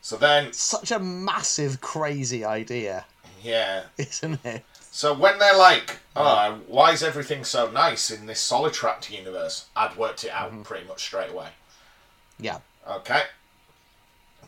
So 0.01 0.15
then, 0.15 0.53
Such 0.53 0.91
a 0.91 0.99
massive, 0.99 1.81
crazy 1.81 2.45
idea, 2.45 3.05
yeah, 3.43 3.83
isn't 3.97 4.43
it? 4.45 4.63
So 4.91 5.13
when 5.13 5.39
they're 5.39 5.57
like, 5.57 5.99
"Oh, 6.15 6.59
why 6.67 6.91
is 6.91 7.03
everything 7.03 7.43
so 7.43 7.69
nice 7.69 8.09
in 8.09 8.25
this 8.25 8.41
Solitract 8.41 9.09
universe?" 9.09 9.65
I'd 9.75 9.97
worked 9.97 10.23
it 10.23 10.31
out 10.31 10.51
mm-hmm. 10.51 10.61
pretty 10.61 10.87
much 10.87 11.03
straight 11.03 11.31
away. 11.31 11.49
Yeah. 12.39 12.59
Okay. 12.87 13.23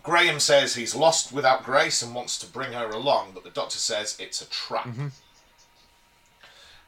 Graham 0.04 0.40
says 0.40 0.76
he's 0.76 0.96
lost 0.96 1.32
without 1.32 1.64
Grace 1.64 2.02
and 2.02 2.16
wants 2.16 2.38
to 2.40 2.48
bring 2.48 2.74
her 2.74 2.90
along, 2.90 3.32
but 3.34 3.44
the 3.44 3.50
Doctor 3.50 3.78
says 3.78 4.18
it's 4.20 4.42
a 4.42 4.50
trap. 4.50 4.88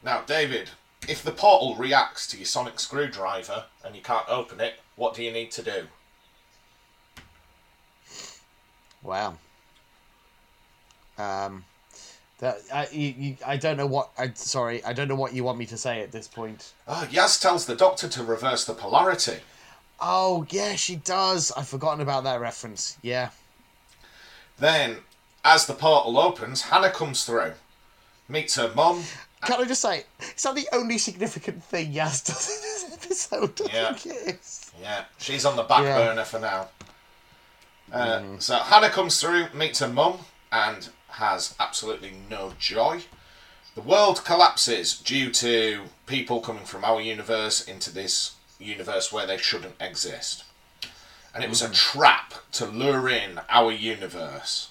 Now, 0.02 0.22
David, 0.22 0.70
if 1.08 1.22
the 1.22 1.30
portal 1.30 1.76
reacts 1.76 2.26
to 2.28 2.36
your 2.36 2.46
sonic 2.46 2.80
screwdriver 2.80 3.64
and 3.84 3.94
you 3.94 4.02
can't 4.02 4.28
open 4.28 4.60
it, 4.60 4.74
what 4.96 5.14
do 5.14 5.22
you 5.22 5.32
need 5.32 5.50
to 5.52 5.62
do? 5.62 5.86
Wow. 9.02 9.36
Um, 11.18 11.64
that 12.38 12.58
I 12.72 12.88
you, 12.90 13.14
you, 13.16 13.36
I 13.46 13.56
don't 13.56 13.76
know 13.76 13.86
what 13.86 14.10
I 14.18 14.32
sorry 14.34 14.84
I 14.84 14.92
don't 14.92 15.06
know 15.06 15.14
what 15.14 15.32
you 15.32 15.44
want 15.44 15.58
me 15.58 15.66
to 15.66 15.76
say 15.76 16.00
at 16.00 16.10
this 16.10 16.26
point. 16.26 16.72
Oh, 16.88 17.06
Yaz 17.10 17.40
tells 17.40 17.66
the 17.66 17.76
Doctor 17.76 18.08
to 18.08 18.24
reverse 18.24 18.64
the 18.64 18.74
polarity. 18.74 19.38
Oh 20.00 20.46
yeah, 20.50 20.74
she 20.76 20.96
does. 20.96 21.52
I've 21.56 21.68
forgotten 21.68 22.00
about 22.00 22.24
that 22.24 22.40
reference. 22.40 22.96
Yeah. 23.02 23.30
Then, 24.58 24.98
as 25.44 25.66
the 25.66 25.74
portal 25.74 26.18
opens, 26.18 26.62
Hannah 26.62 26.90
comes 26.90 27.24
through, 27.24 27.52
meets 28.28 28.54
her 28.56 28.72
mum, 28.74 29.02
Can 29.42 29.60
I 29.60 29.64
just 29.66 29.82
say, 29.82 30.04
is 30.36 30.42
that 30.44 30.54
the 30.54 30.68
only 30.72 30.96
significant 30.96 31.62
thing 31.64 31.92
Yaz 31.92 32.24
does 32.24 32.48
in 32.48 32.62
this 32.62 32.92
episode? 32.92 33.60
I 33.62 33.74
Yeah. 33.74 33.92
think 33.94 34.14
it 34.16 34.36
is. 34.40 34.70
Yeah, 34.80 35.04
she's 35.18 35.44
on 35.44 35.56
the 35.56 35.64
back 35.64 35.82
Yeah. 35.82 35.96
burner 35.98 36.24
for 36.24 36.38
now. 36.38 36.68
Uh, 37.92 38.22
So 38.38 38.56
Hannah 38.56 38.90
comes 38.90 39.20
through, 39.20 39.48
meets 39.52 39.80
her 39.80 39.88
mum, 39.88 40.20
and 40.50 40.88
has 41.08 41.54
absolutely 41.60 42.12
no 42.30 42.54
joy. 42.58 43.02
The 43.74 43.80
world 43.82 44.24
collapses 44.24 44.96
due 44.96 45.30
to 45.32 45.84
people 46.06 46.40
coming 46.40 46.64
from 46.64 46.84
our 46.84 47.00
universe 47.00 47.60
into 47.64 47.90
this 47.90 48.33
universe 48.58 49.12
where 49.12 49.26
they 49.26 49.36
shouldn't 49.36 49.74
exist. 49.80 50.44
And 51.34 51.42
it 51.42 51.50
was 51.50 51.62
a 51.62 51.70
trap 51.70 52.34
to 52.52 52.66
lure 52.66 53.08
in 53.08 53.40
our 53.48 53.72
universe 53.72 54.70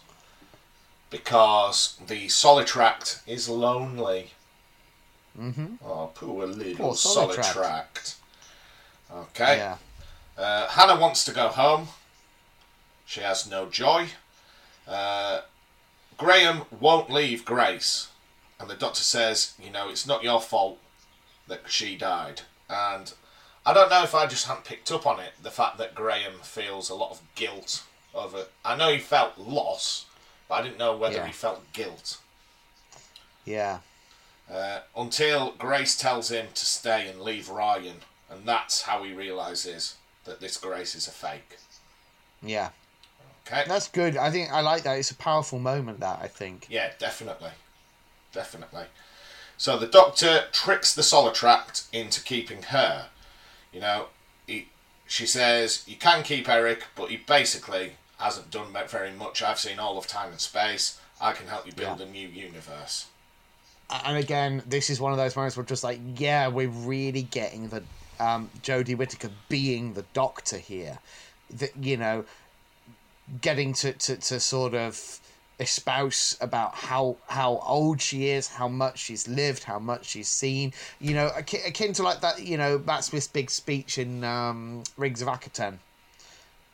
because 1.09 1.99
the 2.07 2.27
Solitract 2.27 3.21
is 3.27 3.49
lonely. 3.49 4.31
Mm-hmm. 5.39 5.75
Oh, 5.85 6.11
poor 6.15 6.47
little 6.47 6.75
Poor 6.75 6.93
Solitract. 6.93 7.53
Solitract. 7.53 8.15
Okay. 9.13 9.57
Yeah. 9.57 9.77
Uh, 10.37 10.67
Hannah 10.69 10.99
wants 10.99 11.25
to 11.25 11.31
go 11.31 11.49
home. 11.49 11.89
She 13.05 13.19
has 13.19 13.47
no 13.47 13.67
joy. 13.67 14.07
Uh, 14.87 15.41
Graham 16.17 16.63
won't 16.79 17.09
leave 17.09 17.45
Grace. 17.45 18.07
And 18.59 18.69
the 18.69 18.75
doctor 18.75 19.01
says, 19.01 19.53
you 19.61 19.69
know, 19.69 19.89
it's 19.89 20.07
not 20.07 20.23
your 20.23 20.39
fault 20.39 20.79
that 21.47 21.63
she 21.67 21.97
died. 21.97 22.41
And 22.69 23.13
I 23.65 23.73
don't 23.73 23.89
know 23.89 24.03
if 24.03 24.13
I 24.13 24.25
just 24.27 24.45
hadn't 24.47 24.65
picked 24.65 24.91
up 24.91 25.05
on 25.07 25.19
it, 25.19 25.33
the 25.41 25.51
fact 25.51 25.77
that 25.77 25.95
Graham 25.95 26.33
feels 26.41 26.89
a 26.89 26.95
lot 26.95 27.11
of 27.11 27.21
guilt 27.35 27.83
over 28.13 28.45
I 28.63 28.75
know 28.75 28.91
he 28.91 28.99
felt 28.99 29.37
loss, 29.37 30.05
but 30.47 30.55
I 30.55 30.61
didn't 30.63 30.77
know 30.77 30.95
whether 30.95 31.15
Yeah. 31.15 31.27
he 31.27 31.33
felt 31.33 31.71
guilt. 31.73 32.17
Yeah. 33.45 33.79
Uh, 34.51 34.81
until 34.95 35.51
Grace 35.53 35.95
tells 35.95 36.29
him 36.29 36.47
to 36.53 36.65
stay 36.65 37.07
and 37.07 37.21
leave 37.21 37.49
Ryan, 37.49 38.01
and 38.29 38.45
that's 38.45 38.83
how 38.83 39.03
he 39.03 39.13
realizes 39.13 39.95
that 40.25 40.39
this 40.39 40.57
Grace 40.57 40.95
is 40.95 41.07
a 41.07 41.11
fake. 41.11 41.57
Yeah. 42.41 42.69
Okay? 43.47 43.63
That's 43.67 43.87
good. 43.87 44.15
I 44.17 44.29
think 44.31 44.51
I 44.51 44.61
like 44.61 44.83
that. 44.83 44.97
It's 44.97 45.11
a 45.11 45.15
powerful 45.15 45.59
moment. 45.59 45.99
That 46.01 46.19
I 46.21 46.27
think. 46.27 46.67
Yeah, 46.69 46.91
definitely. 46.99 47.51
Definitely. 48.31 48.85
So 49.57 49.77
the 49.77 49.87
doctor 49.87 50.45
tricks 50.51 50.93
the 50.93 51.01
Solitract 51.01 51.87
into 51.93 52.21
keeping 52.21 52.63
her. 52.63 53.07
You 53.73 53.81
know, 53.81 54.05
he, 54.47 54.67
she 55.07 55.25
says, 55.25 55.83
you 55.87 55.95
can 55.95 56.23
keep 56.23 56.47
Eric, 56.47 56.85
but 56.95 57.09
he 57.09 57.17
basically 57.17 57.93
hasn't 58.19 58.51
done 58.51 58.67
very 58.87 59.11
much. 59.11 59.41
I've 59.41 59.59
seen 59.59 59.79
all 59.79 59.97
of 59.97 60.07
time 60.07 60.31
and 60.31 60.39
space. 60.39 60.99
I 61.19 61.31
can 61.33 61.47
help 61.47 61.65
you 61.65 61.73
build 61.73 61.99
Yeah. 61.99 62.05
a 62.05 62.09
new 62.09 62.27
universe. 62.27 63.07
and 64.05 64.17
again, 64.17 64.63
this 64.65 64.89
is 64.89 64.99
one 64.99 65.11
of 65.11 65.17
those 65.17 65.35
moments 65.35 65.55
where 65.57 65.65
just 65.65 65.83
like, 65.83 65.99
yeah, 66.17 66.47
we're 66.47 66.69
really 66.69 67.23
getting 67.23 67.69
the 67.69 67.83
um, 68.19 68.49
Jodie 68.61 68.97
Whittaker 68.97 69.29
being 69.49 69.93
the 69.93 70.05
Doctor 70.13 70.57
here. 70.57 70.99
That 71.51 71.75
you 71.79 71.97
know, 71.97 72.25
getting 73.41 73.73
to, 73.73 73.93
to, 73.93 74.15
to 74.17 74.39
sort 74.39 74.73
of 74.73 75.19
espouse 75.59 76.37
about 76.41 76.73
how 76.75 77.15
how 77.27 77.61
old 77.65 78.01
she 78.01 78.27
is, 78.29 78.47
how 78.47 78.67
much 78.67 78.99
she's 78.99 79.27
lived, 79.27 79.63
how 79.63 79.79
much 79.79 80.05
she's 80.05 80.27
seen. 80.27 80.73
You 80.99 81.13
know, 81.13 81.31
akin, 81.35 81.61
akin 81.65 81.93
to 81.93 82.03
like 82.03 82.21
that. 82.21 82.41
You 82.41 82.57
know, 82.57 82.79
Matt 82.79 83.03
Smith's 83.03 83.27
big 83.27 83.49
speech 83.49 83.97
in 83.97 84.23
um, 84.23 84.83
Rings 84.97 85.21
of 85.21 85.27
Akhaten. 85.27 85.77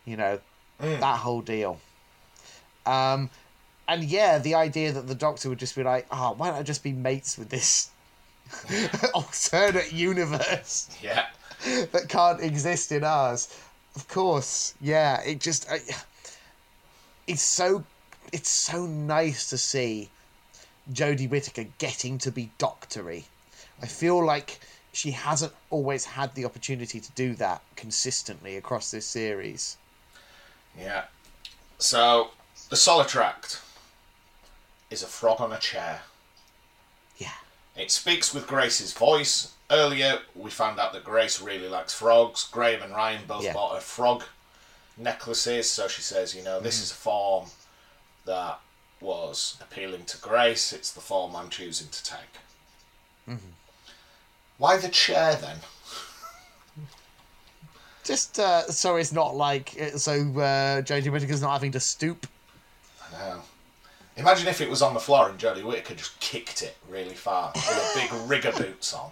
You 0.05 0.17
know, 0.17 0.39
that 0.79 1.17
whole 1.19 1.41
deal. 1.41 1.79
Um, 2.85 3.29
and 3.87 4.03
yeah, 4.03 4.39
the 4.39 4.55
idea 4.55 4.91
that 4.91 5.07
the 5.07 5.15
Doctor 5.15 5.49
would 5.49 5.59
just 5.59 5.75
be 5.75 5.83
like, 5.83 6.07
"Oh, 6.11 6.33
why 6.37 6.49
don't 6.49 6.59
I 6.59 6.63
just 6.63 6.83
be 6.83 6.93
mates 6.93 7.37
with 7.37 7.49
this 7.49 7.89
alternate 9.13 9.91
universe 9.91 10.89
Yeah. 11.01 11.25
that 11.91 12.07
can't 12.07 12.41
exist 12.41 12.91
in 12.91 13.03
ours?" 13.03 13.55
Of 13.95 14.07
course, 14.07 14.75
yeah. 14.79 15.21
It 15.21 15.39
just, 15.39 15.69
I, 15.69 15.79
it's 17.27 17.41
so, 17.41 17.83
it's 18.31 18.49
so 18.49 18.85
nice 18.85 19.49
to 19.49 19.57
see 19.57 20.09
Jodie 20.91 21.29
Whittaker 21.29 21.65
getting 21.77 22.17
to 22.19 22.31
be 22.31 22.51
doctory. 22.57 23.25
I 23.81 23.85
feel 23.85 24.23
like 24.23 24.59
she 24.91 25.11
hasn't 25.11 25.53
always 25.69 26.05
had 26.05 26.33
the 26.35 26.45
opportunity 26.45 26.99
to 26.99 27.11
do 27.11 27.35
that 27.35 27.61
consistently 27.75 28.57
across 28.57 28.91
this 28.91 29.05
series. 29.05 29.77
Yeah. 30.77 31.05
So 31.77 32.31
the 32.69 32.75
Solitract 32.75 33.61
is 34.89 35.03
a 35.03 35.07
frog 35.07 35.39
on 35.41 35.51
a 35.51 35.59
chair. 35.59 36.01
Yeah. 37.17 37.29
It 37.75 37.91
speaks 37.91 38.33
with 38.33 38.47
Grace's 38.47 38.93
voice. 38.93 39.53
Earlier, 39.71 40.19
we 40.35 40.49
found 40.49 40.79
out 40.79 40.93
that 40.93 41.03
Grace 41.03 41.39
really 41.39 41.69
likes 41.69 41.93
frogs. 41.93 42.47
Graham 42.51 42.81
and 42.81 42.93
Ryan 42.93 43.21
both 43.27 43.43
Yeah. 43.43 43.53
bought 43.53 43.75
her 43.75 43.81
frog 43.81 44.23
necklaces, 44.97 45.69
so 45.69 45.87
she 45.87 46.01
says, 46.01 46.35
you 46.35 46.43
know, 46.43 46.59
this 46.59 46.79
mm. 46.79 46.83
is 46.83 46.91
a 46.91 46.95
form 46.95 47.45
that 48.29 48.59
was 49.01 49.57
appealing 49.59 50.05
to 50.05 50.17
Grace. 50.17 50.71
It's 50.71 50.91
the 50.91 51.01
form 51.01 51.35
I'm 51.35 51.49
choosing 51.49 51.87
to 51.89 52.03
take. 52.03 53.39
Why 54.57 54.77
the 54.77 54.89
chair 54.89 55.35
then? 55.35 55.57
Just 58.03 58.39
uh, 58.39 58.63
so 58.67 58.95
it's 58.95 59.11
not 59.11 59.35
like 59.35 59.69
so 59.97 60.13
uh, 60.13 60.81
Jodie 60.81 61.11
Whittaker's 61.11 61.41
not 61.41 61.53
having 61.53 61.71
to 61.71 61.79
stoop. 61.79 62.27
I 63.03 63.17
know. 63.17 63.41
Imagine 64.17 64.47
if 64.47 64.61
it 64.61 64.69
was 64.69 64.81
on 64.81 64.93
the 64.93 64.99
floor 64.99 65.29
and 65.29 65.39
Jodie 65.39 65.63
Whittaker 65.63 65.95
just 65.95 66.19
kicked 66.19 66.61
it 66.61 66.75
really 66.89 67.13
far 67.13 67.51
with 67.55 67.65
a 67.65 67.99
big 67.99 68.11
rigger 68.29 68.51
boots 68.51 68.93
on. 68.93 69.11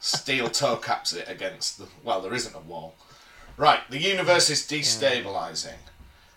Steel 0.00 0.48
toe 0.48 0.76
caps 0.76 1.12
it 1.12 1.28
against 1.28 1.78
the. 1.78 1.86
Well, 2.02 2.20
there 2.20 2.34
isn't 2.34 2.54
a 2.54 2.60
wall. 2.60 2.94
Right, 3.56 3.80
the 3.88 3.98
universe 3.98 4.50
is 4.50 4.62
destabilizing. 4.62 5.78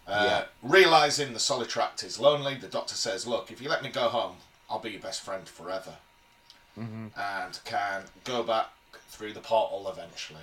Uh, 0.09 0.23
Yeah. 0.25 0.45
Realizing 0.63 1.33
the 1.33 1.39
Solitract 1.39 2.03
is 2.03 2.19
lonely, 2.19 2.55
the 2.55 2.67
doctor 2.67 2.95
says, 2.95 3.27
Look, 3.27 3.51
if 3.51 3.61
you 3.61 3.69
let 3.69 3.83
me 3.83 3.89
go 3.89 4.09
home, 4.09 4.37
I'll 4.69 4.79
be 4.79 4.91
your 4.91 5.01
best 5.01 5.21
friend 5.21 5.47
forever. 5.47 5.95
And 6.77 7.59
can 7.65 8.03
go 8.23 8.41
back 8.41 8.67
through 9.09 9.33
the 9.33 9.41
portal 9.41 9.89
eventually. 9.91 10.39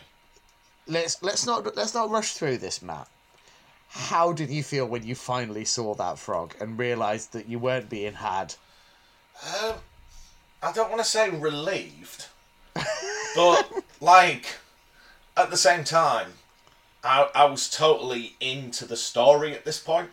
Let's 0.86 1.22
let's 1.22 1.47
not 1.47 1.74
let's 1.76 1.94
not 1.94 2.10
rush 2.10 2.34
through 2.34 2.59
this, 2.59 2.82
Matt. 2.82 3.09
How 3.88 4.34
did 4.34 4.51
you 4.51 4.62
feel 4.62 4.84
when 4.84 5.06
you 5.06 5.14
finally 5.14 5.64
saw 5.64 5.94
that 5.94 6.18
frog 6.18 6.55
and 6.60 6.78
realised 6.78 7.32
that 7.32 7.48
you 7.48 7.59
weren't 7.59 7.88
being 7.88 8.12
had? 8.12 8.55
Um, 9.62 9.76
I 10.62 10.72
don't 10.72 10.90
want 10.90 11.02
to 11.02 11.09
say 11.09 11.30
relieved, 11.30 12.26
but 13.34 13.82
like 14.02 14.56
at 15.38 15.51
the 15.51 15.56
same 15.56 15.84
time, 15.84 16.32
I, 17.07 17.28
I 17.35 17.45
was 17.47 17.69
totally 17.70 18.35
into 18.41 18.85
the 18.87 18.97
story 18.97 19.55
at 19.55 19.65
this 19.65 19.78
point. 19.78 20.11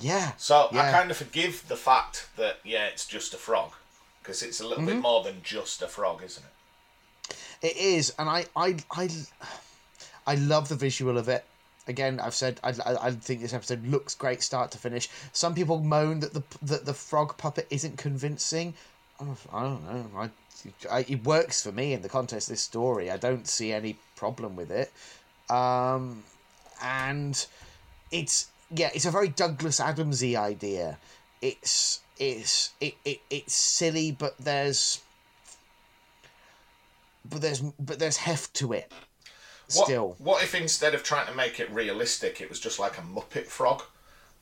Yeah. 0.00 0.32
So 0.38 0.68
I 0.72 0.90
kind 0.90 1.10
of 1.10 1.16
forgive 1.16 1.64
the 1.68 1.76
fact 1.76 2.28
that 2.36 2.58
yeah, 2.64 2.86
it's 2.86 3.06
just 3.06 3.32
a 3.34 3.36
frog 3.36 3.72
because 4.22 4.42
it's 4.42 4.60
a 4.60 4.64
little 4.66 4.78
Mm-hmm. 4.84 4.94
bit 4.94 5.02
more 5.02 5.22
than 5.22 5.40
just 5.42 5.82
a 5.82 5.86
frog, 5.88 6.22
isn't 6.24 6.42
it? 6.44 7.36
It 7.62 7.76
is, 7.76 8.12
and 8.18 8.28
I, 8.28 8.46
I, 8.56 8.76
I, 8.90 9.08
I 10.26 10.34
love 10.34 10.68
the 10.68 10.74
visual 10.74 11.16
of 11.16 11.28
it. 11.28 11.44
Again, 11.86 12.18
I've 12.20 12.34
said 12.34 12.60
I, 12.64 12.70
I, 12.84 13.06
I 13.06 13.10
think 13.12 13.40
this 13.40 13.52
episode 13.54 13.86
looks 13.86 14.14
great, 14.14 14.42
start 14.42 14.70
to 14.72 14.78
finish. 14.78 15.08
Some 15.32 15.54
people 15.54 15.80
moan 15.80 16.20
that 16.20 16.32
the 16.34 16.42
that 16.62 16.84
the 16.86 16.94
frog 16.94 17.36
puppet 17.38 17.66
isn't 17.70 17.96
convincing. 17.98 18.74
Oh, 19.20 19.36
I 19.52 19.62
don't 19.62 19.84
know. 19.84 20.06
I, 20.18 20.30
I, 20.90 21.00
it 21.08 21.24
works 21.24 21.62
for 21.62 21.72
me 21.72 21.92
in 21.92 22.02
the 22.02 22.08
context 22.08 22.48
of 22.48 22.54
this 22.54 22.62
story. 22.62 23.10
I 23.10 23.16
don't 23.16 23.46
see 23.46 23.72
any 23.72 23.96
problem 24.16 24.56
with 24.56 24.70
it. 24.70 24.92
Um, 25.50 26.24
and 26.82 27.46
it's 28.10 28.48
yeah, 28.70 28.90
it's 28.94 29.06
a 29.06 29.10
very 29.10 29.28
Douglas 29.28 29.80
Adamsy 29.80 30.36
idea. 30.36 30.98
It's 31.42 32.00
it's 32.18 32.70
it, 32.80 32.94
it 33.04 33.20
it's 33.30 33.54
silly, 33.54 34.12
but 34.12 34.36
there's 34.38 35.00
but 37.28 37.40
there's 37.40 37.60
but 37.60 37.98
there's 37.98 38.18
heft 38.18 38.54
to 38.54 38.72
it. 38.72 38.92
What, 39.74 39.86
Still, 39.86 40.14
what 40.18 40.42
if 40.42 40.54
instead 40.54 40.94
of 40.94 41.02
trying 41.02 41.26
to 41.26 41.34
make 41.34 41.58
it 41.58 41.70
realistic, 41.70 42.40
it 42.40 42.50
was 42.50 42.60
just 42.60 42.78
like 42.78 42.98
a 42.98 43.00
Muppet 43.00 43.46
frog? 43.46 43.82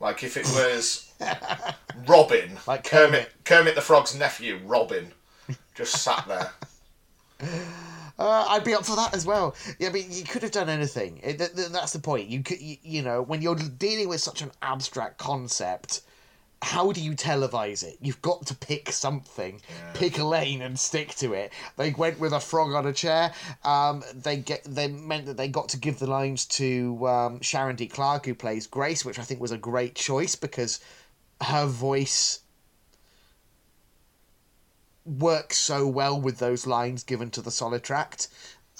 Like 0.00 0.24
if 0.24 0.36
it 0.36 0.44
was 0.46 1.12
Robin, 2.08 2.58
Like 2.66 2.82
Kermit, 2.82 3.30
Kermit 3.44 3.76
the 3.76 3.80
Frog's 3.80 4.18
nephew, 4.18 4.58
Robin, 4.64 5.12
just 5.76 6.02
sat 6.02 6.26
there. 6.26 6.52
Uh, 8.22 8.46
I'd 8.50 8.62
be 8.62 8.74
up 8.74 8.86
for 8.86 8.94
that 8.94 9.14
as 9.14 9.26
well. 9.26 9.56
Yeah, 9.80 9.90
but 9.90 10.08
you 10.08 10.22
could 10.22 10.42
have 10.42 10.52
done 10.52 10.68
anything. 10.68 11.18
It, 11.24 11.38
th- 11.38 11.54
th- 11.54 11.68
that's 11.68 11.92
the 11.92 11.98
point. 11.98 12.28
You 12.28 12.42
could, 12.42 12.60
you, 12.60 12.76
you 12.82 13.02
know, 13.02 13.20
when 13.22 13.42
you're 13.42 13.56
dealing 13.56 14.08
with 14.08 14.20
such 14.20 14.42
an 14.42 14.52
abstract 14.62 15.18
concept, 15.18 16.02
how 16.62 16.92
do 16.92 17.00
you 17.00 17.12
televise 17.12 17.82
it? 17.82 17.98
You've 18.00 18.22
got 18.22 18.46
to 18.46 18.54
pick 18.54 18.92
something, 18.92 19.60
pick 19.94 20.18
a 20.18 20.24
lane 20.24 20.62
and 20.62 20.78
stick 20.78 21.16
to 21.16 21.32
it. 21.32 21.52
They 21.76 21.90
went 21.90 22.20
with 22.20 22.32
a 22.32 22.38
frog 22.38 22.72
on 22.74 22.86
a 22.86 22.92
chair. 22.92 23.32
Um, 23.64 24.04
they 24.14 24.36
get 24.36 24.62
they 24.64 24.86
meant 24.86 25.26
that 25.26 25.36
they 25.36 25.48
got 25.48 25.68
to 25.70 25.76
give 25.76 25.98
the 25.98 26.06
lines 26.06 26.46
to 26.46 27.08
um, 27.08 27.40
Sharon 27.40 27.74
D. 27.74 27.88
Clarke, 27.88 28.26
who 28.26 28.34
plays 28.36 28.68
Grace, 28.68 29.04
which 29.04 29.18
I 29.18 29.22
think 29.22 29.40
was 29.40 29.50
a 29.50 29.58
great 29.58 29.96
choice 29.96 30.36
because 30.36 30.78
her 31.40 31.66
voice 31.66 32.38
works 35.04 35.58
so 35.58 35.86
well 35.86 36.20
with 36.20 36.38
those 36.38 36.66
lines 36.66 37.02
given 37.02 37.30
to 37.30 37.42
the 37.42 37.50
Solitract. 37.50 38.28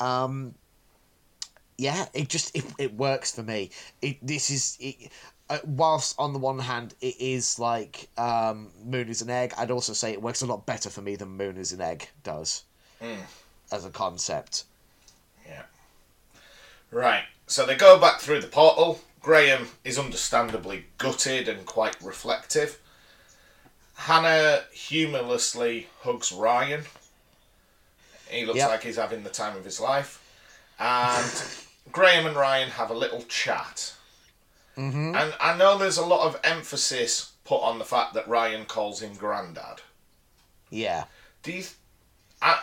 Um, 0.01 0.55
yeah, 1.79 2.07
it 2.15 2.29
just 2.29 2.57
it, 2.57 2.65
it 2.79 2.95
works 2.95 3.35
for 3.35 3.43
me. 3.43 3.71
It 4.01 4.19
this 4.25 4.51
is 4.51 4.77
it, 4.81 5.11
uh, 5.51 5.59
whilst 5.65 6.15
on 6.19 6.33
the 6.33 6.39
one 6.39 6.59
hand 6.59 6.95
it 7.01 7.21
is 7.21 7.59
like 7.59 8.09
um, 8.17 8.69
Moon 8.85 9.09
is 9.09 9.23
an 9.23 9.31
egg, 9.31 9.53
I'd 9.59 9.71
also 9.71 9.93
say 9.93 10.13
it 10.13 10.23
works 10.23 10.43
a 10.43 10.47
lot 10.47 10.67
better 10.67 10.91
for 10.91 11.03
me 11.03 11.17
than 11.17 11.29
Moon 11.29 11.57
is 11.57 11.73
an 11.73 11.81
egg 11.81 12.09
does 12.23 12.65
as 13.73 13.85
a 13.85 13.91
concept. 13.91 14.65
Yeah. 15.47 15.63
Right. 16.91 17.25
So 17.47 17.67
they 17.67 17.75
go 17.75 17.99
back 17.99 18.21
through 18.21 18.41
the 18.41 18.47
portal. 18.47 19.01
Graham 19.21 19.69
is 19.85 19.99
understandably 19.99 20.87
gutted 20.99 21.49
and 21.49 21.65
quite 21.65 22.01
reflective. 22.03 22.79
Hannah 24.03 24.65
humorlessly 24.73 25.89
hugs 26.01 26.33
Ryan. 26.33 26.85
He 28.29 28.45
looks 28.45 28.59
Yep. 28.59 28.69
like 28.71 28.83
he's 28.83 28.97
having 28.97 29.23
the 29.23 29.31
time 29.31 29.57
of 29.57 29.65
his 29.65 29.79
life. 29.81 30.19
And 30.79 31.93
Graham 31.93 32.27
and 32.27 32.37
Ryan 32.37 32.71
have 32.71 32.91
a 32.91 32.95
little 32.95 33.23
chat. 33.25 33.93
Mm-hmm. 34.77 35.15
And 35.15 35.35
I 35.41 35.57
know 35.57 35.77
there's 35.79 35.99
a 35.99 36.05
lot 36.07 36.27
of 36.27 36.41
emphasis 36.43 37.33
put 37.45 37.61
on 37.63 37.79
the 37.79 37.85
fact 37.85 38.15
that 38.15 38.27
Ryan 38.27 38.65
calls 38.65 39.01
him 39.03 39.15
Grandad. 39.15 39.81
Yeah, 40.71 41.05
Do 41.43 41.53
you? 41.53 41.59
Th- 41.63 41.75
I, 42.41 42.61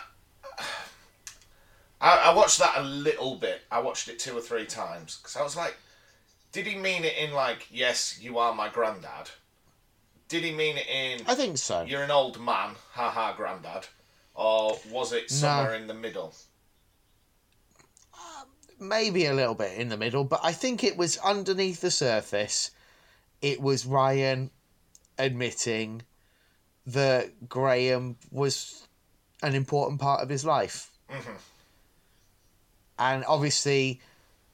I 2.00 2.16
I 2.30 2.34
watched 2.34 2.58
that 2.58 2.76
a 2.76 2.82
little 2.82 3.36
bit. 3.36 3.62
I 3.70 3.78
watched 3.78 4.08
it 4.08 4.18
two 4.18 4.36
or 4.36 4.40
three 4.40 4.66
times 4.66 5.18
because 5.18 5.36
I 5.36 5.42
was 5.42 5.56
like, 5.56 5.76
did 6.52 6.66
he 6.66 6.76
mean 6.76 7.04
it 7.04 7.16
in 7.16 7.32
like, 7.32 7.66
yes, 7.70 8.18
you 8.20 8.38
are 8.38 8.54
my 8.54 8.68
granddad, 8.68 9.30
did 10.30 10.44
he 10.44 10.52
mean 10.52 10.78
it 10.78 10.86
in 10.86 11.20
I 11.26 11.34
think 11.34 11.58
so. 11.58 11.82
you're 11.82 12.04
an 12.04 12.10
old 12.10 12.40
man, 12.40 12.76
haha, 12.92 13.36
granddad, 13.36 13.86
or 14.34 14.78
was 14.90 15.12
it 15.12 15.28
somewhere 15.28 15.74
in 15.74 15.88
the 15.88 15.94
middle? 15.94 16.34
Um, 18.14 18.46
maybe 18.78 19.26
a 19.26 19.34
little 19.34 19.56
bit 19.56 19.76
in 19.76 19.88
the 19.90 19.96
middle, 19.98 20.24
but 20.24 20.40
I 20.42 20.52
think 20.52 20.82
it 20.82 20.96
was 20.96 21.18
underneath 21.18 21.80
the 21.82 21.90
surface. 21.90 22.70
It 23.42 23.60
was 23.60 23.84
Ryan 23.84 24.50
admitting 25.18 26.02
that 26.86 27.48
Graham 27.48 28.16
was 28.30 28.86
an 29.42 29.54
important 29.54 30.00
part 30.00 30.22
of 30.22 30.28
his 30.28 30.44
life. 30.44 30.90
Mm-hmm. 31.10 31.32
And 33.00 33.24
obviously, 33.26 34.00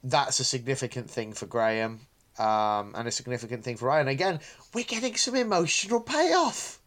that's 0.02 0.40
a 0.40 0.44
significant 0.44 1.10
thing 1.10 1.32
for 1.34 1.46
Graham 1.46 2.06
um, 2.38 2.94
and 2.96 3.06
a 3.08 3.10
significant 3.10 3.64
thing 3.64 3.76
for 3.76 3.86
Ryan. 3.86 4.08
Again, 4.08 4.40
we're 4.74 4.84
getting 4.84 5.16
some 5.16 5.34
emotional 5.36 6.00
payoff. 6.00 6.78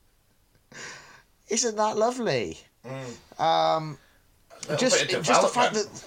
Isn't 1.49 1.75
that 1.77 1.97
lovely? 1.97 2.59
Um, 3.37 3.97
just 4.77 5.09
just 5.09 5.41
the 5.41 5.47
fact 5.47 5.73
that 5.73 6.05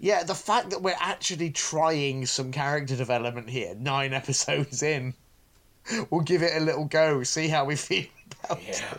yeah 0.00 0.22
the 0.24 0.34
fact 0.34 0.70
that 0.70 0.82
we're 0.82 0.96
actually 0.98 1.50
trying 1.50 2.26
some 2.26 2.50
character 2.50 2.96
development 2.96 3.48
here 3.48 3.74
nine 3.78 4.12
episodes 4.22 4.82
in 4.82 5.14
we'll 6.10 6.20
give 6.22 6.42
it 6.42 6.50
a 6.56 6.60
little 6.64 6.84
go 6.86 7.22
see 7.22 7.46
how 7.46 7.64
we 7.64 7.76
feel 7.76 8.04
about 8.44 8.62
Yeah. 8.66 8.94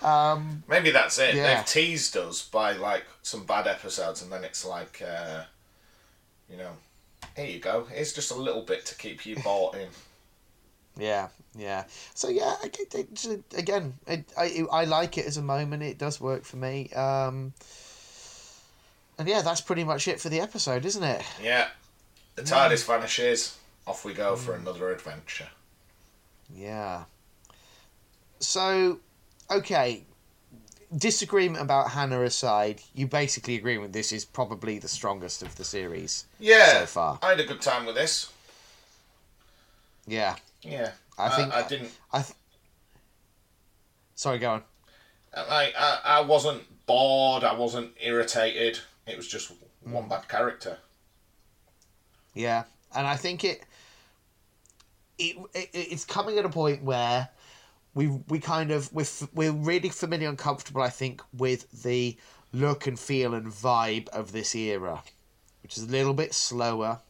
it 0.00 0.04
um 0.04 0.62
Maybe 0.68 0.90
that's 0.90 1.18
it. 1.18 1.34
Yeah. 1.34 1.56
They've 1.56 1.66
teased 1.66 2.16
us 2.16 2.42
by 2.42 2.72
like 2.72 3.04
some 3.22 3.44
bad 3.44 3.66
episodes, 3.66 4.22
and 4.22 4.30
then 4.32 4.44
it's 4.44 4.64
like, 4.64 5.02
uh, 5.06 5.42
you 6.50 6.56
know, 6.56 6.70
here 7.36 7.46
you 7.46 7.58
go. 7.60 7.84
Here's 7.84 8.12
just 8.12 8.30
a 8.32 8.34
little 8.34 8.62
bit 8.62 8.84
to 8.86 8.94
keep 8.96 9.24
you 9.26 9.36
bought 9.36 9.74
in. 9.76 9.88
yeah 10.98 11.28
yeah 11.54 11.84
so 12.14 12.28
yeah 12.28 12.56
I- 12.62 12.70
it- 12.72 12.94
it- 13.26 13.44
again 13.54 13.92
I, 14.08 14.64
I 14.72 14.84
like 14.86 15.18
it 15.18 15.26
as 15.26 15.36
a 15.36 15.42
moment 15.42 15.82
it 15.82 15.98
does 15.98 16.18
work 16.22 16.44
for 16.44 16.56
me 16.56 16.88
um 16.94 17.52
and 19.18 19.28
yeah 19.28 19.42
that's 19.42 19.60
pretty 19.60 19.84
much 19.84 20.08
it 20.08 20.20
for 20.22 20.30
the 20.30 20.40
episode 20.40 20.86
isn't 20.86 21.02
it 21.04 21.22
Yeah. 21.42 21.68
The 22.34 22.42
TARDIS 22.42 22.84
vanishes. 22.86 23.58
Off 23.86 24.04
we 24.06 24.14
go 24.14 24.36
for 24.36 24.54
another 24.54 24.90
adventure. 24.90 25.48
Yeah. 26.54 27.04
So, 28.40 29.00
okay. 29.50 30.04
Disagreement 30.96 31.62
about 31.62 31.90
Hannah 31.90 32.22
aside, 32.22 32.80
you 32.94 33.06
basically 33.06 33.56
agree 33.56 33.78
with 33.78 33.92
this 33.92 34.12
is 34.12 34.24
probably 34.24 34.78
the 34.78 34.88
strongest 34.88 35.42
of 35.42 35.56
the 35.56 35.64
series 35.64 36.26
Yeah. 36.38 36.80
so 36.80 36.86
far. 36.86 37.18
I 37.22 37.30
had 37.30 37.40
a 37.40 37.44
good 37.44 37.60
time 37.60 37.86
with 37.86 37.96
this. 37.96 38.32
Yeah. 40.06 40.36
Yeah. 40.62 40.92
I 41.18 41.30
think- 41.30 41.52
I, 41.52 41.66
didn't. 41.66 41.90
I. 42.12 42.22
Th- 42.22 42.34
Sorry, 44.14 44.38
go 44.38 44.52
on. 44.52 44.62
Uh, 45.34 45.44
I, 45.48 45.72
I 45.78 46.00
I 46.04 46.20
wasn't 46.22 46.62
bored. 46.86 47.44
I 47.44 47.54
wasn't 47.54 47.92
irritated. 48.00 48.78
It 49.06 49.16
was 49.16 49.28
just 49.28 49.52
hmm. 49.84 49.92
one 49.92 50.08
bad 50.08 50.28
character. 50.28 50.78
Yeah, 52.34 52.64
and 52.94 53.06
I 53.06 53.16
think 53.16 53.44
it, 53.44 53.62
it, 55.18 55.36
it 55.54 55.70
it's 55.72 56.04
coming 56.04 56.38
at 56.38 56.44
a 56.44 56.50
point 56.50 56.82
where 56.82 57.28
we 57.96 58.08
we 58.28 58.38
kind 58.38 58.70
of 58.70 58.92
we're 58.92 59.06
we're 59.34 59.52
really 59.52 59.88
familiar 59.88 60.28
and 60.28 60.36
comfortable. 60.36 60.82
I 60.82 60.90
think 60.90 61.22
with 61.32 61.82
the 61.82 62.16
look 62.52 62.86
and 62.86 63.00
feel 63.00 63.32
and 63.32 63.46
vibe 63.46 64.08
of 64.10 64.32
this 64.32 64.54
era, 64.54 65.02
which 65.62 65.78
is 65.78 65.84
a 65.84 65.88
little 65.88 66.12
bit 66.12 66.34
slower, 66.34 67.00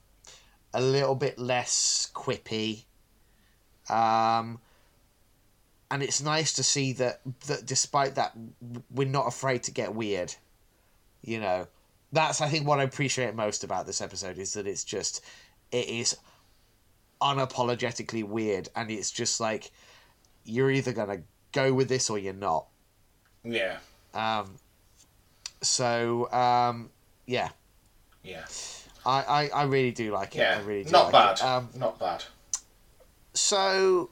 a 0.73 0.81
little 0.81 1.17
bit 1.17 1.41
less 1.41 2.09
quippy, 2.15 2.85
um, 3.91 4.61
and 5.91 6.05
it's 6.05 6.23
nice 6.23 6.53
to 6.53 6.63
see 6.63 6.93
that 6.93 7.21
that 7.49 7.67
despite 7.67 8.15
that 8.15 8.35
we're 8.89 9.09
not 9.09 9.27
afraid 9.27 9.65
to 9.65 9.73
get 9.73 9.93
weird. 9.93 10.33
You 11.21 11.41
know, 11.41 11.67
that's 12.13 12.41
I 12.41 12.49
think 12.49 12.65
what 12.65 12.79
I 12.79 12.85
appreciate 12.85 13.35
most 13.35 13.65
about 13.65 13.87
this 13.87 14.01
episode 14.01 14.39
is 14.39 14.53
that 14.53 14.69
it's 14.69 14.85
just 14.85 15.25
it 15.73 15.89
is 15.89 16.17
unapologetically 17.21 18.23
weird 18.23 18.69
and 18.77 18.89
it's 18.89 19.11
just 19.11 19.41
like 19.41 19.73
you're 20.47 20.71
either 20.71 20.93
gonna 20.93 21.23
go 21.53 21.73
with 21.75 21.89
this 21.89 22.09
or 22.09 22.19
you're 22.19 22.33
not. 22.33 22.67
Yeah. 23.45 23.77
Um 24.15 24.57
so 25.63 26.31
um 26.33 26.91
yeah. 27.27 27.51
Yeah. 28.23 28.45
I, 29.05 29.23
I, 29.23 29.49
I 29.49 29.63
really 29.65 29.93
do 29.93 30.11
like 30.13 30.35
it. 30.35 30.39
Yeah. 30.41 30.59
I 30.59 30.63
really 30.63 30.85
do 30.85 30.91
Not 30.91 31.13
like 31.13 31.13
bad. 31.13 31.33
it. 31.39 31.43
Um 31.45 31.69
Not 31.77 31.99
bad. 31.99 32.25
so 33.35 34.11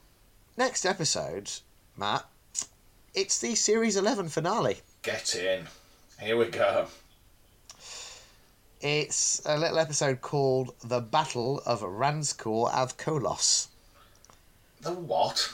next 0.57 0.85
episode, 0.85 1.51
Matt, 1.97 2.25
it's 3.13 3.39
the 3.39 3.55
series 3.55 3.95
eleven 3.97 4.29
finale. 4.29 4.77
Get 5.01 5.35
in. 5.35 5.67
Here 6.19 6.37
we 6.37 6.45
go. 6.45 6.87
It's 8.81 9.41
a 9.45 9.57
little 9.57 9.79
episode 9.79 10.21
called 10.21 10.75
The 10.83 10.99
Battle 11.01 11.61
of 11.65 11.81
Ranskoor 11.81 12.71
Av 12.73 12.97
Kolos. 12.97 13.67
The 14.81 14.91
what? 14.91 15.53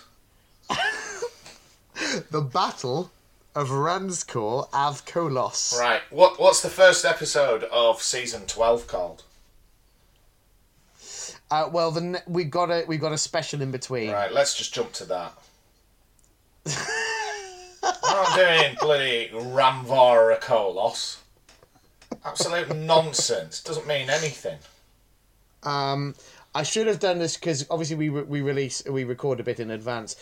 The 2.31 2.41
Battle 2.41 3.11
of 3.55 3.69
Ranskor 3.69 4.69
Avkolos. 4.71 5.77
Right. 5.79 6.01
What 6.09 6.39
What's 6.39 6.61
the 6.61 6.69
first 6.69 7.05
episode 7.05 7.63
of 7.65 8.01
season 8.01 8.45
twelve 8.47 8.87
called? 8.87 9.23
Uh, 11.49 11.69
well, 11.71 11.91
the 11.91 12.01
ne- 12.01 12.19
we 12.27 12.45
got 12.45 12.71
a 12.71 12.85
we 12.87 12.97
got 12.97 13.11
a 13.11 13.17
special 13.17 13.61
in 13.61 13.71
between. 13.71 14.11
Right. 14.11 14.31
Let's 14.31 14.57
just 14.57 14.73
jump 14.73 14.93
to 14.93 15.05
that. 15.05 15.33
I'm 17.83 18.01
not 18.03 18.35
doing 18.35 18.75
bloody 18.79 19.29
Ramvar 19.33 20.39
Kolos. 20.41 21.17
Absolute 22.25 22.75
nonsense. 22.75 23.61
Doesn't 23.61 23.87
mean 23.87 24.09
anything. 24.09 24.59
Um, 25.63 26.15
I 26.53 26.63
should 26.63 26.87
have 26.87 26.99
done 26.99 27.19
this 27.19 27.35
because 27.37 27.65
obviously 27.69 27.95
we 27.95 28.09
re- 28.09 28.23
we 28.23 28.41
release 28.41 28.83
we 28.85 29.03
record 29.03 29.39
a 29.39 29.43
bit 29.43 29.59
in 29.59 29.71
advance. 29.71 30.15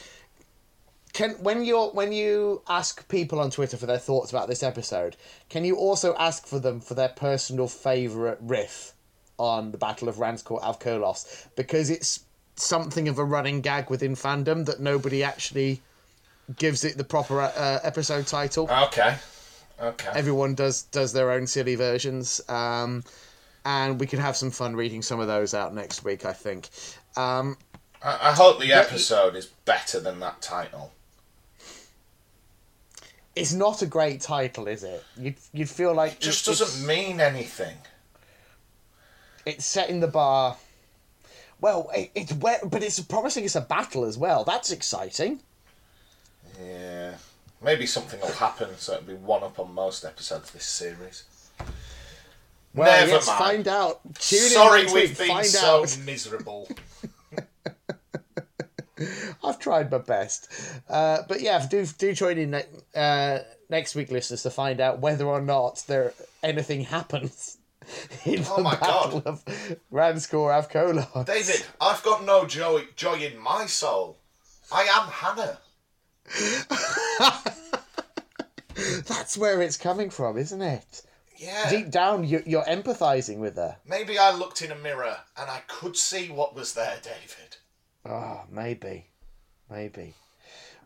Can 1.14 1.32
when 1.42 1.66
you 1.66 1.88
when 1.94 2.12
you 2.12 2.62
ask 2.68 3.08
people 3.10 3.40
on 3.40 3.50
Twitter 3.50 3.78
for 3.78 3.86
their 3.86 3.98
thoughts 3.98 4.32
about 4.32 4.48
this 4.48 4.64
episode, 4.64 5.16
can 5.50 5.66
you 5.66 5.76
also 5.76 6.16
ask 6.18 6.46
for 6.46 6.60
them 6.60 6.80
for 6.80 6.94
their 6.94 7.10
personal 7.10 7.68
favorite 7.68 8.38
riff 8.42 8.94
on 9.38 9.72
the 9.72 9.78
Battle 9.78 10.08
of 10.08 10.18
Ranskoor 10.18 10.62
Av 10.62 10.80
Kolos 10.80 11.48
because 11.56 11.90
it's 11.90 12.22
something 12.56 13.08
of 13.08 13.18
a 13.18 13.24
running 13.24 13.62
gag 13.62 13.90
within 13.90 14.16
fandom 14.16 14.66
that 14.66 14.80
nobody 14.80 15.24
actually 15.24 15.82
gives 16.58 16.84
it 16.84 16.98
the 16.98 17.04
proper 17.04 17.42
uh, 17.42 17.80
episode 17.84 18.28
title. 18.28 18.70
Okay. 18.70 19.16
Okay. 19.82 20.10
everyone 20.14 20.56
does 20.56 20.84
does 20.84 21.14
their 21.14 21.32
own 21.32 21.48
silly 21.48 21.76
versions 21.76 22.42
um 22.50 23.02
and 23.64 23.98
we 23.98 24.06
can 24.06 24.20
have 24.20 24.36
some 24.36 24.52
fun 24.52 24.76
reading 24.76 25.02
some 25.02 25.22
of 25.22 25.28
those 25.28 25.54
out 25.54 25.74
next 25.74 26.04
week 26.04 26.26
i 26.26 26.34
think 26.34 26.68
um 27.16 27.56
I, 28.02 28.30
I 28.30 28.34
hope 28.34 28.60
the 28.60 28.74
episode 28.74 29.36
is 29.36 29.46
better 29.46 30.00
than 30.00 30.20
that 30.20 30.42
title. 30.42 30.94
It's 33.40 33.54
not 33.54 33.82
a 33.82 33.86
great 33.86 34.22
title 34.22 34.68
is 34.68 34.84
it 34.84 35.04
you'd, 35.18 35.36
you'd 35.54 35.70
feel 35.70 35.94
like 35.94 36.14
It 36.14 36.20
just 36.22 36.48
it- 36.48 36.52
doesn't 36.52 36.86
mean 36.88 37.20
anything. 37.22 37.78
it's 39.46 39.66
setting 39.66 40.00
the 40.00 40.08
bar 40.08 40.58
well 41.62 41.90
it, 41.96 42.12
it's 42.16 42.34
where, 42.34 42.60
but 42.66 42.84
it's 42.84 43.00
promising 43.00 43.46
it's 43.46 43.56
a 43.56 43.62
battle 43.62 44.06
as 44.06 44.18
well 44.18 44.44
that's 44.44 44.72
exciting 44.72 45.40
Yeah. 46.62 47.14
Maybe 47.62 47.86
something 47.88 48.22
will 48.22 48.32
happen, 48.32 48.70
so 48.78 48.94
it'll 48.94 49.04
be 49.06 49.14
one 49.16 49.44
up 49.44 49.60
on 49.60 49.74
most 49.74 50.06
episodes 50.06 50.48
of 50.48 50.54
this 50.54 50.64
series. 50.66 51.24
well 52.74 53.00
Never 53.02 53.12
let's 53.14 53.28
mind. 53.28 53.40
find 53.40 53.68
out 53.68 54.00
Tune 54.16 54.40
Sorry 54.40 54.86
we've 54.86 54.94
week, 54.94 55.18
been 55.28 55.44
so 55.44 55.82
out. 55.84 55.98
miserable. 56.06 56.70
I've 59.44 59.60
tried 59.60 59.92
my 59.92 59.98
best. 60.00 60.50
Uh, 60.90 61.20
but 61.28 61.42
yeah, 61.42 61.66
do 61.70 61.86
do 61.86 62.14
join 62.14 62.38
in 62.38 62.52
ne- 62.52 62.66
uh, 62.96 63.40
next 63.70 63.96
week, 63.96 64.12
listeners, 64.12 64.44
to 64.44 64.50
find 64.50 64.80
out 64.82 65.00
whether 65.00 65.26
or 65.26 65.42
not 65.42 65.84
there 65.88 66.14
anything 66.44 66.82
happens 66.82 67.58
in 68.26 68.44
Oh 68.48 68.58
the 68.58 68.64
my 68.64 68.76
battle 68.76 69.22
God. 69.22 69.28
of 69.28 69.46
Ranskoor 69.92 70.54
Av 70.54 70.70
Kolos. 70.70 71.26
David, 71.26 71.66
I've 71.82 72.04
got 72.04 72.24
no 72.26 72.46
joy, 72.46 72.86
joy 72.96 73.16
in 73.20 73.38
my 73.38 73.66
soul. 73.66 74.18
I 74.72 74.84
am 74.84 75.08
Hannah. 75.10 75.60
That's 79.08 79.38
where 79.38 79.62
it's 79.62 79.78
coming 79.78 80.10
from, 80.10 80.38
isn't 80.38 80.62
it? 80.62 81.02
Yeah. 81.38 81.70
Deep 81.70 81.90
down, 81.90 82.24
you're, 82.26 82.44
you're 82.46 82.64
empathizing 82.66 83.38
with 83.40 83.56
her. 83.56 83.78
Maybe 83.86 84.18
I 84.18 84.32
looked 84.34 84.62
in 84.62 84.72
a 84.72 84.76
mirror 84.76 85.18
and 85.38 85.50
I 85.50 85.62
could 85.68 85.96
see 85.98 86.28
what 86.30 86.54
was 86.56 86.74
there, 86.74 86.98
David. 87.02 87.49
Oh, 88.06 88.42
maybe, 88.50 89.08
maybe. 89.70 90.14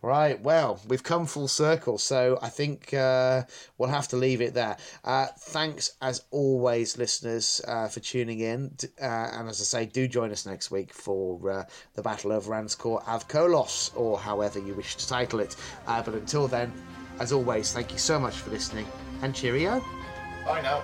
Right, 0.02 0.42
well, 0.42 0.82
we've 0.90 1.02
come 1.02 1.26
full 1.26 1.48
circle, 1.48 1.98
so 1.98 2.38
I 2.42 2.50
think 2.50 2.94
uh, 2.94 3.44
we'll 3.78 3.88
have 3.88 4.10
to 4.10 4.18
leave 4.18 4.42
it 4.42 4.54
there. 4.54 4.76
Uh, 5.06 5.28
thanks, 5.40 5.92
as 6.02 6.26
always, 6.30 6.98
listeners, 6.98 7.62
uh, 7.66 7.88
for 7.88 8.02
tuning 8.02 8.42
in. 8.42 8.76
Uh, 9.02 9.06
and 9.06 9.48
as 9.48 9.62
I 9.62 9.64
say, 9.64 9.86
do 9.86 10.06
join 10.10 10.32
us 10.32 10.46
next 10.46 10.72
week 10.72 10.94
for 10.94 11.50
uh, 11.50 11.64
the 11.94 12.02
Battle 12.02 12.34
of 12.34 12.48
Ranskoor 12.48 13.08
Av 13.08 13.30
Kolos, 13.30 13.96
or 13.96 14.20
however 14.20 14.60
you 14.60 14.74
wish 14.74 14.98
to 14.98 15.08
title 15.08 15.40
it. 15.40 15.56
Uh, 15.88 16.04
but 16.04 16.16
until 16.16 16.50
then, 16.50 16.74
as 17.22 17.32
always, 17.32 17.72
thank 17.72 17.94
you 17.94 17.98
so 17.98 18.20
much 18.20 18.36
for 18.36 18.50
listening, 18.50 18.86
and 19.22 19.34
cheerio. 19.34 19.80
Bye 20.46 20.62
now. 20.62 20.84